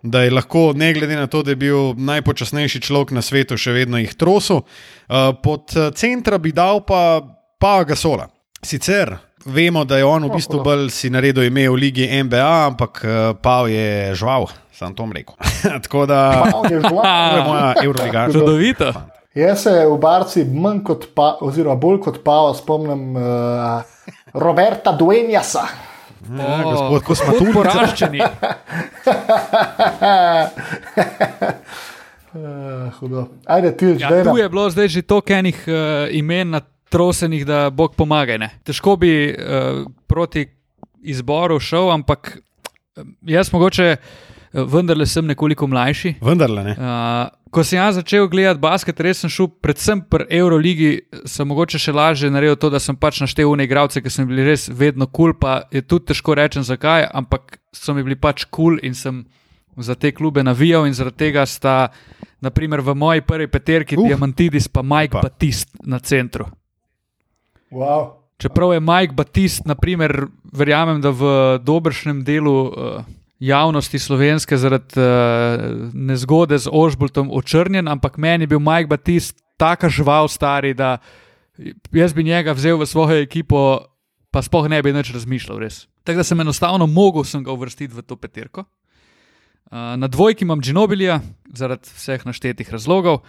da 0.02 0.24
je 0.26 0.34
lahko, 0.34 0.72
ne 0.74 0.90
glede 0.98 1.14
na 1.14 1.30
to, 1.30 1.44
da 1.46 1.54
je 1.54 1.60
bil 1.62 1.94
najpočasnejši 1.94 2.82
človek 2.82 3.14
na 3.14 3.22
svetu, 3.22 3.54
še 3.54 3.76
vedno 3.78 4.02
jih 4.02 4.18
trosil. 4.18 4.64
Uh, 5.06 5.30
pod 5.46 5.78
eh, 5.78 5.92
centra 5.94 6.42
bi 6.42 6.50
dal 6.50 6.82
pa 6.82 7.22
pa 7.62 7.84
Gasola. 7.86 8.26
Sicer 8.66 9.14
vemo, 9.46 9.84
da 9.86 10.02
je 10.02 10.04
on 10.04 10.26
v 10.26 10.34
bistvu 10.34 10.58
bolj 10.66 10.90
si 10.90 11.10
naredil 11.10 11.46
ime 11.46 11.68
v 11.70 11.78
ligi 11.78 12.10
NBA, 12.22 12.54
ampak 12.66 13.02
uh, 13.06 13.12
Pav 13.38 13.70
je 13.70 14.14
žval, 14.18 14.50
sem 14.78 14.94
to 14.94 15.08
rekel. 15.12 15.34
Tako 15.84 16.06
da, 16.06 16.44
je 16.70 16.80
moja 17.44 17.74
Euroliga. 17.82 18.28
Čudovito. 18.32 18.92
Jaz 19.34 19.62
se 19.62 19.86
v 19.86 19.98
barci 19.98 20.44
manj 20.44 20.82
kot 20.86 21.10
pa, 21.14 21.36
oziroma 21.40 21.76
bolj 21.78 22.00
kot 22.08 22.22
pa 22.24 22.48
spomnim 22.56 23.16
uh, 23.16 23.82
Roberta 24.34 24.92
Duenjasa. 24.92 25.66
Ja, 26.28 26.62
gospod 26.64 27.04
Kosmatulica. 27.06 27.54
poraščeni. 27.54 28.20
Uh, 32.34 32.90
hudo. 32.98 33.28
Ajde, 33.46 33.70
ti 33.76 33.86
Ja, 34.00 34.10
že 34.10 34.24
tu 34.26 34.36
je 34.36 34.48
bilo 34.48 34.66
zdaj 34.70 34.88
že 34.88 35.02
toliko 35.02 35.32
enih 35.32 35.62
uh, 35.68 35.74
imen 36.10 36.50
natrosenih, 36.50 37.46
da 37.46 37.70
Bog 37.70 37.94
pomaga. 37.94 38.36
Ne? 38.38 38.50
Težko 38.66 38.96
bi 38.96 39.30
uh, 39.30 39.86
proti 40.06 40.48
izboru 41.00 41.60
šel, 41.60 41.92
ampak 41.94 42.40
jaz 43.22 43.52
mogoče 43.52 43.94
uh, 43.94 44.27
vendarle 44.52 45.06
sem 45.06 45.26
nekoliko 45.26 45.66
mlajši. 45.66 46.14
Vendarle 46.24 46.64
ne. 46.64 46.74
Uh, 46.78 47.28
ko 47.50 47.64
sem 47.64 47.78
jaz 47.78 47.98
začel 47.98 48.28
gledati 48.28 48.60
basket, 48.60 49.00
res 49.00 49.22
sem 49.22 49.32
šel 49.32 49.50
predvsem 49.62 50.02
pri 50.10 50.28
Euroligi, 50.40 50.92
sem 51.28 51.48
mogoče 51.48 51.80
še 51.80 51.94
lažje 51.96 52.30
naredil 52.32 52.58
to, 52.60 52.70
da 52.72 52.80
sem 52.82 52.96
pač 52.96 53.22
naštel 53.24 53.50
une 53.50 53.66
igralce, 53.68 54.02
ki 54.04 54.12
so 54.12 54.26
bili 54.28 54.46
res 54.46 54.68
vedno 54.68 55.06
kul, 55.06 55.32
cool, 55.32 55.38
pa 55.40 55.58
je 55.74 55.82
tudi 55.82 56.10
težko 56.12 56.36
reči 56.38 56.64
zakaj, 56.64 57.08
ampak 57.12 57.58
so 57.72 57.94
mi 57.96 58.04
bili 58.06 58.16
pač 58.16 58.44
kul 58.46 58.76
cool 58.76 58.80
in 58.84 58.96
sem 58.96 59.24
za 59.78 59.94
te 59.94 60.10
klube 60.12 60.42
navijal 60.42 60.86
in 60.86 60.94
zaradi 60.96 61.28
tega 61.28 61.44
sta, 61.46 61.88
naprimer 62.42 62.80
v 62.82 62.94
moji 62.94 63.22
prvi 63.26 63.46
peterki, 63.46 63.96
Uh. 63.96 64.08
Diamantidis 64.08 64.68
pa 64.68 64.82
Mike 64.82 65.12
pa. 65.12 65.22
Batist 65.22 65.68
na 65.84 65.98
centru. 65.98 66.46
Wow. 67.70 68.18
Čeprav 68.38 68.72
je 68.72 68.80
Mike 68.80 69.14
Batist, 69.14 69.66
naprimer, 69.66 70.26
verjamem, 70.52 71.00
da 71.00 71.10
v 71.10 71.58
dobršnem 71.58 72.22
delu 72.24 72.54
uh, 72.70 73.02
javnosti 73.38 73.98
slovenske 73.98 74.56
zaradi 74.56 75.00
uh, 75.00 75.94
nezgode 75.94 76.58
z 76.58 76.70
Ožboltom 76.72 77.30
očrnjen, 77.32 77.88
ampak 77.88 78.16
meni 78.16 78.42
je 78.42 78.54
bil 78.54 78.60
Mike 78.60 78.90
Batist 78.90 79.38
tako 79.56 79.88
žival 79.88 80.28
stari, 80.28 80.74
da 80.74 80.98
jaz 81.92 82.14
bi 82.14 82.24
njega 82.24 82.52
vzel 82.52 82.78
v 82.78 82.86
svojo 82.86 83.22
ekipo, 83.22 83.78
pa 84.30 84.42
spoh 84.42 84.68
ne 84.70 84.82
bi 84.82 84.92
več 84.94 85.12
razmišljal. 85.14 85.58
Res. 85.58 85.86
Tako 86.04 86.22
da 86.22 86.24
sem 86.24 86.40
enostavno 86.40 86.86
mogel 86.86 87.24
sem 87.24 87.44
ga 87.44 87.52
uvrstiti 87.52 87.94
v 87.94 88.02
to 88.02 88.16
peterko. 88.16 88.64
Uh, 89.68 89.94
na 90.00 90.08
dvojki 90.08 90.46
imam 90.46 90.62
Džinobilija, 90.62 91.20
zaradi 91.54 91.90
vseh 91.94 92.26
naštetih 92.26 92.70
razlogov. 92.72 93.22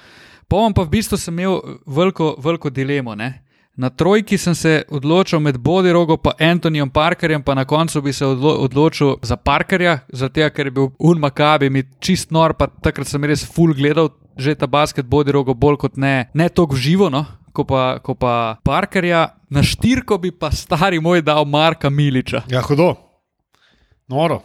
Pojem 0.50 0.74
pa 0.74 0.86
v 0.86 0.94
bistvu 0.94 1.18
sem 1.18 1.36
imel 1.38 1.60
veliko, 1.86 2.34
veliko 2.42 2.70
dilemo. 2.70 3.16
Ne? 3.16 3.49
Na 3.76 3.90
trojki 3.90 4.38
sem 4.38 4.56
se 4.56 4.84
odločil 4.90 5.40
med 5.40 5.58
Bodirogo 5.58 6.18
in 6.40 6.50
Antonijem 6.50 6.90
Parkerjem, 6.90 7.44
pa 7.44 7.56
na 7.56 7.66
koncu 7.66 8.02
bi 8.02 8.14
se 8.14 8.26
odlo 8.26 8.52
odločil 8.52 9.16
za 9.22 9.38
Parkerja, 9.38 10.00
zato 10.10 10.50
ker 10.50 10.68
je 10.68 10.72
bil 10.72 10.90
Unmakabi 11.00 11.70
mi 11.70 11.84
čist 12.00 12.32
nor, 12.32 12.54
pa 12.54 12.68
takrat 12.68 13.08
sem 13.08 13.24
res 13.24 13.46
full 13.46 13.74
gledal 13.74 14.10
že 14.40 14.56
ta 14.56 14.68
basket 14.68 15.06
Bodirogo 15.06 15.54
bolj 15.54 15.78
kot 15.78 15.98
ne, 15.98 16.30
ne 16.34 16.50
toliko 16.50 16.76
živo. 16.76 17.10
No? 17.10 17.26
Ko 17.52 17.66
pa, 17.68 18.00
ko 18.00 18.16
pa 18.16 18.58
Parkerja, 18.64 19.36
na 19.50 19.64
štirko 19.64 20.18
bi 20.18 20.32
pa 20.32 20.52
stari 20.52 21.00
moj 21.00 21.22
dal 21.22 21.46
Marka 21.46 21.90
Miliča. 21.90 22.46
Ja, 22.48 22.62
hudo. 22.64 22.96
Noro. 24.08 24.42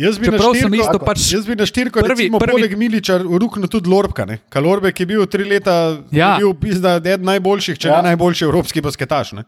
Jaz 0.00 0.16
bi, 0.18 0.30
na 0.30 0.38
Čeprav 0.38 0.54
sem 0.56 0.72
štirko, 0.72 0.98
pač 1.04 1.24
jaz 1.34 1.44
bi 1.46 1.56
na 1.58 1.66
štirko, 1.68 2.00
prvi- 2.00 2.08
recimo, 2.08 2.38
prvi- 2.40 2.54
poleg 2.56 2.76
Miliča, 2.78 3.18
ruknil 3.20 3.68
tudi 3.68 3.90
Lorbka. 3.92 4.24
Ne? 4.24 4.38
Kalorbe, 4.48 4.92
ki 4.96 5.02
je 5.04 5.06
bil 5.06 5.26
tri 5.28 5.44
leta, 5.44 6.00
Ja. 6.10 6.34
je 6.38 6.46
bil 6.46 6.54
pizda, 6.56 6.96
eden 6.96 7.26
najboljših, 7.28 7.76
če 7.78 7.88
ja. 7.88 7.98
Ne 8.00 8.14
najboljši 8.14 8.46
evropski 8.48 8.80
basketaš. 8.80 9.32
Ne? 9.36 9.44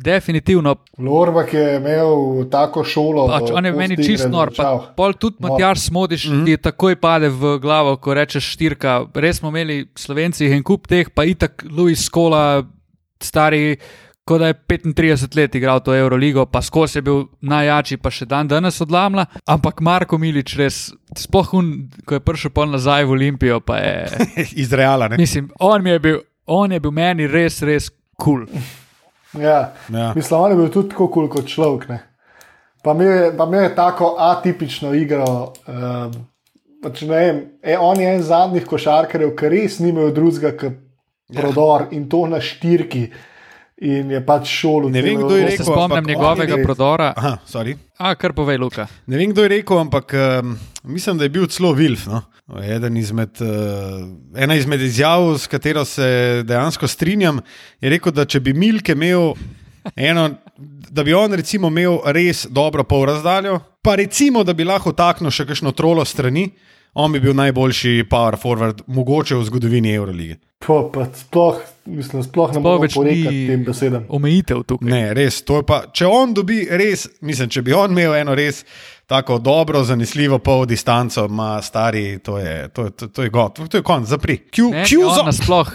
Definitivno. 0.00 0.76
Lorbak 0.98 1.52
je 1.54 1.76
imel 1.76 2.44
tako 2.50 2.84
šolo. 2.84 3.26
Pač, 3.28 3.50
on 3.52 3.66
je 3.66 3.72
meni 3.72 3.98
čist 3.98 4.28
nor. 4.30 4.52
Pol 4.96 5.12
tudi 5.12 5.36
Nor. 5.40 5.50
Matjaš 5.50 5.90
Smodiš, 5.90 6.28
mm 6.28 6.32
-hmm. 6.32 6.44
ti 6.46 6.56
takoj 6.56 6.96
pade 6.96 7.28
v 7.28 7.58
glavo, 7.58 7.96
ko 7.96 8.14
rečeš 8.14 8.52
štirka. 8.54 9.04
Res 9.14 9.36
smo 9.36 9.48
imeli 9.48 9.86
slovenci 9.96 10.46
en 10.46 10.62
kup 10.62 10.86
teh, 10.86 11.10
pa 11.14 11.24
itak 11.24 11.64
Luis 11.70 12.04
Skola, 12.04 12.62
stari, 13.20 13.76
kot 14.24 14.40
da 14.40 14.50
je 14.50 14.54
35 14.54 15.36
let 15.36 15.54
igral 15.54 15.80
to 15.84 15.94
Euroligo, 15.94 16.46
pa 16.46 16.62
skozi 16.62 16.98
je 16.98 17.02
bil 17.02 17.24
najjači, 17.40 17.96
pa 17.96 18.12
še 18.14 18.28
dan 18.30 18.48
danes 18.48 18.80
odlamla. 18.80 19.26
Ampak 19.46 19.80
Marko 19.80 20.18
Milič, 20.18 20.54
res, 20.60 20.82
sploh 21.18 21.54
un, 21.58 21.72
ko 22.06 22.18
je 22.18 22.24
prišel 22.24 22.54
pol 22.54 22.70
nazaj 22.70 23.08
v 23.08 23.16
Olimpijo, 23.16 23.60
pa 23.64 23.80
je. 23.80 24.26
Iz 24.62 24.72
Reala. 24.72 25.08
Ne? 25.10 25.18
Mislim, 25.20 25.50
on, 25.58 25.82
mi 25.82 25.90
je 25.90 25.98
bil, 25.98 26.20
on 26.46 26.72
je 26.72 26.80
bil 26.80 26.94
meni 26.94 27.26
res, 27.30 27.62
res 27.66 27.90
kul. 27.90 28.46
Cool. 28.46 28.46
Ja. 29.38 29.72
Ja. 29.88 30.12
Mislim, 30.14 30.40
on 30.40 30.50
je 30.50 30.56
bil 30.56 30.70
tudi 30.70 30.90
tako 30.90 31.08
kul 31.08 31.28
kot 31.30 31.46
človek. 31.46 31.88
Ne? 31.88 32.00
Pa 32.82 32.94
mi 32.94 33.04
je, 33.04 33.32
pa 33.36 33.46
mi 33.46 33.56
je 33.56 33.74
tako 33.74 34.14
atipično 34.18 34.92
igro. 34.94 35.52
Um, 35.68 36.12
pač 36.82 37.02
ne 37.02 37.08
vem, 37.08 37.40
e, 37.62 37.76
on 37.78 38.00
je 38.00 38.14
en 38.14 38.22
zadnjih 38.24 38.66
košarkarjev, 38.66 39.34
ki 39.36 39.50
res 39.52 39.78
ni 39.82 39.92
imel 39.92 40.14
drugega 40.16 40.54
kot 40.58 40.78
prodor 41.30 41.88
in 41.94 42.08
to 42.08 42.24
na 42.26 42.40
štirki. 42.42 43.10
In 43.80 44.10
je 44.12 44.20
pač 44.20 44.44
šolo. 44.60 44.90
Ne 44.92 45.00
vem, 45.00 45.16
kdo 45.16 45.36
je 45.36 45.42
Jaz 45.42 45.52
se 45.54 45.56
rekel, 45.62 45.72
spomnim 45.72 46.04
njegovega 46.04 46.56
je- 46.56 46.64
prodora. 46.64 47.12
Aha, 47.16 47.38
sorry. 47.48 47.76
A, 47.96 48.14
kar 48.14 48.32
povej, 48.36 48.58
Luka. 48.60 48.84
Ne 49.06 49.16
vem, 49.16 49.30
kdo 49.32 49.42
je 49.42 49.48
rekel, 49.48 49.78
ampak 49.78 50.12
um, 50.12 50.58
mislim, 50.84 51.16
da 51.18 51.24
je 51.24 51.32
bil 51.32 51.46
celo 51.46 51.72
Wilf. 51.72 52.04
No? 52.06 52.20
Eden 52.60 52.96
izmed, 52.96 53.40
uh, 53.40 54.04
ena 54.36 54.54
izmed 54.54 54.80
izjav, 54.80 55.38
s 55.38 55.46
katero 55.46 55.84
se 55.84 56.42
dejansko 56.44 56.88
strinjam, 56.88 57.40
je 57.80 57.90
rekel, 57.90 58.12
da 58.12 58.24
če 58.24 58.40
bi 58.40 58.52
Milke 58.52 58.92
imel 58.92 59.32
eno, 59.96 60.28
da 60.90 61.04
bi 61.04 61.14
on 61.14 61.32
recimo 61.32 61.68
imel 61.72 62.00
res 62.04 62.46
dobro 62.50 62.84
polrazdaljo, 62.84 63.60
pa 63.82 63.94
recimo, 63.96 64.44
da 64.44 64.52
bi 64.52 64.64
lahko 64.64 64.92
taknil 64.92 65.30
še 65.32 65.46
kakšno 65.46 65.72
trolo 65.72 66.04
strani, 66.04 66.50
on 66.94 67.12
bi 67.12 67.20
bil 67.20 67.32
najboljši 67.38 68.04
power 68.10 68.36
forward, 68.36 68.82
mogoče 68.86 69.38
v 69.40 69.44
zgodovini 69.48 69.94
Eurolige. 69.94 70.36
Pa, 70.60 70.90
pa 70.92 71.06
sploh, 71.08 71.56
mislim, 71.86 72.22
sploh 72.22 72.50
ne 72.50 72.54
Sploh 72.54 72.62
morem 72.62 72.82
več 72.82 72.94
porekati 72.94 73.28
ni- 73.30 73.46
tem 73.48 73.62
besedam. 73.64 74.02
Omejitev 74.10 74.62
tukaj. 74.64 74.86
Ne, 74.86 75.14
res, 75.14 75.40
to 75.40 75.56
je 75.56 75.64
pa, 75.64 75.86
če 75.88 76.06
on 76.06 76.34
dobi 76.34 76.66
res, 76.70 77.06
mislim, 77.20 77.48
če 77.48 77.62
bi 77.62 77.72
on 77.72 77.90
imel 77.90 78.14
eno 78.16 78.34
res 78.34 78.60
tako 79.06 79.38
dobro, 79.40 79.80
zanesljivo 79.82 80.38
pol 80.38 80.66
distanco, 80.66 81.24
ima 81.24 81.56
stari, 81.60 82.18
to 82.18 82.36
je, 82.38 82.68
to, 82.68 82.84
je- 82.84 82.90
to, 82.92 83.08
to 83.08 83.22
je 83.22 83.30
god, 83.30 83.62
to 83.64 83.76
je 83.76 83.82
konc, 83.82 84.06
zapri. 84.06 84.36
Q, 84.46 84.68
Meni 84.70 84.84
Q 84.84 85.08
za. 85.10 85.22
nasploh 85.22 85.72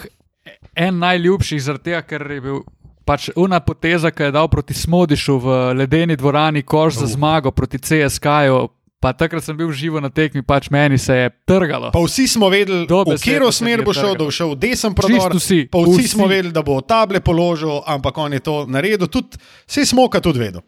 en 0.76 0.98
najljubših, 0.98 1.62
zaradi 1.62 1.84
tega, 1.84 2.02
ker 2.02 2.22
je 2.28 2.40
bil 2.40 2.62
pač 3.04 3.28
una 3.36 3.58
poteza, 3.60 4.10
ki 4.10 4.22
je 4.22 4.32
dal 4.32 4.48
proti 4.48 4.74
Smodišu 4.74 5.36
v 5.38 5.46
ledeni 5.74 6.14
dvorani 6.14 6.62
koš 6.62 6.94
za 6.96 7.06
zmago 7.08 7.50
proti 7.50 7.78
CSK-ju. 7.80 8.68
Pa 9.00 9.12
takrat 9.12 9.44
sem 9.44 9.56
bil 9.56 9.68
živo 9.76 10.00
na 10.00 10.08
tekmi, 10.08 10.40
pač 10.42 10.70
meni 10.72 10.96
se 10.98 11.14
je 11.14 11.30
trgalo. 11.44 11.90
Pa 11.92 12.00
vsi 12.00 12.24
smo 12.28 12.48
vedeli, 12.48 12.86
v 12.88 13.16
katero 13.16 13.50
smer 13.52 13.84
bo 13.84 13.92
šel, 13.92 14.16
da 14.16 14.24
bo 14.24 14.32
šel 14.32 14.54
v 14.54 14.58
desen 14.62 14.96
prodor. 14.96 15.36
Vsi, 15.36 15.66
Pa 15.68 15.82
vsi, 15.84 16.00
vsi. 16.00 16.08
smo 16.16 16.26
vedeli, 16.26 16.52
da 16.52 16.64
bo 16.64 16.80
table 16.80 17.20
položil, 17.20 17.82
ampak 17.86 18.16
on 18.18 18.32
je 18.32 18.40
to 18.40 18.64
naredil, 18.66 19.06
tudi 19.06 19.36
vse 19.68 19.84
smo 19.84 20.08
ga 20.08 20.20
tudi 20.24 20.40
vedel. 20.40 20.64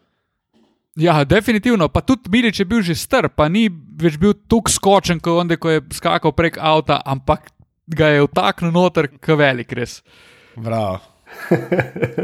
Ja, 0.99 1.23
definitivno. 1.23 1.87
Pa 1.89 2.01
tudi 2.01 2.29
Milič 2.29 2.59
je 2.59 2.65
bil 2.65 2.81
že 2.85 2.95
star, 2.95 3.29
pa 3.33 3.47
ni 3.49 3.69
več 3.69 4.17
bil 4.19 4.33
tako 4.35 4.69
skočen, 4.69 5.19
kot 5.19 5.41
onda, 5.45 5.57
ko 5.57 5.69
je 5.69 5.81
skakal 5.95 6.33
prek 6.35 6.57
avta, 6.61 7.01
ampak 7.05 7.49
ga 7.89 8.13
je 8.13 8.27
vtaknil 8.27 8.71
noter, 8.71 9.07
k 9.07 9.33
velik 9.33 9.73
res. 9.73 10.03
Bravo. 10.53 10.99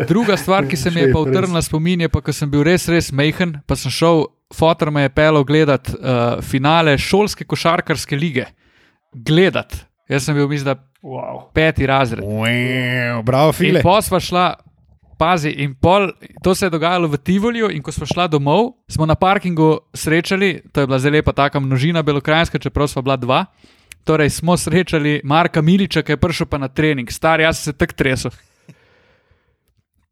Druga 0.09 0.37
stvar, 0.37 0.65
ki 0.67 0.77
se 0.77 0.91
mi 0.91 1.01
je 1.01 1.11
pa 1.13 1.21
utrnila 1.21 1.61
spomin, 1.61 2.01
je 2.05 2.09
pa, 2.09 2.21
ko 2.21 2.33
sem 2.33 2.49
bil 2.51 2.65
res, 2.65 2.87
res 2.89 3.11
mehen, 3.13 3.61
pa 3.65 3.77
sem 3.77 3.93
šel, 3.93 4.25
fotor 4.53 4.91
me 4.91 5.01
je 5.01 5.09
pelil 5.09 5.43
gledat 5.43 5.89
uh, 5.89 6.41
finale 6.41 6.97
šolske 6.97 7.45
košarkarske 7.45 8.15
lige. 8.15 8.45
Gledat. 9.13 9.85
Jaz 10.09 10.25
sem 10.25 10.35
bil, 10.35 10.47
mislim, 10.47 10.73
da 10.73 10.81
Wow. 11.05 11.51
peti 11.53 11.85
razred. 11.85 12.23
Wow, 12.23 13.21
bravo, 13.23 13.49
In 13.49 13.53
file. 13.53 13.81
pa 13.83 14.01
sva 14.01 14.19
šla, 14.19 14.55
pazi, 15.17 15.49
in 15.49 15.75
pol, 15.77 16.09
to 16.43 16.55
se 16.55 16.65
je 16.65 16.69
dogajalo 16.69 17.07
v 17.07 17.17
Tivoliju, 17.17 17.69
in 17.69 17.83
ko 17.85 17.91
smo 17.91 18.05
šla 18.09 18.25
domov, 18.27 18.71
smo 18.89 19.05
na 19.05 19.15
parkingu 19.15 19.79
srečali, 19.93 20.61
to 20.73 20.81
je 20.81 20.87
bila 20.87 20.99
zelo 20.99 21.13
lepa 21.13 21.31
taka 21.33 21.59
množina 21.59 22.01
belokrajinska, 22.01 22.57
čeprav 22.59 22.87
sva 22.87 23.01
bila 23.01 23.15
dva. 23.21 23.45
Torej, 24.03 24.29
smo 24.29 24.57
srečali 24.57 25.21
Marka 25.23 25.61
Miliča, 25.61 26.01
ki 26.01 26.11
je 26.11 26.17
prišel 26.17 26.47
pa 26.49 26.57
na 26.57 26.67
trening, 26.67 27.11
star, 27.11 27.39
jaz 27.39 27.57
sem 27.61 27.73
se 27.73 27.77
tako 27.77 27.93
tresel. 27.93 28.31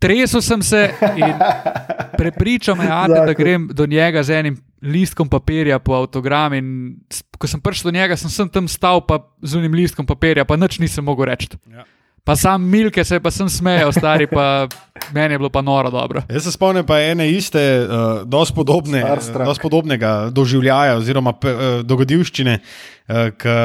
Tresel 0.03 0.41
sem 0.41 0.61
se 0.61 0.81
in 1.15 1.33
prepričal 2.19 2.75
me, 2.75 2.87
Ade, 2.91 3.23
da 3.23 3.33
grem 3.33 3.69
do 3.71 3.85
njega 3.85 4.23
z 4.23 4.35
enim 4.35 4.57
listkom 4.81 5.29
papirja 5.29 5.79
po 5.79 5.95
avtogram. 5.95 6.53
In 6.53 6.67
s- 7.07 7.23
ko 7.37 7.47
sem 7.47 7.61
prišel 7.61 7.91
do 7.91 7.95
njega, 7.95 8.17
sem, 8.19 8.29
sem 8.29 8.49
tam 8.49 8.67
stal 8.67 8.99
pa 8.99 9.21
z 9.41 9.55
unim 9.55 9.73
listkom 9.73 10.05
papirja, 10.05 10.43
pa 10.43 10.59
nič 10.59 10.79
nisem 10.79 11.03
mogel 11.03 11.25
reči. 11.25 11.55
Ja. 11.71 11.87
Pa 12.23 12.35
sam 12.35 12.63
Milke 12.63 13.03
se 13.03 13.15
je 13.15 13.19
pa 13.19 13.31
sem 13.31 13.49
smejal, 13.51 13.91
stari 13.91 14.27
pa 14.27 14.67
meni 15.11 15.33
je 15.33 15.39
bilo 15.39 15.49
pa 15.49 15.59
noro 15.61 15.89
dobro. 15.91 16.21
Jaz 16.29 16.43
se 16.43 16.51
spomnim 16.51 16.85
pa 16.85 16.99
ene 17.01 17.27
iste, 17.27 17.59
uh, 17.81 18.21
dosti 18.23 18.55
podobne, 18.55 19.01
Starstruck. 19.01 19.43
dosti 19.45 19.61
podobnega 19.61 20.29
doživljaja 20.31 20.95
oziroma 20.97 21.33
uh, 21.33 21.81
dogodivščine, 21.83 22.59
uh, 22.59 23.27
ki 23.35 23.55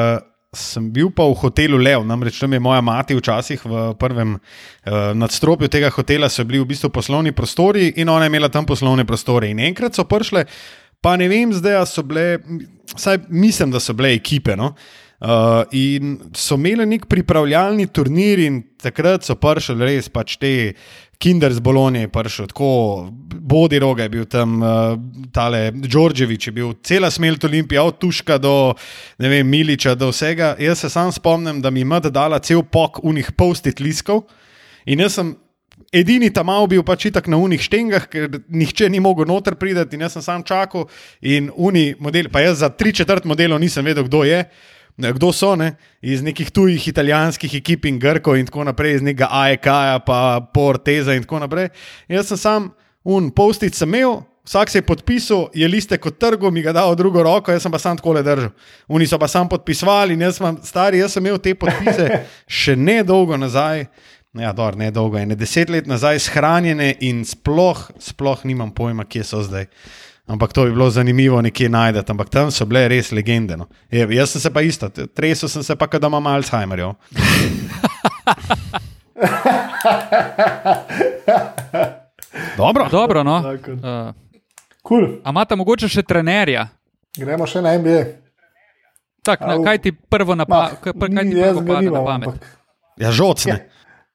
sem 0.55 0.87
bil 0.89 1.11
pa 1.13 1.27
v 1.29 1.37
hotelu 1.37 1.77
Lev, 1.77 2.03
namreč 2.09 2.39
tam 2.41 2.53
je 2.53 2.59
moja 2.59 2.81
mati 2.81 3.13
včasih 3.13 3.61
v 3.65 3.81
prvem 4.01 4.33
uh, 4.33 5.11
nadstropju 5.13 5.69
tega 5.69 5.91
hotela 5.93 6.29
so 6.29 6.43
bili 6.43 6.61
v 6.63 6.69
bistvu 6.71 6.89
poslovni 6.89 7.31
prostori 7.31 7.91
in 8.01 8.09
ona 8.09 8.25
je 8.25 8.33
imela 8.33 8.49
tam 8.49 8.65
poslovne 8.65 9.05
prostore. 9.05 9.51
In 9.53 9.61
enkrat 9.61 9.93
so 9.93 10.07
prišle, 10.09 10.45
pa 11.01 11.13
ne 11.21 11.29
vem 11.29 11.53
zdaj, 11.53 11.85
so 11.85 12.01
bile, 12.01 12.39
vsaj 12.95 13.27
mislim, 13.29 13.69
da 13.71 13.79
so 13.79 13.93
bile 13.93 14.15
ekipe. 14.17 14.57
No? 14.57 14.73
Uh, 15.19 15.65
in 15.75 16.13
so 16.31 16.55
imeli 16.55 16.85
nek 16.87 17.09
pripravljalni 17.11 17.89
turnir, 17.91 18.39
in 18.39 18.61
takrat 18.79 19.25
so 19.27 19.35
prišli 19.35 19.75
res 19.83 20.07
pač 20.07 20.37
te 20.39 20.51
Kinder 21.19 21.51
z 21.51 21.59
Bolonije, 21.59 22.07
prišel 22.07 22.47
tako, 22.47 22.69
Bodi 23.11 23.81
Roga 23.83 24.05
je 24.05 24.13
bil 24.13 24.29
tam, 24.31 24.53
uh, 24.63 24.93
tale 25.35 25.73
Đorđević 25.75 26.47
je 26.47 26.53
bil, 26.55 26.71
cela 26.87 27.11
smelt 27.11 27.43
Olimpija, 27.43 27.83
od 27.83 27.99
Tuška 27.99 28.37
do 28.39 28.53
vem, 29.19 29.43
Miliča, 29.43 29.97
do 29.99 30.13
vsega. 30.13 30.53
Jaz 30.59 30.85
se 30.85 30.89
sam 30.89 31.11
spomnim, 31.11 31.59
da 31.61 31.69
mi 31.69 31.83
je 31.83 31.91
mati 31.91 32.11
dala 32.15 32.39
cel 32.39 32.63
pok 32.63 33.03
unih 33.03 33.33
postit 33.35 33.83
liskov 33.83 34.23
in 34.85 35.03
jaz 35.03 35.19
sem. 35.19 35.35
Edini 35.95 36.27
tam 36.29 36.45
mal 36.45 36.67
bil 36.69 36.83
pač 36.85 37.07
itak 37.07 37.25
na 37.31 37.37
unih 37.39 37.61
štengah, 37.63 38.03
ker 38.11 38.27
nihče 38.51 38.89
ni 38.91 38.99
mogel 38.99 39.25
noter 39.25 39.55
priti, 39.57 39.95
in 39.95 40.03
jaz 40.03 40.17
sem 40.17 40.21
sam 40.21 40.43
čakal. 40.43 40.85
In 41.21 41.47
uni 41.55 41.95
model, 41.99 42.27
pa 42.29 42.43
jaz 42.43 42.59
za 42.61 42.69
tri 42.69 42.91
četrt 42.93 43.25
modelov 43.25 43.57
nisem 43.63 43.87
vedel, 43.87 44.05
kdo 44.05 44.21
je, 44.27 44.43
kdo 45.15 45.31
so, 45.35 45.53
ne, 45.55 45.73
iz 46.01 46.23
nekih 46.23 46.51
tujih 46.51 46.87
italijanskih 46.91 47.53
ekip 47.61 47.85
in 47.87 47.99
Grkov 47.99 48.37
in 48.37 48.49
tako 48.49 48.65
naprej, 48.67 48.99
iz 48.99 49.05
nekega 49.05 49.29
AEK-ja, 49.31 49.99
pa 50.05 50.19
Porteza 50.53 51.15
in 51.15 51.23
tako 51.23 51.39
naprej. 51.45 51.69
In 52.09 52.19
jaz 52.19 52.33
sem 52.33 52.41
sam 52.41 52.67
un 53.07 53.31
postic 53.31 53.75
sem 53.75 53.89
imel. 53.89 54.19
Vsak 54.49 54.69
se 54.69 54.77
je 54.79 54.81
podpisal, 54.81 55.43
je 55.53 55.67
liste 55.67 55.97
kot 56.01 56.15
trgo, 56.17 56.49
mi 56.51 56.63
ga 56.65 56.71
dal 56.73 56.89
v 56.91 56.97
drugo 56.97 57.21
roko, 57.23 57.53
jaz 57.53 57.61
sem 57.61 57.71
pa 57.71 57.77
sam 57.77 57.97
tako 57.99 58.15
le 58.17 58.23
držal. 58.25 58.49
Oni 58.89 59.05
so 59.07 59.19
pa 59.21 59.27
sam 59.29 59.49
podpisovali 59.49 60.15
in 60.17 60.23
jaz 60.25 60.39
sem, 60.39 60.57
stari, 60.65 61.03
jaz 61.03 61.13
sem 61.13 61.25
imel 61.25 61.37
te 61.37 61.53
podpise 61.53 62.23
še 62.59 62.73
ne 62.75 63.03
dolgo 63.05 63.37
nazaj, 63.37 63.85
ja, 64.41 64.53
dobro, 64.57 64.79
ne 64.81 64.89
dolgo, 64.91 65.21
ne 65.21 65.37
deset 65.37 65.69
let 65.69 65.85
nazaj, 65.85 66.17
shranjene 66.25 66.95
in 67.05 67.21
sploh, 67.29 67.91
sploh 68.01 68.41
nimam 68.49 68.73
pojma, 68.73 69.05
kje 69.05 69.27
so 69.27 69.43
zdaj. 69.45 69.69
Ampak 70.29 70.53
to 70.53 70.65
bi 70.65 70.71
bilo 70.71 70.89
zanimivo 70.93 71.41
nekje 71.41 71.69
najdete, 71.69 72.11
ampak 72.11 72.29
tam 72.29 72.51
so 72.53 72.65
bile 72.65 72.87
res 72.87 73.09
legende. 73.11 73.57
No. 73.57 73.65
Je, 73.89 74.05
jaz 74.13 74.29
sem 74.29 74.41
se 74.41 74.49
pa 74.53 74.61
isto, 74.61 74.89
tresel 74.89 75.49
sem 75.49 75.63
se 75.63 75.75
pa, 75.75 75.87
da 75.89 76.07
imam 76.07 76.27
Alzheimerjev. 76.27 76.93
Dobro. 82.57 82.87
Dobro, 82.91 83.23
no. 83.23 83.37
Uh, 83.37 84.13
Cool. 84.87 85.19
a 85.23 85.29
imate 85.29 85.55
mogoče 85.55 85.89
še 85.91 86.03
trenerja? 86.07 86.67
Gremo 87.17 87.45
še 87.47 87.61
na 87.61 87.73
NBA. 87.77 88.03
Tak, 89.25 89.41
na, 89.43 89.57
kaj 89.65 89.81
ti 89.83 89.91
prvo 89.91 90.33
Ma, 90.37 90.43
napada? 90.45 90.77
Kaj, 90.81 90.93
ti 90.93 91.35
jaz 91.35 91.57
prvo 91.57 91.67
pade 91.67 91.91
na 91.91 92.01
pamet? 92.05 92.27
ampak, 92.29 92.45
Ja, 92.99 93.11
žocne. 93.11 93.65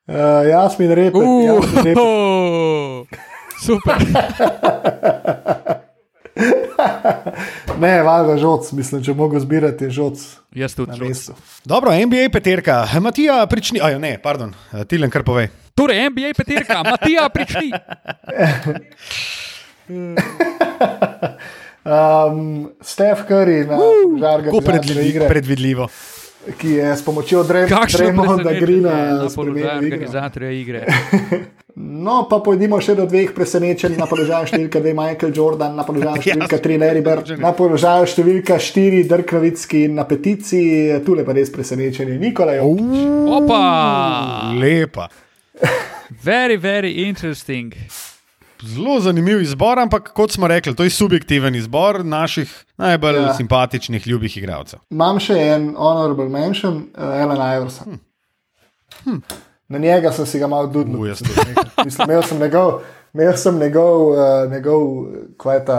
Uh, 0.06 0.44
Jasmin 0.48 0.90
Repet. 0.92 1.22
Jasmin 1.22 1.84
Repet. 1.84 1.96
Uh, 1.98 3.04
super. 3.66 3.98
Ne, 7.80 8.02
valjda 8.02 8.36
žoc, 8.36 8.72
mislim, 8.72 9.02
če 9.02 9.14
mogo 9.14 9.40
zbirati, 9.40 9.90
žoc 9.90 10.18
Jaz 10.52 10.74
tudi. 10.74 10.98
mestu. 11.00 11.32
Dobro, 11.64 11.90
NBA 11.96 12.28
peterka, 12.32 12.88
Matija, 13.00 13.46
prični. 13.46 13.80
Ajo, 13.82 13.98
ne, 13.98 14.18
pardon, 14.18 14.54
Tilen, 14.86 15.10
kar 15.10 15.22
povej. 15.22 15.48
Torej, 15.74 16.10
NBA 16.10 16.34
peterka, 16.36 16.82
Matija, 16.82 17.28
prični. 17.28 17.70
Um, 21.84 22.70
Stef 22.80 23.28
Curry 23.28 23.66
na 23.66 23.76
žarga 24.18 24.44
Tako 24.46 24.60
predvidljivo. 24.60 25.06
igre, 25.06 25.28
predvidljivo. 25.28 25.88
ki 26.58 26.70
je 26.70 26.96
s 26.96 27.04
pomočjo 27.04 27.42
Dre- 27.44 27.68
Kakšno 27.68 27.98
Draymonda 27.98 28.24
presenečenje 28.36 28.60
Greena 28.60 28.90
na 28.90 28.96
položaju 29.10 29.30
spremenil 29.30 29.76
organizatorja 29.84 30.50
igre. 30.50 30.86
No, 31.74 32.20
pa 32.30 32.38
pojdimo 32.38 32.78
še 32.78 32.94
do 32.94 33.02
dveh 33.10 33.32
presenečenj. 33.34 33.96
Na 33.98 34.06
položaju 34.06 34.46
številka 34.46 34.78
2 34.78 34.92
Michael 34.94 35.32
Jordan, 35.34 35.74
na 35.74 35.82
položaju 35.82 36.22
številka 36.26 36.60
3 36.62 36.78
Larry 36.78 37.02
Bird, 37.02 37.32
na 37.42 37.50
položaju 37.56 38.06
številka 38.06 38.60
4 38.62 39.02
Dirk 39.10 39.32
Novitski 39.34 39.84
in 39.88 39.96
na 39.98 40.04
peticiji, 40.06 41.00
tule 41.06 41.24
pa 41.26 41.34
res 41.34 41.50
presenečenje 41.50 42.14
Nikola 42.22 42.54
Jokić. 42.60 43.00
Opa! 43.40 43.62
Lepa. 44.54 45.08
Very, 46.22 46.56
very 46.56 46.92
interesting. 47.08 47.74
Zelo 48.64 49.00
zanimiv 49.02 49.42
izbor, 49.42 49.78
ampak 49.82 50.12
kot 50.16 50.32
smo 50.32 50.46
rekli, 50.48 50.72
to 50.78 50.86
je 50.86 50.92
subjektiven 50.94 51.58
izbor 51.58 52.04
naših 52.06 52.52
najbolj 52.80 53.18
Ja. 53.18 53.22
ja. 53.26 53.34
simpatičnih, 53.34 54.06
ljubih 54.06 54.36
igralcev. 54.38 54.78
Imam 54.94 55.18
še 55.20 55.34
en 55.34 55.72
honorable 55.74 56.30
mention, 56.30 56.86
uh, 56.94 57.18
Alan 57.18 57.42
Iverson. 57.42 57.98
Hm. 59.02 59.18
Na 59.68 59.78
njega 59.78 60.12
sem 60.12 60.26
si 60.26 60.38
ga 60.38 60.46
malo 60.46 60.66
dudil. 60.66 61.00
Mislim, 61.84 62.10
imel 62.10 62.22
sem 62.22 62.38
njegov, 62.38 62.80
imel 63.14 63.36
sem 63.36 63.58
njegov, 63.58 64.10
uh, 64.10 64.18
njegov 64.52 65.06
kaj 65.40 65.56
je 65.56 65.64
ta 65.64 65.78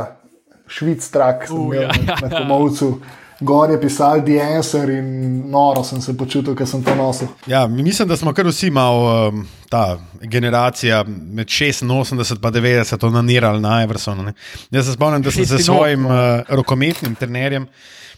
švic 0.68 1.10
trak, 1.10 1.48
sem 1.48 1.58
U, 1.58 1.74
imel 1.74 1.82
ja, 1.82 1.92
na, 2.08 2.28
na 2.28 2.38
komovcu. 2.38 3.00
Gor 3.40 3.72
je 3.72 3.82
pisal 3.82 4.22
The 4.24 4.40
Answer 4.42 4.90
in 4.90 5.42
noro 5.52 5.84
sem 5.84 6.02
se 6.02 6.14
počutil, 6.18 6.56
ker 6.56 6.68
sem 6.68 6.84
to 6.84 6.96
nosil. 6.96 7.28
Ja, 7.48 7.68
mislim, 7.68 8.08
da 8.08 8.18
smo 8.18 8.34
kar 8.34 8.48
vsi 8.48 8.70
malo 8.72 9.28
um, 9.28 9.48
ta 9.70 9.98
generacija 10.22 11.04
med 11.08 11.48
86 11.48 11.84
in 11.84 12.20
90 12.20 13.06
onanirali 13.06 13.62
na 13.62 13.82
Eversonu. 13.84 14.24
Ne. 14.24 14.34
Jaz 14.72 14.86
se 14.86 14.94
spomnim, 14.94 15.22
da 15.22 15.32
sem 15.32 15.46
se 15.46 15.58
s 15.58 15.62
86, 15.62 15.66
svojim 15.66 16.06
uh, 16.06 16.14
rokometnim 16.50 17.16
trenerjem. 17.16 17.68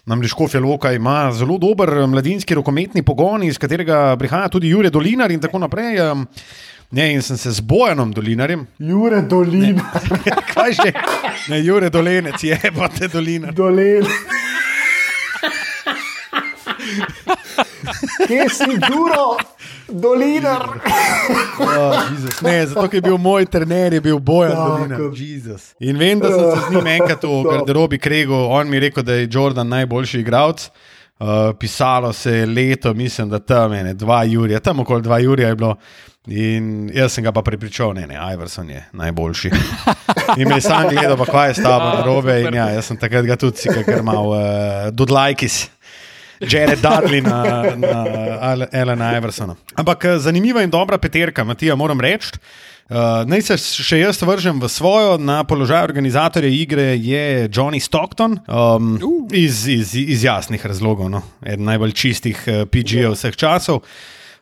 Namreč 0.08 0.32
Škofja 0.32 0.60
Loka 0.64 0.93
ima 0.95 1.32
zelo 1.36 1.58
dober 1.58 1.89
eh, 1.89 2.08
mladinski 2.08 2.55
rokometni 2.55 3.03
pogon, 3.03 3.43
iz 3.43 3.58
katerega 3.60 4.16
prihaja 4.20 4.47
tudi 4.49 4.70
Jure 4.72 4.89
Dolinar 4.89 5.32
in 5.32 5.41
tako 5.43 5.60
naprej. 5.60 5.99
Ne, 6.91 7.10
in 7.14 7.22
sem 7.22 7.38
se 7.38 7.51
z 7.51 7.60
Bojanom 7.60 8.14
Dolinarjem, 8.16 8.64
Jure 8.80 9.22
Dolin, 9.22 9.82
kaj 10.53 10.72
že, 10.72 10.93
ne, 11.51 11.60
Jure 11.60 11.89
Dolenec, 11.91 12.43
je 12.43 12.72
pa 12.78 12.88
te 12.88 13.08
Dolinar. 13.12 13.53
Dolin. 13.53 14.08
Kje 18.28 18.49
si 18.49 18.78
duro, 18.78 19.38
Dolinar? 19.88 20.64
Oh, 21.60 21.93
Jezus. 22.12 22.41
ne, 22.41 22.68
zato 22.68 22.89
je 22.91 23.01
bil 23.01 23.18
moj 23.18 23.45
trener, 23.45 23.93
je 23.93 24.01
bil 24.01 24.20
Bojan. 24.20 24.55
Dolinar. 24.55 24.99
Jezus. 25.16 25.74
In 25.80 25.97
vem, 25.97 26.20
da 26.20 26.32
sem 26.32 26.51
se 26.51 26.68
z 26.68 26.76
njim 26.76 26.88
enkrat 26.88 27.24
v 27.24 27.43
garderobi 27.51 27.99
kregal, 27.99 28.51
on 28.51 28.70
mi 28.70 28.78
je 28.78 28.80
rekel, 28.89 29.03
da 29.03 29.14
je 29.14 29.30
Jordan 29.32 29.68
najboljši 29.68 30.20
igralec. 30.20 30.70
Uh, 31.20 31.28
pisalo 31.60 32.14
se 32.14 32.32
je 32.32 32.45
leto, 32.45 32.93
mislim, 32.93 33.30
da 33.30 33.39
tam 33.39 33.74
je 33.74 33.84
ne, 33.84 33.93
dva 33.93 34.24
Jurija, 34.24 34.60
tam 34.60 34.80
okoli 34.80 35.01
dva 35.01 35.20
Jurija 35.20 35.49
je 35.49 35.55
bilo. 35.55 35.76
In 36.28 36.91
jaz 36.93 37.14
sem 37.16 37.24
ga 37.24 37.32
pa 37.32 37.41
prepričal, 37.41 37.93
ne, 37.95 38.03
ne, 38.08 38.20
Iverson 38.34 38.70
je 38.70 38.84
najboljši. 38.91 39.51
In 40.38 40.49
me 40.49 40.60
sam 40.62 40.89
gledal, 40.89 41.16
pa 41.18 41.26
kaj 41.26 41.49
je 41.49 41.53
s 41.53 41.64
tabo 41.64 42.03
robe. 42.05 42.41
In 42.41 42.53
ja, 42.53 42.68
jaz 42.76 42.91
sem 42.91 42.99
takrat 42.99 43.26
ga 43.26 43.38
tudi 43.39 43.72
kar 43.88 44.03
mal 44.03 44.34
uh, 44.36 44.41
dodlajkis. 44.91 45.70
Jared 46.41 46.81
Dudley 46.81 47.21
na, 47.21 47.75
na 47.75 48.03
Alana 48.71 49.11
Iversona. 49.17 49.55
Ampak 49.75 50.05
eh, 50.05 50.17
zanimiva 50.19 50.61
in 50.63 50.69
dobra 50.69 50.97
peterka, 50.97 51.43
Matija, 51.43 51.75
moram 51.75 52.01
reči. 52.01 52.38
Uh, 52.88 53.25
naj 53.27 53.41
se 53.43 53.55
še 53.59 53.97
jaz 53.99 54.21
vržem 54.23 54.61
v 54.63 54.67
svojo, 54.71 55.17
na 55.19 55.41
položaj 55.43 55.83
organizatorja 55.89 56.47
igre 56.47 56.85
je 56.95 57.49
Johnny 57.51 57.81
Stockton, 57.83 58.38
um, 58.47 58.93
iz, 59.35 59.65
iz, 59.67 59.91
iz 59.91 60.23
jasnih 60.23 60.63
razlogov, 60.63 61.09
no. 61.11 61.19
eden 61.43 61.67
najbolj 61.67 61.91
čistih 61.91 62.39
uh, 62.47 62.61
PG-jev 62.63 63.11
vseh 63.11 63.35
časov. 63.35 63.81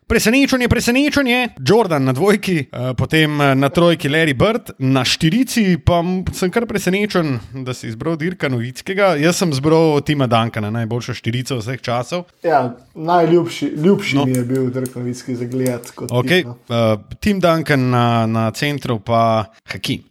Presenečenje, 0.07 0.69
presenečenje, 0.69 1.49
Jordan 1.67 2.03
na 2.05 2.13
dvojki, 2.13 2.57
eh, 2.59 2.93
potem 2.93 3.41
eh, 3.41 3.55
na 3.55 3.69
trojki 3.69 4.05
Larry 4.09 4.37
Bird, 4.37 4.69
na 4.77 5.01
štirici 5.01 5.77
pa 5.81 6.03
sem 6.29 6.51
kar 6.53 6.67
presenečen, 6.69 7.39
da 7.65 7.73
si 7.73 7.87
izbral 7.89 8.13
Dirka 8.13 8.45
Novickega. 8.49 9.15
Jaz 9.17 9.41
sem 9.41 9.49
izbral 9.49 9.97
Tima 10.05 10.27
Duncana, 10.29 10.69
najboljšo 10.69 11.13
štirico 11.17 11.57
vseh 11.57 11.81
časov. 11.81 12.29
Ja, 12.45 12.77
najljubši 12.93 13.65
ljubši 13.65 14.15
No. 14.15 14.25
mi 14.25 14.37
je 14.37 14.43
bil 14.45 14.69
Drkovitski 14.69 15.35
za 15.35 15.45
gled. 15.45 15.89
kot 15.95 16.11
Okay. 16.11 16.45
tip, 16.45 16.69
no. 16.69 16.93
Uh, 16.93 17.01
Tim 17.19 17.39
Duncan 17.39 17.89
na, 17.89 18.25
na 18.25 18.51
centru, 18.51 18.99
pa 18.99 19.45
Hakim, 19.65 20.03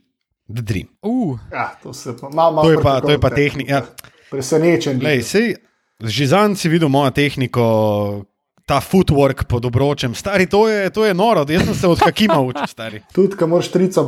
The 0.51 0.63
Dream. 0.63 0.89
Uh, 1.03 1.39
Ja, 1.53 1.71
to, 1.83 1.93
se 1.95 2.17
pa, 2.21 2.29
mal, 2.35 2.51
mal 2.53 2.65
To 2.65 2.71
je 2.71 2.83
pa, 2.83 3.01
to 3.01 3.11
je 3.11 3.19
pa 3.21 3.31
tehnika. 3.31 3.73
Ja. 3.73 3.87
Presenečen. 4.31 4.99
Lej, 4.99 5.23
sej, 5.23 5.55
že 6.03 6.27
zanj 6.27 6.59
si 6.59 6.67
videl 6.69 6.89
mojo 6.91 7.11
tehniko. 7.15 8.27
Ta 8.65 8.81
footwork 8.81 9.45
pod 9.45 9.65
obročem, 9.65 10.15
stari, 10.15 10.47
to 10.47 10.69
je, 10.69 10.91
to 10.91 11.05
je 11.05 11.15
noro, 11.15 11.45
jaz 11.49 11.65
sem 11.65 11.75
se 11.75 11.89
od 11.89 12.01
Hakima 12.01 12.41
učil, 12.41 12.67
stari. 12.67 13.03
Tudi, 13.17 13.37
ko 13.37 13.47
moraš 13.47 13.69
trico 13.69 14.07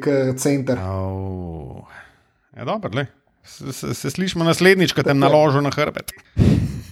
k 0.00 0.34
center. 0.36 0.78
Au. 0.78 1.84
Ja, 2.56 2.64
dobro, 2.64 2.90
le. 2.94 3.06
Se, 3.44 3.72
se, 3.72 3.94
se 3.94 4.10
slišimo 4.10 4.44
naslednjič, 4.44 4.92
ko 4.92 5.02
te 5.02 5.14
naložim 5.14 5.64
na 5.64 5.70
hrbet. 5.70 6.12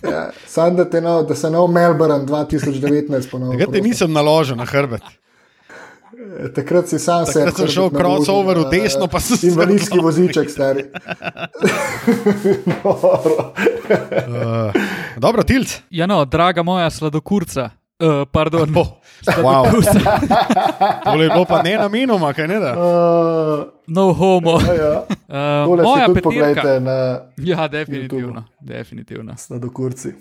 Ja, 0.03 0.31
Sam 0.47 0.77
da, 0.77 1.01
no, 1.01 1.23
da 1.23 1.35
se 1.35 1.51
nov 1.51 1.71
Melbourne 1.73 2.27
2019 2.27 3.31
ponovil. 3.31 3.59
Takrat 3.59 3.75
te 3.75 3.81
nisem 3.81 4.13
naložil 4.13 4.57
na 4.57 4.65
hrbet. 4.65 5.03
Takrat 6.55 6.89
si 6.89 6.99
sam 6.99 7.27
se. 7.27 7.33
Takrat 7.33 7.57
sem 7.57 7.69
šel 7.69 7.91
crossover 7.91 8.59
v 8.59 8.71
desno, 8.71 9.07
pa 9.07 9.21
sem 9.21 9.37
se 9.37 9.47
Invalidski 9.47 9.99
odklonil. 9.99 10.05
voziček, 10.05 10.51
stari. 10.51 10.85
Uh, 13.91 14.73
dobro, 15.17 15.43
tilc. 15.43 15.73
ja, 15.91 16.07
no, 16.07 16.25
draga 16.25 16.63
moja 16.63 16.91
sladokurca. 16.91 17.71
Uh, 18.01 18.25
pardon, 18.33 18.71
Oh, 18.77 18.87
wow. 19.37 19.65
Tole 21.05 21.25
je 21.25 21.31
bilo 21.31 21.45
pa 21.45 21.63
ne 21.63 21.77
namenoma, 21.77 22.33
kaj 22.33 22.49
ne 22.49 22.59
da. 22.59 22.71
Uh, 22.73 23.65
no 23.87 24.13
homo. 24.13 24.61
ja. 24.73 25.03
Uh, 25.29 25.67
Tole 25.67 25.83
si 25.83 25.85
moja 25.85 26.81
na 26.81 27.21
Ja, 27.37 27.69
definitivno. 27.69 28.45
definitivno. 28.61 29.35
sladokurci. 29.37 30.15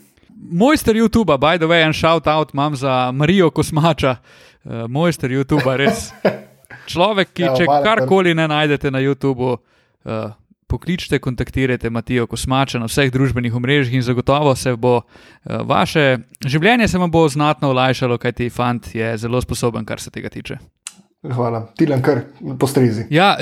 Mojster 0.52 0.96
YouTube, 0.96 1.38
by 1.38 1.58
the 1.58 1.66
way, 1.66 1.86
en 1.86 1.94
shout 1.94 2.28
out 2.28 2.54
imam 2.54 2.76
za 2.76 3.12
Marijo 3.12 3.50
Kosmača, 3.50 4.12
uh, 4.12 4.18
mojster 4.64 5.32
YouTube, 5.32 5.78
res. 5.78 6.10
Človek, 6.92 7.34
ki 7.34 7.48
Ja, 7.48 7.56
če 7.58 7.66
karkoli 7.66 8.36
ne 8.38 8.46
najdete 8.50 8.92
na 8.94 9.02
YouTubu, 9.02 9.56
uh, 9.58 10.32
pokličite, 10.70 11.20
kontaktirajte 11.22 11.90
Matijo 11.90 12.28
Kosmača 12.30 12.82
na 12.82 12.90
vseh 12.90 13.10
družbenih 13.14 13.56
omrežjih 13.56 13.98
in 13.98 14.06
zagotovo 14.06 14.54
se 14.56 14.76
bo 14.78 15.00
uh, 15.02 15.06
vaše 15.66 16.20
življenje 16.46 16.88
se 16.88 17.02
vam 17.02 17.12
bo 17.12 17.26
znatno 17.30 17.72
olajšalo, 17.74 18.20
kajti 18.22 18.50
fant 18.54 18.94
je 18.96 19.16
zelo 19.18 19.42
sposoben, 19.42 19.86
kar 19.86 20.02
se 20.02 20.14
tega 20.14 20.30
tiče. 20.30 20.60
Hvala. 21.26 21.66
Tilan 21.78 22.02
kar 22.02 22.24
postrizi. 22.60 23.10
Ja, 23.12 23.34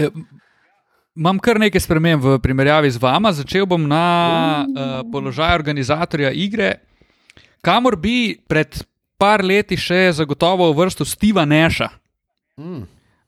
imam 1.18 1.40
kar 1.44 1.60
nekaj 1.62 1.84
sprememb 1.84 2.24
v 2.24 2.38
primerjavi 2.42 2.90
z 2.96 3.02
vama. 3.02 3.34
Začel 3.36 3.68
bom 3.70 3.84
na 3.90 4.04
uh, 4.64 5.00
položaj 5.12 5.56
organizatorja 5.60 6.32
igre, 6.34 6.78
kamor 7.62 8.00
bi 8.02 8.38
pred 8.48 8.80
par 9.18 9.44
leti 9.44 9.78
še 9.78 10.12
zagotovo 10.14 10.70
uvrstil 10.72 11.06
Steva 11.06 11.46
Neša. 11.46 11.90
Mm. 12.60 12.86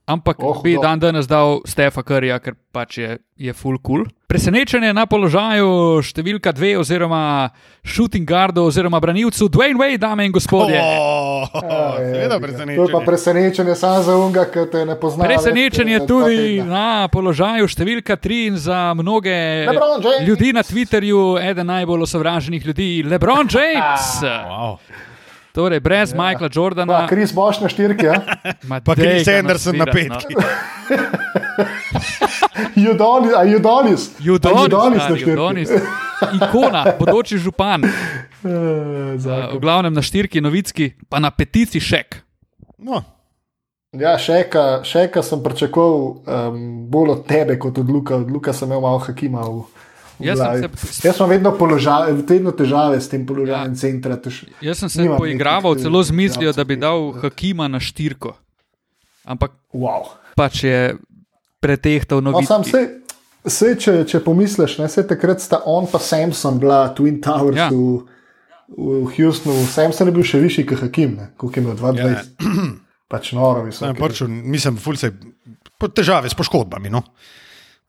Ampak 0.09 0.41
oh, 0.41 0.57
Oh, 0.57 0.61
bi 0.65 0.73
no. 0.73 0.81
dan 0.81 0.97
danes 0.97 1.27
dal 1.29 1.61
Stefa 1.69 2.01
Curryja, 2.01 2.39
ker 2.41 2.55
pač 2.73 2.97
je, 2.97 3.09
je 3.37 3.53
full 3.53 3.77
cool. 3.77 4.07
Presenečenje 4.25 4.89
na 4.89 5.05
položaju 5.05 6.01
številka 6.01 6.49
dve, 6.49 6.71
oziroma 6.81 7.49
shooting 7.85 8.25
guardu, 8.25 8.63
oziroma 8.65 8.97
branilcu 8.97 9.45
Dwayne 9.45 9.77
Wade, 9.77 10.01
dame 10.01 10.25
in 10.25 10.33
gospodje. 10.33 10.81
Oh, 10.81 11.45
Ja, 11.53 11.93
seveda 11.95 12.35
To 12.35 12.35
je 12.35 12.39
pa 12.39 12.39
presenečenje. 12.41 13.05
presenečenje 13.05 13.75
samo 13.75 14.01
za 14.01 14.17
unga, 14.17 14.45
ki 14.45 14.65
te 14.71 14.81
ne 14.83 14.95
pozna. 14.97 15.25
Presenečenje 15.25 15.99
več, 15.99 16.07
tudi 16.07 16.61
na 16.63 17.05
položaju 17.07 17.67
številka 17.67 18.17
3 18.17 18.47
in 18.47 18.57
za 18.57 18.93
mnoge 18.93 19.37
LeBron 19.67 20.01
James. 20.01 20.25
ljudi 20.25 20.53
na 20.53 20.63
Twitterju, 20.63 21.37
eden 21.39 21.67
najbolj 21.67 22.01
osovraženih 22.01 22.65
ljudi, 22.65 23.03
LeBron 23.05 23.45
James. 23.47 24.09
Wow. 24.25 24.81
Torej, 25.53 25.79
brez 25.79 26.11
ja. 26.11 26.17
Michaela 26.17 26.49
Pa, 26.49 26.53
Jordana, 26.55 27.07
Kris 27.07 27.33
Boš 27.33 27.59
na 27.61 27.69
štirki, 27.69 28.05
ja? 28.05 28.21
ma 28.69 28.79
Pa 28.81 28.95
dej 28.95 29.23
Chris 29.23 29.27
ga 29.27 29.39
Anderson 29.39 29.77
na 29.77 29.85
nasvirat, 29.85 30.23
petki. 30.23 30.33
No. 30.35 30.41
Judonis, 32.85 33.33
a 33.35 33.43
Judonis. 33.43 34.11
Judonis, 34.19 34.63
Judonis 34.63 34.97
na 34.97 35.05
stari. 35.05 35.21
Judonis. 35.21 35.69
Ikona, 36.35 36.85
bodoči 36.99 37.37
župan. 37.37 37.83
Uh, 38.39 39.19
v 39.19 39.59
glavnem 39.59 39.91
na 39.91 39.99
štirki 39.99 40.39
novicki, 40.39 40.95
pa 41.11 41.19
na 41.19 41.27
petici 41.27 41.75
šek. 41.83 42.23
No, 42.79 43.03
Ja, 43.91 44.17
šeka, 44.17 44.83
šeka 44.83 45.23
sem 45.25 45.43
pričakoval 45.43 45.95
um, 45.97 46.89
bolj 46.89 47.09
od 47.09 47.25
tebe 47.25 47.59
kot 47.59 47.77
od 47.77 47.89
Luka. 47.89 48.15
Od 48.15 48.31
Luka 48.31 48.53
sem 48.53 48.69
imel 48.69 48.81
malo 48.81 48.99
hakima 49.01 49.41
v 49.41 49.63
Jaz 50.19 50.37
sem 50.37 50.69
se- 50.75 51.07
Jaz 51.07 51.17
imam 51.17 51.29
vedno, 51.29 51.51
položaj, 51.53 52.11
vedno 52.21 52.51
težave 52.51 52.97
s 52.97 53.07
tem 53.07 53.23
položajem 53.23 53.49
Ja. 53.63 53.67
ja. 53.67 53.75
centra. 53.75 54.17
Tež, 54.17 54.45
Jaz 54.59 54.77
sem 54.77 54.89
se 54.89 55.05
poigraval 55.09 55.73
nekih, 55.73 55.83
celo 55.83 55.99
eh, 55.99 56.03
z 56.03 56.11
mislijo, 56.13 56.51
da 56.51 56.63
bi 56.63 56.75
dal 56.75 57.13
ki- 57.13 57.19
Hakima 57.21 57.67
na 57.67 57.79
štirko. 57.79 58.35
Ampak 59.25 59.51
wow. 59.71 60.09
pač 60.35 60.63
je 60.63 60.95
pretehtal 61.59 62.19
No, 62.19 62.31
novice. 62.31 62.47
sam 62.47 62.63
se, 62.63 62.81
se 63.45 63.75
če, 63.75 64.03
če 64.05 64.19
pomisliš, 64.19 64.77
ne, 64.77 64.87
se 64.87 65.03
takrat 65.03 65.39
sta 65.39 65.61
on 65.65 65.85
pa 65.85 65.99
Samson 65.99 66.57
bila 66.57 66.89
Twin 66.89 67.19
Towers 67.19 67.55
Ja. 67.55 67.63
ja. 67.63 67.69
v, 67.69 68.03
v 68.69 69.07
Houstonu. 69.09 69.65
Samson 69.65 70.07
je 70.07 70.13
bil 70.13 70.23
še 70.23 70.39
višji 70.39 70.65
kot 70.65 70.79
Hakim, 70.79 71.15
ne, 71.15 71.29
koliko 71.35 71.55
je 71.55 71.63
imel 71.63 71.75
22. 71.75 71.99
Ja. 71.99 72.07
Ja. 72.09 72.23
Pač 73.09 73.31
noro, 73.31 73.63
ne, 73.63 73.71
visok. 73.71 73.97
pač, 73.97 74.19
mislim, 74.23 74.75
ful 74.77 74.93
se 74.95 75.09
po- 75.75 75.87
težave 75.89 76.29
s 76.29 76.35
poškodbami, 76.35 76.89
no? 76.89 77.01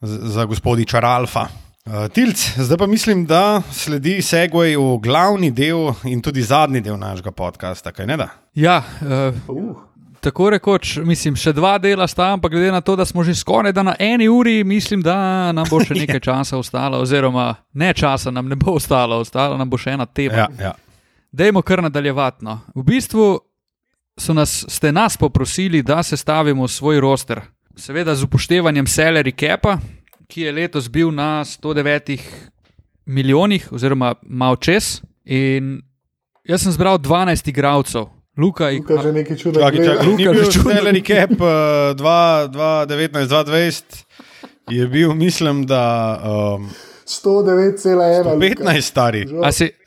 Z- 0.01 0.33
za 0.33 0.45
gospodiča 0.45 0.97
Ralfa. 0.99 1.45
Uh, 1.91 2.09
Tilc, 2.13 2.39
zdaj 2.57 2.79
pa 2.79 2.87
mislim, 2.87 3.27
da 3.27 3.63
sledi 3.73 4.21
segway 4.23 4.77
v 4.79 4.99
glavni 5.03 5.51
del 5.51 5.89
in 6.07 6.21
tudi 6.23 6.43
zadnji 6.43 6.81
del 6.81 6.95
našega 6.99 7.33
podcasta, 7.35 7.91
kaj 7.91 8.07
ne 8.07 8.17
da? 8.17 8.29
Ja, 8.55 8.77
uh, 9.03 9.35
Uh, 9.51 9.77
tako 10.21 10.51
rekoč, 10.55 11.01
mislim, 11.03 11.35
še 11.35 11.51
dva 11.53 11.79
dela 11.83 12.07
sta, 12.07 12.29
ampak 12.37 12.53
glede 12.53 12.71
na 12.71 12.81
to, 12.81 12.95
da 12.97 13.05
smo 13.05 13.25
že 13.27 13.35
skoraj 13.35 13.75
na 13.83 13.97
eni 13.99 14.29
uri, 14.29 14.63
mislim, 14.65 15.03
da 15.03 15.51
nam 15.53 15.67
bo 15.71 15.83
še 15.83 15.99
nekaj 16.05 16.21
časa 16.21 16.59
ostalo, 16.59 17.01
oziroma 17.03 17.55
ne 17.75 17.93
časa 17.95 18.31
nam 18.31 18.47
ne 18.49 18.55
bo 18.55 18.77
ostalo, 18.79 19.19
ostalo 19.19 19.59
nam 19.59 19.71
bo 19.71 19.79
še 19.79 19.91
ena 19.99 20.07
tema. 20.07 20.47
Ja, 20.47 20.49
ja. 20.61 20.75
Dajmo 21.33 21.63
kar 21.63 21.83
nadaljevati. 21.83 22.45
No. 22.45 22.61
V 22.75 22.87
bistvu 22.87 23.41
so 24.15 24.35
nas, 24.35 24.61
ste 24.69 24.93
nas 24.93 25.17
poprosili, 25.17 25.83
da 25.83 26.05
sestavimo 26.07 26.69
svoj 26.69 27.01
roster. 27.01 27.43
Seveda 27.75 28.15
z 28.15 28.31
upoštevanjem 28.31 28.87
salary 28.87 29.35
capa, 29.35 29.81
ki 30.31 30.47
je 30.47 30.53
letos 30.55 30.87
bil 30.89 31.11
na 31.11 31.43
109 31.45 32.21
milijonih, 33.07 33.73
oziroma 33.73 34.15
malo 34.23 34.57
čez. 34.57 35.01
In 35.25 35.83
jaz 36.47 36.63
sem 36.63 36.73
zbral 36.73 36.99
12 37.03 37.49
igralcev, 37.51 38.07
Luka 38.39 38.71
in 38.71 38.79
Luka 38.87 39.03
že 39.03 39.13
nekaj 39.13 39.37
čakaj, 39.37 39.73
ni 39.75 39.89
Luka 40.07 40.31
bil 40.33 40.45
že 40.45 40.53
čudno. 40.55 40.71
salary 40.73 41.03
cap 41.03 41.31
uh, 41.35 41.47
2019-2020, 41.99 43.83
je 44.71 44.87
bil, 44.87 45.15
mislim, 45.15 45.67
da 45.67 46.15
um, 46.23 46.71
109,1. 47.07 48.39
15 48.39 48.81
stari. 48.81 49.27
A 49.43 49.53
si. 49.53 49.80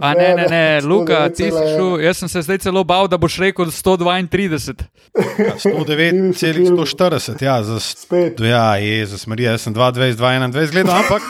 A 0.00 0.14
ne, 0.14 0.34
ne, 0.34 0.46
ne, 0.50 0.80
Luka, 0.84 1.28
ti 1.28 1.42
si 1.42 1.50
109,1. 1.50 1.76
šel. 1.76 2.00
Jaz 2.04 2.18
sem 2.20 2.28
se 2.28 2.42
zdaj 2.42 2.58
celo 2.58 2.84
bal, 2.84 3.08
da 3.08 3.16
boš 3.16 3.38
rekel 3.40 3.70
132. 3.72 4.84
109, 5.16 6.36
140, 6.36 7.44
ja, 7.44 7.62
za 7.64 7.80
Spet. 7.80 8.40
Ja, 8.40 8.76
Jezus, 8.76 9.26
Marija, 9.26 9.54
jaz 9.56 9.64
sem 9.64 9.74
22, 9.74 10.16
21 10.20 10.70
gledal, 10.70 10.96
ampak 11.00 11.22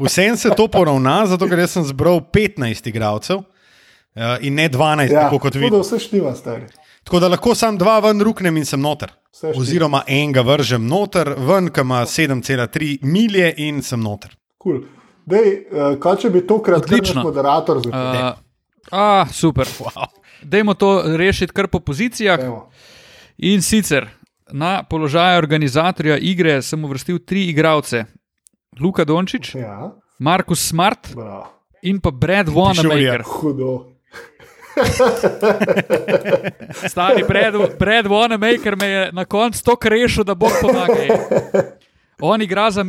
vsem 0.00 0.36
se 0.36 0.50
to 0.56 0.68
poravna, 0.72 1.26
zato 1.26 1.48
ker 1.48 1.60
jaz 1.60 1.76
sem 1.76 1.84
zbral 1.84 2.22
15 2.32 2.88
igralcev 2.88 3.42
uh, 3.42 4.38
in 4.40 4.56
ne 4.56 4.70
12, 4.72 5.12
ja, 5.12 5.26
tako 5.26 5.42
kot 5.44 5.60
vi. 5.60 5.68
Tako 5.68 5.76
da 5.76 5.82
vse 5.84 6.00
štima, 6.06 6.32
stari. 6.34 6.70
Tako 7.04 7.20
da 7.20 7.28
lahko 7.28 7.54
sam 7.54 7.76
dva 7.78 7.98
ven 8.00 8.24
ruknem 8.24 8.56
in 8.56 8.64
sem 8.64 8.80
noter. 8.80 9.12
Oziroma 9.52 10.04
enega 10.06 10.40
vržem 10.46 10.84
noter, 10.86 11.34
ven, 11.36 11.68
ki 11.68 11.84
ima 11.84 12.02
7,3 12.06 12.98
milje 13.02 13.52
in 13.68 13.82
sem 13.82 14.00
noter. 14.00 14.32
Cool. 14.62 14.80
Dej, 15.26 15.66
uh, 15.70 15.98
kaj 16.02 16.16
če 16.16 16.30
bi 16.30 16.46
tokrat 16.46 16.82
Odlično. 16.82 17.22
moderator 17.22 17.78
začel? 17.78 18.00
Uh, 18.00 18.32
a, 18.90 19.26
super. 19.32 19.66
Wow. 19.78 20.06
Dajmo 20.42 20.74
to 20.74 21.02
rešiti 21.16 21.52
kar 21.54 21.68
po 21.68 21.80
pozicijah. 21.80 22.40
Evo. 22.40 22.70
In 23.38 23.62
sicer 23.62 24.08
na 24.52 24.82
položaj 24.82 25.38
organizatorja 25.38 26.18
igre 26.18 26.62
sem 26.62 26.84
uvrstil 26.84 27.18
tri 27.18 27.48
igralce: 27.48 28.04
Luka 28.80 29.04
Dončić, 29.04 29.54
Ja, 29.54 29.90
Markus 30.18 30.68
Smart 30.68 31.14
bravo. 31.14 31.46
in 31.82 32.00
pa 32.00 32.10
Brad. 32.10 32.48
Wanamaker. 32.48 33.22
Hudo. 33.24 33.86
Stari 36.88 37.24
Brad, 37.28 37.54
Brad 37.78 38.06
Wanamaker 38.06 38.76
me 38.80 38.86
je 38.86 39.12
na 39.12 39.24
koncu 39.24 39.64
to 39.64 39.76
krešil, 39.76 40.24
da 40.24 40.34
bo 40.34 40.48
pomagal. 40.60 41.16
On 42.20 42.42
igra 42.42 42.70
za. 42.70 42.84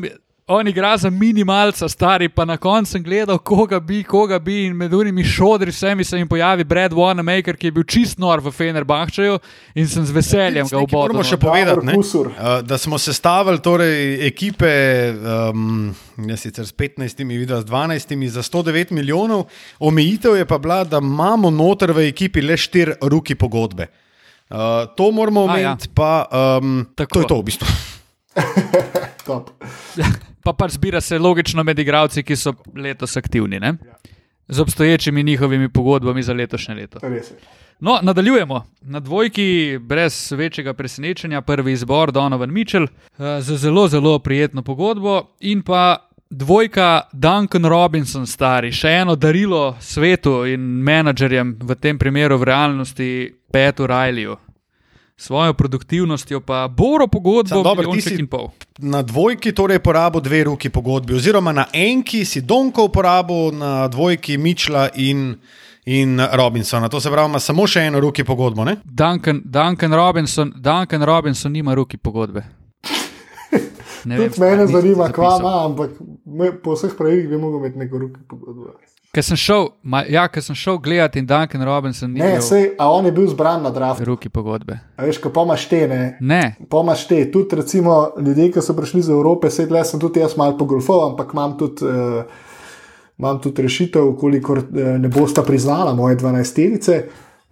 On 0.53 0.67
igra 0.67 0.97
za 0.97 1.09
minimalca, 1.09 1.89
stari, 1.89 2.29
pa 2.29 2.45
na 2.45 2.57
koncu 2.57 2.91
sem 2.91 3.03
gledal, 3.03 3.37
koga 3.37 3.79
bi, 3.79 4.03
koga 4.03 4.37
bi, 4.39 4.65
in 4.67 4.75
med 4.77 4.93
unimi 4.93 5.23
šodri 5.23 5.71
vsemi 5.71 6.03
se 6.03 6.17
jim 6.17 6.27
pojavi 6.29 6.63
Brad 6.63 6.93
Wanamaker, 6.93 7.57
ki 7.57 7.67
je 7.67 7.71
bil 7.71 7.85
čist 7.89 8.19
nor 8.21 8.41
v 8.43 8.51
Fenerbahčeju 8.53 9.39
in 9.73 9.89
sem 9.89 10.05
z 10.05 10.13
veseljem 10.13 10.69
ga 10.69 10.77
obodal. 10.77 11.07
Moramo 11.07 11.23
še 11.25 11.39
povedati, 11.41 11.85
ne, 11.87 11.95
Kusur. 11.97 12.29
uh, 12.29 12.59
da 12.61 12.77
smo 12.77 12.99
sestavili 13.01 13.63
torej, 13.65 14.27
ekipe, 14.27 14.69
um, 15.49 15.89
ne 16.21 16.37
sicer 16.37 16.69
s 16.69 16.77
15, 16.77 17.25
videl 17.25 17.63
s 17.63 17.65
12, 17.65 18.13
za 18.29 18.45
109 18.45 18.93
milijonov, 18.93 19.47
omejitev 19.79 20.37
je 20.37 20.45
pa 20.45 20.61
bila, 20.61 20.83
da 20.85 21.01
imamo 21.01 21.49
noter 21.49 21.95
v 21.97 22.05
ekipi 22.11 22.45
le 22.45 22.59
štiri 22.59 22.99
ruki 23.01 23.33
pogodbe. 23.35 23.89
Uh, 24.53 24.85
to 24.93 25.09
moramo 25.11 25.47
ja. 25.47 25.49
omeniti, 25.49 25.89
pa 25.95 26.27
um, 26.61 26.85
Tako. 26.95 27.13
to 27.13 27.25
je 27.25 27.27
to 27.33 27.41
v 27.41 27.49
bistvu. 27.49 27.73
Top. 29.27 29.49
Pa 30.43 30.53
pač 30.53 30.71
zbira 30.75 31.01
se 31.01 31.19
logično 31.19 31.63
med 31.63 31.79
igralci, 31.79 32.23
ki 32.23 32.35
so 32.35 32.53
letos 32.75 33.17
aktivni, 33.17 33.59
ne? 33.59 33.77
z 34.47 34.59
obstoječimi 34.59 35.23
njihovimi 35.23 35.69
pogodbami 35.69 36.23
za 36.23 36.33
letošnje 36.33 36.75
leto. 36.75 36.99
No, 37.79 37.99
nadaljujemo. 38.01 38.65
Na 38.81 38.99
dvojki, 38.99 39.79
brez 39.81 40.31
večjega 40.31 40.73
presenečenja, 40.73 41.41
prvi 41.41 41.71
izbor 41.71 42.11
Donovan 42.11 42.51
Mitchell 42.51 42.83
eh, 42.83 43.41
z 43.41 43.57
zelo, 43.57 43.87
zelo 43.87 44.19
prijetno 44.19 44.61
pogodbo 44.61 45.23
in 45.39 45.61
pa 45.61 46.09
dvojka 46.29 47.01
Duncan 47.13 47.65
Robinson, 47.65 48.27
stari, 48.27 48.71
še 48.71 48.89
eno 48.89 49.15
darilo 49.15 49.75
svetu 49.79 50.45
in 50.45 50.61
menedžerjem, 50.61 51.57
v 51.61 51.75
tem 51.75 51.99
primeru 51.99 52.37
v 52.37 52.43
realnosti 52.43 53.09
Petu 53.51 53.87
Rajliju. 53.87 54.37
Svojo 55.15 55.53
produktivnostjo 55.53 56.39
pa 56.39 56.67
Boro 56.67 57.07
pogodbo, 57.07 57.63
dobro, 57.63 57.93
si- 57.93 58.15
in 58.15 58.27
pol. 58.27 58.49
Na 58.77 59.01
dvojki 59.01 59.51
torej 59.51 59.79
porabil 59.79 60.21
dve 60.21 60.43
ruki 60.43 60.69
pogodbi, 60.69 61.13
oziroma 61.13 61.51
na 61.51 61.65
enki 61.73 62.25
si 62.25 62.41
Donko 62.41 62.83
uporabil, 62.83 63.51
na 63.51 63.87
dvojki 63.87 64.37
Mičla 64.37 64.89
in, 64.95 65.35
in 65.85 66.19
Robinsona. 66.33 66.89
To 66.89 66.99
se 66.99 67.11
pravi, 67.11 67.29
ima 67.29 67.39
samo 67.39 67.67
še 67.67 67.79
eno 67.81 67.99
ruki 67.99 68.23
pogodbo. 68.23 68.65
Ne? 68.65 68.77
Duncan, 68.83 69.41
Duncan, 69.45 69.93
Robinson, 69.93 70.53
Duncan 70.57 71.03
Robinson 71.03 71.51
nima 71.51 71.73
ruki 71.73 71.97
pogodbe. 71.97 72.43
Ne 74.05 74.17
Tudi 74.17 74.29
stari, 74.29 74.51
mene 74.51 74.67
zanima, 74.67 75.09
kva 75.09 75.37
ima, 75.39 75.65
ampak 75.65 75.91
me, 76.25 76.51
po 76.53 76.73
vseh 76.73 76.91
pravilih 76.97 77.29
bi 77.29 77.37
mogel 77.37 77.59
imeti 77.59 77.77
neko 77.77 77.97
ruki 77.97 78.19
pogodbo. 78.27 78.73
Ker 79.13 79.21
sem 79.21 79.37
šel, 79.37 79.67
ma, 79.85 79.99
ja, 80.09 80.23
ker 80.25 80.41
sem 80.41 80.55
šel 80.57 80.79
gledati 80.81 81.21
in 81.21 81.27
Duncan 81.29 81.61
Robinson 81.61 82.09
ni 82.09 82.17
Ne, 82.19 82.39
sej, 82.41 82.71
a 82.81 82.87
on 82.89 83.05
je 83.05 83.11
bil 83.13 83.27
zbran 83.29 83.61
na 83.61 83.69
draftu. 83.69 84.07
ruki 84.09 84.29
pogodbe. 84.29 84.79
A 84.97 85.05
veš, 85.05 85.19
ko 85.21 85.29
pomaš 85.29 85.67
te, 85.69 85.83
ne. 85.87 86.17
Ne, 86.19 86.55
Pomaš 86.69 87.03
te, 87.07 87.19
tudi 87.31 87.59
recimo 87.59 87.99
ljudje, 88.17 88.49
ki 88.55 88.61
so 88.65 88.73
prišli 88.73 89.03
iz 89.03 89.09
Evrope, 89.13 89.51
sedaj 89.53 89.85
sem 89.85 90.01
tudi 90.01 90.23
jaz 90.23 90.33
malo 90.37 90.57
pogolfal, 90.57 91.11
ampak 91.11 91.29
imam 91.37 91.53
tudi, 91.57 91.85
uh, 91.85 92.23
imam 93.21 93.37
tudi 93.41 93.61
rešitev, 93.67 94.15
kolikor 94.17 94.63
uh, 94.63 94.81
ne 94.97 95.13
bosta 95.13 95.45
priznala 95.45 95.93
moje 95.93 96.17
12-terice. 96.17 97.03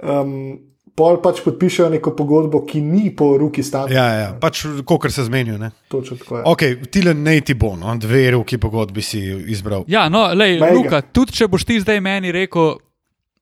Um, 0.02 0.71
pol 0.96 1.22
pač 1.24 1.42
podpišejo 1.46 1.90
neko 1.90 2.14
pogodbo, 2.16 2.66
ki 2.66 2.82
ni 2.82 3.10
po 3.16 3.38
ruki 3.38 3.64
standardu. 3.64 3.96
Ja, 3.96 4.06
ja, 4.14 4.30
pač 4.40 4.66
kot 4.86 5.12
se 5.12 5.24
zmenijo. 5.24 5.58
ne. 5.58 5.72
Točno 5.88 6.18
tako 6.18 6.38
je. 6.38 6.44
Ok, 6.46 6.62
Tilen 6.92 7.24
ne 7.24 7.42
ti 7.42 7.54
bo, 7.54 7.76
no? 7.76 7.96
dve 7.98 8.32
ruki 8.32 8.58
pogodbi 8.58 9.02
si 9.02 9.20
izbral. 9.48 9.84
ja, 9.88 10.10
no, 10.10 10.28
lej, 10.34 10.60
Mega. 10.60 10.74
Luka, 10.74 11.02
tudi 11.02 11.32
če 11.32 11.48
boš 11.48 11.66
ti 11.66 11.80
zdaj 11.80 12.02
meni 12.02 12.32
rekel. 12.32 12.78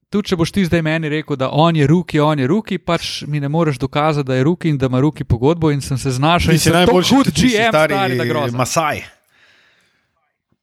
Tudi 0.10 0.32
če 0.32 0.36
boš 0.42 0.52
ti 0.52 0.64
zdaj 0.66 0.82
meni 0.82 1.10
rekel, 1.10 1.38
da 1.38 1.52
on 1.54 1.76
je 1.76 1.86
ruki, 1.88 2.18
on 2.20 2.40
je 2.40 2.48
ruki, 2.50 2.80
pač 2.82 3.24
mi 3.28 3.40
ne 3.40 3.50
moreš 3.50 3.78
dokazati, 3.78 4.26
da 4.28 4.36
je 4.36 4.44
ruki 4.44 4.70
in 4.70 4.78
da 4.78 4.90
ima 4.90 5.00
ruki 5.00 5.24
pogodbo, 5.24 5.70
in 5.72 5.82
sem 5.82 5.98
se 5.98 6.12
znašel. 6.12 6.50
Ti 6.50 6.56
in 6.56 6.60
si 6.60 6.64
sem 6.64 6.74
tako 6.74 6.86
najboljši, 6.86 7.16
hud 7.16 7.30
ti 7.34 7.42
si 7.42 7.48
GM, 7.58 7.70
stari, 7.70 7.94
stari, 7.94 8.18
da 8.18 8.26
grozno. 8.26 8.58
Masaj. 8.58 9.19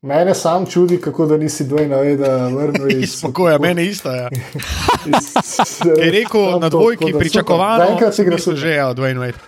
Mene 0.07 0.34
sam 0.34 0.66
čudi, 0.66 1.00
kako 1.00 1.26
da 1.26 1.36
nisi 1.36 1.64
dvojna 1.64 1.96
veda 1.96 2.48
vrnil 2.48 3.02
iz 3.02 3.12
Spokoja, 3.18 3.59
mene 3.59 3.84
isto. 3.84 4.11
Ja. 4.11 4.28
iz- 5.11 5.80
Je 5.98 6.11
rekel 6.12 6.61
na 6.61 6.68
dvojki 6.68 7.12
da 7.12 7.18
pričakovano, 7.18 7.74
super. 7.74 7.86
Zaenkrat 7.88 8.14
si 8.14 8.24
gre 8.24 8.38
super. 8.38 8.59
že 8.59 8.70
ja, 8.70 8.94
Dwayne 8.94 9.18
Wade. 9.18 9.38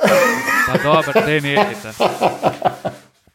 Pa 0.66 0.78
dobro, 0.80 1.12
te 1.14 1.40
nehajte. 1.40 1.92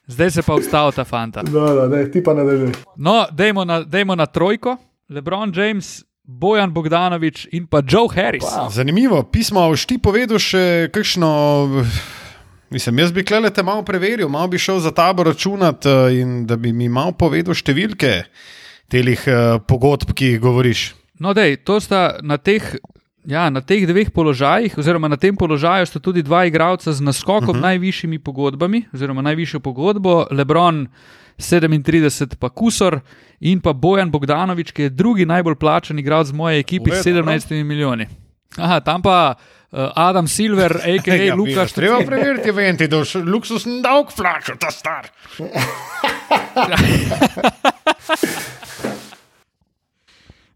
Zdaj 0.07 0.31
se 0.31 0.41
pa 0.41 0.55
vstal 0.55 0.91
ta 0.91 1.03
fanta. 1.03 1.41
No, 1.43 1.59
no, 1.67 1.87
ne, 1.87 2.11
ti 2.11 2.23
pa 2.23 2.33
nadaljuj. 2.33 2.71
No, 2.95 3.27
dajmo 3.31 3.65
na, 3.65 3.81
dajmo 3.81 4.15
na 4.15 4.25
trojko. 4.25 4.77
LeBron 5.09 5.53
James, 5.55 6.03
Bojan 6.23 6.71
Bogdanovič 6.71 7.47
in 7.51 7.67
pa 7.67 7.81
Joe 7.83 8.09
Harris. 8.09 8.43
Wow. 8.43 8.69
Zanimivo, 8.71 9.23
pismo, 9.23 9.59
a 9.59 9.69
boš 9.69 9.85
ti 9.85 9.97
povedal 9.99 10.37
še 10.39 10.63
kakšno, 10.89 11.29
Mislim, 12.70 12.99
jaz 12.99 13.11
bi 13.11 13.26
klele 13.26 13.49
te 13.49 13.63
malo 13.63 13.84
preveril, 13.84 14.30
malo 14.30 14.47
bi 14.47 14.57
šel 14.57 14.80
za 14.80 14.91
tabo 14.91 15.24
računat 15.24 15.86
eh, 15.86 16.20
in 16.22 16.45
da 16.45 16.55
bi 16.55 16.74
mi 16.74 16.89
malo 16.89 17.11
povedal 17.11 17.57
številke 17.57 18.24
teh 18.89 19.26
uh, 19.30 19.59
pogodb, 19.70 20.13
ki 20.17 20.34
jih 20.34 20.39
govoriš. 20.41 20.93
No, 21.22 21.34
dej, 21.38 21.59
to 21.61 21.78
sta 21.82 22.20
na 22.26 22.39
teh. 22.41 22.63
Ja, 23.30 23.49
na 23.53 23.59
teh 23.61 23.84
dveh 23.86 24.07
položajih, 24.15 24.78
oziroma 24.80 25.09
na 25.11 25.17
tem 25.20 25.36
položaju, 25.38 25.86
sta 25.86 25.99
tudi 26.01 26.24
dva 26.26 26.45
igralca 26.47 26.89
z 26.95 27.03
naskokom 27.03 27.51
uh 27.51 27.55
-huh. 27.55 27.61
najvišjimi 27.61 28.17
pogodbami, 28.20 28.86
oziroma 28.93 29.22
najvišjo 29.22 29.59
pogodbo, 29.59 30.26
Lebron 30.32 30.88
37, 31.38 32.39
pa 32.39 32.49
Kusor 32.49 32.99
in 33.39 33.59
pa 33.59 33.74
Bojan 33.74 34.11
Bogdanovič, 34.11 34.72
ki 34.72 34.82
je 34.82 34.89
drugi 34.89 35.26
najbolj 35.26 35.55
plačen 35.55 35.99
igralec 35.99 36.32
moje 36.32 36.59
ekipe 36.59 36.91
s 36.91 37.05
17 37.05 37.63
milijoni. 37.63 38.07
Aha, 38.57 38.80
tam 38.80 39.01
pa 39.01 39.36
Adam 39.72 40.28
Silver, 40.28 40.82
a.k.a. 40.91 41.15
ja, 41.15 41.36
Lukaš. 41.36 41.74
Treba 41.78 42.01
preveriti, 42.05 42.51
venti, 42.51 42.88
da 42.88 43.03
je 43.03 43.24
luksusni 43.26 43.82
dolg 43.86 44.13
plačal, 44.17 44.57
ta 44.57 44.72
star. 44.72 45.09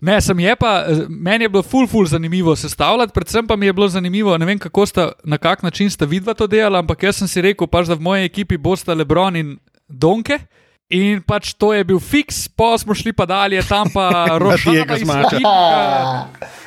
Ne, 0.04 0.18
sem 0.22 0.40
je 0.40 0.56
pa, 0.60 0.84
meni 1.08 1.46
je 1.46 1.50
bilo 1.50 1.64
ful, 1.64 1.86
ful 1.88 2.06
zanimivo 2.06 2.56
sestavljati, 2.60 3.14
predvsem 3.16 3.48
pa 3.48 3.56
mi 3.56 3.66
je 3.66 3.74
bilo 3.74 3.88
zanimivo, 3.88 4.38
ne 4.38 4.46
vem, 4.46 4.60
kako 4.60 4.86
sta, 4.86 5.12
na 5.24 5.38
kak 5.38 5.64
način 5.64 5.90
sta 5.90 6.06
vidva 6.06 6.34
to 6.34 6.48
delala, 6.48 6.80
ampak 6.80 7.04
jaz 7.04 7.22
sem 7.22 7.28
si 7.28 7.42
rekel, 7.42 7.70
pač, 7.72 7.88
da 7.88 7.96
v 7.96 8.04
moji 8.04 8.28
ekipi 8.28 8.58
bosta 8.58 8.94
Lebron 8.94 9.40
in 9.40 9.54
Donke. 9.88 10.42
In 10.92 11.24
pač 11.24 11.54
to 11.56 11.72
je 11.74 11.84
bil 11.88 12.00
fiks, 12.04 12.46
pa 12.52 12.76
smo 12.78 12.94
šli 12.94 13.14
pa 13.16 13.26
dalje, 13.26 13.62
tam 13.66 13.88
pa 13.94 14.36
rožje, 14.42 14.84
kot 14.86 15.00
smo 15.00 15.16
rekli. 15.16 15.42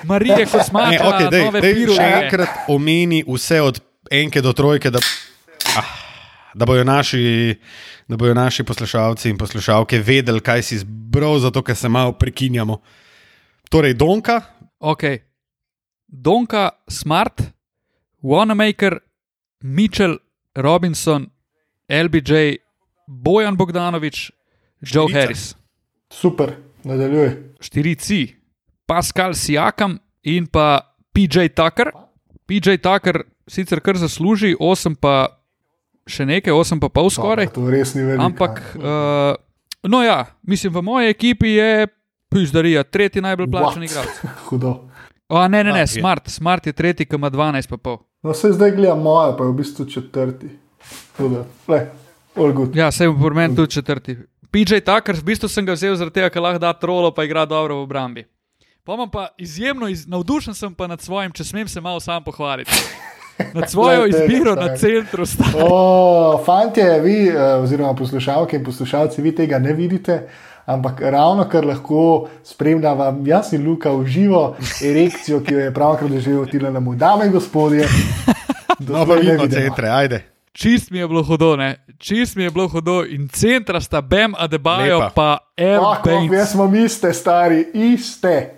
Marije, 0.08 0.46
kot 0.50 0.64
smo 0.66 0.80
rekli, 0.80 1.04
okay, 1.04 1.28
da 1.30 1.36
je 1.36 1.86
to 1.86 1.98
še 1.98 2.08
enkrat 2.22 2.72
omeni 2.72 3.20
vse 3.28 3.60
od 3.62 3.80
enke 4.10 4.42
do 4.42 4.54
trojke, 4.56 4.90
da, 4.90 5.02
ah, 5.76 5.92
da, 6.54 6.66
bojo 6.66 6.82
naši, 6.86 7.54
da 8.08 8.18
bojo 8.18 8.34
naši 8.34 8.64
poslušalci 8.66 9.30
in 9.30 9.38
poslušalke 9.38 10.00
vedeli, 10.00 10.40
kaj 10.40 10.64
si 10.64 10.80
zbral, 10.82 11.38
zato 11.44 11.62
ker 11.62 11.76
se 11.76 11.92
malo 11.92 12.16
prekinjamo. 12.16 12.80
Torej, 13.70 13.94
Donka. 13.94 14.40
Ok, 14.80 15.04
Donka, 16.08 16.70
Smart, 16.88 17.42
Wanamaker, 18.22 18.98
Mitchell, 19.60 20.18
Robinson, 20.56 21.30
LBJ, 21.88 22.65
Bojan 23.06 23.56
Bogdanovič, 23.56 24.30
Joe 24.82 25.08
Štirica. 25.08 25.20
Harris. 25.20 25.44
Super, 26.10 26.56
nadaljuj. 26.84 27.30
Štirici, 27.60 28.36
Pascal 28.86 29.34
Siakam 29.34 29.98
in 30.22 30.46
pa 30.46 30.94
PJ 31.14 31.48
Tucker. 31.54 31.90
PJ 32.46 32.78
Tucker 32.82 33.22
sicer 33.48 33.80
kar 33.80 33.98
zasluži, 33.98 34.54
osem 34.60 34.94
pa 34.94 35.38
še 36.06 36.26
nekaj, 36.26 36.54
osem 36.54 36.82
pa 36.82 36.90
pol 36.90 37.10
skoraj. 37.10 37.50
To 37.54 37.66
res 37.70 37.94
ni 37.94 38.04
veliko. 38.06 38.26
Ampak, 38.26 38.62
uh, 38.78 39.34
no 39.86 40.02
ja, 40.02 40.26
mislim, 40.46 40.74
v 40.74 40.82
moji 40.82 41.14
ekipi 41.14 41.56
je 41.56 41.88
Pizdarija, 42.30 42.82
tretji 42.82 43.22
najbolj 43.22 43.50
plačen 43.50 43.86
igralec. 43.86 44.22
Hudo. 44.50 44.74
O, 45.26 45.42
ne, 45.50 45.64
ne, 45.64 45.72
ne, 45.72 45.82
Ah, 45.82 45.90
smart, 45.90 46.30
smart 46.30 46.66
je 46.66 46.74
tretji, 46.74 47.06
ki 47.06 47.18
ima 47.18 47.30
12 47.30 47.70
pa 47.70 47.78
pol. 47.78 47.98
No, 48.22 48.34
se 48.34 48.52
zdaj 48.54 48.74
gleda 48.78 48.94
moja, 48.94 49.32
pa 49.38 49.46
je 49.46 49.50
v 49.50 49.58
bistvu 49.58 49.86
četrti. 49.90 50.50
Hudo. 51.18 51.46
Ja, 52.74 52.90
se 52.92 53.04
je 53.04 53.08
v 53.08 53.34
meni 53.34 53.56
tudi 53.56 53.72
četrti. 53.72 54.16
PJ 54.50 54.80
Tucker, 54.80 55.16
v 55.16 55.24
bistvu 55.24 55.48
sem 55.48 55.66
ga 55.66 55.74
vzel 55.76 55.96
zaradi 55.96 56.14
tega, 56.14 56.30
ker 56.30 56.42
lahko 56.42 56.60
da 56.62 56.72
trolo, 56.72 57.10
pa 57.14 57.24
igra 57.24 57.44
dobro 57.44 57.76
v 57.76 57.86
obrambi. 57.88 58.24
Pa 58.86 58.94
imam 58.94 59.10
pa 59.10 59.28
izjemno, 59.38 59.88
iz, 59.88 60.06
navdušen 60.06 60.54
sem 60.54 60.74
pa 60.74 60.86
nad 60.86 61.00
svojim, 61.00 61.32
če 61.32 61.44
smem 61.44 61.68
se 61.68 61.80
malo 61.80 62.00
sam 62.00 62.24
pohvaliti. 62.24 62.70
Nad 63.54 63.70
svojo 63.70 64.06
izbiro 64.06 64.54
na 64.54 64.76
centru 64.76 65.26
sta. 65.26 65.44
O, 65.60 66.40
fantje, 66.46 67.00
vi, 67.00 67.28
eh, 67.28 67.40
oziroma 67.60 67.94
poslušalke 67.94 68.56
in 68.56 68.64
poslušalci, 68.64 69.22
vi 69.22 69.34
tega 69.34 69.58
ne 69.58 69.72
vidite. 69.72 70.22
Ampak 70.66 71.00
ravno 71.00 71.44
kar 71.48 71.66
lahko 71.66 72.28
spremljava, 72.44 73.10
jaz 73.26 73.52
in 73.52 73.66
Luka 73.66 73.92
v 73.92 74.06
živo 74.06 74.56
erekcijo, 74.84 75.42
ki 75.44 75.54
jo 75.54 75.60
je 75.60 75.74
pravkar 75.74 76.08
doživel 76.08 76.46
Tila 76.46 76.70
na 76.70 76.80
mu, 76.80 76.94
dame 76.94 77.26
in 77.26 77.32
gospodje. 77.32 77.84
No, 78.78 79.06
pa 79.06 79.14
vidimo 79.14 79.48
centre, 79.48 79.88
ajde. 79.88 80.35
Čist 80.56 80.90
mi 80.90 80.98
je 80.98 81.08
bilo 81.08 81.22
hudo, 81.22 81.56
ne? 81.56 81.76
Čist 81.98 82.36
mi 82.36 82.42
je 82.42 82.50
bilo 82.50 82.68
hudo 82.68 83.04
in 83.04 83.28
centra 83.28 83.80
sta 83.80 84.00
Bam 84.00 84.32
Adebayo 84.34 84.98
Lepa. 84.98 85.10
pa 85.10 85.38
Air 85.58 85.80
Lahko, 85.80 86.10
jaz 86.32 86.52
smo 86.52 86.74
iste, 86.76 87.12
stari, 87.12 87.66
iste. 87.74 88.50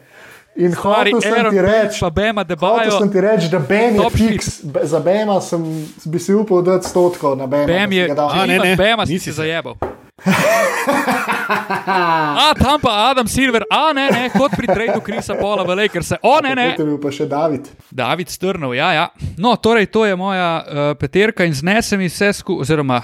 In 0.57 0.73
Stari 0.73 1.13
hotel 1.13 1.33
sem 1.35 1.51
ti 1.51 1.61
reči, 1.61 2.01
pa 2.01 2.11
Bam 2.11 2.37
hotel 2.37 2.57
Adebayo. 2.57 2.99
sem 2.99 3.13
ti 3.13 3.21
reči, 3.21 3.49
da 3.49 3.59
Bam 3.61 3.95
je 3.97 4.11
fiks. 4.11 4.61
Be- 4.65 4.81
Za 4.85 5.01
Bema 5.01 5.41
sem 5.41 5.63
bi 6.05 6.19
si 6.19 6.35
upal 6.35 6.63
dati 6.63 6.89
stotkov 6.89 7.37
na 7.37 7.47
Bema. 7.47 7.67
Da 7.67 7.87
si 7.89 7.97
je, 7.97 8.07
ga 8.07 8.15
dal. 8.15 8.29
A, 8.33 8.47
ne, 8.47 8.59
ne, 8.59 8.77
Bama 8.77 9.07
si 9.07 9.13
nisi 9.13 9.25
se 9.25 9.33
se. 9.33 9.37
zajebal. 9.37 9.75
A, 11.49 12.53
tam 12.59 12.81
pa 12.81 13.11
Adam 13.11 13.27
Silver, 13.27 13.65
a 13.71 13.93
ne, 13.93 14.09
ne, 14.11 14.31
kot 14.35 14.53
pri 14.57 14.67
tradu 14.67 15.01
Krisa 15.01 15.35
Pola 15.39 15.65
v 15.65 15.77
Lakers. 15.83 16.13
O, 16.23 16.41
ne, 16.45 16.55
ne. 16.55 16.71
Potem 16.75 16.87
je 16.87 16.93
bil 16.93 17.01
pa 17.01 17.13
še 17.15 17.27
David. 17.31 17.71
David 17.91 18.33
Strnov, 18.33 18.75
ja, 18.77 18.91
ja. 18.93 19.07
No, 19.41 19.55
torej, 19.57 19.89
to 19.93 20.05
je 20.05 20.17
moja 20.19 20.51
uh, 20.61 20.93
peterka 21.01 21.47
in 21.49 21.55
znese 21.57 21.97
mi 21.97 22.11
vse 22.11 22.33
skupaj, 22.41 22.67
oziroma 22.67 23.01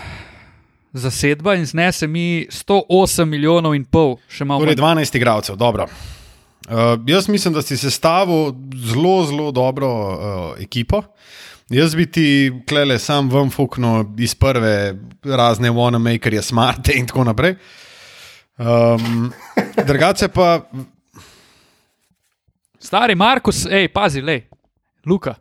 zasedba 0.95 1.57
in 1.59 1.67
znese 1.67 2.07
mi 2.07 2.47
108 2.51 3.25
milijonov 3.27 3.75
in 3.75 3.87
pol, 3.89 4.19
še 4.29 4.47
malo. 4.47 4.63
Torej, 4.67 4.79
manj. 4.79 5.05
12 5.09 5.19
igralcev, 5.19 5.59
dobro. 5.59 5.89
Uh, 6.65 6.95
jaz 7.09 7.29
mislim, 7.29 7.55
da 7.55 7.63
si 7.63 7.77
sestavil 7.77 8.55
zelo, 8.93 9.17
zelo 9.29 9.51
dobro 9.53 9.91
uh, 9.91 10.63
ekipo. 10.63 11.03
Jaz 11.73 11.95
bi 11.97 12.07
ti 12.07 12.53
klele 12.69 12.99
sam 12.99 13.31
vam 13.31 13.51
fuknil 13.51 14.05
iz 14.19 14.35
prve 14.35 14.95
razne 15.25 15.71
wanamakerje, 15.71 16.43
smarte 16.43 16.93
in 16.97 17.07
tako 17.07 17.25
naprej. 17.25 17.55
Um, 18.59 19.33
drugače 19.87 20.29
pa, 20.29 20.61
Stari 22.85 23.15
Markus, 23.15 23.65
hej, 23.71 23.89
pazi, 23.89 24.21
le, 24.21 24.43
Luka. 25.07 25.35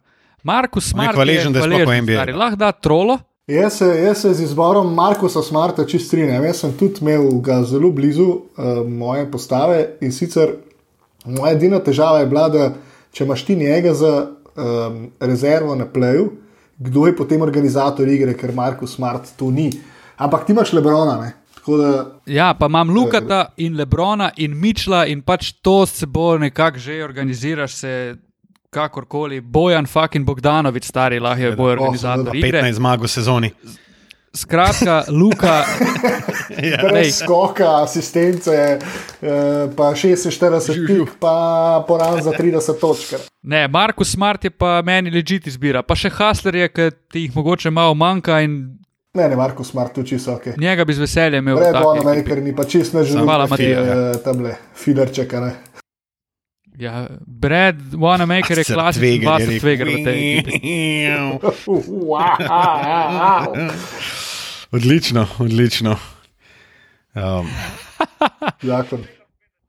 Markus 0.44 0.94
On 0.94 1.02
je 1.02 1.04
Smart 1.04 1.16
hvaležen, 1.16 1.54
da 1.54 1.60
je 1.60 1.66
sploh 1.66 1.88
v 1.88 2.02
NBA. 2.02 2.14
stari, 2.14 2.34
lahko 2.34 2.56
da 2.56 2.72
trolo. 2.72 3.18
Jaz 3.48 3.78
se, 3.78 3.86
jaz 3.86 4.22
se 4.22 4.34
z 4.34 4.44
izborom 4.44 4.94
Markusa 4.96 5.44
Smarta 5.44 5.86
čist 5.86 6.08
strinjam. 6.08 6.44
Jaz 6.44 6.62
sem 6.64 6.72
tudi 6.80 7.02
imel 7.02 7.28
ga 7.44 7.60
zelo 7.68 7.92
blizu 7.92 8.24
uh, 8.24 8.88
moje 8.88 9.26
postave 9.32 9.98
in 10.02 10.12
sicer 10.12 10.56
moja 11.26 11.52
edina 11.52 11.80
težava 11.84 12.20
je 12.20 12.30
bila, 12.32 12.48
da 12.50 12.70
če 13.12 13.24
imaš 13.24 13.46
ti 13.46 13.56
njega 13.56 13.94
za 13.94 14.14
um, 14.56 15.12
rezervo 15.20 15.76
na 15.76 15.86
pleju, 15.86 16.32
kdo 16.78 17.08
je 17.08 17.16
potem 17.16 17.42
organizator 17.42 18.08
igre, 18.08 18.34
ker 18.34 18.54
Markus 18.54 18.96
Smart 18.96 19.30
to 19.38 19.52
ni. 19.52 19.72
Ampak 20.18 20.46
ti 20.46 20.52
imaš 20.52 20.74
Lebrona, 20.74 21.22
ne? 21.22 21.34
Tako 21.56 21.78
da 21.78 22.06
Ja, 22.26 22.54
pa 22.54 22.66
imam 22.66 22.90
Lukata 22.90 23.46
in 23.58 23.78
Lebrona 23.78 24.32
in 24.38 24.58
Mičla 24.60 25.06
in 25.06 25.22
pač 25.22 25.54
to 25.62 25.86
se 25.86 26.06
bo 26.06 26.38
nekako 26.38 26.78
že 26.78 27.04
organiziraš 27.04 27.74
se. 27.74 28.16
Kakorkoli, 28.74 29.38
Bojan 29.42 29.86
fucking 29.86 30.26
Bogdanovič, 30.26 30.84
stari, 30.90 31.20
lahko 31.20 31.42
je 31.42 31.56
boj 31.56 31.72
organizator 31.72 32.26
seveda, 32.26 32.48
igre. 32.48 32.62
15 32.62 32.74
zmag 32.74 33.04
v 33.04 33.08
sezoni. 33.08 33.52
Skratka, 34.36 35.04
Luka, 35.10 35.64
Ja. 36.64 36.78
brez 36.82 36.94
Lej. 36.94 37.12
skoka, 37.14 37.84
asistence, 37.84 38.50
uh, 38.50 38.56
pa 39.76 39.94
46 39.94 40.88
pik, 40.88 41.10
pa 41.20 41.84
poran 41.88 42.18
za 42.18 42.32
30 42.32 42.76
točk. 42.76 43.14
ne, 43.44 43.68
Markus 43.68 44.12
Smart 44.12 44.44
je 44.44 44.50
pa 44.50 44.82
meni 44.82 45.12
ležiti 45.12 45.50
izbira, 45.50 45.82
pa 45.82 45.96
še 45.96 46.10
Hasler 46.10 46.56
je, 46.56 46.70
ki 46.70 46.90
ti 47.08 47.20
jih 47.20 47.36
mogoče 47.36 47.70
malo 47.70 47.94
manjka 47.94 48.42
in 48.42 48.80
Ne, 49.14 49.30
ne, 49.30 49.36
Markus 49.36 49.70
Smart, 49.70 49.94
tu 49.94 50.04
čisto 50.04 50.34
ok. 50.34 50.58
njega 50.58 50.86
bi 50.86 50.94
z 50.94 51.00
veseljem 51.00 51.44
imel. 51.44 51.56
v 51.56 51.60
Red 51.62 51.74
taki 51.74 51.86
One 51.86 52.02
ekipi. 52.02 52.24
Maker 52.24 52.42
mi 52.42 52.52
pa 52.52 52.66
čist 52.66 52.94
ne 52.94 53.04
želim. 53.04 53.24
Hvala, 53.24 53.46
Matija. 53.46 54.18
Tam 54.26 54.42
le, 54.42 54.56
fiderček, 54.74 55.34
a 55.34 55.40
ne. 55.40 55.54
Ja, 56.74 57.06
Brad 57.22 57.78
Wanamaker 57.94 58.58
je 58.58 58.66
klasičen 58.66 59.22
vasek 59.24 59.62
tvegar 59.62 59.88
v 59.88 60.02
tej 60.02 60.18
ekipi. 60.34 60.58
Odlično, 64.74 65.28
odlično. 65.40 65.96
Um, 67.16 67.48
Zakon. 68.70 69.04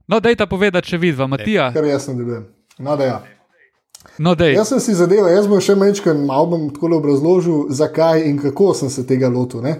No, 0.08 0.20
dej 0.20 0.36
ta 0.36 0.46
povedati, 0.46 0.88
če 0.88 0.98
vidiva, 0.98 1.26
Matija. 1.26 1.70
Kar 1.72 1.84
jaz 1.84 2.08
ne 2.08 2.14
delujem. 2.14 2.46
No, 2.78 2.96
da 2.96 3.04
ja. 3.04 3.18
No, 4.18 4.34
dej. 4.34 4.54
Jaz 4.54 4.70
sem 4.72 4.80
si 4.80 4.94
zadeval, 4.96 5.28
jaz 5.32 5.48
bom 5.50 5.60
še 5.60 5.76
mečkaj 5.76 6.16
malo 6.24 6.46
bom 6.54 6.66
tako 6.72 6.90
obrazložil, 6.96 7.66
zakaj 7.68 8.24
in 8.28 8.38
kako 8.40 8.72
sem 8.78 8.90
se 8.92 9.04
tega 9.06 9.28
lotil. 9.28 9.60
Ne? 9.64 9.74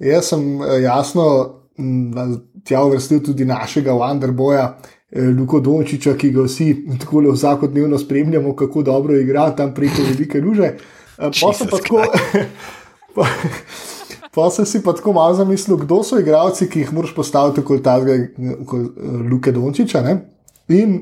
Jaz 0.00 0.32
sem 0.32 0.44
eh, 0.60 0.80
jasno 0.84 1.24
tja 2.68 2.82
uvrstil 2.84 3.22
tudi 3.24 3.46
našega 3.48 3.94
Wanderboja, 3.96 4.66
eh, 5.12 5.30
Luko 5.36 5.60
Dončiča, 5.64 6.16
ki 6.20 6.32
ga 6.36 6.44
vsi 6.44 6.68
tako 7.00 7.22
vsakodnevno 7.32 7.98
spremljamo, 7.98 8.52
kako 8.56 8.82
dobro 8.82 9.16
igra 9.16 9.50
tam 9.56 9.72
preko 9.74 10.04
velike 10.08 10.40
luže. 10.40 10.74
Eh, 11.16 11.30
pol 11.40 11.56
sem 11.56 11.68
pa 11.70 11.80
tako- 11.80 12.04
Pa, 14.34 14.50
sem 14.54 14.66
si 14.66 14.82
pa 14.82 14.94
tako 14.94 15.12
malo 15.12 15.34
zamislil, 15.34 15.76
kdo 15.80 16.02
so 16.06 16.18
igralci, 16.20 16.68
ki 16.70 16.84
jih 16.84 16.92
moraš 16.94 17.14
postaviti 17.14 17.64
kot 17.66 17.82
tazga, 17.82 18.14
kot 18.66 19.00
Luke 19.30 19.52
Dončiča. 19.52 20.04
Ne? 20.06 20.20
In 20.70 21.00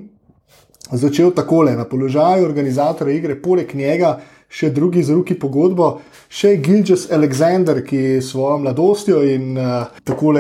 začel 0.93 1.35
takole, 1.37 1.77
na 1.77 1.85
položaju 1.85 2.47
organizatorja 2.49 3.19
igre, 3.19 3.37
poleg 3.43 3.75
njega 3.77 4.17
še 4.49 4.71
drugi 4.73 5.03
z 5.05 5.13
ruki 5.13 5.35
pogodbo, 5.37 5.99
še 6.33 6.55
Gilges 6.65 7.05
Alexander, 7.13 7.83
ki 7.85 8.01
s 8.23 8.31
svojo 8.31 8.57
mladostjo 8.63 9.21
in 9.29 9.59
uh, 9.61 9.91
tako 10.09 10.33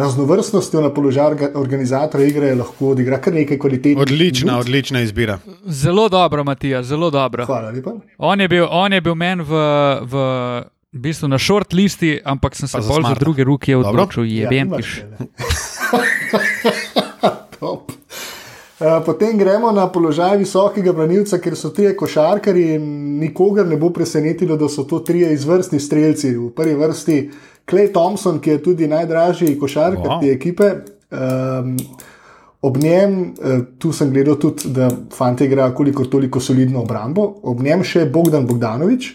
raznovrstnostjo 0.00 0.82
na 0.84 0.90
položaju 0.92 1.54
organizatorja 1.56 2.28
igre 2.28 2.52
lahko 2.58 2.92
odigra 2.92 3.20
kar 3.24 3.32
nekaj 3.32 3.58
kvalitetnih. 3.58 4.04
Odlična, 4.04 4.52
minut. 4.52 4.66
odlična 4.66 5.00
izbira. 5.00 5.38
Zelo 5.64 6.08
dobro, 6.12 6.44
Matija, 6.44 6.82
zelo 6.82 7.10
dobro. 7.10 7.48
Hvala 7.48 7.72
lepa. 7.72 7.96
On 8.18 8.40
je 8.40 8.48
bil, 8.48 8.66
on 8.68 8.92
je 8.92 9.00
bil 9.00 9.16
meni 9.16 9.48
v, 9.48 9.64
v, 10.04 10.26
v 10.92 11.00
bistvu 11.04 11.28
na 11.28 11.38
short 11.38 11.72
listi, 11.72 12.16
ampak 12.24 12.56
sem 12.56 12.68
se 12.68 12.80
bolj 12.80 13.04
za 13.08 13.14
druge 13.20 13.44
roke 13.44 13.76
odločil, 13.76 14.24
jebem 14.24 14.68
nimaš 14.68 14.84
piš. 14.86 15.04
Potem 19.06 19.38
gremo 19.38 19.72
na 19.74 19.88
položaj 19.90 20.36
visokega 20.38 20.92
branilca, 20.94 21.40
ker 21.42 21.56
so 21.58 21.72
trije 21.74 21.96
košarkari 21.98 22.76
in 22.76 22.84
nikogar 23.18 23.66
ne 23.66 23.76
bo 23.76 23.90
presenetilo, 23.90 24.56
da 24.56 24.68
so 24.70 24.84
to 24.86 25.00
trije 25.02 25.32
izvrstni 25.34 25.80
strelci. 25.80 26.30
V 26.36 26.52
prvi 26.54 26.76
vrsti 26.78 27.16
Clay 27.68 27.90
Thompson, 27.92 28.38
ki 28.38 28.50
je 28.50 28.62
tudi 28.62 28.86
najdražji 28.88 29.58
košarkar 29.58 30.06
Wow. 30.06 30.20
te 30.20 30.30
ekipe. 30.30 30.70
Um, 31.10 31.76
ob 32.62 32.76
njem, 32.76 33.34
eh, 33.42 33.60
tu 33.78 33.92
sem 33.92 34.12
gledal 34.12 34.38
tudi, 34.38 34.70
da 34.70 34.88
fanti 35.10 35.44
igrajo 35.44 35.74
koliko 35.74 36.04
toliko 36.04 36.40
solidno 36.40 36.80
obrambo, 36.80 37.34
ob 37.42 37.60
njem 37.62 37.82
še 37.84 38.06
Bogdan 38.06 38.46
Bogdanovič 38.46 39.12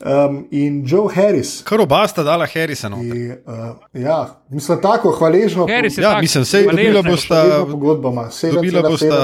um, 0.00 0.46
in 0.50 0.82
Joe 0.86 1.08
Harris. 1.08 1.62
Kar 1.62 1.80
oba 1.80 2.08
sta 2.08 2.22
dala 2.22 2.46
Harrisonu. 2.46 2.96
Uh, 2.96 3.76
ja, 3.92 4.18
mislim, 4.50 4.78
tako 4.82 5.10
hvaležno. 5.10 5.66
Harris 5.66 5.98
je 5.98 6.02
Ja, 6.02 6.10
tak, 6.12 6.22
mislim, 6.22 6.44
sej 6.44 6.64
hvaležen. 6.64 6.92
dobila 6.94 7.10
bosta, 7.10 7.42
Vedno 7.42 7.66
pogodba 7.66 8.08
ima, 8.08 8.28
dobila 8.52 8.82
7,7. 8.82 8.90
bosta 8.90 9.18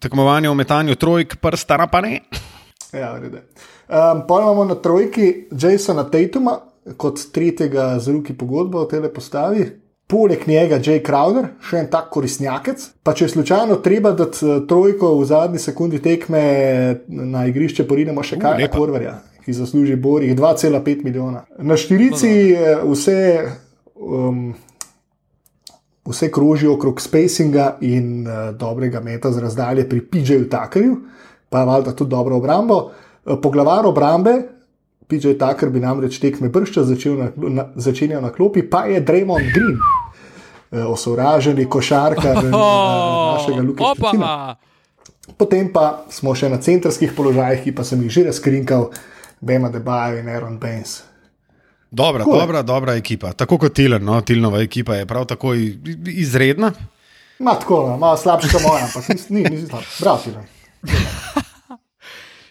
tekmovanje 0.00 0.48
v 0.48 0.54
metanju 0.54 0.94
trojk, 0.94 1.36
prsta 1.36 1.76
na 1.76 1.86
pa 1.86 2.00
ne. 2.00 2.20
Ja, 2.92 3.12
v 3.12 3.22
redu. 3.22 3.36
um, 3.36 4.26
pa 4.28 4.40
imamo 4.40 4.64
na 4.64 4.74
trojki 4.74 5.46
Jasona 5.52 6.04
Tatuma 6.10 6.58
kot 6.96 7.18
tretjega 7.32 7.98
z 7.98 8.08
ruki 8.08 8.32
pogodbo 8.36 8.84
v 8.84 8.88
tej 8.88 9.12
postavi. 9.12 9.64
Poleg 10.06 10.42
njega 10.46 10.76
Jay 10.76 11.00
Crowder, 11.00 11.46
še 11.64 11.78
en 11.80 11.86
tak 11.88 12.10
koristnjakec. 12.12 12.82
Pa 13.02 13.14
če 13.16 13.24
je 13.24 13.28
slučajno 13.28 13.76
treba 13.80 14.12
dati 14.12 14.44
eh, 14.44 14.58
trojko 14.68 15.14
v 15.16 15.24
zadnji 15.24 15.58
sekundi 15.58 15.98
tekme 15.98 16.42
na 17.08 17.46
igrišče, 17.48 17.86
porinemo 17.88 18.22
še 18.22 18.36
Kajla 18.36 18.68
lepa. 18.68 19.14
Ki 19.44 19.52
zasluži 19.52 19.96
borih 19.96 20.36
2,5 20.36 21.04
milijona. 21.04 21.44
Na 21.58 21.76
štirici 21.76 22.30
eh, 22.52 22.78
vse. 22.84 23.18
Um, 23.94 24.54
vse 26.04 26.30
krožijo 26.32 26.74
okrog 26.74 27.00
spacinga 27.00 27.76
in 27.80 28.26
uh, 28.26 28.56
dobrega 28.56 29.00
meta 29.00 29.32
z 29.32 29.38
razdalje 29.40 29.88
pri 29.88 30.00
PJ-ju 30.00 30.48
Takerju, 30.48 30.96
pa 31.48 31.64
valjda 31.64 31.92
tudi 31.92 32.10
dobro 32.10 32.36
obrambo. 32.36 32.90
Uh, 33.24 33.38
Poglavar 33.42 33.86
obrambe, 33.86 34.42
PJ 35.06 35.38
Taker 35.38 35.70
bi 35.70 35.80
namreč 35.80 36.18
tekme 36.20 36.48
bršča 36.48 36.84
začel 36.84 37.16
na, 37.18 37.30
na, 37.36 37.66
začenjal 37.76 38.22
na 38.22 38.32
klopi, 38.32 38.62
pa 38.62 38.84
je 38.84 39.00
Draymond 39.00 39.52
Green, 39.54 39.78
uh, 39.78 40.92
osovraženi 40.92 41.68
košarkar 41.68 42.36
uh, 42.44 42.52
našega 43.34 43.62
Luka. 43.62 44.56
Potem 45.36 45.72
pa 45.72 46.04
smo 46.12 46.34
še 46.36 46.50
na 46.52 46.60
centrskih 46.60 47.14
položajih, 47.16 47.64
ki 47.64 47.72
pa 47.72 47.84
sem 47.84 48.02
jih 48.04 48.12
že 48.12 48.26
razkrinkal, 48.28 48.90
Bema 49.44 49.68
Debajo 49.68 50.18
in 50.18 50.28
Aaron 50.28 50.58
Baines. 50.58 51.02
Dobra, 51.90 52.24
je. 52.24 52.40
dobra, 52.40 52.62
dobra 52.62 52.94
ekipa. 52.94 53.32
Tako 53.32 53.58
kot 53.58 53.74
Tilen, 53.74 54.04
no, 54.04 54.20
Tilnova 54.20 54.58
ekipa 54.60 54.94
je 54.94 55.06
prav 55.06 55.26
tako 55.26 55.52
izredna. 56.08 56.72
Ma 57.38 57.54
tako, 57.54 57.84
no, 57.88 57.96
malo 57.96 58.16
slabša 58.16 58.48
kot 58.48 58.62
moja, 58.62 58.84
ampak 58.84 59.08
nis- 59.08 59.28
ni, 59.30 59.44
nisi 59.44 59.66
slab. 59.66 59.82
Bravo, 60.00 60.18
Tilen. 60.18 60.44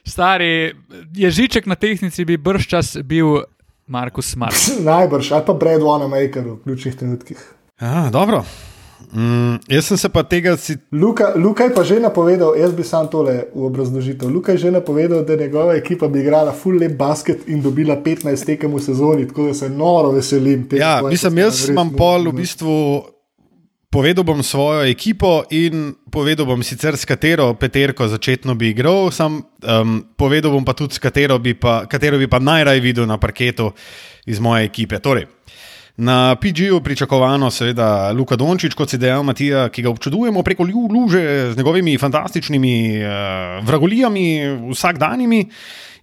Stari 0.06 0.76
ježiček 1.14 1.66
na 1.66 1.76
tehnici 1.76 2.26
bi 2.26 2.38
brž 2.38 2.68
čas 2.68 2.98
bil 2.98 3.44
Markus 3.88 4.32
Smart. 4.32 4.56
Najbrž, 4.90 5.32
ali 5.32 5.46
pa 5.46 5.54
Brad 5.54 5.82
Wanamaker 5.82 6.44
v 6.46 6.58
ključnih 6.64 6.96
trenutkih. 6.96 7.40
Ja, 7.82 8.10
dobro. 8.12 8.44
Mm, 9.14 9.60
jaz 9.70 9.86
sem 9.86 9.98
se 9.98 10.10
pa 10.10 10.24
tega 10.24 10.58
si. 10.58 10.74
Luka, 10.92 11.34
Luka 11.36 11.64
je 11.64 11.74
pa 11.74 11.84
že 11.86 12.00
napovedal, 12.02 12.56
jaz 12.58 12.74
bi 12.74 12.84
sam 12.84 13.06
tole 13.08 13.46
v 13.54 13.66
obrazložitev. 13.70 14.30
Luka 14.30 14.52
je 14.52 14.58
že 14.58 14.72
napovedal, 14.72 15.22
da 15.22 15.36
njegova 15.36 15.76
ekipa 15.78 16.08
bi 16.08 16.20
igrala 16.20 16.52
full 16.52 16.80
lep 16.82 16.98
basket 16.98 17.46
in 17.48 17.62
dobila 17.62 17.96
15 18.02 18.46
tekem 18.46 18.74
v 18.74 18.82
sezoni, 18.82 19.28
tako 19.28 19.48
da 19.48 19.54
se 19.54 19.70
noro 19.70 20.12
veselim. 20.12 20.68
tega 20.70 20.84
Ja, 20.84 21.02
mislim, 21.10 21.38
jaz 21.38 21.70
imam 21.70 21.94
pol 21.94 22.32
v 22.32 22.34
bistvu. 22.42 23.04
Povedal 23.94 24.26
bom 24.26 24.42
svojo 24.42 24.90
ekipo 24.90 25.44
in 25.54 25.94
povedal 26.10 26.50
bom 26.50 26.64
sicer 26.66 26.98
s 26.98 27.06
katero 27.06 27.54
peterko 27.54 28.08
začetno 28.10 28.56
bi 28.58 28.72
igral, 28.74 29.12
sam 29.14 29.38
um, 29.62 30.02
povedal 30.18 30.50
bom 30.50 30.66
pa 30.66 30.74
tudi, 30.74 30.98
s 30.98 30.98
katero 30.98 31.38
bi 31.38 31.54
pa, 31.54 31.86
katero 31.86 32.18
bi 32.18 32.26
pa 32.26 32.42
najraje 32.42 32.82
videl 32.82 33.06
na 33.06 33.20
parketu 33.22 33.70
iz 34.26 34.40
moje 34.42 34.66
ekipe. 34.66 34.98
Torej, 34.98 35.30
na 35.98 36.36
PG-ju 36.36 36.82
pričakovano, 36.82 37.52
seveda, 37.52 38.12
Luka 38.12 38.36
Dončić, 38.36 38.74
kot 38.74 38.90
si 38.90 38.98
dejal, 38.98 39.24
Matija, 39.24 39.68
ki 39.70 39.84
ga 39.86 39.92
občudujemo 39.94 40.44
preko 40.44 40.66
luže 40.66 41.54
z 41.54 41.58
njegovimi 41.58 41.98
fantastičnimi 41.98 43.04
uh, 43.04 43.66
vragolijami, 43.66 44.42
vsakdanjimi. 44.72 45.50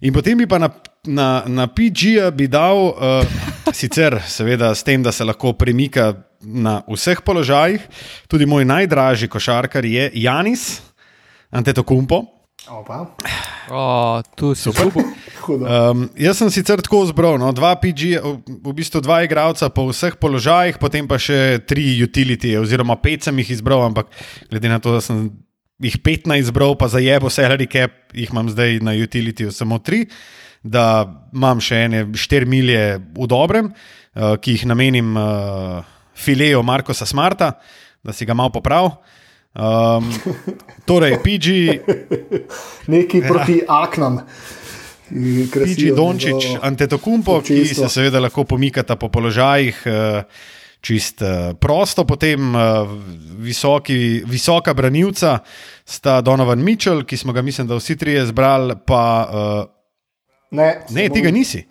In 0.01 0.13
potem 0.13 0.37
bi 0.37 0.47
pa 0.47 0.57
na, 0.57 0.69
na, 1.05 1.43
na 1.45 1.67
PG-ja 1.67 2.31
bi 2.31 2.47
dal, 2.47 2.77
uh, 2.77 3.25
sicer 3.73 4.21
seveda 4.27 4.75
s 4.75 4.83
tem, 4.83 5.03
da 5.03 5.11
se 5.11 5.27
lahko 5.27 5.53
premika 5.53 6.13
na 6.41 6.81
vseh 6.87 7.21
položajih, 7.21 7.81
tudi 8.27 8.45
moj 8.45 8.65
najdražji 8.65 9.27
košarkar 9.27 9.85
je 9.85 10.11
Janis 10.13 10.81
Antetokounmpo. 11.51 12.23
Opa, 12.69 13.05
O, 13.71 14.21
tu 14.35 14.55
si 14.55 14.63
super. 14.63 14.89
hudo. 14.91 15.20
Um, 15.49 16.09
jaz 16.19 16.39
sem 16.39 16.49
sicer 16.53 16.81
tako 16.83 17.03
zbral, 17.09 17.37
no, 17.41 17.51
dva 17.55 17.73
PG, 17.79 18.19
v 18.47 18.73
bistvu 18.77 19.01
dva 19.03 19.21
igralca 19.25 19.69
po 19.73 19.87
vseh 19.89 20.17
položajih, 20.21 20.77
potem 20.81 21.07
pa 21.09 21.17
še 21.21 21.61
tri 21.67 21.95
utility, 22.03 22.53
oziroma 22.59 22.97
pet 23.01 23.25
sem 23.27 23.41
jih 23.41 23.55
izbral, 23.57 23.83
ampak 23.89 24.11
glede 24.51 24.71
na 24.71 24.79
to, 24.83 24.93
da 24.97 25.01
sem 25.03 25.29
jih 25.81 25.97
15 25.97 26.47
izbral, 26.47 26.75
pa 26.77 26.91
za 26.91 27.01
jebo 27.01 27.31
salary 27.33 27.67
cap, 27.71 27.93
jih 28.13 28.29
imam 28.29 28.51
zdaj 28.51 28.81
na 28.85 28.93
utility 28.97 29.49
samo 29.51 29.81
tri, 29.81 30.05
da 30.61 31.05
imam 31.33 31.61
še 31.63 31.85
ene 31.87 32.03
4 32.13 32.49
milje 32.49 32.83
v 33.01 33.29
dobrem, 33.29 33.71
uh, 33.73 34.35
ki 34.37 34.59
jih 34.59 34.67
namenim 34.69 35.15
uh, 35.17 35.81
fileju 36.13 36.61
Markosa 36.63 37.07
Smarta, 37.09 37.55
da 38.05 38.13
si 38.13 38.25
ga 38.29 38.37
malo 38.37 38.53
poprav. 38.53 38.93
Um, 39.51 40.07
torej, 40.87 41.17
PG, 41.25 41.47
Neki 42.93 43.19
proti 43.27 43.59
aknam. 43.67 44.21
Pidži 45.53 45.91
Dončić, 45.95 46.27
njegovo 46.33 46.59
Antetokounmpo, 46.61 47.41
ki 47.41 47.65
se 47.65 47.89
seveda 47.89 48.19
lahko 48.19 48.43
pomikata 48.43 48.95
po 48.95 49.09
položajih. 49.09 49.83
eh, 49.85 50.23
Čist 50.81 51.21
eh, 51.21 51.53
prosto, 51.59 52.05
potem 52.09 52.55
eh, 52.55 52.59
visoki, 53.37 54.23
visoka 54.25 54.73
branilca 54.73 55.39
sta 55.85 56.21
Donovan 56.21 56.63
Mitchell, 56.63 57.03
ki 57.05 57.17
smo 57.17 57.33
ga, 57.33 57.41
mislim, 57.41 57.67
da 57.67 57.77
vsi 57.77 57.97
trije 57.97 58.25
zbrali, 58.25 58.75
pa 58.85 59.03
uh, 59.29 59.81
Ne, 60.51 60.81
ne, 60.89 61.09
tega 61.09 61.31
nisi. 61.31 61.61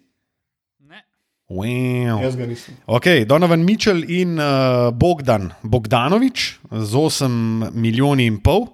Ne. 0.88 1.02
Wow. 1.50 2.22
Jaz 2.22 2.36
ga 2.36 2.46
nisem. 2.46 2.76
Ok, 2.86 3.06
Donovan 3.28 3.60
Mitchell 3.64 4.04
in 4.10 4.38
uh, 4.38 4.88
Bogdan 4.92 5.50
Bogdanovič 5.62 6.58
z 6.70 6.94
8 6.96 7.70
milijoni 7.74 8.24
in 8.26 8.38
pol. 8.40 8.70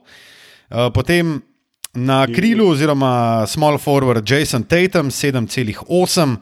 Uh, 0.71 0.93
potem 0.95 1.41
na 1.97 2.27
krilu, 2.27 2.69
oziroma 2.71 3.47
small 3.47 3.79
forward 3.79 4.31
Jason 4.31 4.63
Tatum 4.63 5.11
7,8. 5.11 6.37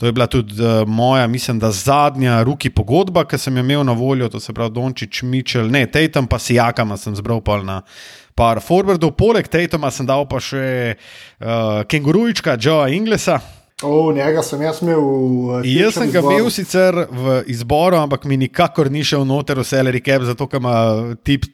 To 0.00 0.06
je 0.06 0.12
bila 0.12 0.26
tudi 0.26 0.54
uh, 0.62 0.88
moja, 0.88 1.26
mislim, 1.26 1.58
da 1.58 1.70
zadnja 1.70 2.42
ruki 2.42 2.70
pogodba, 2.70 3.26
ki 3.28 3.38
sem 3.38 3.56
jo 3.56 3.60
imel 3.60 3.84
na 3.84 3.92
voljo, 3.92 4.28
to 4.32 4.40
se 4.40 4.52
pravi 4.56 4.72
Dončić, 4.72 5.22
Mitchell, 5.22 5.68
ne 5.70 5.84
Tatum, 5.86 6.26
pa 6.26 6.38
Sijakama 6.38 6.96
sem 6.96 7.16
zbral 7.16 7.42
pol 7.44 7.66
na 7.68 7.82
par 8.34 8.62
forwardov. 8.64 9.12
Poleg 9.12 9.48
Tatuma 9.52 9.90
sem 9.92 10.08
dal 10.08 10.24
pa 10.28 10.40
še 10.40 10.96
uh, 10.96 11.82
kengurujčka 11.84 12.56
Joea 12.56 12.88
Inglesa. 12.96 13.40
O, 13.82 14.12
njega 14.12 14.42
sem 14.44 14.60
jaz 14.62 14.82
imel 14.84 15.00
v 15.00 15.60
eh, 15.64 15.68
Jaz 15.80 15.94
sem 15.96 16.10
ga 16.12 16.20
izboru. 16.20 16.36
imel 16.36 16.50
sicer 16.52 16.98
v 17.08 17.38
izboru, 17.48 17.96
ampak 17.96 18.26
mi 18.28 18.36
nikakor 18.36 18.90
ni 18.92 19.04
šel 19.04 19.24
noter 19.24 19.60
v 19.60 19.64
salary 19.64 20.02
cap, 20.04 20.24
zato 20.28 20.48
ker 20.48 20.60
ima 20.60 20.74
tip 21.24 21.48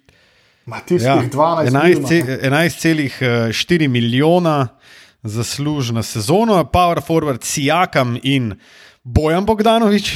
Ma 0.67 0.81
tistih 0.83 1.07
ja, 1.07 1.23
12 1.31 1.71
11 1.71 2.09
ce- 2.09 2.23
milijonov. 2.23 2.43
11,4 2.43 3.89
milijona 3.89 4.69
zaslužna 5.23 6.03
sezono, 6.03 6.65
Power 6.65 7.01
Forward 7.03 7.43
Sijakam 7.45 8.19
in 8.23 8.55
Bojan 9.05 9.47
Bogdanovič. 9.47 10.13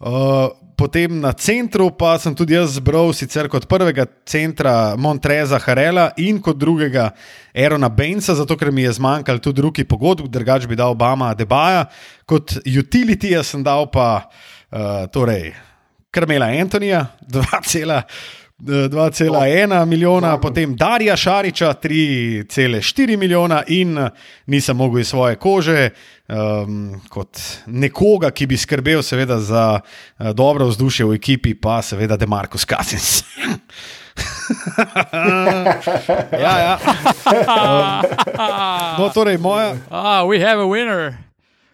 Uh, 0.00 0.48
potem 0.76 1.20
na 1.20 1.32
centru 1.32 1.90
pa 1.90 2.14
sem 2.18 2.34
tudi 2.34 2.54
jaz 2.56 2.78
zbral 2.78 3.12
sicer 3.12 3.48
kot 3.52 3.66
prvega 3.68 4.06
centra 4.24 4.96
Montreza 4.96 5.58
Harela 5.60 6.10
in 6.16 6.38
kot 6.40 6.56
drugega 6.56 7.10
Erona 7.54 7.90
Bainsa, 7.92 8.34
zato 8.34 8.56
ker 8.56 8.70
mi 8.72 8.82
je 8.82 8.92
zmanjkalo 8.96 9.38
tudi 9.38 9.60
drugi 9.60 9.84
pogodb, 9.84 10.30
drugač 10.32 10.64
bi 10.66 10.78
dal 10.78 10.94
Obama 10.96 11.34
Debaja. 11.34 11.84
Kot 12.24 12.56
utility 12.64 13.34
sem 13.44 13.62
dal 13.62 13.90
pa 13.92 14.22
uh, 14.24 15.04
torej, 15.12 15.52
Krmela 16.10 16.46
Antonija, 16.46 17.06
2,5 17.28 18.02
2,1 18.60 19.84
milijona, 19.84 20.38
potem 20.38 20.76
Darija 20.76 21.16
Šariča 21.16 21.74
3,4 21.74 23.16
milijona 23.16 23.62
in 23.66 24.08
nisem 24.46 24.76
mogel 24.76 25.00
iz 25.00 25.08
svoje 25.08 25.36
kože, 25.36 25.90
um, 26.28 27.00
kot 27.08 27.38
nekoga, 27.66 28.30
ki 28.30 28.46
bi 28.46 28.56
skrbel 28.56 29.02
seveda 29.02 29.40
za 29.40 29.80
uh, 29.80 30.30
dobro 30.30 30.66
vzdušje 30.66 31.06
v 31.06 31.14
ekipi, 31.14 31.54
pa 31.54 31.82
seveda 31.82 32.16
Demarkus 32.16 32.64
Kasins. 32.64 33.24
ja, 36.32 36.58
ja. 36.58 36.78
No, 38.98 39.08
torej, 39.08 39.38
moja, 39.38 39.76
Ah, 39.90 40.24
we 40.24 40.40
have 40.40 40.60
a 40.60 40.66
winner. 40.66 41.12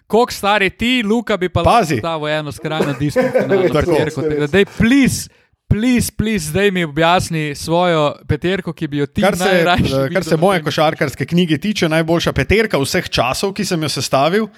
Kolik 0.06 0.32
stari 0.32 0.70
ti, 0.70 1.02
Luka, 1.02 1.36
bi 1.36 1.48
pa 1.48 1.62
Pazi. 1.62 1.94
lahko 1.94 2.06
dal 2.06 2.28
eno 2.28 2.52
skrajno 2.52 2.92
diskusijsko 2.94 3.48
Tako, 3.48 3.62
peterko. 3.62 4.04
res. 4.04 4.14
Tako 4.14 4.40
da, 4.40 4.46
Daj, 4.46 4.64
please, 4.78 5.28
please, 5.68 6.12
please, 6.12 6.50
zdaj 6.50 6.70
mi 6.70 6.84
objasni 6.84 7.54
svojo 7.54 8.14
peterko, 8.28 8.72
ki 8.72 8.88
bi 8.88 8.98
jo 9.02 9.06
ti 9.06 9.22
kar 9.22 9.36
se, 9.36 9.44
najrajši 9.44 9.92
eh, 9.92 10.02
videl 10.08 10.14
kar 10.14 10.24
se 10.24 10.36
na 10.36 10.40
moje 10.40 10.62
košarkarske 10.62 11.26
knjige 11.26 11.58
tiče, 11.58 11.88
najboljša 11.88 12.32
peterka 12.32 12.78
vseh 12.78 13.08
časov, 13.08 13.52
ki 13.54 13.64
sem 13.64 13.82
jo 13.82 13.88
sestavil, 13.88 14.48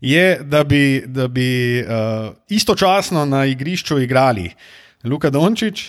je, 0.00 0.38
da 0.42 0.64
bi, 0.64 1.02
da 1.06 1.28
bi 1.28 1.80
uh, 1.80 2.34
istočasno 2.48 3.24
na 3.24 3.46
igrišču 3.48 3.98
igrali 3.98 4.50
Luka 5.04 5.30
Dončić, 5.30 5.86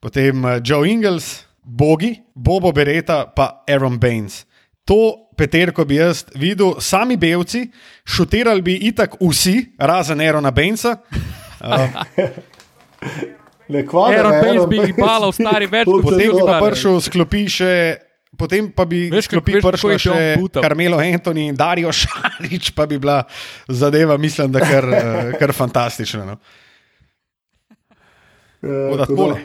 potem 0.00 0.44
eh, 0.46 0.60
Joe 0.64 0.88
Ingles, 0.88 1.44
Bogi, 1.62 2.16
Bobo 2.34 2.72
Beretta, 2.72 3.24
pa 3.36 3.64
Aaron 3.68 3.98
Baines. 3.98 4.44
To 4.84 5.30
peterko 5.38 5.84
bi 5.84 5.96
jaz 5.96 6.24
videl, 6.34 6.74
sami 6.80 7.16
belci, 7.16 7.68
šutirali 8.04 8.62
bi 8.62 8.74
itak 8.90 9.14
vsi, 9.20 9.72
razen 9.78 10.20
Aarona 10.20 10.50
Bainesa. 10.50 10.96
Ne 11.62 11.92
kvadra, 13.82 14.18
Aaron 14.20 14.34
Aaron 14.34 14.68
bi 14.68 14.76
jih 14.78 14.94
balal 14.96 15.30
bi- 15.30 15.38
stari 15.38 15.66
več 15.66 15.84
kot 15.86 16.02
Potem 16.02 16.18
bi 16.20 16.28
to. 16.30 16.38
pa 16.40 16.52
Zelo. 16.52 16.66
prišel 16.66 16.94
sklopi 17.00 17.42
še. 17.48 17.72
Potem 18.32 18.70
pa 18.70 18.84
bi 18.84 19.00
Veš, 19.06 19.26
kako- 19.26 19.28
sklopi 19.30 19.52
veš, 19.52 19.60
kako 19.60 19.70
prišla 19.70 19.90
jih 19.90 20.00
je 20.00 20.12
še? 20.38 20.58
Carmelo 20.58 20.98
Anthony 20.98 21.42
in 21.44 21.54
Dario 21.54 21.90
Šarič, 21.94 22.70
pa 22.70 22.86
bi 22.86 22.96
bila 22.98 23.18
zadeva, 23.66 24.16
mislim, 24.16 24.48
da 24.48 24.60
kar, 24.60 24.84
eh, 24.86 25.00
kar 25.38 25.52
fantastična. 25.52 26.24
No. 26.26 26.36
Eh, 28.62 28.96
da. 28.98 29.36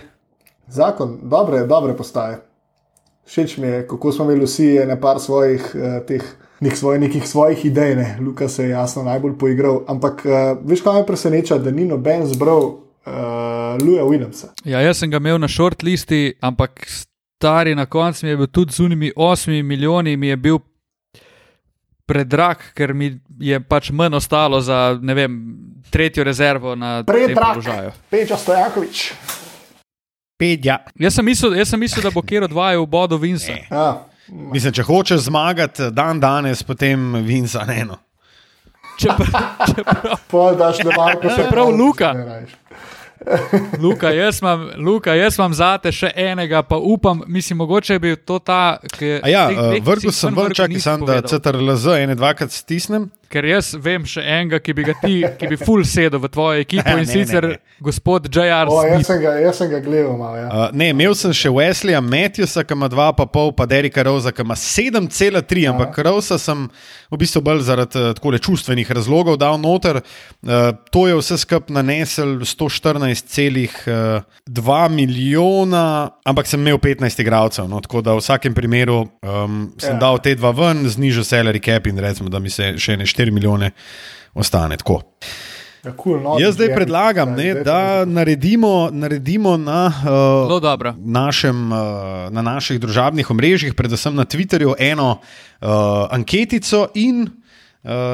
Zakon, 0.70 1.20
dobre, 1.24 1.64
dobre 1.64 1.94
postaje. 1.94 2.38
Všeč 3.26 3.58
mi 3.58 3.68
je, 3.68 3.88
kako 3.88 4.12
smo 4.12 4.26
imeli 4.26 4.46
vsi 4.46 4.68
ne 4.86 4.96
par 4.96 5.20
svojih, 5.20 5.60
uh, 5.74 5.82
teh, 6.02 6.24
nek 6.62 6.74
svoj, 6.74 6.96
nekih 6.98 7.24
svojih 7.24 7.66
idej. 7.66 7.96
Ne. 7.96 8.18
Luka 8.22 8.48
se 8.48 8.64
je 8.64 8.70
jasno 8.70 9.04
najbolj 9.04 9.36
poigral. 9.36 9.82
Ampak 9.86 10.22
uh, 10.22 10.32
veš, 10.62 10.80
kaj 10.82 10.94
me 10.94 11.06
preseneča, 11.06 11.58
da 11.58 11.72
ni 11.72 11.84
noben 11.84 12.24
zbral 12.26 12.87
uh, 13.08 13.78
Luja 13.82 14.04
Williamsa. 14.04 14.52
Ja, 14.66 14.82
jaz 14.84 15.00
sem 15.00 15.12
ga 15.12 15.22
imel 15.22 15.40
na 15.40 15.48
short 15.48 15.84
listi, 15.84 16.34
ampak 16.42 16.86
stari 16.88 17.76
na 17.76 17.86
koncu 17.86 18.26
mi 18.26 18.32
je 18.32 18.38
bil 18.38 18.48
tudi 18.48 18.74
z 18.74 18.80
unimi 18.86 19.12
8 19.16 19.64
milijoni, 19.64 20.18
mi 20.18 20.28
je 20.28 20.38
bil 20.38 20.60
predrag, 22.08 22.58
ker 22.76 22.94
mi 22.94 23.12
je 23.40 23.60
pač 23.60 23.92
manj 23.92 24.16
ostalo 24.16 24.62
za 24.62 24.98
ne 25.02 25.14
vem, 25.14 25.40
tretjo 25.92 26.24
rezervo 26.24 26.76
na 26.76 27.04
tem 27.04 27.16
Predrag, 27.16 27.60
položaju. 27.60 27.92
Peča 28.10 28.38
Stojakovič. 28.38 29.14
Pedja. 30.38 30.78
Jaz 31.00 31.18
sem 31.18 31.26
mislil, 31.26 31.56
jaz 31.58 31.74
sem 31.74 31.80
mislil 31.80 32.04
da 32.06 32.12
bo 32.14 32.22
kjer 32.22 32.46
odvajal 32.46 32.86
bodo 32.86 33.18
Vinsa. 33.18 33.58
Ja, 33.72 34.08
Mislim, 34.28 34.74
če 34.76 34.84
hočeš 34.84 35.22
zmagati 35.30 35.88
dan 35.96 36.20
danes, 36.20 36.64
potem 36.64 37.14
Vinca 37.24 37.64
ne 37.68 37.80
eno. 37.82 37.98
Čeprav, 39.00 39.30
čeprav, 39.70 40.18
pol 40.28 40.58
daš 40.60 40.82
na 40.84 40.96
Marko. 40.98 41.30
Čeprav 41.36 41.70
Luka. 41.72 42.14
Luka, 43.84 44.12
jaz 44.14 44.42
imam, 44.42 44.70
Luka, 44.78 45.14
jaz 45.18 45.38
imam 45.40 45.54
zate 45.54 45.92
še 45.92 46.12
enega, 46.16 46.62
pa 46.64 46.78
upam, 46.78 47.24
mislim, 47.28 47.58
mogoče 47.58 48.00
bil 48.00 48.16
to 48.26 48.40
ta, 48.40 48.78
ki 48.94 49.18
A 49.24 49.32
ja, 49.32 49.46
si 49.50 49.82
vrgel 49.84 50.14
sem 50.16 50.36
ven 50.38 50.54
čakaj, 50.56 50.82
sem, 50.84 51.06
da. 51.08 51.22
CTRLZ 51.26 51.98
ene 52.04 52.16
dvakrat 52.18 52.54
stisnem. 52.54 53.10
Ker 53.30 53.46
jaz 53.46 53.74
vem 53.84 54.06
še 54.08 54.22
enega, 54.24 54.60
ki 54.64 54.74
bi 54.74 54.84
ga 54.88 54.94
ti, 55.02 55.16
ki 55.40 55.48
bi 55.52 55.58
full 55.60 55.84
sedel 55.88 56.20
v 56.24 56.28
tvojo 56.32 56.62
ekipo 56.66 56.88
Ne, 56.88 56.92
in 57.04 57.06
ne, 57.06 57.12
sicer 57.12 57.44
ne. 57.52 57.58
gospod 57.84 58.30
J.R. 58.32 58.68
O, 58.72 58.80
jaz 58.88 59.06
sem 59.10 59.20
ga, 59.22 59.32
jaz 59.44 59.56
sem 59.60 59.70
ga 59.72 59.80
gledal 59.84 60.16
malo. 60.18 60.38
Ja. 60.40 60.48
Uh, 60.48 60.52
ne, 60.78 60.90
imel 60.96 61.14
sem 61.20 61.34
še 61.36 61.50
Wesleya 61.52 62.00
Matthewsa, 62.02 62.64
ki 62.64 62.74
ima 62.78 62.88
2,5, 62.90 63.52
pa 63.58 63.66
Derika 63.70 64.04
Rosa, 64.08 64.32
ki 64.32 64.42
ima 64.48 64.56
7,3, 64.58 65.68
ampak 65.74 65.98
Rosa 66.08 66.38
sem 66.40 66.68
v 67.12 67.16
bistvu 67.20 67.42
bolj 67.44 67.62
zaradi 67.68 68.00
uh, 68.00 68.04
takole 68.18 68.40
čustvenih 68.40 68.88
razlogov 68.96 69.36
dal 69.42 69.60
noter. 69.60 69.96
Uh, 70.46 70.72
to 70.94 71.08
je 71.08 71.16
vse 71.20 71.38
skupaj 71.44 71.74
nanesel 71.76 72.30
114,2 72.48 74.90
milijona, 74.90 76.10
ampak 76.26 76.48
sem 76.48 76.60
imel 76.62 76.78
15 76.78 77.22
igralcev, 77.22 77.68
no, 77.70 77.80
tako 77.84 78.02
da 78.02 78.14
v 78.18 78.22
vsakem 78.24 78.54
primeru 78.56 79.02
um, 79.22 79.72
sem 79.78 79.94
Ja. 79.96 80.00
dal 80.00 80.18
te 80.20 80.36
dva 80.36 80.52
ven, 80.52 80.88
znižal 80.90 81.24
salary 81.24 81.60
cap 81.64 81.88
in 81.88 81.98
recimo, 82.00 82.30
da 82.30 82.40
mi 82.40 82.50
se 82.50 82.74
še 82.78 82.98
ne 82.98 83.06
4 83.18 83.32
milijone 83.32 83.72
ostane. 84.34 84.78
Tako. 84.78 85.02
Ja, 85.84 85.94
cool, 85.96 86.20
no, 86.20 86.36
Jaz 86.40 86.56
zdaj 86.56 86.74
predlagam, 86.76 87.30
ne, 87.32 87.54
zdaj- 87.54 87.64
da 87.64 88.06
naredimo, 88.06 88.90
naredimo 88.92 89.58
na, 89.58 89.92
uh, 90.48 90.62
dobro. 90.62 90.94
našem, 90.98 91.72
uh, 91.72 91.78
na 92.30 92.42
naših 92.44 92.80
družabnih 92.80 93.32
omrežjih, 93.32 93.74
predvsem 93.74 94.16
na 94.16 94.26
Twitterju, 94.26 94.74
eno 94.80 95.12
uh, 95.12 95.68
anketico 96.10 96.88
in 96.96 97.28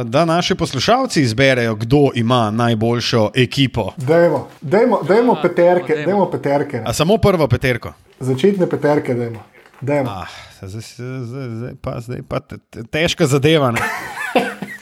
da 0.06 0.26
naši 0.26 0.56
poslušalci 0.56 1.22
izberejo, 1.22 1.76
kdo 1.76 2.10
ima 2.16 2.52
najboljšo 2.52 3.32
ekipo. 3.36 3.92
Dajmo, 3.98 4.48
dajmo, 4.62 5.00
dajmo 5.04 5.36
peterke, 5.42 5.94
dajmo. 5.96 6.06
dajmo 6.06 6.32
peterke. 6.32 6.78
ne. 6.78 6.84
A 6.86 6.94
samo 6.94 7.18
prvo 7.18 7.48
peterko. 7.48 7.94
Začetne 8.20 8.70
peterke, 8.70 9.14
dajmo. 9.14 9.40
dajmo. 9.82 10.10
Ah, 10.12 10.28
zdaj, 10.62 10.82
zdaj, 11.26 11.50
zdaj, 11.50 11.74
pa, 11.82 12.00
zdaj 12.00 12.22
pa 12.22 12.40
te- 12.40 12.58
te- 12.70 12.84
težka 12.84 13.26
zadeva. 13.28 13.74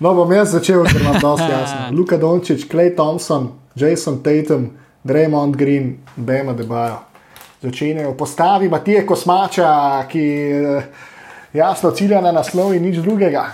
No, 0.00 0.14
bom 0.14 0.32
jaz 0.32 0.52
začel, 0.52 0.84
ker 0.84 1.00
imam 1.00 1.20
dosti 1.20 1.50
jasno. 1.56 1.90
Luka 1.92 2.16
Dončić, 2.18 2.66
Clay 2.70 2.94
Thompson, 2.96 3.52
Jason 3.74 4.22
Tatum, 4.22 4.70
Draymond 5.04 5.56
Green, 5.56 5.96
Bema 6.16 6.52
Debajo. 6.52 6.98
Začenjajo 7.62 8.16
postavi 8.16 8.68
Matije 8.68 9.06
Kosmača, 9.06 10.04
ki 10.08 10.24
eh, 10.50 10.82
jasno 11.52 11.90
cilja 11.90 12.20
na 12.20 12.32
naslov 12.32 12.74
in 12.74 12.82
nič 12.82 12.98
drugega. 13.00 13.46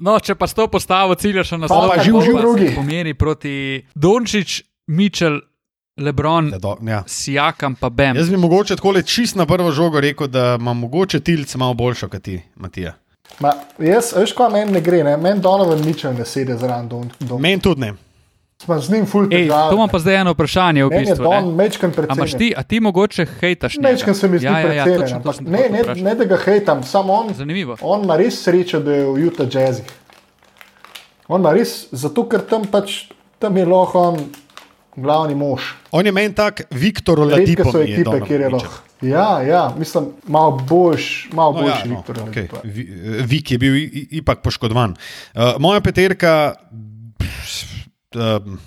No, 0.00 0.16
če 0.18 0.34
pa 0.34 0.46
s 0.46 0.54
to 0.54 0.66
postavo 0.66 1.14
ciljaš 1.14 1.50
na 1.52 1.58
Pa 1.58 1.60
naslov, 1.60 1.90
pa 1.94 2.02
živ, 2.02 2.14
to 2.14 2.20
živ 2.20 2.34
pa 2.34 2.40
drugi. 2.40 2.74
pomeni 2.74 3.14
proti 3.14 3.86
Dončić, 3.94 4.62
Mitchell, 4.86 5.38
Lebron, 6.00 6.48
Ja, 6.52 6.58
do, 6.58 6.76
ja. 6.88 7.04
Sijakam 7.06 7.74
pa 7.74 7.90
Bem. 7.90 8.16
Jaz 8.16 8.30
bi 8.30 8.36
mogoče 8.36 8.76
tako 8.76 9.02
čist 9.02 9.36
na 9.36 9.46
prvo 9.46 9.70
žogo 9.70 10.00
rekel, 10.00 10.26
da 10.26 10.56
ima 10.60 10.72
mogoče 10.72 11.20
tilc 11.20 11.54
malo 11.54 11.74
boljšo 11.74 12.08
kot 12.08 12.22
ti, 12.22 12.40
Matija. 12.56 12.94
Ma, 13.40 13.52
jaz, 13.78 14.12
veš, 14.16 14.32
kaj 14.32 14.50
meni 14.52 14.72
ne 14.72 14.80
gre, 14.80 15.02
ne? 15.04 15.16
meni 15.16 15.40
Donovan 15.40 15.84
Mitchell 15.84 16.14
ne 16.18 16.24
sedi 16.24 16.56
zraven 16.56 16.88
Don. 16.88 17.10
don. 17.20 17.40
Meni 17.40 17.60
tudi 17.60 17.80
ne. 17.80 17.92
Smo 18.62 18.78
z 18.78 18.92
njim 18.92 19.06
full 19.06 19.24
Ej, 19.24 19.48
težave. 19.48 19.70
to 19.70 19.74
imam 19.74 19.88
pa 19.88 19.98
zdaj 19.98 20.16
eno 20.20 20.32
vprašanje 20.32 20.84
v 20.84 20.90
Meni 20.90 21.06
bistvu. 21.06 21.24
Don 21.24 21.48
imaš 21.50 21.78
predvsem. 21.78 22.38
ti, 22.38 22.54
a 22.56 22.62
ti 22.62 22.80
mogoče 22.80 23.26
hejtaš 23.40 23.76
njega? 23.76 23.88
Mečkan 23.88 24.14
se 24.14 24.28
mi 24.28 24.38
zdi 24.38 24.46
ja, 24.46 24.58
ja, 24.60 24.72
ja, 24.72 24.98
točno 24.98 25.20
to 25.20 25.32
sem 25.32 25.44
te 25.44 25.50
ne, 25.50 25.58
ne, 25.58 25.82
vprašati. 25.82 26.02
ne, 26.02 26.14
da 26.14 26.24
ga 26.24 26.36
hejtam, 26.36 26.82
samo 26.82 27.12
on. 27.12 27.34
Zanimivo. 27.34 27.76
On 27.80 28.04
ima 28.04 28.16
res 28.16 28.42
srečo, 28.42 28.80
da 28.80 28.92
je 28.92 29.04
v 29.04 29.26
Utah 29.26 29.46
Jazzih. 29.54 29.84
On 31.28 31.40
ima 31.40 31.52
res, 31.52 31.86
zato 31.90 32.28
ker 32.28 32.40
tam 32.40 32.64
pač 32.70 33.08
tam 33.38 33.56
je 33.56 33.66
lahko 33.66 33.98
on 33.98 34.18
glavni 34.96 35.34
mož. 35.34 35.62
On 35.90 36.06
je 36.06 36.12
meni 36.12 36.34
tak 36.34 36.62
Viktor 36.70 37.18
Redke 37.18 37.34
Oladipo. 37.34 37.64
so 37.64 37.78
mi 37.78 37.84
je 37.84 37.94
ekipe, 37.94 38.04
Donovan 38.04 38.28
kjer 38.28 38.40
je 38.40 38.48
lahko. 38.48 38.74
Ja, 39.02 39.40
ja, 39.40 39.74
mislim, 39.78 40.04
malo 40.26 40.50
boljš, 40.58 41.28
malo 41.32 41.52
No, 41.52 41.60
boljši 41.60 41.78
ja, 41.78 41.84
no, 41.86 41.96
Viktor. 41.96 42.16
okay. 42.18 42.22
Oladipo. 42.22 42.60
Vi- 42.64 42.88
Vik 43.24 43.50
je 43.50 43.58
bil 43.58 43.74
ipak 44.12 44.42
poškodovan. 44.42 44.94
Uh, 45.34 45.42
moja 45.58 45.80
peterka, 45.80 46.54
uh, 48.14 48.20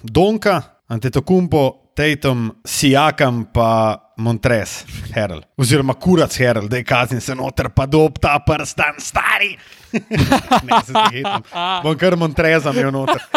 Donka, 0.04 0.62
Antetokumpo, 0.88 1.92
Tatum, 1.96 2.52
Sijakam 2.66 3.46
pa 3.54 3.96
Montres, 4.18 4.84
Herald. 5.14 5.44
Oziroma 5.58 5.94
kurac 5.94 6.36
Herald, 6.38 6.70
da 6.70 6.78
je 6.78 6.84
kazni 6.84 7.22
se 7.22 7.36
noter, 7.36 7.70
pa 7.70 7.86
dob 7.86 8.20
ta 8.20 8.40
prstan, 8.40 8.94
stari. 9.00 9.58
ne, 10.66 10.82
se 10.86 10.94
zgetam. 11.10 11.42
Bom 11.84 11.98
kar 11.98 12.16
Montreza 12.16 12.72
imel 12.72 12.92
noter. 12.92 13.22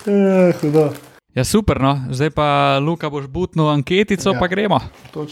Eh, 0.00 0.54
hudo. 0.62 0.92
Ja, 1.34 1.44
super, 1.44 1.80
no. 1.80 1.92
zdaj 2.10 2.30
pa 2.30 2.78
Luka 2.78 3.10
boš 3.10 3.26
butnil 3.26 3.68
anketico, 3.68 4.30
Ja. 4.32 4.38
pa 4.38 4.46
gremo. 4.48 4.80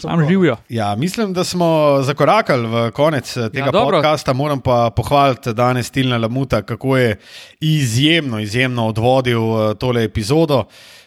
Sam 0.01 0.27
živijo. 0.27 0.57
Ja, 0.69 0.95
mislim, 0.95 1.33
da 1.33 1.43
smo 1.43 1.99
zakorakali 2.01 2.67
v 2.67 2.91
konec 2.91 3.37
eh, 3.37 3.49
tega 3.49 3.65
ja, 3.65 3.71
dobro. 3.71 3.97
podcasta. 3.97 4.33
Moram 4.33 4.61
pa 4.61 4.89
pohvaliti 4.95 5.53
danes 5.53 5.91
Tilna 5.91 6.17
Lamuta, 6.17 6.61
kako 6.61 6.97
je 6.97 7.17
izjemno, 7.59 8.39
izjemno 8.39 8.87
odvodil 8.87 9.41
eh, 9.41 9.75
tole 9.75 10.03
epizodo, 10.03 10.63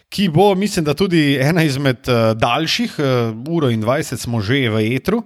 ki 0.08 0.28
bo, 0.28 0.54
mislim, 0.54 0.84
da 0.84 0.94
tudi 0.94 1.38
ena 1.40 1.62
izmed 1.62 2.08
eh, 2.08 2.34
daljših, 2.34 2.94
eh, 2.98 3.04
uro 3.48 3.70
in 3.70 3.82
20 3.82 4.16
smo 4.16 4.40
že 4.40 4.68
v 4.68 4.94
etru. 4.96 5.22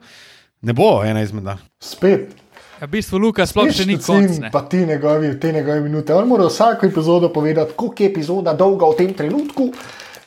Ne 0.63 0.73
bo 0.73 1.03
ena 1.05 1.23
izmed. 1.23 1.45
Spet. 1.81 2.46
Ja, 2.81 2.87
v 2.87 2.91
bistvu 2.91 3.19
Luka 3.19 3.47
sploh 3.47 3.71
še 3.73 3.87
ni 3.87 3.97
konc. 3.97 4.39
ne. 4.39 4.51
Pa 4.53 4.61
ti 4.63 4.83
njegovi, 4.87 5.41
te 5.41 5.53
njegove 5.53 5.81
minute. 5.81 6.15
On 6.15 6.29
mora 6.29 6.47
vsako 6.47 6.87
epizodo 6.87 7.29
povedati, 7.29 7.73
koliko 7.77 8.03
je 8.03 8.09
epizoda 8.09 8.53
dolga 8.53 8.87
v 8.87 8.97
tem 8.97 9.15
trenutku. 9.15 9.71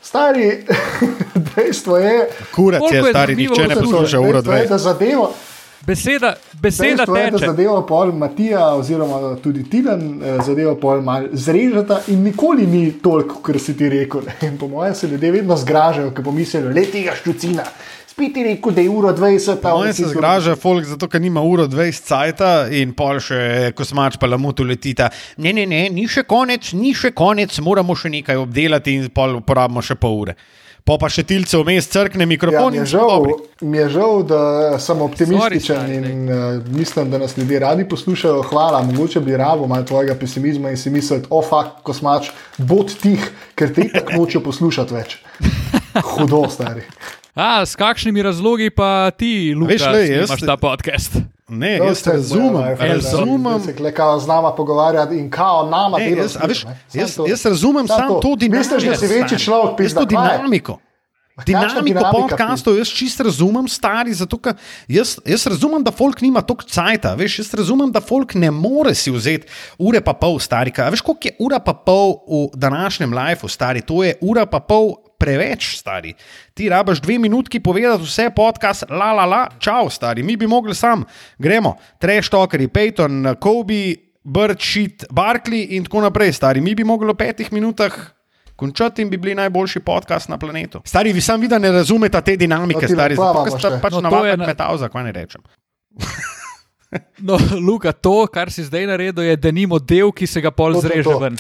Stari, 0.02 0.66
dejstvo 1.56 1.98
je, 1.98 2.30
Koliko 2.52 2.88
je 2.88 2.98
je 2.98 3.04
stari, 3.04 3.36
nihče 3.36 3.68
ne 3.68 3.76
posluša 3.76 4.20
uro 4.20 4.42
dejstvo 4.42 4.54
je, 4.54 4.66
20. 4.66 4.70
da 4.70 4.78
zadevo, 4.78 5.30
Beseda, 5.82 6.34
beseda 6.54 6.88
dejstvo 6.96 7.16
je, 7.16 7.32
da 7.32 7.38
teče. 7.38 7.46
zadevo 7.46 7.82
pol 7.82 8.12
Matija, 8.12 8.74
oziroma 8.76 9.36
tudi 9.36 9.64
Tilan, 9.64 10.02
eh, 10.24 10.42
zadevo 10.46 10.76
pol 10.76 11.02
mal 11.02 11.28
zrežeta 11.32 12.02
in 12.08 12.24
nikoli 12.24 12.66
ni 12.68 12.92
toliko, 12.94 13.40
kar 13.42 13.60
si 13.60 13.78
ti 13.78 13.90
rekel. 13.90 14.22
In 14.42 14.58
po 14.58 14.68
mojem 14.68 14.96
se 14.96 15.08
ljudje 15.08 15.32
vedno 15.32 15.58
zgražajo, 15.58 16.12
ker 16.12 16.24
pomislijo, 16.24 16.70
le 16.70 16.84
tega 16.86 17.16
ščucina. 17.16 17.64
Spet 18.20 18.34
ti 18.36 18.42
rekel, 18.44 18.74
da 18.76 18.84
je 18.84 18.90
uro 18.90 19.14
20, 19.16 19.64
a 19.64 19.70
Moje 19.72 19.90
on 19.90 19.94
se 19.94 20.08
zgraža 20.12 20.56
folk, 20.60 20.84
zato 20.84 21.08
ker 21.08 21.22
nima 21.22 21.40
uro 21.42 21.68
20 21.72 22.04
cajta 22.04 22.50
in 22.76 22.92
pol 22.92 23.22
še 23.24 23.72
kosmač 23.72 24.18
pa 24.20 24.28
lamutu 24.28 24.66
letita. 24.68 25.08
Ne, 25.38 25.54
ne, 25.56 25.64
ne, 25.64 25.86
ni 25.88 26.04
še 26.04 26.26
konec, 26.28 26.74
ni 26.76 26.92
še 26.92 27.14
konec, 27.16 27.56
moramo 27.64 27.96
še 27.96 28.12
nekaj 28.12 28.42
obdelati 28.42 28.98
in 29.00 29.06
pol 29.16 29.38
uporabimo 29.40 29.80
še 29.80 29.96
pol 29.96 30.18
ure. 30.26 30.36
Po 30.84 30.98
pa 31.00 31.08
še 31.12 31.24
tilce 31.28 31.62
vmes 31.62 31.88
crkne 31.94 32.26
Ja, 32.26 32.30
mikrofon 32.32 32.74
mi, 32.74 32.82
je 32.82 32.90
žal, 32.92 33.24
mi 33.62 33.80
je 33.80 33.86
žal, 33.94 34.24
da 34.28 34.42
sem 34.84 35.04
optimističen 35.06 35.80
Sorry, 35.80 36.12
in 36.12 36.26
uh, 36.28 36.60
mislim, 36.76 37.14
da 37.14 37.22
nas 37.24 37.38
ljudje 37.38 37.62
radi 37.64 37.86
poslušajo. 37.88 38.42
Hvala, 38.50 38.82
mogoče 38.90 39.24
bi 39.24 39.38
rabo 39.40 39.68
malo 39.70 39.88
tvojega 39.88 40.18
pesimizma 40.20 40.74
in 40.74 40.82
si 40.82 40.92
misliti, 40.92 41.30
o 41.30 41.40
fakt, 41.46 41.80
ko 41.88 41.96
smač, 41.96 42.34
bod 42.58 42.92
tih, 43.00 43.32
ker 43.56 43.72
te 43.72 43.88
tako 43.96 44.26
nočejo 44.26 44.44
poslušati 44.50 44.98
več. 44.98 45.18
Hudo, 46.12 46.44
stari. 46.52 46.84
A, 47.36 47.62
s 47.62 47.76
kakšnimi 47.76 48.22
razlogi 48.22 48.70
pa 48.70 49.12
ti, 49.12 49.54
Luka, 49.56 49.74
Veš, 49.74 49.82
glej, 49.84 50.08
jaz- 50.10 50.28
imaš 50.28 50.42
ta 50.42 50.58
podcast? 50.58 51.12
Ne, 51.48 51.78
To 51.78 51.84
jaz 51.84 51.98
ste 51.98 52.12
razumem, 52.12 52.76
da 52.78 52.86
razumem. 52.86 53.60
Se 53.62 53.94
kao 53.94 54.20
z 54.20 54.28
nama 54.28 54.52
pogovarjati 54.52 55.16
in 55.16 55.30
kao 55.30 55.66
nama 55.66 55.98
Ne, 55.98 56.04
delati. 56.06 56.22
jaz, 56.22 56.38
a 56.38 56.46
veš, 56.46 56.64
ne. 56.64 56.78
Samo 56.88 57.02
jaz, 57.02 57.16
to. 57.16 57.26
jaz 57.28 57.46
razumem 57.46 57.88
Samo 57.88 58.10
to. 58.10 58.20
to 58.20 58.36
dinamiko. 58.36 58.58
Misliš, 58.76 58.84
da 58.84 58.96
si 58.98 59.08
večji 59.10 59.40
človek, 59.40 59.78
pizda, 59.78 60.00
to 60.00 60.06
dinamiko. 60.06 60.78
Dinamiko 61.46 62.04
podcastov 62.12 62.78
jaz 62.78 62.88
čisto 62.88 63.24
razumem, 63.24 63.68
stari, 63.68 64.14
zato 64.14 64.38
ker 64.38 64.54
jaz, 64.88 65.18
jaz 65.26 65.48
razumem, 65.48 65.84
da 65.84 65.92
folk 65.92 66.22
nima 66.22 66.42
toliko 66.42 66.64
cajta. 66.64 67.16
Veš, 67.16 67.40
jaz 67.40 67.54
razumem, 67.54 67.92
da 67.92 68.02
folk 68.02 68.34
ne 68.34 68.52
more 68.52 68.96
si 68.96 69.12
vzeti 69.12 69.48
ure 69.78 70.02
pa 70.02 70.14
pol, 70.14 70.40
stari. 70.40 70.72
Kaj, 70.72 70.86
a 70.86 70.90
veš, 70.90 71.02
koliko 71.02 71.28
je 71.28 71.36
ura 71.40 71.60
pa 71.60 71.74
pol 71.74 72.14
v 72.28 72.50
današnjem 72.54 73.14
lifeu, 73.14 73.48
stari? 73.48 73.82
To 73.82 74.04
je 74.04 74.18
ura 74.22 74.46
pa 74.46 74.60
pol 74.60 74.94
preveč, 75.20 75.76
stari. 75.76 76.14
Ti 76.54 76.70
rabaš 76.70 77.02
dve 77.02 77.20
minutki 77.20 77.60
povedati 77.60 78.04
vse 78.04 78.30
podcast, 78.32 78.88
la 78.90 79.12
la 79.14 79.26
la, 79.26 79.42
čau, 79.60 79.90
stari. 79.90 80.24
Mi 80.24 80.38
bi 80.38 80.48
mogli 80.48 80.74
sam, 80.74 81.04
gremo, 81.38 81.76
treš 82.00 82.30
tokeri, 82.30 82.68
Peyton, 82.68 83.36
Kobe. 83.38 83.96
Brčit, 84.22 85.06
Barkley 85.10 85.64
in 85.72 85.86
tako 85.86 86.02
naprej, 86.02 86.34
stari. 86.34 86.62
Mi 86.62 86.76
bi 86.76 86.84
mogli 86.84 87.08
v 87.08 87.16
petih 87.16 87.48
minutah 87.50 87.96
končati 88.56 89.02
in 89.02 89.10
bi 89.10 89.18
bili 89.18 89.34
najboljši 89.36 89.80
podcast 89.80 90.30
na 90.30 90.38
planetu. 90.38 90.82
Stari, 90.86 91.14
vi 91.14 91.22
sam 91.22 91.42
vidi, 91.42 91.56
ne 91.56 91.72
razumete 91.72 92.20
te 92.22 92.36
dinamike, 92.36 92.84
No, 92.84 92.88
stari, 92.90 93.16
zato 93.16 93.44
ker 93.44 93.54
ste 93.54 93.80
pač 93.82 93.92
No, 93.92 93.98
to 93.98 94.02
navadni 94.02 94.30
na- 94.32 94.36
na... 94.38 94.46
metal, 94.46 94.78
zakaj 94.78 95.04
ne 95.04 95.12
rečem. 95.12 95.42
No, 97.20 97.38
Luka, 97.60 97.92
to, 97.92 98.28
kar 98.28 98.50
si 98.50 98.64
zdaj 98.64 98.86
naredil, 98.86 99.24
je 99.24 99.36
denimo 99.38 99.80
del, 99.80 100.12
ki 100.12 100.26
se 100.26 100.42
ga 100.42 100.52
pol 100.52 100.74
To, 100.74 100.82
to, 100.82 100.88
zreže 100.88 101.06
to. 101.06 101.20
ven. 101.20 101.36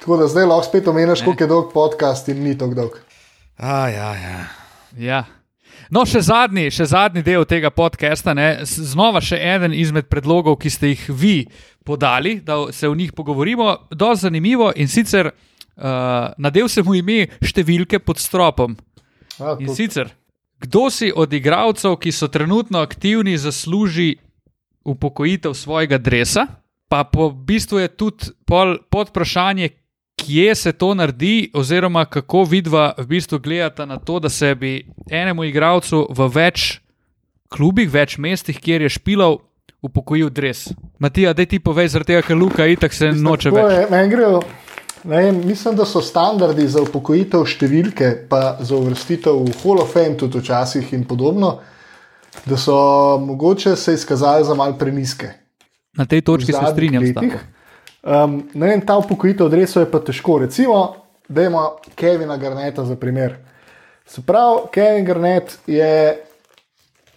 Tako 0.00 0.16
da 0.16 0.26
zdaj 0.26 0.44
lahko 0.44 0.64
spet 0.64 0.88
omeniš, 0.88 1.22
koliko 1.22 1.42
je 1.42 1.48
dolg 1.48 1.72
podcast 1.72 2.28
in 2.28 2.42
ni 2.42 2.56
tako 2.58 2.74
dolg. 2.74 2.94
A, 3.60 3.88
ja, 3.88 4.10
ja. 4.16 4.38
Ja. 4.96 5.20
No, 5.90 6.04
še 6.06 6.22
zadnji, 6.22 6.70
še 6.72 6.86
zadnji 6.88 7.22
del 7.26 7.44
tega 7.44 7.68
podcasta, 7.68 8.32
ne? 8.34 8.62
Znova 8.64 9.20
še 9.20 9.36
eden 9.36 9.74
izmed 9.74 10.08
predlogov, 10.08 10.56
ki 10.56 10.70
ste 10.70 10.92
jih 10.92 11.02
vi 11.10 11.34
podali, 11.84 12.38
da 12.40 12.70
se 12.72 12.88
o 12.88 12.94
njih 12.94 13.12
pogovorimo. 13.12 13.90
Dosti 13.90 14.22
zanimivo 14.22 14.70
in 14.76 14.88
sicer 14.88 15.28
uh, 15.28 15.34
nadev 16.36 16.68
se 16.68 16.82
mu 16.82 16.94
ime 16.94 17.26
številke 17.40 17.98
pod 17.98 18.16
stropom. 18.16 18.76
Ja, 19.36 19.56
In 19.58 19.68
to- 19.68 19.74
sicer, 19.74 20.08
kdo 20.60 20.88
si 20.88 21.10
od 21.10 21.32
igralcev, 21.32 21.96
ki 21.96 22.12
so 22.12 22.28
trenutno 22.28 22.80
aktivni, 22.80 23.36
zasluži 23.36 24.14
upokojitev 24.84 25.52
svojega 25.54 25.98
dresa, 25.98 26.46
pa 26.88 27.04
po 27.04 27.30
bistvu 27.30 27.78
je 27.78 27.88
tudi 27.90 28.32
pol 28.44 28.78
pod 28.90 29.12
vprašanje, 29.12 29.70
kje 30.20 30.54
se 30.54 30.72
to 30.72 30.92
naredi, 30.94 31.50
oziroma 31.54 32.04
kako 32.04 32.44
vidva 32.44 32.92
v 32.98 33.06
bistvu 33.06 33.38
gledata 33.38 33.86
na 33.86 33.98
to, 33.98 34.18
da 34.20 34.28
se 34.28 34.54
bi 34.54 34.86
enemu 35.10 35.44
igralcu 35.48 36.06
v 36.10 36.28
več 36.28 36.80
klubih, 37.50 37.90
več 37.90 38.18
mestih, 38.18 38.60
kjer 38.60 38.84
je 38.86 38.92
špilal, 38.94 39.40
upokojil 39.82 40.30
dres. 40.30 40.68
Matija, 40.98 41.32
daj 41.34 41.48
ti 41.50 41.58
povej, 41.58 41.88
zaradi 41.94 42.12
tega, 42.12 42.26
ker 42.28 42.38
Luka 42.38 42.66
itak 42.68 42.94
se 42.94 43.10
noče 43.16 43.50
Tako 43.50 43.66
več. 43.66 43.92
je, 43.92 44.08
grejo. 44.12 44.40
Ne, 45.04 45.16
vem, 45.16 45.40
mislim, 45.48 45.76
da 45.76 45.86
so 45.88 46.02
standardi 46.04 46.66
za 46.68 46.82
upokojitev 46.84 47.46
številke, 47.48 48.10
pa 48.28 48.58
za 48.60 48.76
uvrstitev 48.76 49.38
v 49.46 49.54
Hall 49.62 49.80
of 49.80 49.94
Fame 49.96 50.18
tudi 50.20 50.42
včasih 50.42 50.92
in 50.92 51.06
podobno, 51.08 51.54
da 52.44 52.58
so 52.60 52.76
mogoče 53.24 53.72
se 53.80 53.96
izkazali 53.96 54.44
za 54.44 54.54
mal 54.54 54.76
preniske. 54.78 55.32
Na 55.96 56.04
tej 56.06 56.20
točki 56.22 56.52
se 56.52 56.60
strinjam 56.72 57.06
s 57.06 57.16
letih. 57.16 57.32
tabo. 57.40 57.59
Um, 58.02 58.42
ne 58.54 58.66
vem, 58.66 58.80
ta 58.86 58.96
upokojitev 58.96 59.46
odresov 59.46 59.82
je 59.82 59.90
pa 59.90 60.00
težko. 60.00 60.38
Recimo, 60.38 60.80
da 61.28 61.42
ima 61.42 61.68
Kevina 61.94 62.36
Garneta 62.36 62.84
za 62.84 62.96
primer. 62.96 63.36
Se 64.06 64.22
pravi, 64.26 64.60
Kevin 64.72 65.04
Garnet 65.04 65.58
je 65.66 66.24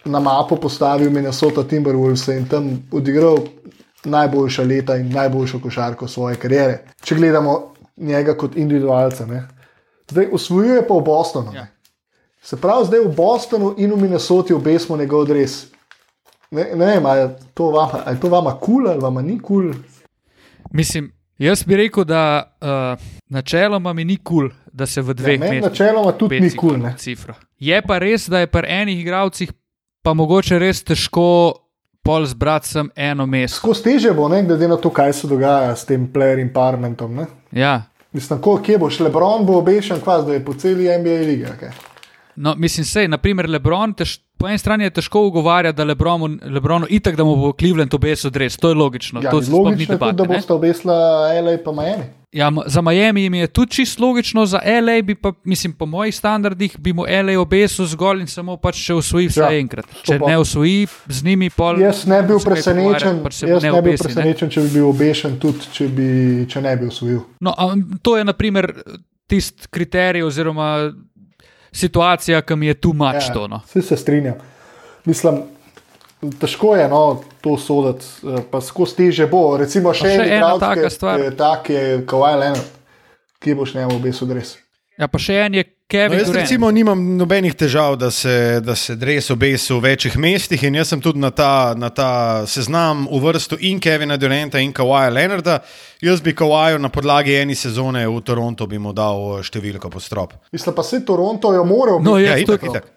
na 0.04 0.20
mapo 0.20 0.56
postavil 0.56 1.10
Minnesota 1.10 1.64
Timberwolves 1.64 2.28
in 2.28 2.48
tam 2.48 2.88
odigral 2.92 3.38
najboljša 4.04 4.62
leta 4.62 4.96
in 4.96 5.08
najboljšo 5.12 5.60
košarko 5.60 6.08
svoje 6.08 6.36
kariere. 6.36 6.84
Če 7.02 7.14
gledamo 7.14 7.74
njega 7.96 8.36
kot 8.36 8.56
individualca. 8.56 9.26
Ne. 9.26 9.48
Zdaj, 10.10 10.28
usvojil 10.32 10.74
je 10.74 10.86
pa 10.88 10.94
v 10.94 11.04
Bostonu. 11.04 11.54
Ja. 11.54 11.66
Se 12.42 12.60
pravi, 12.60 12.86
zdaj 12.86 13.00
v 13.00 13.14
Bostonu 13.16 13.74
in 13.78 13.92
v 13.92 14.02
Minnesoti 14.02 14.54
obesmo 14.54 14.96
njegov 14.96 15.24
dres. 15.26 15.64
Ne, 16.50 16.68
ne 16.74 16.86
vem, 16.86 17.06
ali 17.06 17.20
je 17.20 18.20
to 18.20 18.28
vama 18.28 18.58
kul 18.60 18.84
cool, 18.84 18.88
ali 18.90 19.00
vama 19.00 19.22
ni 19.22 19.40
kul. 19.40 19.72
Cool. 19.72 19.93
Mislim, 20.74 21.12
jaz 21.38 21.62
bi 21.64 21.76
rekel, 21.76 22.04
da 22.04 22.56
uh, 22.60 23.04
načeloma 23.28 23.92
mi 23.92 24.04
ni 24.04 24.16
kul, 24.16 24.48
cool, 24.48 24.50
da 24.72 24.86
se 24.86 25.02
v 25.02 25.14
dveh 25.14 25.34
Ja, 25.34 25.38
meni 25.38 25.60
mestih 25.60 25.70
načeloma 25.70 26.12
tudi 26.12 26.40
ni 26.40 26.50
kul. 26.50 26.70
cool, 26.70 26.82
ne. 26.82 26.94
cifro. 26.98 27.34
Je 27.58 27.82
pa 27.82 27.98
res, 27.98 28.28
da 28.28 28.42
je 28.42 28.46
pri 28.46 28.66
enih 28.68 29.00
igralcih 29.00 29.52
pa 30.02 30.12
mogoče 30.14 30.58
res 30.58 30.82
težko 30.84 31.54
pol 32.04 32.26
zbrati 32.26 32.68
sem 32.68 32.90
eno 32.96 33.26
mesto. 33.26 33.62
Tako 33.62 33.74
steže 33.74 34.12
bo, 34.12 34.28
ne, 34.28 34.42
glede 34.42 34.68
na 34.68 34.76
to, 34.76 34.90
kaj 34.90 35.12
se 35.12 35.28
dogaja 35.30 35.76
s 35.76 35.86
tem 35.88 36.08
player 36.12 36.42
empowermentom. 36.42 37.14
Ne. 37.14 37.26
Ja. 37.52 37.82
Mislim, 38.12 38.40
ko, 38.40 38.58
kje 38.62 38.78
boš, 38.78 39.00
Lebron 39.00 39.46
bo 39.46 39.58
obešen, 39.58 40.00
kvas, 40.00 40.26
da 40.26 40.34
je 40.34 40.44
po 40.44 40.54
celi 40.54 40.90
NBA 40.98 41.20
ligi. 41.24 41.46
Okay. 41.54 41.70
No, 42.36 42.54
mislim, 42.58 42.84
sej, 42.84 43.08
naprimer, 43.08 43.48
Lebron, 43.50 43.94
tež, 43.94 44.18
po 44.38 44.48
eni 44.48 44.58
strani 44.58 44.84
je 44.84 44.90
težko 44.90 45.26
ugovarjati, 45.26 45.76
da 45.76 45.84
Lebronu, 45.84 46.38
Lebronu 46.42 46.86
itak, 46.90 47.16
da 47.16 47.24
mu 47.24 47.36
bo 47.36 47.52
Cleveland 47.60 47.94
obesil 47.94 48.30
dres, 48.30 48.56
to 48.56 48.68
je 48.68 48.74
logično. 48.74 49.22
Ja, 49.22 49.30
to 49.30 49.40
ni 49.40 49.48
logično 49.48 49.70
je 49.70 49.86
tudi, 49.86 49.86
debate. 49.86 50.16
da 50.16 50.22
ne. 50.22 50.36
boste 50.36 50.52
obesla 50.52 50.94
LA 51.40 51.56
pa 51.64 51.72
Miami. 51.72 52.04
Ja, 52.34 52.52
za 52.66 52.82
Miami 52.82 53.22
jim 53.22 53.34
je 53.34 53.46
tudi 53.46 53.70
čisto 53.72 54.06
logično, 54.06 54.46
za 54.46 54.60
LA 54.64 55.02
bi 55.02 55.14
pa, 55.14 55.32
mislim, 55.44 55.72
po 55.72 55.86
mojih 55.86 56.16
standardih 56.16 56.76
bi 56.78 56.92
mu 56.92 57.02
LA 57.02 57.40
obesil 57.40 57.86
zgolj 57.86 58.20
in 58.20 58.26
samo 58.26 58.56
pač 58.56 58.80
če 58.86 58.94
usvoji 58.94 59.28
vsaj 59.30 59.54
Ja, 59.54 59.60
enkrat. 59.60 59.86
Če 60.02 60.18
ne 60.18 60.38
usvoji 60.38 60.86
z 61.06 61.24
njimi, 61.24 61.50
pol. 61.50 61.78
Jaz 61.80 62.02
ne 62.10 62.22
bi 62.22 62.32
bil 62.34 62.42
presenečen, 62.42 63.22
pač 63.22 63.42
jaz 63.42 63.62
ne 63.62 63.70
bi 63.70 63.78
bil 63.78 63.78
obesi, 63.78 64.02
ne. 64.02 64.08
presenečen, 64.08 64.50
če 64.50 64.66
bi 64.66 64.74
bil 64.74 64.88
obešen, 64.90 65.38
tudi 65.38 65.72
če, 65.72 65.88
bi, 65.94 66.08
če 66.50 66.64
ne 66.66 66.76
bi 66.80 66.90
usvojil. 66.90 67.22
No, 67.40 67.54
to 68.02 68.16
je 68.18 68.26
naprimer 68.26 68.72
tisti 69.30 69.70
kriterij 69.70 70.26
oziroma 70.26 70.90
situacija, 71.74 72.42
ki 72.42 72.56
mi 72.56 72.66
je 72.70 72.74
tu 72.74 72.92
mač 72.92 73.28
to. 73.34 73.48
No. 73.50 73.60
Vsi 73.66 73.82
se 73.82 73.96
strinjam. 73.96 74.38
Mislim, 75.04 75.42
težko 76.40 76.76
je 76.76 76.88
no, 76.88 77.20
to 77.40 77.58
soditi, 77.58 78.06
eh, 78.24 78.42
pa 78.50 78.60
skozi 78.60 78.96
teže 78.96 79.26
bo. 79.26 79.56
Recimo 79.60 79.94
še, 79.94 80.02
Pa 80.02 80.08
še 80.08 80.28
en 80.28 80.36
ena 80.38 80.58
taka 80.58 80.90
stvar. 80.90 81.20
ki 81.20 81.24
je 81.28 81.36
Tak 81.36 81.70
je 81.70 81.86
Kawhi 82.06 82.36
Leonard, 82.40 82.70
ki 83.42 83.54
boš 83.54 83.74
njemu 83.74 83.98
obesil 83.98 84.30
dres. 84.30 84.56
Ja, 84.98 85.08
pa 85.08 85.18
še 85.18 85.40
en 85.44 85.54
je 85.54 85.64
No, 85.84 85.86
Kevin 85.90 86.18
jaz 86.18 86.26
Durant. 86.26 86.40
recimo 86.40 86.70
nimam 86.70 87.16
nobenih 87.16 87.54
težav, 87.54 87.96
da 87.96 88.08
se, 88.10 88.32
da 88.60 88.74
se 88.74 88.94
dres 88.96 89.28
obesi 89.30 89.68
v 89.70 89.80
večjih 89.80 90.16
mestih 90.16 90.62
in 90.64 90.74
jaz 90.74 90.88
sem 90.88 91.00
tudi 91.00 91.20
na 91.20 91.28
ta, 91.30 91.74
na 91.76 91.90
ta 91.90 92.06
seznam 92.46 93.04
uvrstil 93.06 93.58
in 93.60 93.78
Kevina 93.78 94.16
Duranta 94.16 94.58
in 94.58 94.72
Kawaja 94.72 95.10
Leonarda. 95.10 95.58
Jaz 96.00 96.20
bi 96.20 96.32
Kawaju 96.32 96.78
na 96.78 96.88
podlagi 96.88 97.34
ene 97.34 97.54
sezone 97.54 98.06
v 98.08 98.20
Torontu 98.22 98.66
bi 98.66 98.78
mu 98.78 98.92
dal 98.92 99.38
eh, 99.38 99.44
številko 99.44 99.90
pod 99.90 100.02
strop. 100.02 100.32
Mislim 100.50 100.74
pa 100.74 100.82
se 100.82 101.04
Toronto 101.04 101.52
jo 101.52 101.64
mora 101.64 101.92
No, 101.92 102.16
obesiti. 102.16 102.24
jaz 102.24 102.32
Ja, 102.32 102.38
itak, 102.38 102.62
itak. 102.64 102.90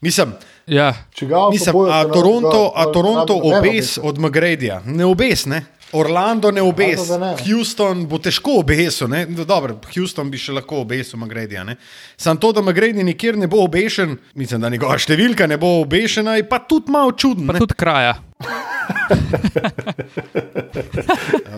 Mislim, 0.00 0.34
Ja, 0.66 0.94
Čigav 1.12 1.50
Mislim, 1.50 1.76
a 1.88 2.04
Toronto, 2.04 2.72
a 2.74 2.84
Toronto 2.86 3.34
obes 3.36 3.98
od 3.98 4.18
McGradyja, 4.18 4.80
ne 4.84 5.04
obes, 5.04 5.46
ne? 5.46 5.64
Orlando 5.92 6.50
ne 6.54 6.62
obes, 6.62 7.08
ne. 7.20 7.32
Houston 7.46 8.04
bo 8.08 8.18
težko 8.22 8.58
obesil, 8.60 9.08
ne? 9.10 9.24
No, 9.30 9.44
Dobro, 9.48 9.78
Houston 9.94 10.30
bi 10.30 10.38
še 10.38 10.54
lahko 10.58 10.82
obesil 10.84 11.18
McGradyja, 11.18 11.64
ne? 11.66 11.76
Sam 12.16 12.38
to, 12.40 12.52
da 12.56 12.62
McGrady 12.62 13.04
nikjer 13.06 13.38
ne 13.38 13.48
bo 13.50 13.64
obešen, 13.64 14.16
mislim, 14.38 14.62
da 14.62 14.70
njegova 14.70 14.98
številka 15.00 15.48
ne 15.50 15.58
bo 15.60 15.80
obešena, 15.82 16.36
je 16.38 16.46
pa 16.48 16.62
tudi 16.62 16.94
malo 16.94 17.12
čudno. 17.12 17.52
pa 17.52 17.58
tudi 17.58 17.78
kraja. 17.78 18.18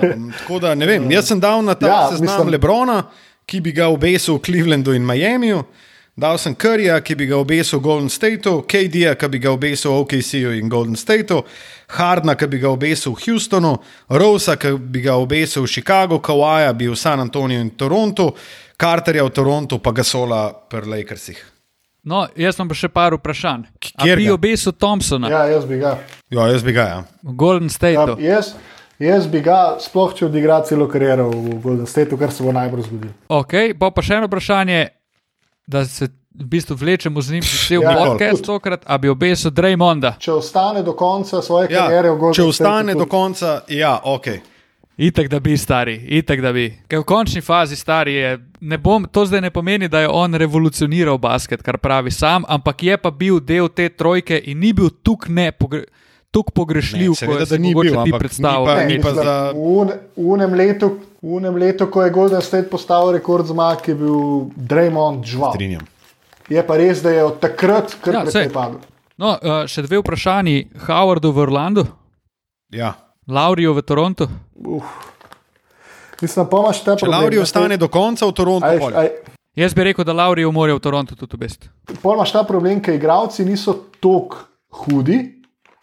Um, 0.02 0.32
tako 0.34 0.59
da 0.59 0.72
ne 0.74 0.86
vem, 0.88 1.04
jaz 1.12 1.28
sem 1.30 1.40
dal 1.40 1.60
na 1.62 1.76
ta 1.78 1.86
Ja, 1.86 1.98
seznam 2.10 2.26
mislim... 2.26 2.48
Lebrona 2.56 2.96
ki 3.46 3.60
bi 3.60 3.72
ga 3.74 3.90
obesil 3.92 4.38
v 4.38 4.44
Clevelandu 4.46 4.94
in 4.96 5.06
Miamiju. 5.06 5.64
Dal 6.16 6.36
sem 6.39 6.52
Curryja, 6.55 6.98
ki 7.01 7.14
bi 7.16 7.24
ga 7.26 7.39
obesil 7.40 7.78
v 7.80 7.82
Golden 7.86 8.10
Stateu, 8.12 8.60
KD-ja, 8.68 9.14
ki 9.16 9.28
bi 9.32 9.39
ga 9.40 9.52
obesil 9.55 9.94
v 9.94 10.01
OKC-ju 10.05 10.51
in 10.60 10.68
Golden 10.68 10.97
Stateu, 10.97 11.40
Hardna, 11.97 12.34
ki 12.36 12.47
bi 12.52 12.59
ga 12.60 12.68
obesil 12.68 13.14
v 13.16 13.22
Houstonu, 13.24 13.78
Rosa, 14.12 14.59
ki 14.60 14.74
bi 14.76 15.01
ga 15.06 15.16
obesil 15.16 15.64
v 15.64 15.70
Chicagu, 15.72 16.20
Kawaja 16.20 16.74
bi 16.76 16.90
v 16.93 16.98
San 17.01 17.20
Antoniju 17.24 17.64
in 17.64 17.70
Torontu, 17.80 18.28
Carterja 18.76 19.24
v 19.24 19.32
Torontu, 19.32 19.80
pa 19.80 19.93
Gasola 19.97 20.52
pri 20.52 20.84
Lakersih. 20.84 21.40
No, 22.05 22.26
jaz 22.36 22.59
imam 22.60 22.68
pa 22.68 22.74
še 22.76 22.89
par 22.93 23.14
vprašanj. 23.16 23.64
A 23.97 24.05
kjer 24.05 24.18
bi 24.20 24.28
obesil 24.34 24.72
Thompsona 24.74 25.30
Ja, 25.30 25.44
jaz 25.48 25.64
bi 25.64 25.78
ga. 25.80 25.97
Ja, 26.34 26.44
jaz 26.52 26.60
bi 26.66 26.72
ga. 26.76 26.84
Ja. 26.93 27.02
v 27.24 27.32
Golden 27.39 27.70
Ja, 27.70 27.76
Stateu? 27.78 28.16
jaz, 28.20 28.52
jaz 29.01 29.24
bi 29.32 29.40
ga, 29.40 29.78
sploh 29.80 30.12
če 30.12 30.26
odigra 30.28 30.60
celo 30.66 30.90
kariero 30.93 31.30
v 31.32 31.56
Golden 31.62 31.86
Stateu, 31.89 32.18
kar 32.20 32.28
se 32.34 32.43
bo 32.44 32.52
najbolj 32.52 32.84
zgodilo. 32.90 33.14
Ok, 33.32 33.72
pa 33.80 33.89
pa 33.94 34.02
še 34.05 34.18
eno 34.20 34.28
vprašanje, 34.28 34.90
da 35.66 35.84
se 35.84 36.09
v 36.34 36.44
bistvu 36.44 36.76
vlečemo 36.76 37.20
z 37.20 37.32
njim 37.32 37.43
cel 37.68 37.82
Ja, 37.82 37.94
podcast 37.97 38.44
tokrat, 38.44 38.84
a 38.86 38.98
bi 38.98 39.09
obesil 39.09 39.51
Draymonda. 39.51 40.16
Če 40.18 40.32
ostane 40.32 40.82
do 40.82 40.93
konca 40.93 41.43
svoje 41.43 41.68
Ja, 41.70 41.86
kariere 41.86 42.09
Golden 42.09 42.34
če 42.34 42.43
ostane 42.43 42.94
do 42.94 43.06
konca, 43.06 43.60
ja, 43.68 44.01
ok. 44.05 44.26
Itek 44.97 45.28
da 45.28 45.40
bi, 45.40 45.56
stari, 45.56 45.94
itek 46.09 46.40
da 46.40 46.52
bi. 46.52 46.66
Ker 46.89 47.01
v 47.01 47.05
končni 47.09 47.40
fazi, 47.40 47.76
stari 47.76 48.14
je, 48.14 48.32
ne 48.60 48.78
bom, 48.78 49.06
to 49.09 49.24
zdaj 49.26 49.40
ne 49.40 49.51
pomeni, 49.51 49.89
da 49.89 50.01
je 50.01 50.09
on 50.09 50.34
revolucioniral 50.34 51.18
basket, 51.18 51.62
kar 51.62 51.78
pravi 51.78 52.10
sam, 52.10 52.44
ampak 52.48 52.82
je 52.82 52.97
pa 52.97 53.10
bil 53.10 53.40
del 53.40 53.68
te 53.68 53.89
trojke 53.89 54.36
in 54.44 54.60
ni 54.60 54.72
bil 54.72 54.90
tukaj 55.02 55.32
ne 55.32 55.48
pogre, 55.52 55.84
tuk 56.30 56.52
pogrešljiv, 56.52 57.10
Ne, 57.10 57.16
seveda, 57.16 57.32
kot 57.32 57.48
da 57.48 57.56
si 57.56 57.60
ni 57.60 57.74
bil, 57.74 57.90
ti 57.93 57.97
ampak 57.97 58.20
predstavljal. 58.20 59.56
v 60.16 60.28
unem 60.28 60.55
letu, 60.55 60.93
v 61.22 61.28
unem 61.32 61.54
letu, 61.56 61.86
ko 61.86 62.02
je 62.02 62.10
Golden 62.10 62.42
State 62.42 62.66
postavil 62.66 63.12
rekord 63.12 63.46
zmag, 63.46 63.86
je 63.86 63.94
bil 63.94 64.16
Draymond 64.52 65.24
žval. 65.24 65.54
Strinjam. 65.54 65.86
Je 66.48 66.58
pa 66.60 66.76
res, 66.76 66.98
da 66.98 67.10
je 67.10 67.22
od 67.22 67.38
takrat 67.38 67.94
kar 67.96 68.12
Ja, 68.12 68.18
ja, 68.18 68.24
precej 68.24 68.50
padel. 68.50 68.80
No, 69.14 69.32
uh, 69.32 69.62
še 69.64 69.82
dve 69.82 70.00
vprašanji. 70.02 70.72
Howardu 70.82 71.30
v 71.30 71.38
Orlandu, 71.38 71.84
Ja. 72.72 72.94
Lauriju 73.28 73.70
v 73.72 73.82
Torontu. 73.82 74.26
Mislim, 76.20 76.46
pa 76.46 76.56
imaš 76.58 76.80
ta 76.80 76.96
problem. 76.96 77.20
Lauri 77.20 77.36
ne, 77.36 77.42
ostane 77.42 77.76
do 77.76 77.88
konca 77.88 78.26
v 78.26 78.32
Torontu, 78.32 78.66
Aj, 78.66 78.78
aj, 78.96 79.08
Jaz 79.52 79.74
bi 79.74 79.84
rekel, 79.84 80.00
da 80.00 80.12
Lauriju 80.12 80.48
morajo 80.48 80.76
v 80.76 80.80
Torontu 80.80 81.12
tudi 81.14 81.36
obesti. 81.36 81.68
pol 82.00 82.14
imaš 82.14 82.32
ta 82.32 82.42
problem, 82.42 82.80
ker 82.80 82.94
igravci 82.94 83.44
niso 83.44 83.74
tako 84.00 84.36
hudi, 84.72 85.41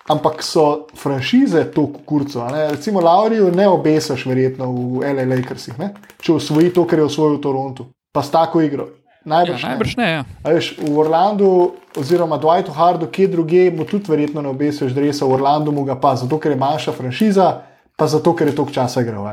ampak 0.10 0.44
so 0.44 0.88
franšize 0.98 1.64
tako 1.72 2.02
kurco. 2.06 2.48
ne. 2.52 2.69
Recimo 2.73 3.02
Lauriju 3.02 3.52
ne 3.52 3.68
obesaš 3.68 4.26
verjetno 4.26 4.72
v 4.72 5.14
LA 5.14 5.26
Lakersih, 5.36 5.77
ne? 5.80 5.94
če 6.22 6.34
osvoji 6.34 6.73
to, 6.73 6.86
kar 6.88 6.99
je 6.99 7.06
osvojil 7.06 7.38
v 7.38 7.41
Torontu. 7.41 7.86
Pa 8.11 8.23
s 8.26 8.31
tako 8.34 8.61
igro. 8.61 8.90
Ja, 8.90 9.36
Najbrž, 9.36 9.64
najbrž 9.64 9.95
ne. 9.99 10.07
Ja. 10.11 10.22
A 10.44 10.53
Veš, 10.56 10.77
v 10.80 10.98
Orlandu, 10.98 11.76
oziroma 11.99 12.40
Dwightu 12.40 12.72
Hardu, 12.72 13.07
kje 13.11 13.27
druge, 13.27 13.68
mu 13.72 13.86
tudi 13.86 14.10
verjetno 14.10 14.41
ne 14.41 14.49
obesiš 14.49 14.95
drevesa, 14.95 15.26
v 15.26 15.36
Orlandu 15.36 15.72
mu 15.76 15.84
ga 15.84 15.99
pa, 15.99 16.15
zato 16.15 16.40
ker 16.40 16.56
je 16.56 16.57
manjša 16.57 16.95
franšiza, 16.95 17.48
pa 17.99 18.07
zato 18.07 18.34
ker 18.34 18.48
je 18.48 18.56
toliko 18.56 18.73
časa 18.73 19.03
igral. 19.03 19.27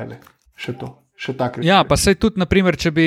Še 0.56 0.74
to, 0.76 0.90
še 1.16 1.36
tak 1.38 1.62
Ja, 1.64 1.84
pa 1.88 1.96
sej 1.96 2.18
tudi, 2.18 2.42
naprimer, 2.42 2.76
če 2.76 2.90
bi, 2.90 3.06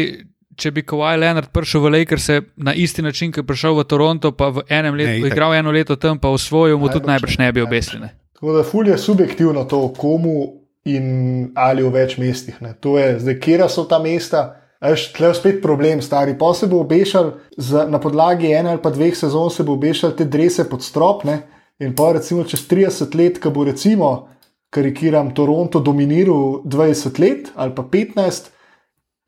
če 0.59 0.71
bi 0.75 0.83
Kawhi 0.83 1.15
Leonard 1.19 1.49
prišel 1.55 1.85
v 1.85 1.93
Lakers 1.95 2.29
na 2.59 2.73
isti 2.75 3.01
način, 3.05 3.31
kot 3.31 3.43
je 3.43 3.47
prišel 3.47 3.77
v 3.79 3.87
Toronto, 3.87 4.31
pa 4.35 4.51
v 4.53 4.65
enem 4.67 4.99
letu, 4.99 5.17
itak. 5.23 5.31
igral 5.31 5.55
eno 5.55 5.71
leto 5.71 5.95
tam, 5.95 6.19
pa 6.19 6.29
osvojil, 6.29 6.77
mu 6.77 6.91
tudi 6.91 7.07
Najbrž 7.07 7.37
najbrž 7.37 7.37
ne 7.39 7.51
bi 7.51 7.61
obesili. 7.61 8.01
ne. 8.01 8.09
Tako 8.33 8.53
da 8.53 8.63
ful 8.63 8.87
je 8.87 8.97
subjektivno 8.97 9.63
to, 9.63 9.93
komu 9.97 10.59
in 10.85 11.51
ali 11.55 11.83
v 11.83 11.91
več 11.91 12.17
mestih. 12.17 12.61
Ne. 12.61 12.73
To 12.79 12.97
je 12.99 13.19
zdaj, 13.19 13.39
kje 13.39 13.69
so 13.69 13.83
ta 13.83 13.99
mesta. 13.99 14.55
Až 14.79 15.09
tle 15.11 15.27
je 15.27 15.35
spet 15.35 15.57
problem, 15.61 15.99
stari. 16.01 16.37
Pa 16.39 16.53
se 16.55 16.67
bo 16.67 16.79
obešal 16.79 17.33
za, 17.57 17.83
na 17.83 17.99
podlagi 17.99 18.53
ene 18.55 18.71
ali 18.71 18.79
pa 18.79 18.93
dveh 18.95 19.11
sezon, 19.11 19.49
se 19.51 19.63
bo 19.63 19.75
obešal 19.75 20.15
te 20.15 20.23
drese 20.23 20.69
pod 20.69 20.83
strop. 20.83 21.25
Ne. 21.27 21.41
In 21.83 21.95
pa 21.95 22.13
recimo 22.15 22.43
čez 22.47 22.63
30 22.67 23.15
let, 23.15 23.39
ko 23.43 23.51
bo 23.51 23.65
recimo, 23.67 24.29
karikiram, 24.71 25.33
Toronto 25.35 25.79
dominiral 25.83 26.63
20 26.63 27.19
let 27.19 27.51
ali 27.55 27.75
pa 27.75 27.83
15, 27.83 28.49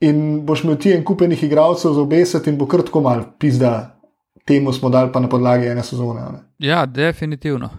in 0.02 0.18
boš 0.42 0.64
imel 0.64 0.76
ti 0.78 0.92
en 0.92 1.04
kupenih 1.04 1.44
igralcev 1.44 1.92
za 1.92 2.02
obesati 2.02 2.50
in 2.50 2.58
bo 2.58 2.66
kar 2.66 2.82
tako 2.82 3.02
mal 3.02 3.24
pizda. 3.40 3.98
Temu 4.46 4.74
smo 4.74 4.90
dali 4.90 5.12
pa 5.12 5.20
na 5.20 5.30
podlagi 5.30 5.68
ene 5.68 5.84
sezone. 5.84 6.22
a 6.22 6.32
Ne. 6.32 6.40
Ja, 6.60 6.86
definitivno. 6.86 7.70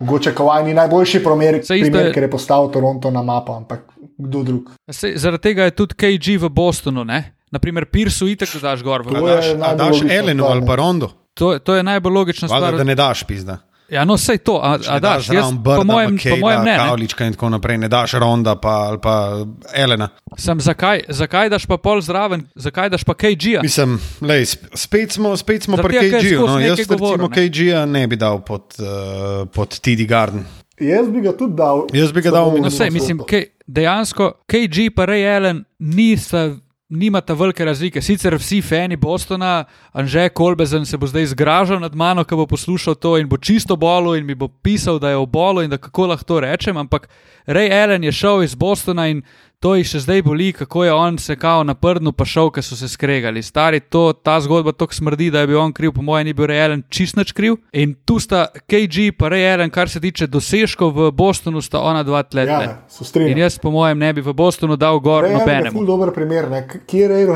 Mogoče 0.00 0.32
Kawhi 0.32 0.64
ni 0.64 0.74
najboljši 0.74 1.18
primer, 1.20 1.60
primer 1.80 2.06
je- 2.06 2.12
ker 2.12 2.22
je 2.22 2.30
postavil 2.30 2.70
Toronto 2.70 3.10
na 3.10 3.22
mapo, 3.22 3.52
ampak 3.52 3.80
kdo 4.18 4.42
drug. 4.42 4.70
Sej, 4.90 5.16
zaradi 5.16 5.42
tega 5.42 5.64
je 5.64 5.70
tudi 5.72 5.94
KG 5.94 6.36
v 6.36 6.48
Bostonu. 6.48 7.04
Ne? 7.04 7.34
Naprimer, 7.50 7.84
Pirsu 7.86 8.28
itek 8.28 8.48
da 8.50 8.60
daš 8.60 8.82
gor. 8.82 9.02
v- 9.02 9.10
je 9.10 9.46
daš, 9.74 10.02
Elenu 10.10 10.44
ali 10.44 10.66
pa 10.66 10.74
Rondo? 10.74 11.08
To, 11.34 11.58
to 11.58 11.74
je 11.74 11.82
najbolj 11.82 12.12
logična 12.12 12.48
Valjda, 12.48 12.66
stvar. 12.66 12.76
da 12.76 12.84
ne 12.84 12.94
daš 12.94 13.24
pizda. 13.24 13.58
Ja, 13.88 14.04
no, 14.04 14.18
sej 14.20 14.38
to, 14.44 14.60
a, 14.60 14.76
a 14.76 14.94
ne 14.94 15.00
daš, 15.00 15.30
jaz, 15.32 15.48
zraven 15.48 15.56
po 15.64 15.80
Brda, 15.80 15.84
mojem, 15.84 16.10
po 16.10 16.14
McCabe'a, 16.14 16.40
mojem 16.40 16.64
ne. 16.64 16.76
Kavlička 16.76 17.24
in 17.24 17.32
tako 17.32 17.48
naprej, 17.48 17.78
ne 17.78 17.88
daš 17.88 18.12
Ronda 18.20 18.52
pa, 18.60 18.68
ali 18.68 19.00
pa 19.00 19.14
Elena. 19.72 20.08
Sem, 20.36 20.60
zakaj, 20.60 21.08
zakaj 21.08 21.48
daš 21.48 21.64
pa 21.64 21.80
pol 21.80 22.00
zraven, 22.04 22.44
zakaj 22.52 22.92
daš 22.92 23.04
pa 23.04 23.16
KG-ja? 23.16 23.62
Mislim, 23.64 23.96
lej, 24.20 24.44
sp- 24.44 24.68
spet 24.76 25.16
smo, 25.16 25.32
spet 25.36 25.64
smo 25.64 25.80
Zaradi 25.80 25.98
pri 25.98 26.10
KG-ju. 26.10 26.46
No, 26.46 26.60
jaz 26.60 26.84
ne. 26.84 27.28
KG-ja 27.32 27.86
ne 27.88 28.04
bi 28.06 28.20
dal 28.20 28.44
pod, 28.44 28.76
uh, 28.76 29.48
pod 29.48 29.80
TD 29.80 30.04
Garden. 30.04 30.44
Jaz 30.76 31.08
bi 31.08 31.24
ga 31.24 31.32
tudi 31.32 31.56
dal. 31.56 31.86
Jaz 31.92 32.12
bi 32.12 32.20
ga 32.20 32.30
dal 32.30 32.52
v 32.52 32.60
No, 32.60 32.68
v 32.68 32.76
sej, 32.76 32.92
mislim, 32.92 33.24
K, 33.24 33.56
dejansko 33.66 34.44
KG 34.44 34.92
pa 34.92 35.08
Ray 35.08 35.24
Allen 35.24 35.64
nista. 35.80 36.60
Nimata 36.90 37.34
velike 37.34 37.64
razlike. 37.64 38.00
Sicer 38.02 38.34
vsi 38.34 38.62
fani 38.62 38.96
Bostona, 38.96 39.64
Anže 39.92 40.28
Kolbezen 40.28 40.86
se 40.86 40.96
bo 40.96 41.06
zdaj 41.06 41.26
zgražal 41.26 41.80
nad 41.80 41.94
mano, 41.94 42.24
ko 42.24 42.36
bo 42.36 42.46
poslušal 42.46 42.94
to 42.94 43.18
in 43.20 43.28
bo 43.28 43.36
čisto 43.36 43.76
bolo 43.76 44.14
in 44.16 44.24
mi 44.26 44.34
bo 44.34 44.48
pisal, 44.48 44.96
da 44.98 45.10
je 45.10 45.16
v 45.20 45.26
bolu 45.26 45.62
in 45.62 45.70
da 45.70 45.76
kako 45.76 46.06
lahko 46.06 46.24
to 46.24 46.40
rečem. 46.40 46.76
Ampak 46.76 47.08
Ray 47.46 47.68
Allen 47.68 48.04
je 48.04 48.12
šel 48.12 48.42
iz 48.42 48.54
Bostona 48.54 49.06
in 49.08 49.22
to 49.60 49.72
jih 49.74 49.82
še 49.84 50.00
zdaj 50.00 50.22
boli, 50.22 50.52
kako 50.52 50.84
je 50.84 50.92
on 50.92 51.18
se 51.18 51.36
kao 51.36 51.62
na 51.62 51.74
prdnu 51.74 52.12
pa 52.12 52.24
šel, 52.24 52.50
ker 52.50 52.62
so 52.62 52.76
se 52.76 52.86
skregali. 52.86 53.42
Stari, 53.42 53.80
to, 53.82 54.12
ta 54.14 54.36
zgodba 54.38 54.72
tako 54.72 54.94
smrdi, 54.94 55.30
da 55.30 55.40
je 55.40 55.46
bil 55.46 55.58
on 55.58 55.72
kriv, 55.72 55.92
po 55.92 56.02
mojem, 56.02 56.26
ni 56.26 56.32
bil 56.32 56.46
Ray 56.46 56.62
Allen 56.62 56.82
čist 56.88 57.16
nič 57.16 57.32
kriv. 57.32 57.56
In 57.74 57.96
tu 58.04 58.18
sta 58.18 58.44
KG 58.62 59.10
pa 59.12 59.28
Ray 59.28 59.48
Allen, 59.48 59.70
kar 59.70 59.88
se 59.88 60.00
tiče 60.00 60.26
dosežkov 60.28 60.92
v 60.92 61.10
Bostonu, 61.12 61.58
sta 61.60 61.80
ona 61.80 62.02
dva 62.02 62.22
tleta. 62.22 62.60
Ja, 62.62 62.76
se 62.88 63.04
strinjam. 63.04 63.32
In 63.32 63.38
jaz, 63.38 63.58
po 63.58 63.70
mojem, 63.70 63.98
ne 63.98 64.12
bi 64.12 64.20
v 64.20 64.32
Bostonu 64.32 64.76
dal 64.76 65.00
gor 65.00 65.24
Ray 65.24 65.34
Allen 65.34 65.40
je 65.40 65.44
ful 65.44 65.50
nobenemu. 65.74 65.86
dober 65.86 66.14
primer, 66.14 66.50
ne. 66.50 66.62
Kje 66.86 67.00
je 67.00 67.26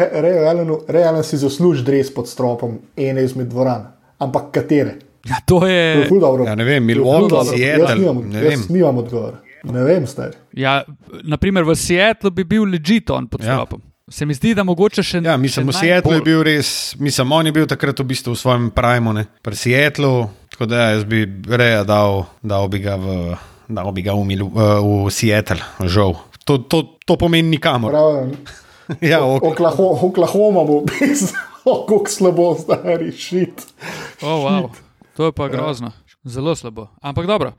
Ray 0.89 1.05
Allen 1.05 1.23
si 1.23 1.37
zasluži 1.39 1.83
dres 1.83 2.15
pod 2.15 2.29
stropom 2.29 2.79
ene 2.97 3.25
izmed 3.25 3.49
dvoran. 3.49 3.91
Ampak 4.19 4.53
katere? 4.53 4.95
Ja, 5.25 5.37
to 5.41 5.59
To 5.59 5.67
je 5.67 5.75
je. 5.75 6.07
ful 6.09 6.21
dobro. 6.21 6.45
Ja, 6.45 6.55
ne 6.55 6.65
vem, 6.65 6.83
To 6.83 6.91
je 6.91 6.95
ful 6.95 7.05
Milwaukee, 7.05 7.31
dobro. 7.31 7.45
Seattle, 7.53 7.83
Jaz 7.85 7.99
nimam, 7.99 8.23
ne 8.29 8.39
jaz 8.39 8.49
vem. 8.49 8.63
nimam 8.71 8.99
odgovora. 8.99 9.39
Ne 9.65 9.83
vem, 9.83 10.07
stari. 10.07 10.35
Ja, 10.53 10.83
naprimer 11.23 11.63
v 11.63 11.75
Seattlu 11.75 12.31
bi 12.31 12.45
bil 12.45 12.65
legit 12.65 13.11
on 13.11 13.27
pod 13.27 13.41
Ja. 13.41 13.55
stropom. 13.55 13.83
Se 14.09 14.27
mi 14.27 14.35
zdi, 14.35 14.55
da 14.55 14.63
mogoče 14.63 15.01
še 15.01 15.23
Ja, 15.23 15.37
mislim, 15.37 15.69
v 15.69 15.73
Seattlu 15.73 16.13
je 16.13 16.21
bil 16.21 16.43
res, 16.43 16.69
mislim, 16.99 17.33
on 17.33 17.47
je 17.47 17.53
bil 17.53 17.67
takrat 17.67 17.95
v 17.95 18.05
bistvu 18.05 18.33
v 18.33 18.37
svojem 18.37 18.71
primu, 18.71 19.13
ne. 19.13 19.27
pri 19.41 19.55
Seattlu, 19.55 20.11
tako 20.51 20.67
da 20.67 20.77
ja, 20.77 20.89
jaz 20.91 21.05
bi 21.05 21.23
reja 21.49 21.85
dal, 21.85 22.27
dal 22.43 22.69
bi 22.69 22.79
ga 22.79 22.97
v, 22.97 23.37
dal 23.69 23.93
bi 23.93 24.03
ga 24.03 24.13
v, 24.13 24.25
Milu, 24.25 24.51
v 24.51 25.09
Seattle, 25.09 25.63
žal. 25.83 26.19
To, 26.45 26.59
to, 26.59 26.99
to 27.01 27.15
pomeni 27.17 27.49
nikamor. 27.49 27.91
Prav, 27.91 28.35
Ja, 29.01 29.23
ok. 29.23 29.43
Oklaho- 29.47 29.95
Oklahoma 30.03 30.67
bo 30.67 30.83
bez, 30.83 31.31
kako 31.65 32.03
slabo, 32.05 32.59
stari 32.59 33.13
šit. 33.13 33.63
Oh, 34.21 34.43
wow. 34.43 34.69
To 35.15 35.25
je 35.25 35.33
pa 35.33 35.47
grozno, 35.47 35.95
zelo 36.21 36.53
slabo. 36.53 36.91
Ampak 37.01 37.25
dobro, 37.25 37.55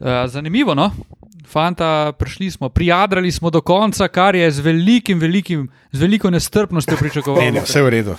uh, 0.00 0.24
zanimivo. 0.26 0.72
No? 0.74 0.90
Fanta, 1.46 2.12
prišli 2.12 2.50
smo, 2.50 2.68
prijadrali 2.68 3.32
smo 3.32 3.50
do 3.50 3.60
konca, 3.60 4.08
kar 4.08 4.34
je 4.34 4.50
z 4.50 4.60
velikim, 4.60 5.18
velikim, 5.18 5.68
z 5.92 6.00
veliko 6.00 6.30
nestrpnostjo 6.30 6.92
Ne, 6.92 6.98
pričakovali. 6.98 7.50
ne, 7.52 7.60
vse 7.60 7.82
v 7.82 7.88
redu. 7.88 8.14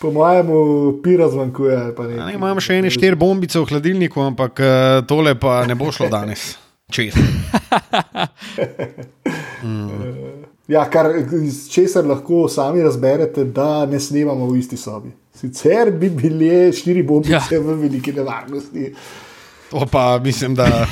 Po 0.00 0.10
mojem, 0.10 0.46
pira 1.02 1.28
zmanjkuje. 1.28 1.94
Ne, 2.16 2.34
imam 2.34 2.60
še 2.60 2.74
ene 2.74 2.90
štiri 2.90 3.14
bombice 3.14 3.60
v 3.60 3.64
hladilniku, 3.64 4.20
ampak 4.22 4.58
uh, 4.58 4.66
tole 5.06 5.34
pa 5.34 5.62
ne 5.66 5.74
bo 5.74 5.92
šlo 5.92 6.08
danes. 6.08 6.56
Čez. 6.90 7.14
Ja, 10.68 10.84
kar 10.90 11.06
iz 11.44 11.66
česar 11.70 12.06
lahko 12.06 12.48
sami 12.48 12.82
razberete, 12.82 13.44
da 13.44 13.86
ne 13.86 14.00
snemamo 14.00 14.46
v 14.46 14.58
isti 14.58 14.76
sobi. 14.76 15.10
Sicer 15.34 15.90
bi 15.90 16.10
bile 16.10 16.72
štiri 16.72 17.02
bombice 17.02 17.32
Ja. 17.32 17.40
ja. 17.52 17.60
v 17.60 17.74
veliki 17.76 18.12
nevarnosti. 18.12 18.94
To 19.70 19.86
pa 19.86 20.18
mislim, 20.18 20.54
da. 20.54 20.86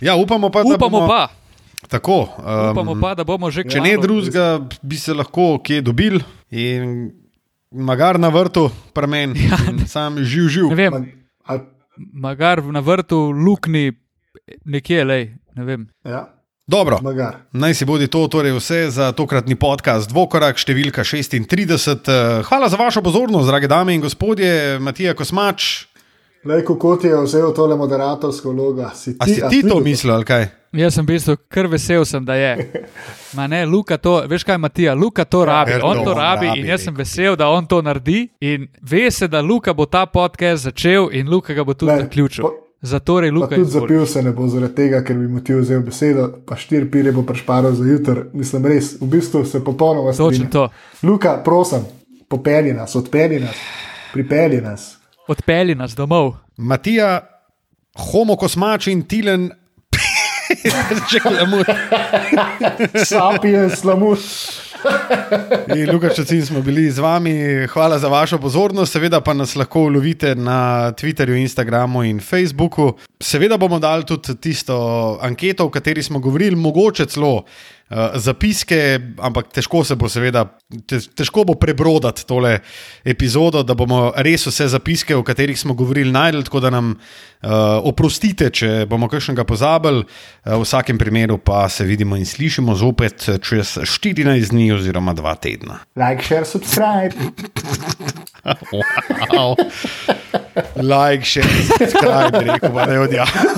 Ja, 0.00 0.14
upamo 0.14 0.50
pa, 0.50 0.62
da 0.62 0.74
Upamo 0.74 1.00
bomo 1.00 1.08
pa, 1.08 1.28
tako. 1.88 2.28
Um, 2.38 2.70
upamo 2.70 3.00
pa, 3.00 3.14
da 3.14 3.24
bomo 3.24 3.50
že 3.50 3.64
Če 3.64 3.80
ne 3.80 3.96
drugega, 3.96 4.60
bi 4.82 4.96
se 4.96 5.14
lahko 5.14 5.58
kje 5.58 5.82
dobil 5.82 6.20
in 6.50 7.10
magar 7.72 8.18
na 8.18 8.28
vrtu, 8.28 8.70
premen, 8.94 9.34
ja, 9.36 9.58
sam 9.86 10.22
živ, 10.22 10.48
živ. 10.48 10.70
Ne 10.70 10.74
vem, 10.76 11.12
ali- 11.44 11.66
magar 12.14 12.62
na 12.64 12.80
vrtu, 12.80 13.30
lukni, 13.30 13.92
nekje, 14.64 15.04
lej, 15.04 15.30
ne 15.56 15.64
vem. 15.64 15.88
Ja. 16.04 16.28
Dobro. 16.68 16.98
Magar. 17.02 17.48
Naj 17.52 17.74
si 17.74 17.84
bodi 17.88 18.10
to 18.12 18.28
torej 18.28 18.52
vse 18.52 18.90
za 18.92 19.12
tokratni 19.16 19.56
podcast 19.56 20.10
Dvokorak, 20.12 20.60
številka 20.60 21.00
36. 21.00 22.08
Eh, 22.12 22.42
Hvala 22.44 22.68
za 22.68 22.76
vašo 22.76 23.00
pozornost, 23.00 23.48
drage 23.48 23.70
dame 23.72 23.94
in 23.96 24.04
gospodje, 24.04 24.76
Matija 24.76 25.14
Kosmač. 25.16 25.88
Lej, 26.44 26.62
kot 26.64 27.04
je 27.04 27.16
vzel 27.16 27.52
tole 27.52 27.76
moderatorsko 27.76 28.50
vlogo. 28.50 28.86
Si 28.94 29.16
A 29.18 29.26
si 29.26 29.42
ti 29.50 29.62
to 29.62 29.80
mislil, 29.80 30.14
ali 30.14 30.24
kaj? 30.24 30.46
Jaz 30.72 30.94
sem 30.94 31.04
v 31.04 31.08
bistvu 31.08 31.36
kar 31.48 31.66
vesel, 31.66 32.04
sem, 32.04 32.24
da 32.24 32.34
je. 32.34 32.72
Ma 33.32 33.46
ne, 33.46 33.66
Luka 33.66 33.96
to, 33.96 34.22
veš 34.26 34.44
kaj, 34.44 34.58
Matija, 34.58 34.94
Luka 34.94 35.24
to 35.24 35.44
rabi. 35.44 35.72
ker 35.72 35.80
On 35.82 36.04
to 36.04 36.14
rabi 36.14 36.46
rabi, 36.46 36.60
in 36.60 36.66
jaz 36.66 36.84
sem 36.84 36.94
vesel, 36.94 37.36
da 37.36 37.48
on 37.48 37.66
to 37.66 37.82
naredi. 37.82 38.28
In 38.40 38.68
ve 38.82 39.10
se, 39.10 39.28
da 39.28 39.40
Luka 39.40 39.72
bo 39.72 39.86
ta 39.86 40.06
podcast 40.06 40.62
začel 40.62 41.08
in 41.12 41.28
Luka 41.28 41.54
ga 41.54 41.64
bo 41.64 41.74
tudi 41.74 41.88
Glej, 41.88 42.02
zaključil. 42.02 42.44
pa- 42.44 42.50
Zatorej, 42.80 43.30
Luka 43.30 43.56
tudi 43.56 43.64
zapil 43.64 44.06
se 44.06 44.22
ne 44.22 44.30
bo 44.30 44.46
zaradi 44.46 44.74
tega, 44.74 45.02
ker 45.02 45.16
bi 45.16 45.26
mu 45.26 45.40
ti 45.40 45.52
vzel 45.52 45.80
besedo, 45.80 46.28
pa 46.46 46.54
štiri 46.54 46.86
pire 46.86 47.12
bo 47.12 47.22
prešparal 47.22 47.72
za 47.72 47.84
jutr. 47.84 48.26
Mislim, 48.32 48.64
res, 48.64 48.92
v 48.94 49.06
bistvu 49.08 49.44
se 49.44 49.58
popolnoma 49.60 50.10
Točno 50.10 50.24
strinjam. 50.26 50.50
to. 50.50 50.68
Luka, 51.02 51.36
prosim, 51.38 51.80
popelji 52.28 52.72
nas, 52.72 52.94
odpelji 52.94 53.40
nas, 53.40 53.56
pripelji 54.12 54.60
nas. 54.60 54.97
Odpelji 55.28 55.74
nas 55.74 55.92
domov. 55.92 56.34
Matija, 56.56 57.20
homo 58.12 58.36
kosmač 58.36 58.88
in 58.88 59.02
tilen. 59.04 59.50
Že 61.12 61.20
klamut. 61.20 61.68
Sapiens, 63.04 63.76
slamus. 63.82 64.24
In 65.76 65.90
Lukaš 65.92 66.16
Čacin 66.16 66.46
smo 66.46 66.62
bili 66.64 66.86
z 66.90 67.02
vami. 67.04 67.34
Hvala 67.68 67.98
za 67.98 68.08
vašo 68.08 68.38
pozornost. 68.38 68.92
Seveda 68.92 69.20
pa 69.20 69.34
nas 69.34 69.52
lahko 69.56 69.80
ulovite 69.90 70.34
na 70.34 70.92
Twitterju, 70.96 71.36
Instagramu 71.36 72.04
in 72.08 72.20
Facebooku. 72.20 72.94
Seveda 73.20 73.58
bomo 73.58 73.78
dali 73.78 74.06
tudi 74.06 74.36
tisto 74.40 75.18
anketo, 75.22 75.66
o 75.66 75.70
kateri 75.70 76.02
smo 76.02 76.18
govorili, 76.18 76.56
mogoče 76.56 77.06
celo 77.06 77.44
zapiske, 78.14 79.00
ampak 79.18 79.48
težko 79.52 79.80
se 79.84 79.96
bo, 79.96 80.08
seveda, 80.12 80.44
te, 80.86 81.00
težko 81.16 81.46
bo 81.48 81.54
prebrodati 81.56 82.26
tole 82.28 82.58
epizodo, 83.08 83.62
da 83.64 83.74
bomo 83.78 84.10
res 84.24 84.44
vse 84.48 84.68
zapiske, 84.74 85.16
o 85.16 85.24
katerih 85.24 85.56
smo 85.58 85.74
govorili, 85.78 86.12
najdel. 86.12 86.44
Tako 86.48 86.60
da 86.60 86.72
nam 86.74 86.90
uh, 86.92 87.50
oprostite, 87.88 88.50
če 88.52 88.84
bomo 88.90 89.08
kakšnega 89.08 89.46
pozabili. 89.48 90.04
Uh, 90.04 90.58
v 90.58 90.62
vsakem 90.66 91.00
primeru 91.00 91.38
pa 91.40 91.64
se 91.72 91.86
vidimo 91.88 92.16
in 92.16 92.28
slišimo 92.28 92.76
zopet 92.76 93.24
čez 93.40 93.78
14 93.80 94.52
dni 94.52 94.72
oziroma 94.76 95.16
2 95.16 95.36
tedna. 95.40 95.80
Like, 95.96 96.24
share, 96.28 96.44
subscribe. 96.44 97.16
Wow. 99.28 99.56
Like, 100.76 101.24
še 101.24 101.42
subscribe, 101.42 102.42
rekel 102.44 102.70
pa 102.74 102.86
da 102.86 102.92
je 102.92 103.00
odjavil. 103.00 103.50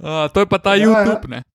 Uh, 0.00 0.28
to 0.32 0.40
je 0.40 0.46
pa 0.46 0.58
ta 0.58 0.74
Ja, 0.74 0.80
ja. 0.80 1.04
YouTube. 1.04 1.28
Ne? 1.28 1.42